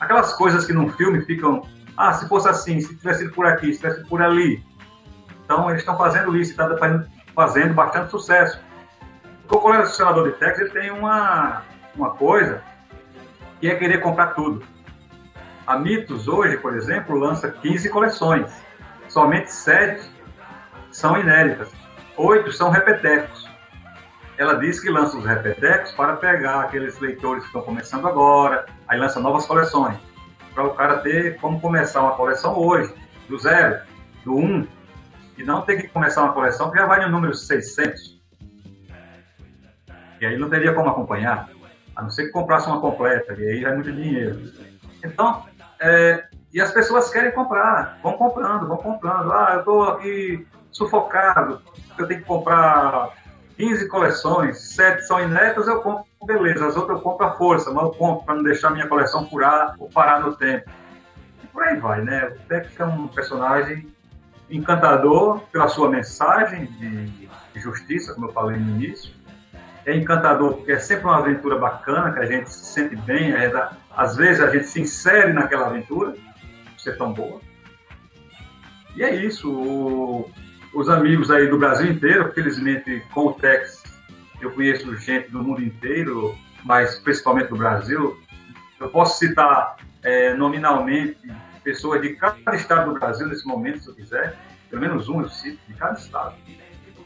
aquelas 0.00 0.32
coisas 0.34 0.64
que 0.64 0.72
num 0.72 0.88
filme 0.90 1.22
ficam, 1.22 1.62
ah, 1.96 2.12
se 2.12 2.28
fosse 2.28 2.48
assim, 2.48 2.80
se 2.80 2.96
tivesse 2.96 3.28
por 3.30 3.46
aqui, 3.46 3.72
se 3.72 3.80
tivesse 3.80 4.04
por 4.08 4.22
ali. 4.22 4.64
Então 5.44 5.68
eles 5.68 5.82
estão 5.82 5.96
fazendo 5.96 6.36
isso 6.36 6.52
está 6.52 6.68
fazendo 7.34 7.74
bastante 7.74 8.10
sucesso. 8.10 8.58
O 9.50 9.58
colecionador 9.58 10.32
de 10.32 10.38
textos 10.38 10.62
ele 10.62 10.70
tem 10.70 10.90
uma, 10.90 11.62
uma 11.94 12.10
coisa 12.10 12.62
que 13.60 13.68
é 13.68 13.74
querer 13.74 14.00
comprar 14.00 14.28
tudo. 14.28 14.64
A 15.66 15.78
Mitos 15.78 16.28
hoje, 16.28 16.58
por 16.58 16.76
exemplo, 16.76 17.16
lança 17.16 17.50
15 17.50 17.88
coleções. 17.88 18.52
Somente 19.08 19.50
7 19.50 20.10
são 20.90 21.18
inéditas. 21.18 21.70
8 22.16 22.52
são 22.52 22.70
repetecos. 22.70 23.48
Ela 24.36 24.54
diz 24.54 24.80
que 24.80 24.90
lança 24.90 25.16
os 25.16 25.24
repetecos 25.24 25.92
para 25.92 26.16
pegar 26.16 26.60
aqueles 26.60 26.98
leitores 26.98 27.42
que 27.42 27.48
estão 27.48 27.62
começando 27.62 28.06
agora, 28.06 28.66
aí 28.88 28.98
lança 28.98 29.20
novas 29.20 29.46
coleções. 29.46 29.96
Para 30.52 30.64
o 30.64 30.74
cara 30.74 30.98
ter 30.98 31.38
como 31.38 31.60
começar 31.60 32.02
uma 32.02 32.14
coleção 32.14 32.58
hoje, 32.58 32.92
do 33.28 33.38
zero, 33.38 33.80
do 34.24 34.36
um, 34.36 34.66
e 35.38 35.42
não 35.42 35.62
ter 35.62 35.80
que 35.80 35.88
começar 35.88 36.22
uma 36.22 36.32
coleção 36.32 36.70
que 36.70 36.78
já 36.78 36.86
vai 36.86 37.00
no 37.00 37.08
número 37.08 37.32
600. 37.32 38.20
E 40.20 40.26
aí 40.26 40.36
não 40.36 40.50
teria 40.50 40.74
como 40.74 40.90
acompanhar, 40.90 41.48
a 41.96 42.02
não 42.02 42.10
ser 42.10 42.26
que 42.26 42.32
comprasse 42.32 42.66
uma 42.66 42.80
completa, 42.80 43.34
e 43.34 43.46
aí 43.46 43.60
já 43.60 43.70
é 43.70 43.74
muito 43.74 43.92
dinheiro. 43.92 44.52
Então, 45.04 45.44
é, 45.84 46.24
e 46.50 46.60
as 46.62 46.72
pessoas 46.72 47.10
querem 47.10 47.30
comprar, 47.32 47.98
vão 48.02 48.14
comprando, 48.14 48.66
vão 48.66 48.78
comprando. 48.78 49.30
Ah, 49.32 49.50
eu 49.52 49.58
estou 49.58 49.82
aqui 49.84 50.46
sufocado, 50.72 51.60
eu 51.98 52.08
tenho 52.08 52.20
que 52.20 52.26
comprar 52.26 53.10
15 53.58 53.86
coleções, 53.88 54.58
7 54.74 55.06
são 55.06 55.20
inéditas, 55.20 55.68
eu 55.68 55.82
compro, 55.82 56.06
beleza, 56.24 56.66
as 56.66 56.74
outras 56.74 56.96
eu 56.96 57.02
compro 57.02 57.26
à 57.26 57.32
força, 57.32 57.70
mas 57.70 57.84
eu 57.84 57.90
compro 57.90 58.24
para 58.24 58.34
não 58.34 58.42
deixar 58.42 58.70
minha 58.70 58.88
coleção 58.88 59.28
furar 59.28 59.74
ou 59.78 59.90
parar 59.90 60.20
no 60.20 60.34
tempo. 60.34 60.70
E 61.42 61.46
por 61.48 61.62
aí 61.62 61.76
vai, 61.76 62.00
né? 62.00 62.28
O 62.28 62.48
Tex 62.48 62.80
é 62.80 62.84
um 62.84 63.08
personagem 63.08 63.86
encantador 64.50 65.40
pela 65.52 65.68
sua 65.68 65.90
mensagem 65.90 66.66
de 67.52 67.60
justiça, 67.60 68.14
como 68.14 68.28
eu 68.28 68.32
falei 68.32 68.58
no 68.58 68.70
início. 68.70 69.12
É 69.86 69.94
encantador 69.94 70.54
porque 70.54 70.72
é 70.72 70.78
sempre 70.78 71.04
uma 71.04 71.18
aventura 71.18 71.58
bacana, 71.58 72.12
que 72.12 72.20
a 72.20 72.26
gente 72.26 72.50
se 72.50 72.64
sente 72.66 72.96
bem, 72.96 73.32
é 73.32 73.52
às 73.94 74.16
vezes 74.16 74.40
a 74.40 74.50
gente 74.50 74.66
se 74.66 74.80
insere 74.80 75.32
naquela 75.32 75.66
aventura, 75.66 76.12
por 76.12 76.80
ser 76.80 76.96
tão 76.96 77.12
boa. 77.12 77.40
E 78.96 79.02
é 79.02 79.14
isso. 79.14 79.50
O, 79.50 80.30
os 80.72 80.88
amigos 80.88 81.30
aí 81.30 81.48
do 81.48 81.58
Brasil 81.58 81.90
inteiro, 81.90 82.32
felizmente 82.32 83.02
com 83.12 83.26
o 83.26 83.34
Tex, 83.34 83.82
eu 84.40 84.50
conheço 84.52 84.94
gente 84.96 85.30
do 85.30 85.42
mundo 85.42 85.62
inteiro, 85.62 86.36
mas 86.64 86.98
principalmente 86.98 87.48
do 87.48 87.56
Brasil. 87.56 88.18
Eu 88.80 88.88
posso 88.88 89.18
citar 89.18 89.76
é, 90.02 90.34
nominalmente 90.34 91.18
pessoas 91.62 92.02
de 92.02 92.10
cada 92.10 92.54
estado 92.54 92.92
do 92.92 92.98
Brasil 92.98 93.26
nesse 93.26 93.46
momento, 93.46 93.80
se 93.80 93.88
eu 93.88 93.94
quiser. 93.94 94.36
Pelo 94.68 94.82
menos 94.82 95.08
um 95.08 95.22
eu 95.22 95.28
cito, 95.28 95.58
de 95.66 95.74
cada 95.74 95.98
estado. 95.98 96.34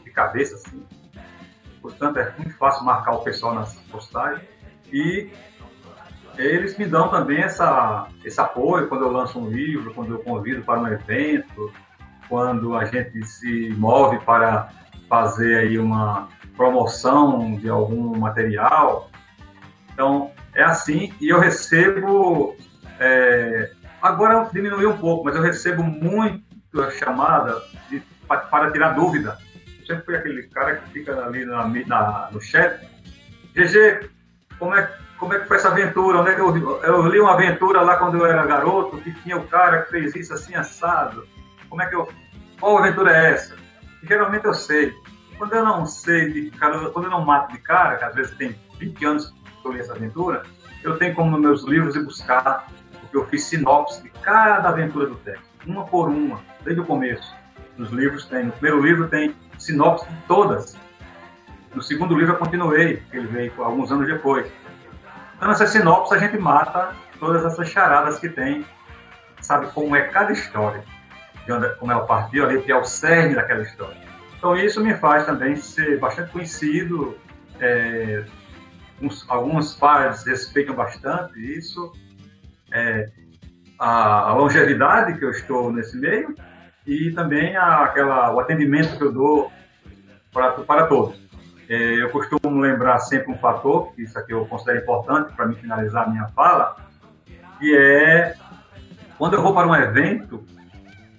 De 0.03 0.11
cabeça, 0.11 0.55
assim. 0.55 0.83
Portanto, 1.81 2.17
é 2.17 2.33
muito 2.37 2.55
fácil 2.57 2.83
marcar 2.83 3.11
o 3.13 3.19
pessoal 3.19 3.53
nas 3.53 3.75
postagens. 3.91 4.47
E 4.91 5.29
eles 6.37 6.77
me 6.77 6.85
dão 6.85 7.09
também 7.09 7.39
essa, 7.39 8.07
esse 8.23 8.39
apoio 8.39 8.87
quando 8.87 9.03
eu 9.03 9.11
lanço 9.11 9.39
um 9.39 9.49
livro, 9.49 9.93
quando 9.93 10.13
eu 10.13 10.19
convido 10.19 10.63
para 10.63 10.79
um 10.79 10.87
evento, 10.87 11.71
quando 12.27 12.75
a 12.75 12.85
gente 12.85 13.25
se 13.25 13.69
move 13.77 14.19
para 14.19 14.69
fazer 15.09 15.57
aí 15.57 15.79
uma 15.79 16.29
promoção 16.55 17.55
de 17.55 17.69
algum 17.69 18.17
material. 18.17 19.09
Então, 19.91 20.31
é 20.53 20.63
assim, 20.63 21.13
e 21.19 21.29
eu 21.29 21.39
recebo, 21.39 22.55
é, 22.99 23.71
agora 24.01 24.49
diminuiu 24.53 24.91
um 24.91 24.97
pouco, 24.97 25.25
mas 25.25 25.35
eu 25.35 25.41
recebo 25.41 25.83
muito 25.83 26.43
chamada 26.97 27.61
de, 27.89 28.01
para 28.27 28.71
tirar 28.71 28.89
dúvida. 28.89 29.37
Sempre 29.89 30.05
fui 30.05 30.15
aquele 30.17 30.43
cara 30.49 30.75
que 30.75 30.91
fica 30.91 31.19
ali 31.25 31.43
na, 31.45 31.67
na, 31.67 32.29
no 32.31 32.39
chat. 32.39 32.79
GG, 33.55 34.07
como 34.59 34.75
é 34.75 34.87
como 35.17 35.33
é 35.33 35.39
que 35.39 35.47
foi 35.47 35.57
essa 35.57 35.69
aventura? 35.69 36.19
Onde 36.19 36.29
é 36.29 36.35
que 36.35 36.41
eu, 36.41 36.83
eu 36.83 37.07
li 37.07 37.19
uma 37.19 37.33
aventura 37.33 37.81
lá 37.81 37.97
quando 37.97 38.19
eu 38.19 38.25
era 38.27 38.45
garoto, 38.45 38.97
que 38.99 39.11
tinha 39.23 39.35
o 39.35 39.47
cara 39.47 39.81
que 39.81 39.89
fez 39.89 40.15
isso 40.15 40.31
assim 40.31 40.53
assado. 40.53 41.27
Como 41.67 41.81
é 41.81 41.87
que 41.87 41.95
eu. 41.95 42.07
Qual 42.59 42.77
aventura 42.77 43.17
é 43.17 43.31
essa? 43.31 43.55
E, 44.03 44.07
geralmente 44.07 44.45
eu 44.45 44.53
sei. 44.53 44.93
Quando 45.39 45.55
eu 45.55 45.65
não 45.65 45.87
sei 45.87 46.31
de 46.31 46.51
cara, 46.51 46.91
quando 46.91 47.05
eu 47.05 47.11
não 47.11 47.25
mato 47.25 47.51
de 47.51 47.57
cara, 47.57 47.97
que 47.97 48.03
às 48.03 48.13
vezes 48.13 48.37
tem 48.37 48.55
20 48.77 49.05
anos 49.05 49.33
que 49.59 49.67
eu 49.67 49.71
li 49.71 49.79
essa 49.79 49.93
aventura, 49.93 50.43
eu 50.83 50.99
tenho 50.99 51.15
como 51.15 51.31
nos 51.31 51.41
meus 51.41 51.63
livros 51.63 51.95
ir 51.95 52.05
buscar, 52.05 52.67
porque 53.01 53.17
eu 53.17 53.25
fiz 53.25 53.43
sinopse 53.45 54.03
de 54.03 54.09
cada 54.09 54.69
aventura 54.69 55.07
do 55.07 55.15
texto, 55.15 55.43
uma 55.65 55.83
por 55.83 56.09
uma, 56.09 56.39
desde 56.63 56.79
o 56.79 56.85
começo. 56.85 57.33
Nos 57.75 57.89
livros 57.89 58.25
tem, 58.25 58.45
no 58.45 58.51
primeiro 58.51 58.85
livro 58.85 59.07
tem 59.07 59.35
sinopse 59.59 60.07
de 60.07 60.21
todas. 60.27 60.75
No 61.73 61.83
segundo 61.83 62.17
livro 62.17 62.33
eu 62.33 62.37
continuei, 62.37 63.03
ele 63.13 63.27
veio 63.27 63.53
alguns 63.63 63.91
anos 63.91 64.07
depois. 64.07 64.51
Então, 65.35 65.47
nessa 65.47 65.67
sinopse, 65.67 66.13
a 66.13 66.17
gente 66.17 66.37
mata 66.37 66.95
todas 67.19 67.45
essas 67.45 67.69
charadas 67.69 68.19
que 68.19 68.29
tem, 68.29 68.65
sabe 69.41 69.67
como 69.67 69.95
é 69.95 70.01
cada 70.07 70.31
história, 70.31 70.83
onde, 71.49 71.69
como 71.75 71.93
o 71.93 72.05
partido 72.07 72.45
ali, 72.45 72.61
que 72.61 72.71
é 72.71 72.75
o 72.75 72.83
cerne 72.83 73.35
daquela 73.35 73.61
história. 73.61 73.97
Então, 74.37 74.55
isso 74.55 74.81
me 74.81 74.95
faz 74.95 75.25
também 75.25 75.55
ser 75.55 75.99
bastante 75.99 76.31
conhecido. 76.31 77.17
É, 77.59 78.25
uns, 79.01 79.25
alguns 79.29 79.75
pais 79.75 80.23
respeitam 80.25 80.75
bastante 80.75 81.37
isso. 81.39 81.91
É, 82.71 83.09
a, 83.77 84.33
longevidade 84.33 85.17
que 85.17 85.25
eu 85.25 85.31
estou 85.31 85.71
nesse 85.71 85.97
meio 85.97 86.35
e 86.89 87.11
também 87.11 87.55
a, 87.55 87.83
aquela, 87.83 88.33
o 88.33 88.39
atendimento 88.39 88.97
que 88.97 89.03
eu 89.03 89.11
dou 89.11 89.51
para, 90.33 90.53
para 90.53 90.87
todos. 90.87 91.21
É, 91.69 92.01
eu 92.01 92.09
costumo 92.09 92.59
lembrar 92.59 92.97
sempre 92.97 93.31
um 93.31 93.37
fator, 93.37 93.93
que 93.93 94.01
isso 94.01 94.17
aqui 94.17 94.33
eu 94.33 94.43
considero 94.47 94.79
importante 94.79 95.31
para 95.33 95.45
me 95.45 95.53
finalizar 95.53 96.07
a 96.07 96.09
minha 96.09 96.27
fala, 96.29 96.77
que 97.59 97.77
é 97.77 98.35
quando 99.19 99.35
eu 99.35 99.43
vou 99.43 99.53
para 99.53 99.67
um 99.67 99.75
evento, 99.75 100.43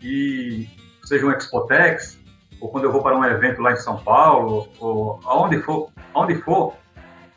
e 0.03 0.67
seja 1.05 1.25
um 1.25 1.31
Expotex, 1.31 2.19
ou 2.61 2.69
quando 2.69 2.85
eu 2.85 2.93
vou 2.93 3.01
para 3.01 3.17
um 3.17 3.25
evento 3.25 3.63
lá 3.63 3.73
em 3.73 3.77
São 3.77 3.97
Paulo, 3.99 4.69
ou 4.81 5.21
aonde 5.25 5.63
for, 5.63 5.93
aonde 6.13 6.35
for, 6.43 6.75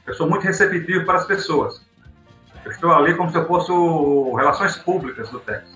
eu 0.07 0.13
sou 0.15 0.27
muito 0.27 0.43
receptivo 0.43 1.05
para 1.05 1.19
as 1.19 1.27
pessoas. 1.27 1.85
Eu 2.65 2.71
estou 2.71 2.91
ali 2.91 3.13
como 3.15 3.29
se 3.29 3.37
eu 3.37 3.45
fosse 3.45 3.71
o 3.71 4.33
Relações 4.33 4.75
Públicas 4.77 5.29
do 5.29 5.39
Tex. 5.39 5.72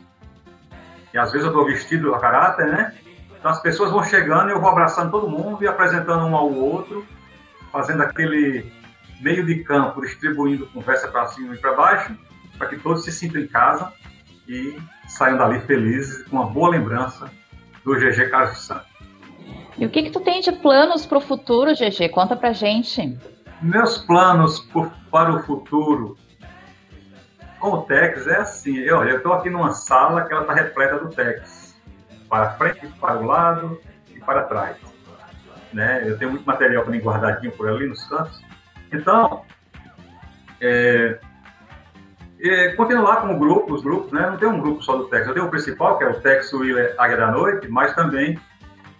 E 1.17 1.19
às 1.19 1.31
vezes 1.31 1.47
eu 1.47 1.51
estou 1.51 1.65
vestido 1.65 2.13
a 2.13 2.19
caráter, 2.19 2.67
né? 2.67 2.93
Então 3.39 3.49
as 3.49 3.59
pessoas 3.59 3.89
vão 3.89 4.03
chegando 4.03 4.49
e 4.49 4.51
eu 4.51 4.61
vou 4.61 4.69
abraçando 4.69 5.09
todo 5.09 5.27
mundo 5.27 5.63
e 5.63 5.67
apresentando 5.67 6.23
um 6.23 6.35
ao 6.35 6.53
outro 6.53 7.03
fazendo 7.71 8.03
aquele 8.03 8.71
meio 9.19 9.43
de 9.43 9.63
campo, 9.63 9.99
distribuindo 10.01 10.67
conversa 10.67 11.07
para 11.07 11.25
cima 11.25 11.55
e 11.55 11.57
para 11.57 11.73
baixo, 11.73 12.15
para 12.55 12.67
que 12.67 12.77
todos 12.77 13.03
se 13.03 13.11
sintam 13.11 13.41
em 13.41 13.47
casa 13.47 13.91
e 14.47 14.77
saiam 15.07 15.39
dali 15.39 15.59
felizes 15.61 16.21
com 16.27 16.35
uma 16.35 16.45
boa 16.45 16.69
lembrança 16.69 17.31
do 17.83 17.95
GG 17.95 18.29
Carlos 18.29 18.63
Santos. 18.63 18.87
E 19.75 19.87
o 19.87 19.89
que 19.89 20.03
que 20.03 20.11
tu 20.11 20.19
tem 20.19 20.39
de 20.39 20.51
planos 20.51 21.07
para 21.07 21.17
o 21.17 21.21
futuro, 21.21 21.73
GG? 21.73 22.09
Conta 22.09 22.35
para 22.35 22.53
gente. 22.53 23.17
Meus 23.59 23.97
planos 23.97 24.59
por, 24.59 24.91
para 25.11 25.35
o 25.35 25.41
futuro 25.41 26.15
com 27.69 27.77
o 27.77 27.81
Tex 27.83 28.27
é 28.27 28.37
assim, 28.37 28.77
eu 28.77 29.03
estou 29.17 29.33
aqui 29.33 29.49
numa 29.49 29.71
sala 29.71 30.23
que 30.25 30.33
ela 30.33 30.41
está 30.41 30.53
repleta 30.53 30.99
do 30.99 31.09
Tex, 31.09 31.77
para 32.29 32.51
frente, 32.51 32.87
para 32.99 33.19
o 33.19 33.25
lado 33.25 33.81
e 34.09 34.19
para 34.19 34.43
trás 34.43 34.77
né? 35.73 36.03
Eu 36.05 36.17
tenho 36.17 36.31
muito 36.31 36.45
material 36.45 36.83
também 36.83 36.99
guardadinho 36.99 37.51
por 37.51 37.67
ali 37.67 37.87
nos 37.87 38.03
cantos. 38.05 38.41
Então, 38.91 39.43
é, 40.61 41.19
é, 42.39 42.71
continuar 42.73 43.17
com 43.17 43.35
o 43.35 43.39
grupo, 43.39 43.73
os 43.73 43.83
grupos, 43.83 44.11
né? 44.11 44.29
Não 44.29 44.37
tem 44.37 44.47
um 44.47 44.59
grupo 44.59 44.81
só 44.81 44.95
do 44.95 45.07
Tex. 45.07 45.27
Eu 45.27 45.33
tenho 45.33 45.45
o 45.45 45.49
principal, 45.49 45.97
que 45.97 46.03
é 46.03 46.09
o 46.09 46.19
Tex 46.21 46.53
Wheeler 46.53 46.95
Águia 46.97 47.17
da 47.17 47.31
Noite, 47.31 47.67
mas 47.67 47.93
também 47.93 48.39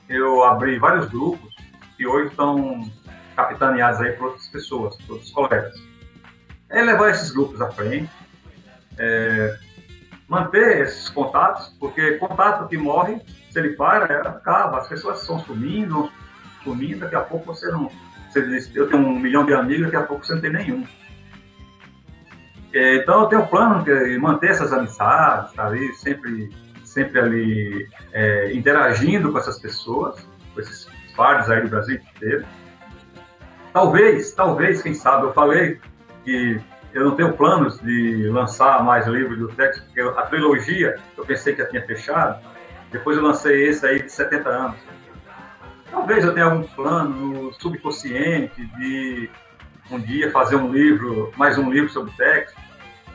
eu 0.09 0.43
abri 0.43 0.77
vários 0.77 1.07
grupos 1.07 1.55
que 1.95 2.05
hoje 2.05 2.29
estão 2.29 2.89
capitaneados 3.35 4.01
aí 4.01 4.13
por 4.13 4.27
outras 4.27 4.47
pessoas, 4.47 4.95
por 4.97 5.13
outros 5.13 5.31
colegas. 5.31 5.73
É 6.69 6.81
levar 6.81 7.09
esses 7.09 7.31
grupos 7.31 7.61
à 7.61 7.71
frente, 7.71 8.09
é, 8.99 9.57
manter 10.27 10.81
esses 10.81 11.09
contatos, 11.09 11.75
porque 11.79 12.13
contato 12.13 12.67
que 12.67 12.77
morre 12.77 13.21
se 13.49 13.59
ele 13.59 13.69
para, 13.69 14.21
acaba. 14.21 14.79
As 14.79 14.87
pessoas 14.87 15.21
estão 15.21 15.39
sumindo, 15.39 16.11
sumindo, 16.63 16.99
daqui 16.99 17.15
a 17.15 17.21
pouco 17.21 17.45
você 17.45 17.69
não. 17.71 17.89
Você 18.29 18.41
diz, 18.41 18.75
eu 18.75 18.89
tenho 18.89 19.03
um 19.03 19.19
milhão 19.19 19.45
de 19.45 19.53
amigos, 19.53 19.85
daqui 19.85 19.95
a 19.95 20.03
pouco 20.03 20.25
você 20.25 20.33
não 20.33 20.41
tem 20.41 20.51
nenhum. 20.51 20.85
É, 22.73 22.95
então 22.97 23.21
eu 23.21 23.27
tenho 23.27 23.41
um 23.43 23.47
plano 23.47 23.83
de 23.83 24.17
manter 24.19 24.51
essas 24.51 24.73
amizades, 24.73 25.53
tá 25.53 25.67
ali, 25.67 25.93
sempre, 25.93 26.49
sempre 26.83 27.19
ali 27.19 27.89
é, 28.11 28.53
interagindo 28.53 29.31
com 29.31 29.37
essas 29.37 29.57
pessoas, 29.59 30.27
com 30.53 30.59
esses 30.59 30.87
pardos 31.15 31.49
aí 31.49 31.61
do 31.61 31.69
Brasil 31.69 31.95
inteiro. 31.95 32.45
Talvez, 33.71 34.33
talvez, 34.33 34.81
quem 34.81 34.93
sabe, 34.93 35.25
eu 35.25 35.33
falei 35.33 35.79
que 36.23 36.59
eu 36.97 37.05
não 37.05 37.15
tenho 37.15 37.33
planos 37.33 37.79
de 37.79 38.27
lançar 38.29 38.83
mais 38.83 39.05
livros 39.05 39.37
do 39.37 39.47
texto, 39.49 39.83
porque 39.83 40.01
a 40.01 40.23
trilogia 40.23 40.95
eu 41.15 41.23
pensei 41.23 41.53
que 41.53 41.61
já 41.61 41.69
tinha 41.69 41.85
fechado, 41.85 42.43
depois 42.91 43.15
eu 43.15 43.23
lancei 43.23 43.67
esse 43.67 43.85
aí 43.85 44.01
de 44.01 44.11
70 44.11 44.49
anos. 44.49 44.77
Talvez 45.91 46.25
eu 46.25 46.33
tenha 46.33 46.47
algum 46.47 46.63
plano 46.63 47.53
subconsciente 47.53 48.65
de 48.77 49.29
um 49.91 49.99
dia 49.99 50.31
fazer 50.31 50.55
um 50.55 50.71
livro, 50.71 51.31
mais 51.37 51.55
um 51.59 51.69
livro 51.69 51.89
sobre 51.91 52.11
texto, 52.13 52.59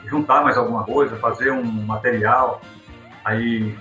juntar 0.05 0.45
mais 0.45 0.57
alguma 0.57 0.85
coisa, 0.85 1.17
fazer 1.17 1.51
um 1.51 1.65
material 1.65 2.63
aí 3.25 3.77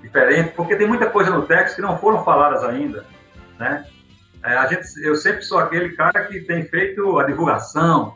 diferente, 0.00 0.52
porque 0.54 0.76
tem 0.76 0.86
muita 0.86 1.10
coisa 1.10 1.32
no 1.32 1.42
texto 1.42 1.74
que 1.74 1.82
não 1.82 1.98
foram 1.98 2.24
faladas 2.24 2.62
ainda, 2.62 3.04
né? 3.58 3.84
É, 4.44 4.56
a 4.56 4.66
gente, 4.66 4.86
eu 5.02 5.16
sempre 5.16 5.42
sou 5.42 5.58
aquele 5.58 5.90
cara 5.96 6.24
que 6.26 6.40
tem 6.40 6.62
feito 6.64 7.18
a 7.18 7.24
divulgação, 7.24 8.14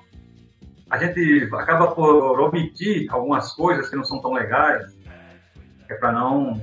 a 0.91 0.97
gente 0.97 1.49
acaba 1.53 1.89
por 1.89 2.41
omitir 2.41 3.07
algumas 3.11 3.53
coisas 3.53 3.89
que 3.89 3.97
não 3.97 4.05
são 4.05 4.21
tão 4.21 4.33
legais, 4.33 4.97
é 5.89 5.95
para 5.95 6.13
não 6.13 6.61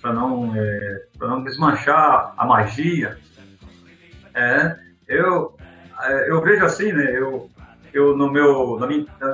para 0.00 0.12
não 0.14 0.54
é, 0.56 1.02
para 1.18 1.28
não 1.28 1.42
desmanchar 1.42 2.32
a 2.36 2.46
magia. 2.46 3.18
É, 4.34 4.76
eu 5.08 5.56
é, 6.02 6.30
eu 6.30 6.40
vejo 6.42 6.64
assim, 6.64 6.92
né? 6.92 7.16
Eu 7.16 7.50
eu 7.92 8.16
no 8.16 8.30
meu 8.30 8.78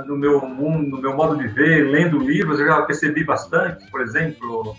no 0.06 0.16
meu 0.16 0.40
mundo, 0.46 0.96
no 0.96 1.02
meu 1.02 1.14
modo 1.14 1.36
de 1.36 1.46
ver, 1.48 1.90
lendo 1.90 2.18
livros, 2.18 2.58
eu 2.58 2.66
já 2.66 2.82
percebi 2.82 3.22
bastante. 3.22 3.88
Por 3.90 4.00
exemplo, 4.00 4.74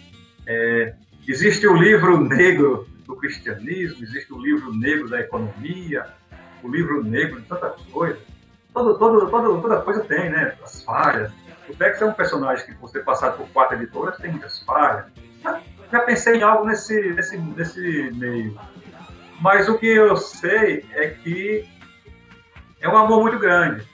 é, 0.47 0.95
existe 1.27 1.67
o 1.67 1.75
livro 1.75 2.19
negro 2.19 2.87
do 3.05 3.15
cristianismo, 3.15 4.03
existe 4.03 4.33
o 4.33 4.41
livro 4.41 4.73
negro 4.73 5.07
da 5.07 5.19
economia, 5.19 6.07
o 6.63 6.67
livro 6.67 7.03
negro 7.03 7.39
de 7.39 7.47
tantas 7.47 7.79
coisas 7.91 8.19
todo, 8.77 8.97
todo, 8.97 9.29
todo, 9.29 9.61
toda 9.61 9.81
coisa 9.81 10.03
tem, 10.03 10.29
né? 10.29 10.55
As 10.63 10.83
falhas. 10.83 11.31
O 11.67 11.75
Tex 11.75 12.01
é 12.01 12.05
um 12.05 12.13
personagem 12.13 12.65
que, 12.65 12.75
por 12.75 12.91
ter 12.91 13.03
passado 13.03 13.37
por 13.37 13.49
quatro 13.49 13.75
editoras, 13.75 14.17
tem 14.17 14.31
muitas 14.31 14.61
falhas. 14.63 15.05
Já, 15.43 15.61
já 15.91 15.99
pensei 16.01 16.37
em 16.37 16.43
algo 16.43 16.65
nesse, 16.65 17.11
nesse, 17.11 17.37
nesse 17.37 18.11
meio. 18.13 18.59
Mas 19.41 19.67
o 19.67 19.77
que 19.77 19.87
eu 19.87 20.15
sei 20.15 20.85
é 20.93 21.09
que 21.09 21.67
é 22.79 22.87
um 22.87 22.95
amor 22.95 23.21
muito 23.21 23.39
grande. 23.39 23.85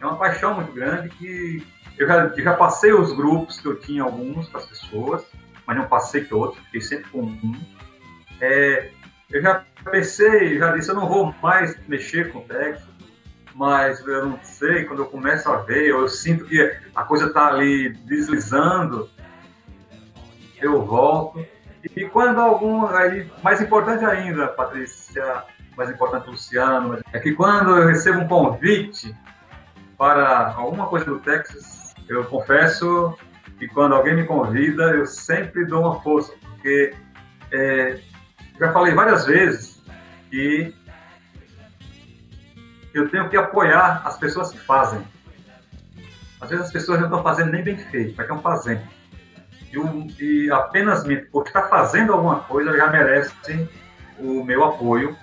É 0.00 0.06
uma 0.06 0.16
paixão 0.16 0.54
muito 0.54 0.72
grande 0.72 1.08
que 1.10 1.66
eu 1.98 2.06
já, 2.06 2.24
eu 2.24 2.42
já 2.42 2.54
passei 2.54 2.92
os 2.92 3.12
grupos 3.12 3.60
que 3.60 3.66
eu 3.66 3.78
tinha 3.78 4.02
alguns 4.02 4.48
para 4.48 4.60
as 4.60 4.66
pessoas, 4.66 5.24
mas 5.66 5.76
não 5.76 5.86
passei 5.86 6.24
todos, 6.24 6.58
fiquei 6.64 6.80
sempre 6.80 7.10
com 7.10 7.22
um. 7.22 7.60
É, 8.40 8.90
eu 9.30 9.42
já 9.42 9.64
pensei, 9.90 10.58
já 10.58 10.72
disse, 10.72 10.88
eu 10.88 10.94
não 10.94 11.06
vou 11.08 11.34
mais 11.42 11.76
mexer 11.86 12.32
com 12.32 12.38
o 12.38 12.44
texto, 12.44 12.89
mas 13.60 14.00
eu 14.06 14.24
não 14.24 14.38
sei, 14.42 14.86
quando 14.86 15.00
eu 15.02 15.06
começo 15.06 15.46
a 15.50 15.58
ver, 15.58 15.88
eu 15.88 16.08
sinto 16.08 16.46
que 16.46 16.74
a 16.96 17.04
coisa 17.04 17.26
está 17.26 17.48
ali 17.48 17.90
deslizando, 18.06 19.06
eu 20.62 20.82
volto. 20.82 21.44
E 21.94 22.06
quando 22.06 22.40
algum, 22.40 22.86
aí, 22.86 23.30
mais 23.42 23.60
importante 23.60 24.02
ainda, 24.02 24.48
Patrícia, 24.48 25.44
mais 25.76 25.90
importante 25.90 26.30
Luciano, 26.30 27.00
é 27.12 27.18
que 27.18 27.34
quando 27.34 27.76
eu 27.76 27.86
recebo 27.86 28.20
um 28.20 28.28
convite 28.28 29.14
para 29.98 30.54
alguma 30.54 30.86
coisa 30.86 31.04
do 31.04 31.18
Texas, 31.18 31.94
eu 32.08 32.24
confesso 32.24 33.14
que 33.58 33.68
quando 33.68 33.94
alguém 33.94 34.16
me 34.16 34.24
convida, 34.24 34.84
eu 34.84 35.04
sempre 35.04 35.66
dou 35.66 35.82
uma 35.82 36.00
força, 36.00 36.32
porque 36.48 36.94
é, 37.52 38.00
já 38.58 38.72
falei 38.72 38.94
várias 38.94 39.26
vezes 39.26 39.82
que 40.30 40.74
eu 42.92 43.08
tenho 43.08 43.28
que 43.28 43.36
apoiar 43.36 44.02
as 44.04 44.16
pessoas 44.16 44.50
que 44.50 44.58
fazem. 44.58 45.02
Às 46.40 46.50
vezes 46.50 46.66
as 46.66 46.72
pessoas 46.72 46.98
não 46.98 47.06
estão 47.06 47.22
fazendo 47.22 47.52
nem 47.52 47.62
bem 47.62 47.76
feito, 47.76 48.14
mas 48.16 48.26
estão 48.26 48.40
fazendo. 48.40 48.82
E, 49.70 49.78
o, 49.78 50.06
e 50.18 50.50
apenas 50.50 51.04
por 51.30 51.46
estar 51.46 51.68
fazendo 51.68 52.12
alguma 52.12 52.40
coisa 52.40 52.76
já 52.76 52.88
merecem 52.88 53.68
o 54.18 54.42
meu 54.42 54.64
apoio 54.64 55.16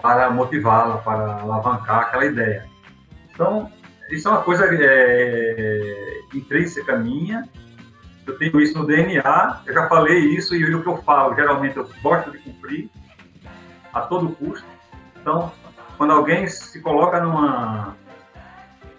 para 0.00 0.30
motivá-la, 0.30 0.98
para 0.98 1.40
alavancar 1.40 2.00
aquela 2.00 2.24
ideia. 2.24 2.66
Então, 3.32 3.70
isso 4.10 4.28
é 4.28 4.30
uma 4.30 4.42
coisa 4.42 4.66
é, 4.70 6.20
intrínseca 6.34 6.96
minha. 6.96 7.48
Eu 8.26 8.38
tenho 8.38 8.60
isso 8.60 8.78
no 8.78 8.86
DNA, 8.86 9.62
eu 9.66 9.74
já 9.74 9.88
falei 9.88 10.18
isso 10.18 10.54
e 10.54 10.74
o 10.74 10.82
que 10.82 10.88
eu 10.88 10.98
falo, 10.98 11.34
geralmente 11.34 11.76
eu 11.76 11.88
gosto 12.02 12.30
de 12.30 12.38
cumprir 12.38 12.88
a 13.92 14.00
todo 14.02 14.30
custo. 14.36 14.66
Então, 15.20 15.52
quando 16.02 16.14
alguém 16.14 16.48
se 16.48 16.80
coloca 16.80 17.20
numa 17.20 17.96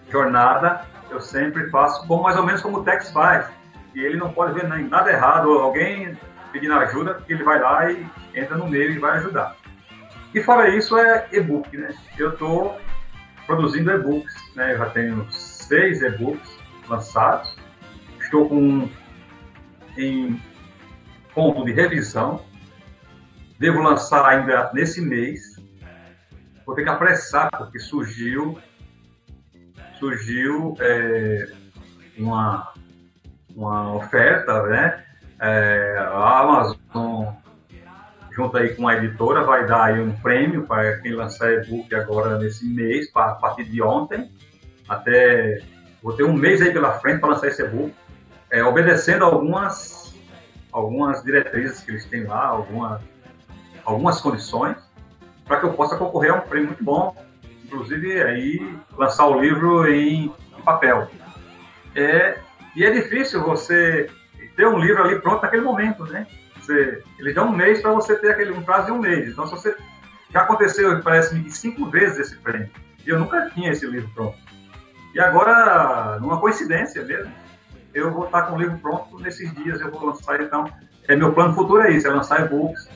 jornada, 0.09 0.85
eu 1.09 1.19
sempre 1.19 1.69
faço 1.69 2.07
bom, 2.07 2.21
mais 2.21 2.37
ou 2.37 2.45
menos 2.45 2.61
como 2.61 2.77
o 2.77 2.83
Tex 2.85 3.11
faz. 3.11 3.45
E 3.93 3.99
ele 3.99 4.15
não 4.15 4.31
pode 4.31 4.53
ver 4.53 4.65
nada 4.65 5.11
errado, 5.11 5.49
alguém 5.49 6.17
pedindo 6.53 6.73
ajuda, 6.75 7.15
porque 7.15 7.33
ele 7.33 7.43
vai 7.43 7.59
lá 7.59 7.91
e 7.91 8.07
entra 8.33 8.55
no 8.55 8.69
meio 8.69 8.91
e 8.91 8.99
vai 8.99 9.17
ajudar. 9.17 9.57
E 10.33 10.41
fora 10.41 10.69
isso 10.69 10.97
é 10.97 11.27
e-book, 11.33 11.75
né? 11.75 11.93
Eu 12.17 12.29
estou 12.29 12.79
produzindo 13.45 13.91
e-books, 13.91 14.33
né? 14.55 14.71
Eu 14.71 14.77
já 14.77 14.89
tenho 14.91 15.29
seis 15.29 16.01
e-books 16.01 16.57
lançados. 16.87 17.53
Estou 18.17 18.47
com 18.47 18.89
em 19.97 20.41
ponto 21.35 21.65
de 21.65 21.73
revisão. 21.73 22.45
Devo 23.59 23.81
lançar 23.81 24.25
ainda 24.25 24.71
nesse 24.73 25.01
mês 25.01 25.52
vou 26.65 26.75
ter 26.75 26.83
que 26.83 26.89
apressar, 26.89 27.49
porque 27.51 27.79
surgiu, 27.79 28.57
surgiu 29.99 30.75
é, 30.79 31.47
uma, 32.17 32.73
uma 33.55 33.95
oferta, 33.95 34.63
né? 34.63 35.03
É, 35.39 35.97
a 35.99 36.39
Amazon, 36.39 37.33
junto 38.31 38.57
aí 38.57 38.75
com 38.75 38.87
a 38.87 38.95
editora, 38.95 39.43
vai 39.43 39.67
dar 39.67 39.85
aí 39.85 39.99
um 39.99 40.13
prêmio 40.13 40.65
para 40.65 40.99
quem 40.99 41.13
lançar 41.13 41.51
e-book 41.51 41.93
agora 41.93 42.37
nesse 42.37 42.65
mês, 42.65 43.09
a 43.13 43.33
partir 43.35 43.65
de 43.65 43.81
ontem, 43.81 44.31
até 44.87 45.61
vou 46.01 46.13
ter 46.13 46.23
um 46.23 46.33
mês 46.33 46.61
aí 46.61 46.71
pela 46.71 46.99
frente 46.99 47.19
para 47.19 47.29
lançar 47.29 47.47
esse 47.47 47.61
e-book, 47.61 47.93
é, 48.49 48.63
obedecendo 48.63 49.25
algumas, 49.25 50.15
algumas 50.71 51.23
diretrizes 51.23 51.81
que 51.81 51.91
eles 51.91 52.05
têm 52.05 52.23
lá, 52.23 52.45
algumas, 52.45 53.01
algumas 53.83 54.21
condições 54.21 54.77
para 55.45 55.59
que 55.59 55.65
eu 55.65 55.73
possa 55.73 55.97
concorrer 55.97 56.31
a 56.31 56.37
um 56.37 56.41
prêmio 56.41 56.67
muito 56.67 56.83
bom, 56.83 57.15
inclusive 57.65 58.21
aí 58.21 58.77
lançar 58.97 59.27
o 59.27 59.39
livro 59.39 59.87
em, 59.87 60.31
papel. 60.63 61.09
É, 61.93 62.37
e 62.75 62.85
é 62.85 62.91
difícil 62.91 63.43
você 63.43 64.09
ter 64.55 64.65
um 64.65 64.79
livro 64.79 65.03
ali 65.03 65.19
pronto 65.19 65.41
naquele 65.41 65.61
momento, 65.61 66.05
né? 66.05 66.25
Você, 66.55 67.03
eles 67.19 67.35
dão 67.35 67.49
um 67.49 67.55
mês 67.55 67.81
para 67.81 67.91
você 67.91 68.15
ter 68.15 68.31
aquele 68.31 68.51
um 68.51 68.63
prazo 68.63 68.85
de 68.85 68.91
um 68.93 68.99
mês. 68.99 69.27
Então, 69.27 69.45
se 69.45 69.51
você 69.51 69.75
já 70.31 70.41
aconteceu, 70.41 71.01
parece-me, 71.01 71.49
cinco 71.49 71.89
vezes 71.89 72.19
esse 72.19 72.37
prêmio. 72.37 72.69
E 73.05 73.09
eu 73.09 73.19
nunca 73.19 73.49
tinha 73.49 73.71
esse 73.71 73.85
livro 73.85 74.09
pronto. 74.15 74.37
E 75.13 75.19
agora, 75.19 76.17
numa 76.19 76.39
coincidência 76.39 77.03
mesmo, 77.03 77.31
eu 77.93 78.11
vou 78.11 78.25
estar 78.25 78.43
com 78.43 78.55
o 78.55 78.59
livro 78.59 78.77
pronto 78.79 79.19
nesses 79.19 79.53
dias. 79.53 79.81
Eu 79.81 79.91
vou 79.91 80.05
lançar, 80.05 80.41
então, 80.41 80.65
é 81.07 81.15
meu 81.15 81.33
plano 81.33 81.53
futuro 81.53 81.81
é 81.81 81.91
isso, 81.91 82.07
é 82.07 82.11
lançar 82.11 82.45
e-books. 82.45 82.89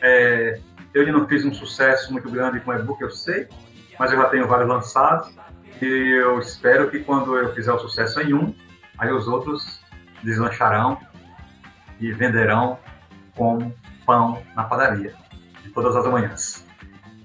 É, 0.00 0.58
eu 0.94 1.02
ainda 1.02 1.18
não 1.18 1.26
fiz 1.26 1.44
um 1.44 1.52
sucesso 1.52 2.12
muito 2.12 2.30
grande 2.30 2.60
com 2.60 2.72
e-book, 2.72 3.02
eu 3.02 3.10
sei, 3.10 3.48
mas 3.98 4.12
eu 4.12 4.18
já 4.18 4.28
tenho 4.28 4.46
vários 4.46 4.68
lançados. 4.68 5.34
E 5.82 5.84
eu 5.84 6.38
espero 6.38 6.88
que 6.88 7.00
quando 7.00 7.36
eu 7.36 7.52
fizer 7.52 7.72
o 7.72 7.78
sucesso 7.80 8.20
em 8.20 8.32
um, 8.32 8.54
aí 8.96 9.12
os 9.12 9.26
outros 9.26 9.80
deslancharão 10.22 10.98
e 12.00 12.12
venderão 12.12 12.78
como 13.36 13.74
pão 14.06 14.40
na 14.54 14.64
padaria, 14.64 15.14
de 15.62 15.70
todas 15.70 15.96
as 15.96 16.06
manhãs. 16.06 16.64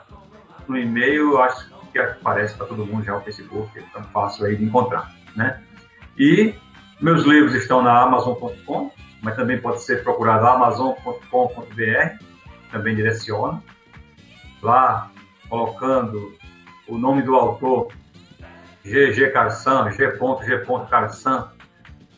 no 0.67 0.77
e-mail, 0.77 1.31
eu 1.31 1.41
acho 1.41 1.69
que 1.91 1.99
aparece 1.99 2.55
para 2.55 2.67
todo 2.67 2.85
mundo 2.85 3.03
já 3.03 3.15
o 3.15 3.21
Facebook, 3.21 3.77
é 3.77 3.81
tão 3.93 4.03
fácil 4.05 4.45
aí 4.45 4.55
de 4.55 4.63
encontrar, 4.63 5.13
né? 5.35 5.61
E 6.17 6.53
meus 7.01 7.23
livros 7.23 7.53
estão 7.53 7.81
na 7.81 8.01
Amazon.com, 8.01 8.91
mas 9.21 9.35
também 9.35 9.59
pode 9.59 9.81
ser 9.81 10.03
procurado 10.03 10.45
amazon.com.br, 10.45 12.23
também 12.71 12.95
direciona. 12.95 13.61
Lá, 14.61 15.11
colocando 15.49 16.33
o 16.87 16.97
nome 16.97 17.21
do 17.21 17.35
autor, 17.35 17.89
GG 18.87 19.31
Carsan, 19.31 19.91
G.G. 19.91 20.65
Carsan, 20.89 21.51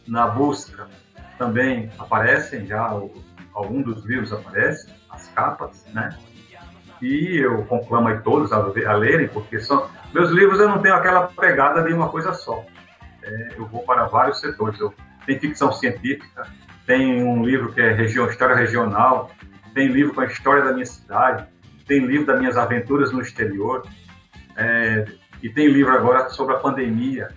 na 0.08 0.28
busca, 0.28 0.88
também 1.38 1.91
aparecem 1.98 2.66
já, 2.66 2.82
algum 3.54 3.82
dos 3.82 4.06
livros 4.06 4.34
aparecem, 4.34 4.94
as 5.10 5.28
capas, 5.30 5.86
né? 5.94 6.18
E 7.02 7.38
eu 7.38 7.64
conclamo 7.66 8.10
aí 8.10 8.20
todos 8.20 8.52
a, 8.52 8.58
a 8.58 8.94
lerem, 8.94 9.28
porque 9.28 9.60
são 9.60 9.90
meus 10.14 10.32
livros 10.32 10.60
eu 10.60 10.68
não 10.68 10.82
tenho 10.82 10.96
aquela 10.96 11.28
pegada 11.28 11.84
de 11.84 11.94
uma 11.94 12.10
coisa 12.10 12.34
só 12.34 12.64
é, 13.24 13.50
eu 13.58 13.66
vou 13.66 13.84
para 13.84 14.06
vários 14.06 14.40
setores. 14.40 14.80
Eu, 14.80 14.94
tem 15.26 15.40
ficção 15.40 15.72
científica, 15.72 16.48
tem 16.86 17.24
um 17.24 17.44
livro 17.44 17.72
que 17.72 17.82
é 17.82 17.91
região, 17.91 18.28
História 18.28 18.56
Regional, 18.56 19.30
tem 19.74 19.88
livro 19.88 20.14
com 20.14 20.22
a 20.22 20.26
história 20.26 20.64
da 20.64 20.74
minha 20.74 20.86
cidade, 20.86 21.46
tem 21.88 22.06
livro 22.06 22.26
das 22.26 22.40
minhas 22.40 22.58
aventuras 22.58 23.12
no 23.12 23.22
exterior, 23.22 23.86
é, 24.56 25.06
e 25.41 25.49
tem 25.49 25.68
livro 25.68 25.94
agora 25.94 26.30
sobre 26.30 26.56
a 26.56 26.60
pandemia. 26.60 27.30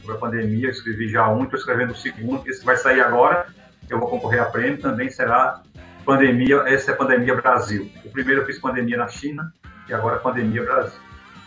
Sobre 0.00 0.16
a 0.16 0.18
pandemia, 0.18 0.66
eu 0.66 0.70
escrevi 0.70 1.08
já 1.08 1.28
um, 1.30 1.44
estou 1.44 1.58
escrevendo 1.58 1.92
o 1.92 1.96
segundo, 1.96 2.48
esse 2.48 2.64
vai 2.64 2.76
sair 2.76 3.00
agora, 3.00 3.46
eu 3.88 3.98
vou 3.98 4.08
concorrer 4.08 4.42
a 4.42 4.46
prêmio, 4.46 4.80
também 4.80 5.10
será 5.10 5.62
Pandemia, 6.04 6.64
essa 6.66 6.90
é 6.90 6.94
Pandemia 6.94 7.34
Brasil. 7.34 7.90
O 8.04 8.10
primeiro 8.10 8.42
eu 8.42 8.46
fiz 8.46 8.58
Pandemia 8.58 8.98
na 8.98 9.08
China, 9.08 9.52
e 9.88 9.94
agora 9.94 10.18
Pandemia 10.18 10.62
Brasil. 10.62 11.00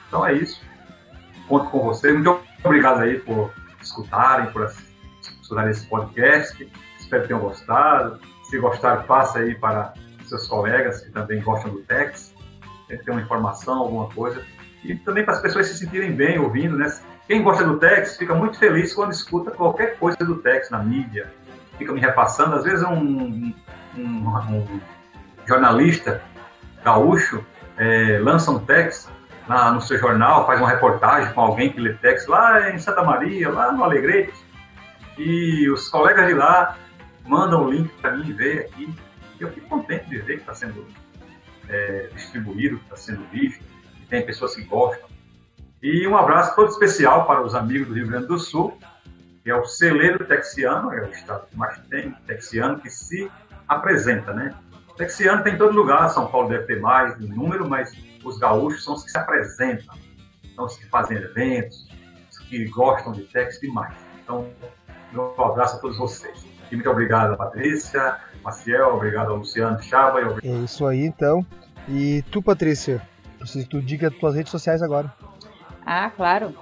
Então 0.07 0.25
é 0.25 0.33
isso. 0.33 0.61
Conto 1.47 1.69
com 1.69 1.79
você. 1.81 2.11
Muito 2.11 2.39
obrigado 2.63 3.01
aí 3.01 3.19
por 3.19 3.53
escutarem, 3.79 4.51
por 4.51 4.67
escutarem 5.21 5.71
esse 5.71 5.87
podcast. 5.87 6.71
Espero 6.99 7.21
que 7.21 7.27
tenham 7.27 7.41
gostado. 7.41 8.19
Se 8.49 8.57
gostaram, 8.57 9.03
passe 9.03 9.37
aí 9.37 9.55
para 9.55 9.93
seus 10.25 10.47
colegas 10.47 11.01
que 11.01 11.11
também 11.11 11.41
gostam 11.41 11.71
do 11.71 11.81
Tex. 11.81 12.33
Tem 12.87 12.99
uma 13.09 13.21
informação, 13.21 13.79
alguma 13.79 14.09
coisa. 14.09 14.43
E 14.83 14.95
também 14.95 15.23
para 15.23 15.33
as 15.33 15.41
pessoas 15.41 15.67
se 15.67 15.77
sentirem 15.77 16.11
bem 16.11 16.39
ouvindo, 16.39 16.77
né? 16.77 16.91
Quem 17.27 17.43
gosta 17.43 17.63
do 17.63 17.77
Tex 17.77 18.17
fica 18.17 18.33
muito 18.33 18.57
feliz 18.57 18.93
quando 18.93 19.11
escuta 19.11 19.51
qualquer 19.51 19.97
coisa 19.97 20.17
do 20.19 20.35
Tex 20.35 20.69
na 20.69 20.79
mídia. 20.79 21.31
Fica 21.77 21.91
me 21.91 21.99
repassando. 21.99 22.55
Às 22.55 22.63
vezes 22.63 22.85
um, 22.85 22.93
um, 22.93 23.53
um 23.97 24.79
jornalista 25.45 26.21
gaúcho 26.83 27.43
é, 27.77 28.19
lança 28.19 28.49
um 28.51 28.59
Tex 28.59 29.09
na, 29.47 29.71
no 29.71 29.81
seu 29.81 29.97
jornal, 29.97 30.45
faz 30.45 30.59
uma 30.59 30.69
reportagem 30.69 31.33
com 31.33 31.41
alguém 31.41 31.71
que 31.71 31.79
lê 31.79 31.93
texto 31.93 32.29
lá 32.29 32.69
em 32.69 32.79
Santa 32.79 33.03
Maria, 33.03 33.49
lá 33.49 33.71
no 33.71 33.83
Alegrete, 33.83 34.33
e 35.17 35.69
os 35.69 35.87
colegas 35.87 36.27
de 36.27 36.33
lá 36.33 36.77
mandam 37.25 37.65
o 37.65 37.71
link 37.71 37.89
para 38.01 38.11
mim 38.11 38.33
ver 38.33 38.61
aqui. 38.61 38.93
Eu 39.39 39.51
fico 39.51 39.67
contente 39.67 40.09
de 40.09 40.17
ver 40.19 40.35
que 40.35 40.41
está 40.41 40.53
sendo 40.53 40.85
é, 41.69 42.09
distribuído, 42.13 42.77
que 42.77 42.83
está 42.83 42.97
sendo 42.97 43.25
visto, 43.31 43.63
tem 44.09 44.25
pessoas 44.25 44.55
que 44.55 44.63
gostam. 44.63 45.07
E 45.81 46.07
um 46.07 46.17
abraço 46.17 46.55
todo 46.55 46.69
especial 46.69 47.25
para 47.25 47.41
os 47.41 47.53
amigos 47.53 47.87
do 47.87 47.93
Rio 47.93 48.07
Grande 48.07 48.27
do 48.27 48.39
Sul, 48.39 48.77
que 49.43 49.49
é 49.49 49.55
o 49.55 49.65
celeiro 49.65 50.25
texiano, 50.25 50.91
é 50.93 51.05
o 51.05 51.11
estado 51.11 51.47
que 51.47 51.55
mais 51.57 51.79
tem 51.89 52.11
texiano 52.25 52.79
que 52.79 52.89
se 52.89 53.29
apresenta, 53.67 54.33
né? 54.33 54.53
Texiano 54.97 55.43
tem 55.43 55.53
em 55.53 55.57
todo 55.57 55.75
lugar, 55.75 56.09
São 56.09 56.27
Paulo 56.27 56.49
deve 56.49 56.65
ter 56.65 56.81
mais 56.81 57.17
número, 57.19 57.69
mas 57.69 57.95
os 58.23 58.39
gaúchos 58.39 58.83
são 58.83 58.95
os 58.95 59.03
que 59.03 59.11
se 59.11 59.17
apresentam, 59.17 59.95
são 60.55 60.65
os 60.65 60.75
que 60.75 60.87
fazem 60.87 61.17
eventos, 61.17 61.87
os 62.31 62.39
que 62.39 62.65
gostam 62.65 63.13
de 63.13 63.21
texto 63.21 63.63
e 63.63 63.71
mais. 63.71 63.93
Então, 64.23 64.49
meu 65.13 65.33
abraço 65.37 65.77
a 65.77 65.79
todos 65.79 65.97
vocês. 65.97 66.43
E 66.71 66.75
muito 66.75 66.89
obrigado, 66.89 67.37
Patrícia, 67.37 68.17
Maciel, 68.43 68.95
obrigado 68.95 69.29
ao 69.29 69.37
Luciano 69.37 69.81
Chaba. 69.81 70.19
Obrigado... 70.19 70.43
É 70.43 70.63
isso 70.63 70.85
aí, 70.85 71.05
então. 71.05 71.45
E 71.87 72.23
tu, 72.31 72.41
Patrícia, 72.41 73.01
preciso 73.37 73.65
que 73.65 73.71
tu 73.71 73.81
diga 73.81 74.07
as 74.07 74.15
tuas 74.15 74.35
redes 74.35 74.51
sociais 74.51 74.81
agora. 74.81 75.13
Ah, 75.85 76.09
claro. 76.09 76.53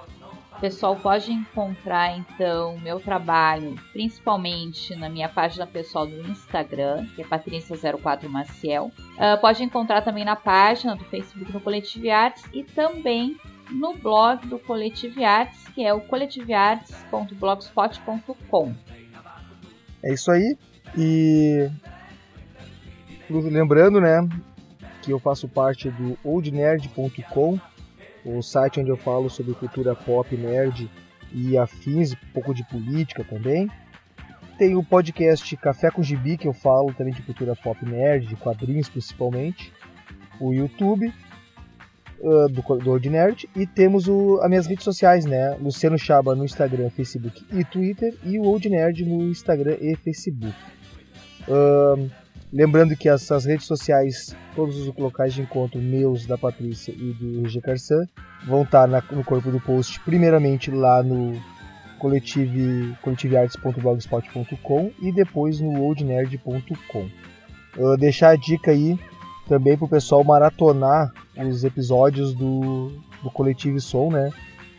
O 0.56 0.60
pessoal 0.60 0.96
pode 0.96 1.30
encontrar 1.30 2.16
então 2.16 2.78
meu 2.78 2.98
trabalho 2.98 3.76
principalmente 3.92 4.96
na 4.96 5.10
minha 5.10 5.28
página 5.28 5.66
pessoal 5.66 6.06
do 6.06 6.18
Instagram, 6.30 7.04
que 7.14 7.20
é 7.20 7.26
Patrícia04Maciel. 7.26 8.86
Uh, 8.86 9.38
pode 9.38 9.62
encontrar 9.62 10.00
também 10.00 10.24
na 10.24 10.34
página 10.34 10.96
do 10.96 11.04
Facebook 11.04 11.52
do 11.52 11.60
Coletive 11.60 12.08
Artes 12.10 12.42
e 12.54 12.64
também 12.64 13.36
no 13.70 13.92
blog 13.94 14.46
do 14.46 14.58
Coletive 14.58 15.22
Artes, 15.24 15.68
que 15.74 15.84
é 15.84 15.92
o 15.92 16.00
coletiveartes.blogspot.com. 16.00 18.74
É 20.02 20.14
isso 20.14 20.30
aí. 20.30 20.56
E 20.96 21.68
lembrando, 23.28 24.00
né, 24.00 24.26
que 25.06 25.12
eu 25.12 25.20
faço 25.20 25.48
parte 25.48 25.88
do 25.88 26.18
oldnerd.com 26.24 27.60
o 28.24 28.42
site 28.42 28.80
onde 28.80 28.90
eu 28.90 28.96
falo 28.96 29.30
sobre 29.30 29.54
cultura 29.54 29.94
pop, 29.94 30.36
nerd 30.36 30.90
e 31.32 31.56
afins, 31.56 32.12
um 32.12 32.32
pouco 32.34 32.52
de 32.52 32.64
política 32.64 33.22
também. 33.22 33.70
Tem 34.58 34.74
o 34.74 34.82
podcast 34.82 35.56
Café 35.58 35.92
com 35.92 36.02
Gibi, 36.02 36.36
que 36.36 36.48
eu 36.48 36.52
falo 36.52 36.92
também 36.92 37.14
de 37.14 37.22
cultura 37.22 37.54
pop 37.54 37.86
nerd, 37.86 38.26
de 38.26 38.34
quadrinhos 38.34 38.88
principalmente. 38.88 39.72
O 40.40 40.52
YouTube 40.52 41.14
uh, 42.18 42.48
do, 42.48 42.62
do 42.78 42.90
Old 42.90 43.08
Nerd. 43.08 43.48
E 43.54 43.64
temos 43.64 44.08
o, 44.08 44.40
as 44.42 44.48
minhas 44.48 44.66
redes 44.66 44.82
sociais, 44.82 45.24
né? 45.24 45.56
Luciano 45.60 45.96
Chaba 45.96 46.34
no 46.34 46.44
Instagram, 46.44 46.90
Facebook 46.90 47.46
e 47.52 47.64
Twitter. 47.64 48.12
E 48.24 48.40
o 48.40 48.42
Old 48.42 48.68
Nerd 48.68 49.04
no 49.04 49.22
Instagram 49.30 49.76
e 49.80 49.94
Facebook. 49.94 50.56
Uh, 51.46 52.10
Lembrando 52.56 52.96
que 52.96 53.06
essas 53.06 53.44
redes 53.44 53.66
sociais, 53.66 54.34
todos 54.54 54.78
os 54.78 54.96
locais 54.96 55.34
de 55.34 55.42
encontro 55.42 55.78
meus, 55.78 56.24
da 56.24 56.38
Patrícia 56.38 56.90
e 56.90 57.12
do 57.12 57.40
RG 57.44 57.60
Carsan, 57.60 58.08
vão 58.46 58.62
estar 58.62 58.88
na, 58.88 59.02
no 59.10 59.22
corpo 59.22 59.50
do 59.50 59.60
post, 59.60 60.00
primeiramente 60.00 60.70
lá 60.70 61.02
no 61.02 61.38
coletive, 61.98 62.96
coletiveartes.blogspot.com 63.02 64.90
e 65.02 65.12
depois 65.12 65.60
no 65.60 65.82
oldnerd.com. 65.82 67.10
Uh, 67.76 67.94
deixar 67.98 68.30
a 68.30 68.36
dica 68.36 68.70
aí 68.70 68.98
também 69.46 69.76
para 69.76 69.84
o 69.84 69.90
pessoal 69.90 70.24
maratonar 70.24 71.12
os 71.36 71.62
episódios 71.62 72.32
do, 72.32 72.90
do 73.22 73.30
Coletivo 73.32 73.78
Som, 73.82 74.10
né? 74.10 74.32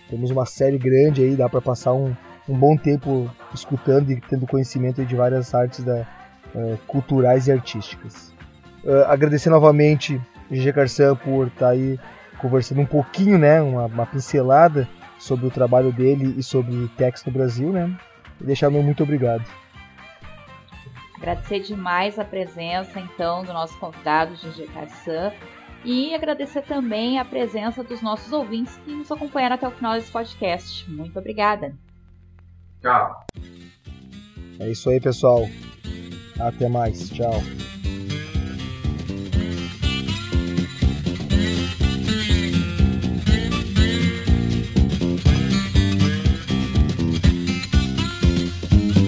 Temos 0.09 0.31
uma 0.31 0.47
série 0.47 0.79
grande 0.79 1.21
aí, 1.21 1.35
dá 1.35 1.47
para 1.47 1.61
passar 1.61 1.93
um, 1.93 2.11
um 2.49 2.57
bom 2.57 2.75
tempo 2.75 3.29
escutando 3.53 4.11
e 4.11 4.19
tendo 4.19 4.47
conhecimento 4.47 5.05
de 5.05 5.15
várias 5.15 5.53
artes 5.53 5.83
da, 5.83 6.07
uh, 6.57 6.77
culturais 6.87 7.47
e 7.47 7.51
artísticas. 7.51 8.33
Uh, 8.83 9.05
agradecer 9.07 9.49
novamente 9.49 10.19
GG 10.49 10.73
Carçan 10.73 11.15
por 11.15 11.47
estar 11.47 11.67
tá 11.67 11.69
aí 11.69 11.99
conversando 12.39 12.81
um 12.81 12.85
pouquinho, 12.85 13.37
né, 13.37 13.61
uma, 13.61 13.85
uma, 13.85 14.05
pincelada 14.05 14.87
sobre 15.17 15.47
o 15.47 15.51
trabalho 15.51 15.91
dele 15.91 16.35
e 16.37 16.43
sobre 16.43 16.87
Tex 16.95 17.25
no 17.25 17.31
Brasil, 17.31 17.71
né, 17.71 17.95
e 18.39 18.43
deixar 18.43 18.69
meu 18.69 18.83
muito 18.83 19.03
obrigado. 19.03 19.43
Agradecer 21.17 21.61
demais 21.61 22.19
a 22.19 22.23
presença, 22.23 22.99
então, 22.99 23.43
do 23.43 23.51
nosso 23.51 23.77
convidado, 23.79 24.35
GG 24.35 24.67
Carçan, 24.71 25.33
e 25.83 26.13
agradecer 26.13 26.61
também 26.61 27.19
a 27.19 27.25
presença 27.25 27.83
dos 27.83 28.01
nossos 28.01 28.31
ouvintes 28.31 28.77
que 28.85 28.91
nos 28.91 29.11
acompanharam 29.11 29.55
até 29.55 29.67
o 29.67 29.71
final 29.71 29.93
desse 29.93 30.11
podcast. 30.11 30.89
Muito 30.89 31.17
obrigada. 31.17 31.73
Tchau. 32.81 33.25
É 34.59 34.69
isso 34.69 34.89
aí, 34.89 34.99
pessoal. 34.99 35.47
Até 36.39 36.69
mais. 36.69 36.91
Tchau. 37.13 37.41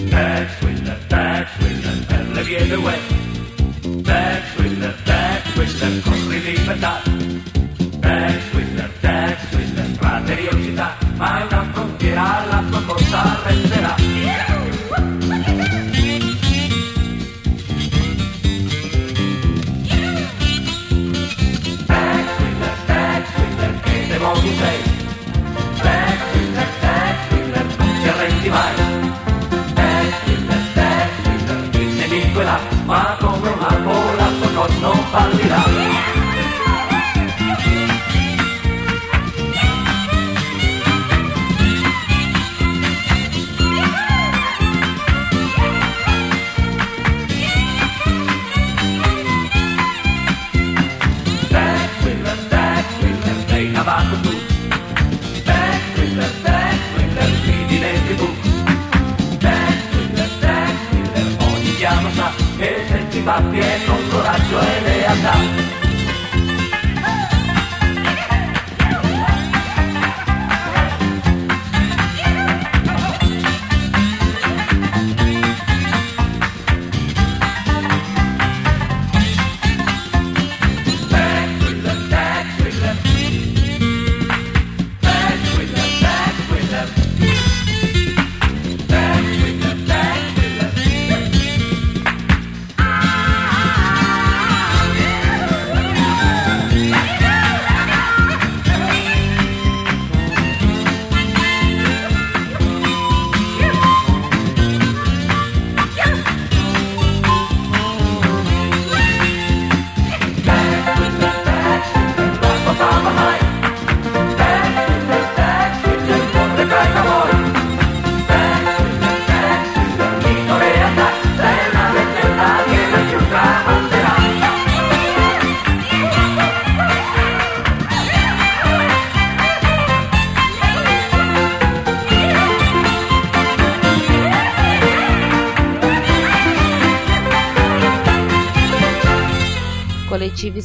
Back 0.10 0.62
with 0.62 0.84
the 0.86 0.96
back 1.10 1.48
with 1.60 1.84
the 1.84 2.70
the 2.70 2.82
way. 2.82 3.00
Back 4.04 4.44
with 4.58 4.80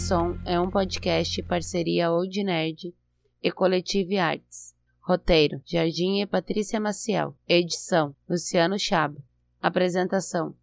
Som 0.06 0.38
é 0.44 0.60
um 0.60 0.70
podcast 0.70 1.42
parceria 1.44 2.12
Old 2.12 2.44
Nerd 2.44 2.94
e 3.42 3.50
Coletive 3.50 4.18
Arts. 4.18 4.76
Roteiro: 5.00 5.62
Jardim 5.64 6.20
e 6.20 6.26
Patrícia 6.26 6.78
Maciel. 6.78 7.34
Edição: 7.48 8.14
Luciano 8.28 8.78
Chaba. 8.78 9.16
Apresentação: 9.62 10.54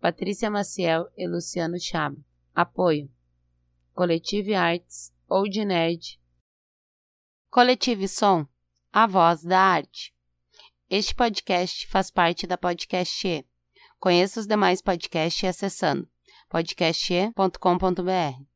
Patrícia 0.00 0.48
Maciel 0.48 1.08
e 1.16 1.26
Luciano 1.26 1.80
Chaba. 1.80 2.16
Apoio: 2.54 3.10
Coletive 3.92 4.54
Arts, 4.54 5.12
Old 5.28 5.64
Nerd. 5.64 6.20
Coletive 7.50 8.06
Som, 8.06 8.46
a 8.92 9.04
voz 9.08 9.42
da 9.42 9.58
arte. 9.58 10.14
Este 10.88 11.12
podcast 11.12 11.88
faz 11.88 12.08
parte 12.08 12.46
da 12.46 12.56
Podcast 12.56 13.26
E. 13.26 13.44
Conheça 13.98 14.38
os 14.38 14.46
demais 14.46 14.80
podcasts 14.80 15.42
acessando 15.42 16.08
podcast.com.br. 16.48 18.55